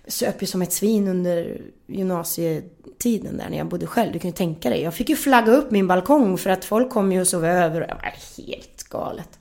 Jag 0.04 0.14
söp 0.14 0.42
ju 0.42 0.48
som 0.48 0.62
ett 0.62 0.74
svin 0.74 1.08
under 1.08 1.62
gymnasietiden 1.88 3.38
där 3.38 3.50
när 3.50 3.58
jag 3.58 3.68
bodde 3.68 3.88
själv. 3.88 4.14
Du 4.14 4.20
kan 4.20 4.30
ju 4.30 4.36
tänka 4.36 4.70
dig. 4.70 4.82
Jag 4.82 4.94
fick 4.94 5.10
ju 5.10 5.16
flagga 5.16 5.52
upp 5.52 5.72
min 5.72 5.88
balkong 5.88 6.38
för 6.38 6.50
att 6.50 6.66
folk 6.66 6.90
kom 6.90 7.12
ju 7.12 7.22
och 7.22 7.28
sov 7.28 7.46
över. 7.46 7.82
och 7.82 7.90
jag 7.90 7.96
var 7.96 8.44
helt 8.44 8.84
galet. 8.84 9.40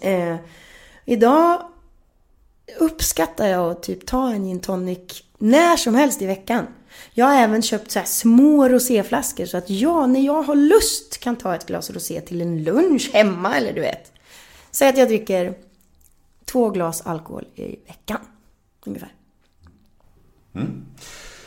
Eh, 0.00 0.36
idag 1.04 1.62
uppskattar 2.78 3.46
jag 3.46 3.70
att 3.70 3.82
typ 3.82 4.06
ta 4.06 4.32
en 4.32 4.44
gin 4.44 4.60
tonic 4.60 5.22
när 5.42 5.76
som 5.76 5.94
helst 5.94 6.22
i 6.22 6.26
veckan. 6.26 6.66
Jag 7.12 7.26
har 7.26 7.34
även 7.34 7.62
köpt 7.62 7.90
så 7.90 7.98
här 7.98 8.06
små 8.06 8.68
roséflaskor 8.68 9.46
så 9.46 9.56
att 9.56 9.70
jag 9.70 10.10
när 10.10 10.20
jag 10.20 10.42
har 10.42 10.54
lust 10.54 11.18
kan 11.18 11.36
ta 11.36 11.54
ett 11.54 11.66
glas 11.66 11.90
rosé 11.90 12.20
till 12.20 12.40
en 12.40 12.64
lunch 12.64 13.10
hemma 13.12 13.56
eller 13.56 13.72
du 13.72 13.80
vet. 13.80 14.12
Säg 14.70 14.88
att 14.88 14.98
jag 14.98 15.08
dricker 15.08 15.54
två 16.44 16.70
glas 16.70 17.00
alkohol 17.00 17.44
i 17.54 17.76
veckan. 17.86 18.18
Ungefär. 18.86 19.12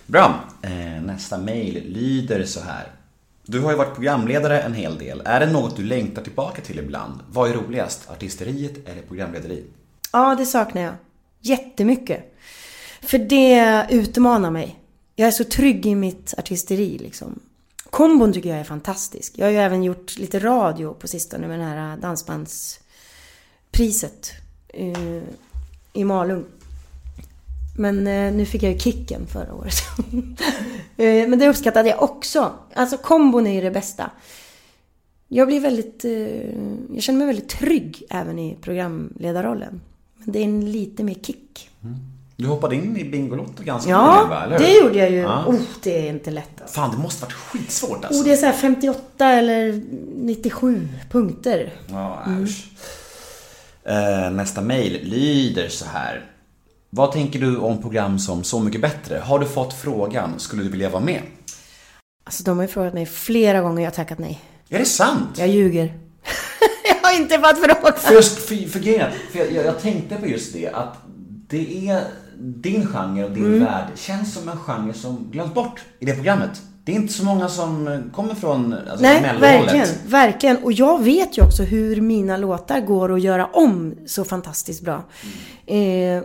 Bra. 0.06 0.40
Eh, 0.62 1.02
nästa 1.02 1.38
mail 1.38 1.84
lyder 1.94 2.46
så 2.46 2.60
här. 2.60 2.92
Du 3.46 3.60
har 3.60 3.72
ju 3.72 3.78
varit 3.78 3.94
programledare 3.94 4.62
en 4.62 4.74
hel 4.74 4.98
del. 4.98 5.22
Är 5.26 5.40
det 5.40 5.52
något 5.52 5.78
du 5.78 5.84
längtar 5.84 6.22
tillbaka 6.22 6.62
till 6.62 6.80
ibland? 6.80 7.20
Vad 7.30 7.50
är 7.50 7.54
roligast? 7.54 8.10
Artisteriet 8.10 8.88
eller 8.88 9.02
programlederi? 9.02 9.64
Ja, 10.12 10.36
det 10.36 10.46
saknar 10.46 10.82
jag. 10.82 10.94
Jättemycket. 11.40 12.35
För 13.06 13.18
det 13.18 13.86
utmanar 13.90 14.52
mig. 14.52 14.80
Jag 15.16 15.28
är 15.28 15.32
så 15.32 15.44
trygg 15.44 15.86
i 15.86 15.96
mitt 15.96 16.34
artisteri 16.38 16.98
liksom. 16.98 17.40
Kombon 17.90 18.34
tycker 18.34 18.50
jag 18.50 18.60
är 18.60 18.64
fantastisk. 18.64 19.34
Jag 19.36 19.46
har 19.46 19.52
ju 19.52 19.58
även 19.58 19.84
gjort 19.84 20.18
lite 20.18 20.40
radio 20.40 20.94
på 20.94 21.08
sistone 21.08 21.48
med 21.48 21.60
det 21.60 21.66
här 21.66 21.98
dansbandspriset 21.98 24.32
eh, 24.68 25.22
i 25.94 26.04
Malung. 26.04 26.46
Men 27.78 28.08
eh, 28.08 28.34
nu 28.34 28.46
fick 28.46 28.64
jag 28.64 28.72
ju 28.72 28.80
kicken 28.80 29.28
förra 29.28 29.54
året. 29.54 29.76
Eh, 30.98 31.28
men 31.28 31.40
det 31.40 31.50
uppskattade 31.50 31.90
jag 31.90 32.04
också. 32.04 32.54
Alltså 32.74 32.98
kombon 32.98 33.48
är 33.48 33.54
ju 33.54 33.62
det 33.62 33.72
bästa. 33.72 34.12
Jag 35.28 35.48
blir 35.48 35.60
väldigt... 35.60 36.04
Jag 36.94 37.04
känner 37.04 37.18
mig 37.18 37.28
väldigt 37.28 37.50
trygg 37.50 38.04
även 38.10 38.40
i 38.40 38.58
programledarrollen. 38.62 39.82
Men 40.16 40.32
det 40.32 40.40
är 40.40 40.44
en 40.44 40.72
lite 40.72 41.04
mer 41.04 41.14
kick. 41.14 41.70
Mm. 41.84 42.15
Du 42.38 42.48
hoppade 42.48 42.76
in 42.76 42.98
i 42.98 43.04
Bingolotto 43.04 43.64
ganska 43.64 43.90
Ja, 43.90 44.24
nyligen? 44.24 44.44
Eller 44.44 44.60
hur? 44.60 44.66
det 44.66 44.80
gjorde 44.80 44.98
jag 45.00 45.12
ju. 45.12 45.18
Ja. 45.18 45.46
Oh, 45.46 45.60
det 45.84 46.08
är 46.08 46.10
inte 46.10 46.32
lätt 46.32 46.62
alltså. 46.62 46.76
Fan, 46.76 46.92
det 46.92 46.98
måste 46.98 47.22
varit 47.22 47.34
skitsvårt 47.34 48.06
alltså. 48.06 48.22
Oh, 48.22 48.26
det 48.26 48.32
är 48.32 48.38
så 48.38 48.46
här 48.46 48.54
58 48.54 49.30
eller 49.30 49.82
97 50.16 50.88
punkter. 51.12 51.74
Ja, 51.90 52.24
äsch. 52.44 52.66
Eh, 53.84 54.32
nästa 54.32 54.62
mail 54.62 55.00
lyder 55.04 55.70
så 55.70 55.86
här. 55.86 56.26
Vad 56.90 57.12
tänker 57.12 57.40
du 57.40 57.58
om 57.58 57.82
program 57.82 58.20
som 58.20 58.44
Så 58.44 58.60
mycket 58.60 58.82
bättre? 58.82 59.18
Har 59.18 59.40
du 59.40 59.46
fått 59.46 59.74
frågan, 59.74 60.40
skulle 60.40 60.64
du 60.64 60.70
vilja 60.70 60.90
vara 60.90 61.04
med? 61.04 61.22
Alltså 62.24 62.44
de 62.44 62.58
har 62.58 62.64
ju 62.64 62.68
frågat 62.68 62.94
mig 62.94 63.06
flera 63.06 63.62
gånger 63.62 63.82
jag 63.82 63.92
har 63.92 63.96
tackat 63.96 64.20
nej. 64.20 64.42
Är 64.70 64.80
det 64.80 64.86
sant? 64.86 65.30
Jag 65.38 65.48
ljuger. 65.48 65.86
jag 66.88 67.10
har 67.10 67.18
inte 67.18 67.40
fått 67.40 67.58
frågan. 67.60 67.94
För, 67.98 68.22
för, 68.22 68.68
för, 68.68 68.80
för 69.32 69.54
jag, 69.56 69.66
jag 69.66 69.80
tänkte 69.82 70.16
på 70.16 70.28
just 70.28 70.54
det, 70.54 70.68
att 70.68 70.98
det 71.48 71.90
är 71.90 72.04
din 72.40 72.88
genre 72.88 73.24
och 73.26 73.32
din 73.32 73.46
Mm. 73.46 73.60
värld 73.64 73.88
känns 73.96 74.34
som 74.34 74.50
en 74.50 74.58
genre 74.58 74.94
som 74.94 75.28
glöms 75.32 75.54
bort 75.54 75.82
i 76.00 76.06
det 76.06 76.14
programmet. 76.14 76.62
Det 76.84 76.92
är 76.92 76.96
inte 76.96 77.14
så 77.14 77.26
många 77.26 77.48
som 77.50 78.02
kommer 78.14 78.36
från 78.36 78.74
alltså, 78.74 79.02
Nej, 79.02 79.22
verkligen, 79.40 79.88
verkligen. 80.08 80.58
Och 80.58 80.72
jag 80.72 81.04
vet 81.04 81.38
ju 81.38 81.44
också 81.46 81.64
hur 81.64 82.02
mina 82.02 82.38
låtar 82.38 82.80
går 82.80 83.14
att 83.14 83.22
göra 83.22 83.46
om 83.46 83.96
så 84.06 84.24
fantastiskt 84.26 84.82
bra. 84.84 85.04
Eh, 85.66 86.24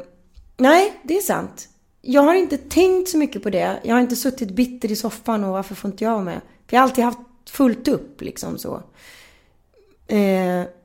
nej, 0.57 0.93
det 1.03 1.17
är 1.17 1.23
sant. 1.23 1.69
Jag 2.03 2.23
har 2.23 2.35
inte 2.35 2.57
tänkt 2.57 3.09
så 3.09 3.19
mycket 3.19 3.43
på 3.43 3.51
det. 3.51 3.79
Jag 3.83 3.95
har 3.95 4.01
inte 4.01 4.17
suttit 4.17 4.51
bitter 4.51 4.93
i 4.93 4.97
soffan 4.97 5.45
och 5.45 5.53
varför 5.53 5.75
får 5.75 5.91
inte 5.91 6.05
jag 6.05 6.25
med? 6.25 6.41
För 6.67 6.77
jag 6.77 6.81
har 6.81 6.89
alltid 6.89 7.05
haft 7.05 7.19
fullt 7.51 7.89
upp 7.89 8.21
liksom 8.21 8.59
så. 8.59 8.83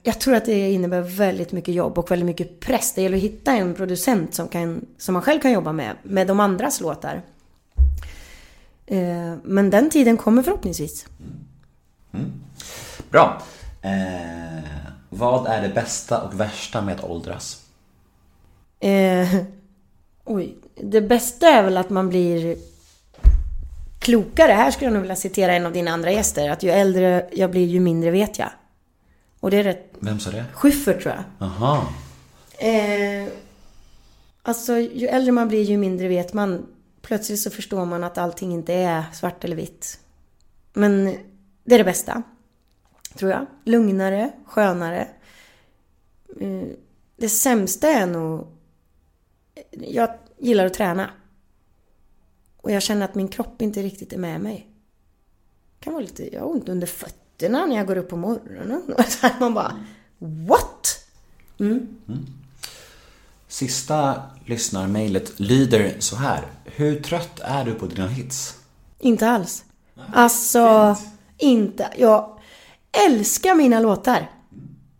Jag 0.07 0.19
tror 0.19 0.35
att 0.35 0.45
det 0.45 0.71
innebär 0.71 1.01
väldigt 1.01 1.51
mycket 1.51 1.73
jobb 1.73 1.97
och 1.97 2.11
väldigt 2.11 2.25
mycket 2.25 2.59
press. 2.59 2.93
Det 2.93 3.01
gäller 3.01 3.17
att 3.17 3.23
hitta 3.23 3.53
en 3.53 3.73
producent 3.73 4.35
som, 4.35 4.47
kan, 4.47 4.85
som 4.97 5.13
man 5.13 5.21
själv 5.21 5.39
kan 5.39 5.51
jobba 5.51 5.71
med, 5.71 5.95
med 6.03 6.27
de 6.27 6.39
andras 6.39 6.81
låtar. 6.81 7.21
Eh, 8.85 9.33
men 9.43 9.69
den 9.69 9.89
tiden 9.89 10.17
kommer 10.17 10.43
förhoppningsvis. 10.43 11.05
Bra. 13.09 13.41
Eh, 13.81 14.63
vad 15.09 15.47
är 15.47 15.61
det 15.61 15.69
bästa 15.69 16.21
och 16.21 16.39
värsta 16.39 16.81
med 16.81 16.95
att 16.95 17.03
åldras? 17.03 17.61
Eh, 18.79 19.35
oj, 20.25 20.55
det 20.75 21.01
bästa 21.01 21.47
är 21.47 21.63
väl 21.63 21.77
att 21.77 21.89
man 21.89 22.09
blir 22.09 22.57
klokare. 23.99 24.51
Här 24.51 24.71
skulle 24.71 24.85
jag 24.85 24.93
nog 24.93 25.01
vilja 25.01 25.15
citera 25.15 25.53
en 25.53 25.65
av 25.65 25.73
dina 25.73 25.91
andra 25.91 26.11
gäster. 26.11 26.49
Att 26.49 26.63
ju 26.63 26.71
äldre 26.71 27.29
jag 27.31 27.51
blir, 27.51 27.65
ju 27.65 27.79
mindre 27.79 28.11
vet 28.11 28.39
jag. 28.39 28.49
Och 29.45 29.51
det 29.51 29.57
är 29.57 29.63
rätt... 29.63 29.93
Vem 29.99 30.19
sa 30.19 30.31
det? 30.31 30.45
Schyffert 30.53 31.01
tror 31.01 31.15
jag. 31.15 31.23
Aha. 31.47 31.93
Eh, 32.57 33.27
alltså, 34.41 34.77
ju 34.77 35.07
äldre 35.07 35.31
man 35.31 35.47
blir, 35.47 35.63
ju 35.63 35.77
mindre 35.77 36.07
vet 36.07 36.33
man. 36.33 36.65
Plötsligt 37.01 37.39
så 37.39 37.49
förstår 37.49 37.85
man 37.85 38.03
att 38.03 38.17
allting 38.17 38.53
inte 38.53 38.73
är 38.73 39.03
svart 39.13 39.43
eller 39.43 39.55
vitt. 39.55 39.99
Men 40.73 41.05
det 41.63 41.75
är 41.75 41.77
det 41.77 41.83
bästa. 41.83 42.23
Tror 43.15 43.31
jag. 43.31 43.45
Lugnare, 43.63 44.31
skönare. 44.45 45.07
Eh, 46.39 46.63
det 47.17 47.29
sämsta 47.29 47.87
är 47.87 48.07
nog... 48.07 48.47
Jag 49.71 50.09
gillar 50.37 50.65
att 50.65 50.73
träna. 50.73 51.09
Och 52.57 52.71
jag 52.71 52.81
känner 52.81 53.05
att 53.05 53.15
min 53.15 53.27
kropp 53.27 53.61
inte 53.61 53.81
riktigt 53.81 54.13
är 54.13 54.17
med 54.17 54.41
mig. 54.41 54.69
Det 55.79 55.83
kan 55.83 55.93
vara 55.93 56.03
lite... 56.03 56.35
Jag 56.35 56.41
har 56.41 56.49
ont 56.49 56.69
under 56.69 56.87
fötterna 56.87 57.24
när 57.39 57.75
jag 57.75 57.87
går 57.87 57.97
upp 57.97 58.09
på 58.09 58.17
morgonen. 58.17 58.95
Man 59.39 59.53
bara... 59.53 59.79
What? 60.19 61.05
Mm. 61.59 61.87
Sista 63.47 64.21
lyssnarmailet 64.45 65.39
lyder 65.39 65.95
så 65.99 66.15
här. 66.15 66.41
Hur 66.65 66.99
trött 66.99 67.39
är 67.39 67.65
du 67.65 67.73
på 67.73 67.85
dina 67.85 68.07
hits? 68.07 68.59
Inte 68.99 69.29
alls. 69.29 69.65
Alltså, 70.13 70.95
inte. 71.37 71.89
Jag 71.97 72.39
älskar 73.07 73.55
mina 73.55 73.79
låtar. 73.79 74.31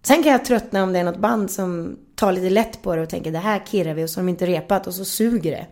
Sen 0.01 0.23
kan 0.23 0.31
jag 0.31 0.45
tröttna 0.45 0.83
om 0.83 0.93
det 0.93 0.99
är 0.99 1.03
något 1.03 1.19
band 1.19 1.51
som 1.51 1.97
tar 2.15 2.31
lite 2.31 2.49
lätt 2.49 2.81
på 2.81 2.95
det 2.95 3.01
och 3.01 3.09
tänker 3.09 3.31
det 3.31 3.39
här 3.39 3.63
kirrar 3.65 3.93
vi 3.93 4.03
och 4.03 4.09
så 4.09 4.19
har 4.19 4.23
de 4.23 4.29
inte 4.29 4.45
repat 4.45 4.87
och 4.87 4.93
så 4.93 5.05
suger 5.05 5.51
det. 5.51 5.67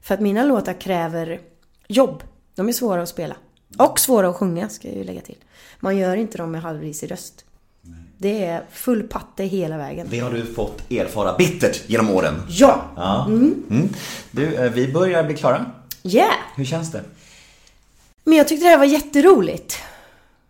För 0.00 0.14
att 0.14 0.20
mina 0.20 0.44
låtar 0.44 0.80
kräver 0.80 1.40
jobb. 1.88 2.22
De 2.54 2.68
är 2.68 2.72
svåra 2.72 3.02
att 3.02 3.08
spela. 3.08 3.36
Och 3.78 4.00
svåra 4.00 4.28
att 4.28 4.36
sjunga 4.36 4.68
ska 4.68 4.88
jag 4.88 4.96
ju 4.96 5.04
lägga 5.04 5.20
till. 5.20 5.36
Man 5.80 5.96
gör 5.96 6.16
inte 6.16 6.38
dem 6.38 6.50
med 6.50 6.62
halvrisig 6.62 7.10
röst. 7.10 7.44
Det 8.18 8.44
är 8.44 8.64
full 8.70 9.02
patte 9.02 9.44
hela 9.44 9.76
vägen. 9.76 10.06
Det 10.10 10.18
har 10.18 10.30
du 10.30 10.44
fått 10.44 10.90
erfara 10.90 11.36
bittert 11.36 11.82
genom 11.86 12.10
åren. 12.10 12.42
Ja! 12.48 12.82
Ja. 12.96 13.26
Mm. 13.26 13.88
Du, 14.30 14.54
eh, 14.54 14.72
vi 14.72 14.92
börjar 14.92 15.24
bli 15.24 15.36
klara. 15.36 15.70
Yeah! 16.02 16.34
Hur 16.56 16.64
känns 16.64 16.92
det? 16.92 17.02
Men 18.24 18.38
jag 18.38 18.48
tyckte 18.48 18.66
det 18.66 18.70
här 18.70 18.78
var 18.78 18.84
jätteroligt. 18.84 19.78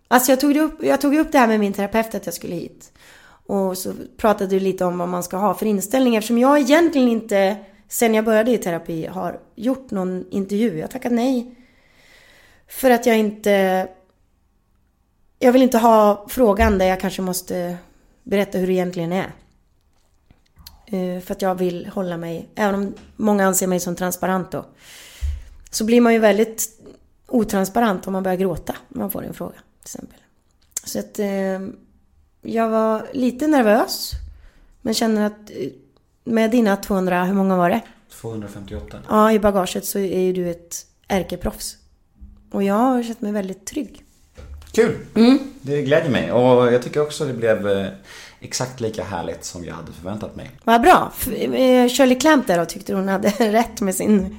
Alltså 0.08 0.32
jag 0.32 0.40
tog, 0.40 0.56
upp, 0.56 0.82
jag 0.82 1.00
tog 1.00 1.16
upp 1.16 1.32
det 1.32 1.38
här 1.38 1.46
med 1.46 1.60
min 1.60 1.72
terapeut 1.72 2.14
att 2.14 2.26
jag 2.26 2.34
skulle 2.34 2.54
hit. 2.54 2.92
Och 3.46 3.78
så 3.78 3.92
pratade 4.16 4.50
du 4.50 4.60
lite 4.60 4.84
om 4.84 4.98
vad 4.98 5.08
man 5.08 5.22
ska 5.22 5.36
ha 5.36 5.54
för 5.54 5.66
inställning 5.66 6.16
eftersom 6.16 6.38
jag 6.38 6.58
egentligen 6.58 7.08
inte 7.08 7.56
sen 7.88 8.14
jag 8.14 8.24
började 8.24 8.50
i 8.50 8.58
terapi 8.58 9.06
har 9.06 9.40
gjort 9.54 9.90
någon 9.90 10.24
intervju. 10.30 10.76
Jag 10.76 10.82
har 10.82 10.88
tackat 10.88 11.12
nej. 11.12 11.56
För 12.68 12.90
att 12.90 13.06
jag 13.06 13.18
inte... 13.18 13.88
Jag 15.38 15.52
vill 15.52 15.62
inte 15.62 15.78
ha 15.78 16.26
frågan 16.28 16.78
där 16.78 16.86
jag 16.86 17.00
kanske 17.00 17.22
måste 17.22 17.76
berätta 18.22 18.58
hur 18.58 18.66
det 18.66 18.72
egentligen 18.72 19.12
är. 19.12 19.32
Eh, 20.86 21.20
För 21.20 21.32
att 21.32 21.42
jag 21.42 21.54
vill 21.54 21.86
hålla 21.86 22.16
mig, 22.16 22.48
även 22.54 22.74
om 22.74 22.94
många 23.16 23.46
anser 23.46 23.66
mig 23.66 23.80
som 23.80 23.96
transparent 23.96 24.50
då. 24.50 24.64
Så 25.70 25.84
blir 25.84 26.00
man 26.00 26.12
ju 26.12 26.18
väldigt 26.18 26.80
otransparent 27.28 28.06
om 28.06 28.12
man 28.12 28.22
börjar 28.22 28.36
gråta 28.36 28.76
när 28.88 28.98
man 28.98 29.10
får 29.10 29.24
en 29.24 29.34
fråga. 29.34 29.54
Till 29.54 29.82
exempel. 29.82 30.18
Så 30.84 30.98
att 30.98 31.18
eh, 31.18 31.60
jag 32.42 32.68
var 32.68 33.06
lite 33.12 33.46
nervös. 33.46 34.12
Men 34.82 34.94
känner 34.94 35.26
att 35.26 35.50
eh, 35.50 35.68
med 36.24 36.50
dina 36.50 36.76
200, 36.76 37.24
hur 37.24 37.34
många 37.34 37.56
var 37.56 37.70
det? 37.70 37.80
258. 38.10 38.98
Ja, 39.08 39.32
i 39.32 39.38
bagaget 39.38 39.86
så 39.86 39.98
är 39.98 40.20
ju 40.20 40.32
du 40.32 40.50
ett 40.50 40.86
ärkeproffs. 41.08 41.76
Och 42.50 42.62
jag 42.62 42.74
har 42.74 43.02
känt 43.02 43.20
mig 43.20 43.32
väldigt 43.32 43.66
trygg. 43.66 44.02
Kul! 44.72 44.96
Mm. 45.14 45.38
Det 45.62 45.82
glädjer 45.82 46.10
mig 46.10 46.32
och 46.32 46.72
jag 46.72 46.82
tycker 46.82 47.02
också 47.02 47.24
det 47.24 47.32
blev 47.32 47.68
eh, 47.68 47.86
exakt 48.40 48.80
lika 48.80 49.04
härligt 49.04 49.44
som 49.44 49.64
jag 49.64 49.74
hade 49.74 49.92
förväntat 49.92 50.36
mig. 50.36 50.50
Vad 50.64 50.82
bra. 50.82 51.12
Eh, 51.26 51.88
Shirley 51.88 52.18
Clamp 52.18 52.46
där 52.46 52.58
då, 52.58 52.64
tyckte 52.64 52.94
hon 52.94 53.08
hade 53.08 53.28
rätt 53.38 53.80
med 53.80 53.94
sin... 53.94 54.36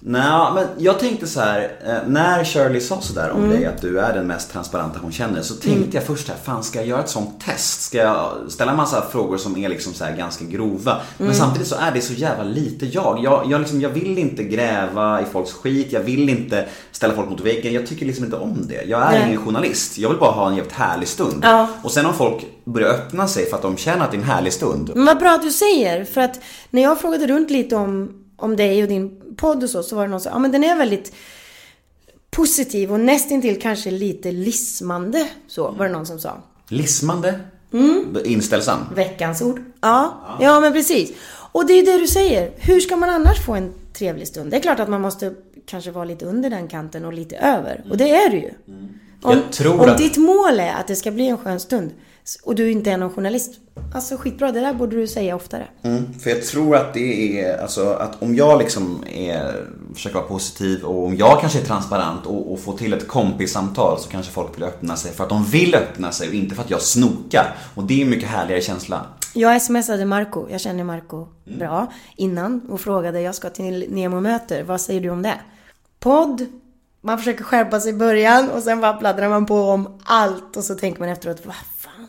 Nej, 0.00 0.52
men 0.54 0.66
jag 0.78 0.98
tänkte 0.98 1.26
så 1.26 1.40
här, 1.40 1.72
eh, 1.86 2.08
när 2.08 2.44
Shirley 2.44 2.80
sa 2.80 3.00
sådär 3.00 3.30
om 3.30 3.38
Mm. 3.44 3.50
dig, 3.50 3.66
att 3.66 3.80
du 3.80 4.00
är 4.00 4.14
den 4.14 4.26
mest 4.26 4.52
transparenta 4.52 4.98
hon 5.02 5.12
känner, 5.12 5.42
så 5.42 5.54
tänkte 5.54 5.96
jag 5.96 6.04
först 6.06 6.28
här, 6.28 6.36
fan 6.44 6.62
ska 6.64 6.78
jag 6.78 6.88
göra 6.88 7.00
ett 7.00 7.08
sånt 7.08 7.40
test? 7.40 7.82
Ska 7.82 7.98
jag 7.98 8.32
ställa 8.48 8.70
en 8.70 8.76
massa 8.76 9.02
frågor 9.10 9.36
som 9.36 9.56
är 9.56 9.68
liksom 9.68 9.94
så 9.94 10.04
här 10.04 10.16
ganska 10.16 10.44
grova? 10.44 11.00
Men 11.18 11.26
Mm. 11.26 11.38
samtidigt 11.38 11.68
så 11.68 11.74
är 11.74 11.90
det 11.92 12.00
så 12.00 12.12
jävla 12.12 12.44
lite 12.44 12.86
jag. 12.86 13.20
Jag, 13.24 13.46
jag, 13.50 13.60
liksom, 13.60 13.80
jag 13.80 13.88
vill 13.90 14.18
inte 14.18 14.44
gräva 14.44 15.22
i 15.22 15.24
folks 15.24 15.52
skit, 15.52 15.86
jag 15.92 16.00
vill 16.00 16.28
inte 16.28 16.66
ställa 16.92 17.14
folk 17.14 17.30
mot 17.30 17.40
väggen, 17.40 17.72
jag 17.72 17.86
tycker 17.86 18.06
liksom 18.06 18.24
inte 18.24 18.36
om 18.36 18.66
det. 18.68 18.82
Jag 18.86 19.02
är 19.02 19.10
Nej. 19.18 19.28
ingen 19.28 19.40
journalist, 19.44 19.98
jag 19.98 20.08
vill 20.08 20.18
bara 20.18 20.30
ha 20.32 20.48
en 20.48 20.56
jävligt 20.56 20.72
härlig 20.74 21.08
stund. 21.08 21.40
Ja. 21.42 21.68
Och 21.82 21.90
sen 21.90 22.06
om 22.06 22.14
folk 22.14 22.46
börjar 22.64 22.88
öppna 22.88 23.28
sig 23.28 23.46
för 23.46 23.56
att 23.56 23.62
de 23.62 23.76
känner 23.76 24.04
att 24.04 24.10
det 24.10 24.16
är 24.16 24.20
en 24.20 24.26
härlig 24.28 24.52
stund, 24.52 24.90
Men 24.94 25.04
vad 25.04 25.18
bra 25.18 25.30
att 25.30 25.42
du 25.42 25.50
säger. 25.50 26.04
För 26.04 26.20
att 26.20 26.40
när 26.70 26.82
jag 26.82 27.00
frågade 27.00 27.26
runt 27.26 27.50
lite 27.50 27.76
om, 27.76 28.12
om 28.36 28.56
dig 28.56 28.82
och 28.82 28.88
din 28.88 29.20
podd 29.36 29.62
och 29.62 29.70
så, 29.70 29.82
så 29.82 29.96
var 29.96 30.02
det 30.02 30.08
någon 30.10 30.20
som 30.20 30.30
sa, 30.30 30.36
ja 30.36 30.38
men 30.38 30.52
den 30.52 30.64
är 30.64 30.76
väldigt 30.76 31.12
positiv 32.30 32.92
och 32.92 33.00
nästintill 33.00 33.60
kanske 33.62 33.90
lite 33.90 34.32
lismande. 34.32 35.28
Så 35.46 35.70
var 35.70 35.86
det 35.86 35.92
någon 35.92 36.06
som 36.06 36.18
sa. 36.18 36.42
lismande, 36.68 37.40
Mm. 37.72 38.16
inställsam. 38.24 38.78
Veckans 38.94 39.42
ord. 39.42 39.60
Ja, 39.80 40.20
ja 40.40 40.60
men 40.60 40.72
precis. 40.72 41.12
Och 41.52 41.66
det 41.66 41.72
är 41.72 41.86
det 41.86 41.98
du 41.98 42.06
säger. 42.06 42.50
Hur 42.56 42.80
ska 42.80 42.96
man 42.96 43.10
annars 43.10 43.46
få 43.46 43.54
en 43.54 43.72
trevlig 43.92 44.28
stund? 44.28 44.50
Det 44.50 44.56
är 44.56 44.60
klart 44.60 44.80
att 44.80 44.88
man 44.88 45.00
måste 45.00 45.34
kanske 45.66 45.90
vara 45.90 46.04
lite 46.04 46.24
under 46.24 46.50
den 46.50 46.68
kanten 46.68 47.04
och 47.04 47.12
lite 47.12 47.36
över. 47.36 47.84
Och 47.90 47.96
det 47.96 48.10
är 48.10 48.30
du 48.30 48.36
ju. 48.36 48.50
Om, 49.22 49.32
Jag 49.32 49.52
tror 49.52 49.74
om 49.80 49.88
att- 49.90 49.98
ditt 49.98 50.16
mål 50.16 50.60
är 50.60 50.72
att 50.74 50.86
det 50.88 50.96
ska 50.96 51.10
bli 51.10 51.26
en 51.28 51.38
skön 51.38 51.60
stund 51.60 51.90
och 52.42 52.54
du 52.54 52.70
inte 52.70 52.90
är 52.90 52.96
någon 52.96 53.10
journalist. 53.10 53.54
Alltså 53.94 54.16
skitbra, 54.16 54.52
det 54.52 54.60
där 54.60 54.74
borde 54.74 54.96
du 54.96 55.06
säga 55.06 55.36
oftare. 55.36 55.68
Mm, 55.82 56.18
för 56.20 56.30
jag 56.30 56.44
tror 56.44 56.76
att 56.76 56.94
det 56.94 57.40
är, 57.40 57.58
alltså 57.58 57.90
att 57.90 58.22
om 58.22 58.34
jag 58.34 58.58
liksom 58.58 59.04
är, 59.12 59.66
försöker 59.94 60.16
vara 60.16 60.28
positiv 60.28 60.84
och 60.84 61.04
om 61.04 61.16
jag 61.16 61.40
kanske 61.40 61.60
är 61.60 61.64
transparent 61.64 62.26
och, 62.26 62.52
och 62.52 62.60
får 62.60 62.76
till 62.76 62.92
ett 62.92 63.08
kompissamtal 63.08 64.00
så 64.00 64.08
kanske 64.08 64.32
folk 64.32 64.56
vill 64.56 64.64
öppna 64.64 64.96
sig 64.96 65.12
för 65.12 65.24
att 65.24 65.30
de 65.30 65.44
vill 65.44 65.74
öppna 65.74 66.12
sig 66.12 66.28
och 66.28 66.34
inte 66.34 66.54
för 66.54 66.62
att 66.62 66.70
jag 66.70 66.82
snokar. 66.82 67.56
Och 67.74 67.84
det 67.84 68.00
är 68.00 68.04
en 68.04 68.10
mycket 68.10 68.28
härligare 68.28 68.60
känsla. 68.60 69.06
Jag 69.34 69.62
smsade 69.62 70.04
Marco, 70.04 70.46
jag 70.50 70.60
känner 70.60 70.84
Marco 70.84 71.26
bra, 71.58 71.92
innan 72.16 72.60
och 72.70 72.80
frågade, 72.80 73.20
jag 73.20 73.34
ska 73.34 73.50
till 73.50 73.86
Nemo-möter, 73.88 74.62
vad 74.62 74.80
säger 74.80 75.00
du 75.00 75.10
om 75.10 75.22
det? 75.22 75.40
Podd, 76.00 76.46
man 77.00 77.18
försöker 77.18 77.44
skärpa 77.44 77.80
sig 77.80 77.90
i 77.90 77.94
början 77.94 78.50
och 78.50 78.62
sen 78.62 78.80
bara 78.80 78.92
pladdrar 78.92 79.28
man 79.28 79.46
på 79.46 79.60
om 79.60 79.98
allt 80.04 80.56
och 80.56 80.64
så 80.64 80.74
tänker 80.74 81.00
man 81.00 81.08
efteråt, 81.08 81.42
vad 81.44 81.54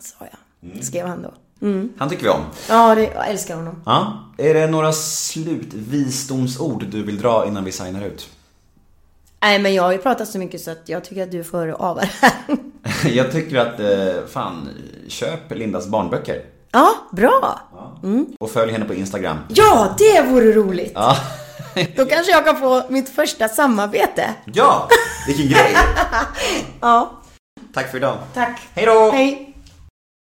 sa 0.00 0.14
jag? 0.20 0.84
Skrev 0.84 1.06
han 1.06 1.22
då. 1.22 1.32
Mm. 1.66 1.92
Han 1.98 2.08
tycker 2.08 2.22
vi 2.22 2.28
om. 2.28 2.44
Ja, 2.68 2.94
det, 2.94 3.02
jag 3.02 3.28
älskar 3.28 3.56
honom. 3.56 3.82
Ja. 3.86 4.24
Är 4.38 4.54
det 4.54 4.66
några 4.66 4.92
slutvisdomsord 4.92 6.84
du 6.86 7.02
vill 7.02 7.18
dra 7.20 7.46
innan 7.46 7.64
vi 7.64 7.72
signar 7.72 8.02
ut? 8.04 8.28
Nej, 9.42 9.58
men 9.58 9.74
jag 9.74 9.82
har 9.82 9.92
ju 9.92 9.98
pratat 9.98 10.28
så 10.28 10.38
mycket 10.38 10.60
så 10.60 10.70
att 10.70 10.88
jag 10.88 11.04
tycker 11.04 11.22
att 11.22 11.30
du 11.30 11.44
får 11.44 11.68
ava 11.78 12.00
det 12.00 12.10
här. 12.20 12.32
Jag 13.08 13.32
tycker 13.32 13.56
att, 13.58 13.80
eh, 13.80 14.26
fan, 14.32 14.68
köp 15.08 15.50
Lindas 15.54 15.86
barnböcker. 15.86 16.42
Ja, 16.72 16.94
bra! 17.12 17.60
Och 18.40 18.50
följ 18.50 18.72
henne 18.72 18.84
på 18.84 18.94
Instagram. 18.94 19.38
Ja, 19.48 19.94
det 19.98 20.22
vore 20.22 20.52
roligt! 20.52 20.92
Ja. 20.94 21.16
Då 21.96 22.06
kanske 22.06 22.32
jag 22.32 22.44
kan 22.44 22.56
få 22.56 22.82
mitt 22.88 23.08
första 23.08 23.48
samarbete. 23.48 24.34
Ja! 24.44 24.88
Vilken 25.26 25.48
grej! 25.48 25.76
Ja, 26.80 27.12
Tack 27.74 27.90
för 27.90 27.98
idag. 27.98 28.16
tack. 28.34 28.60
Hej 28.74 28.86
då! 28.86 29.10
Hej! 29.10 29.47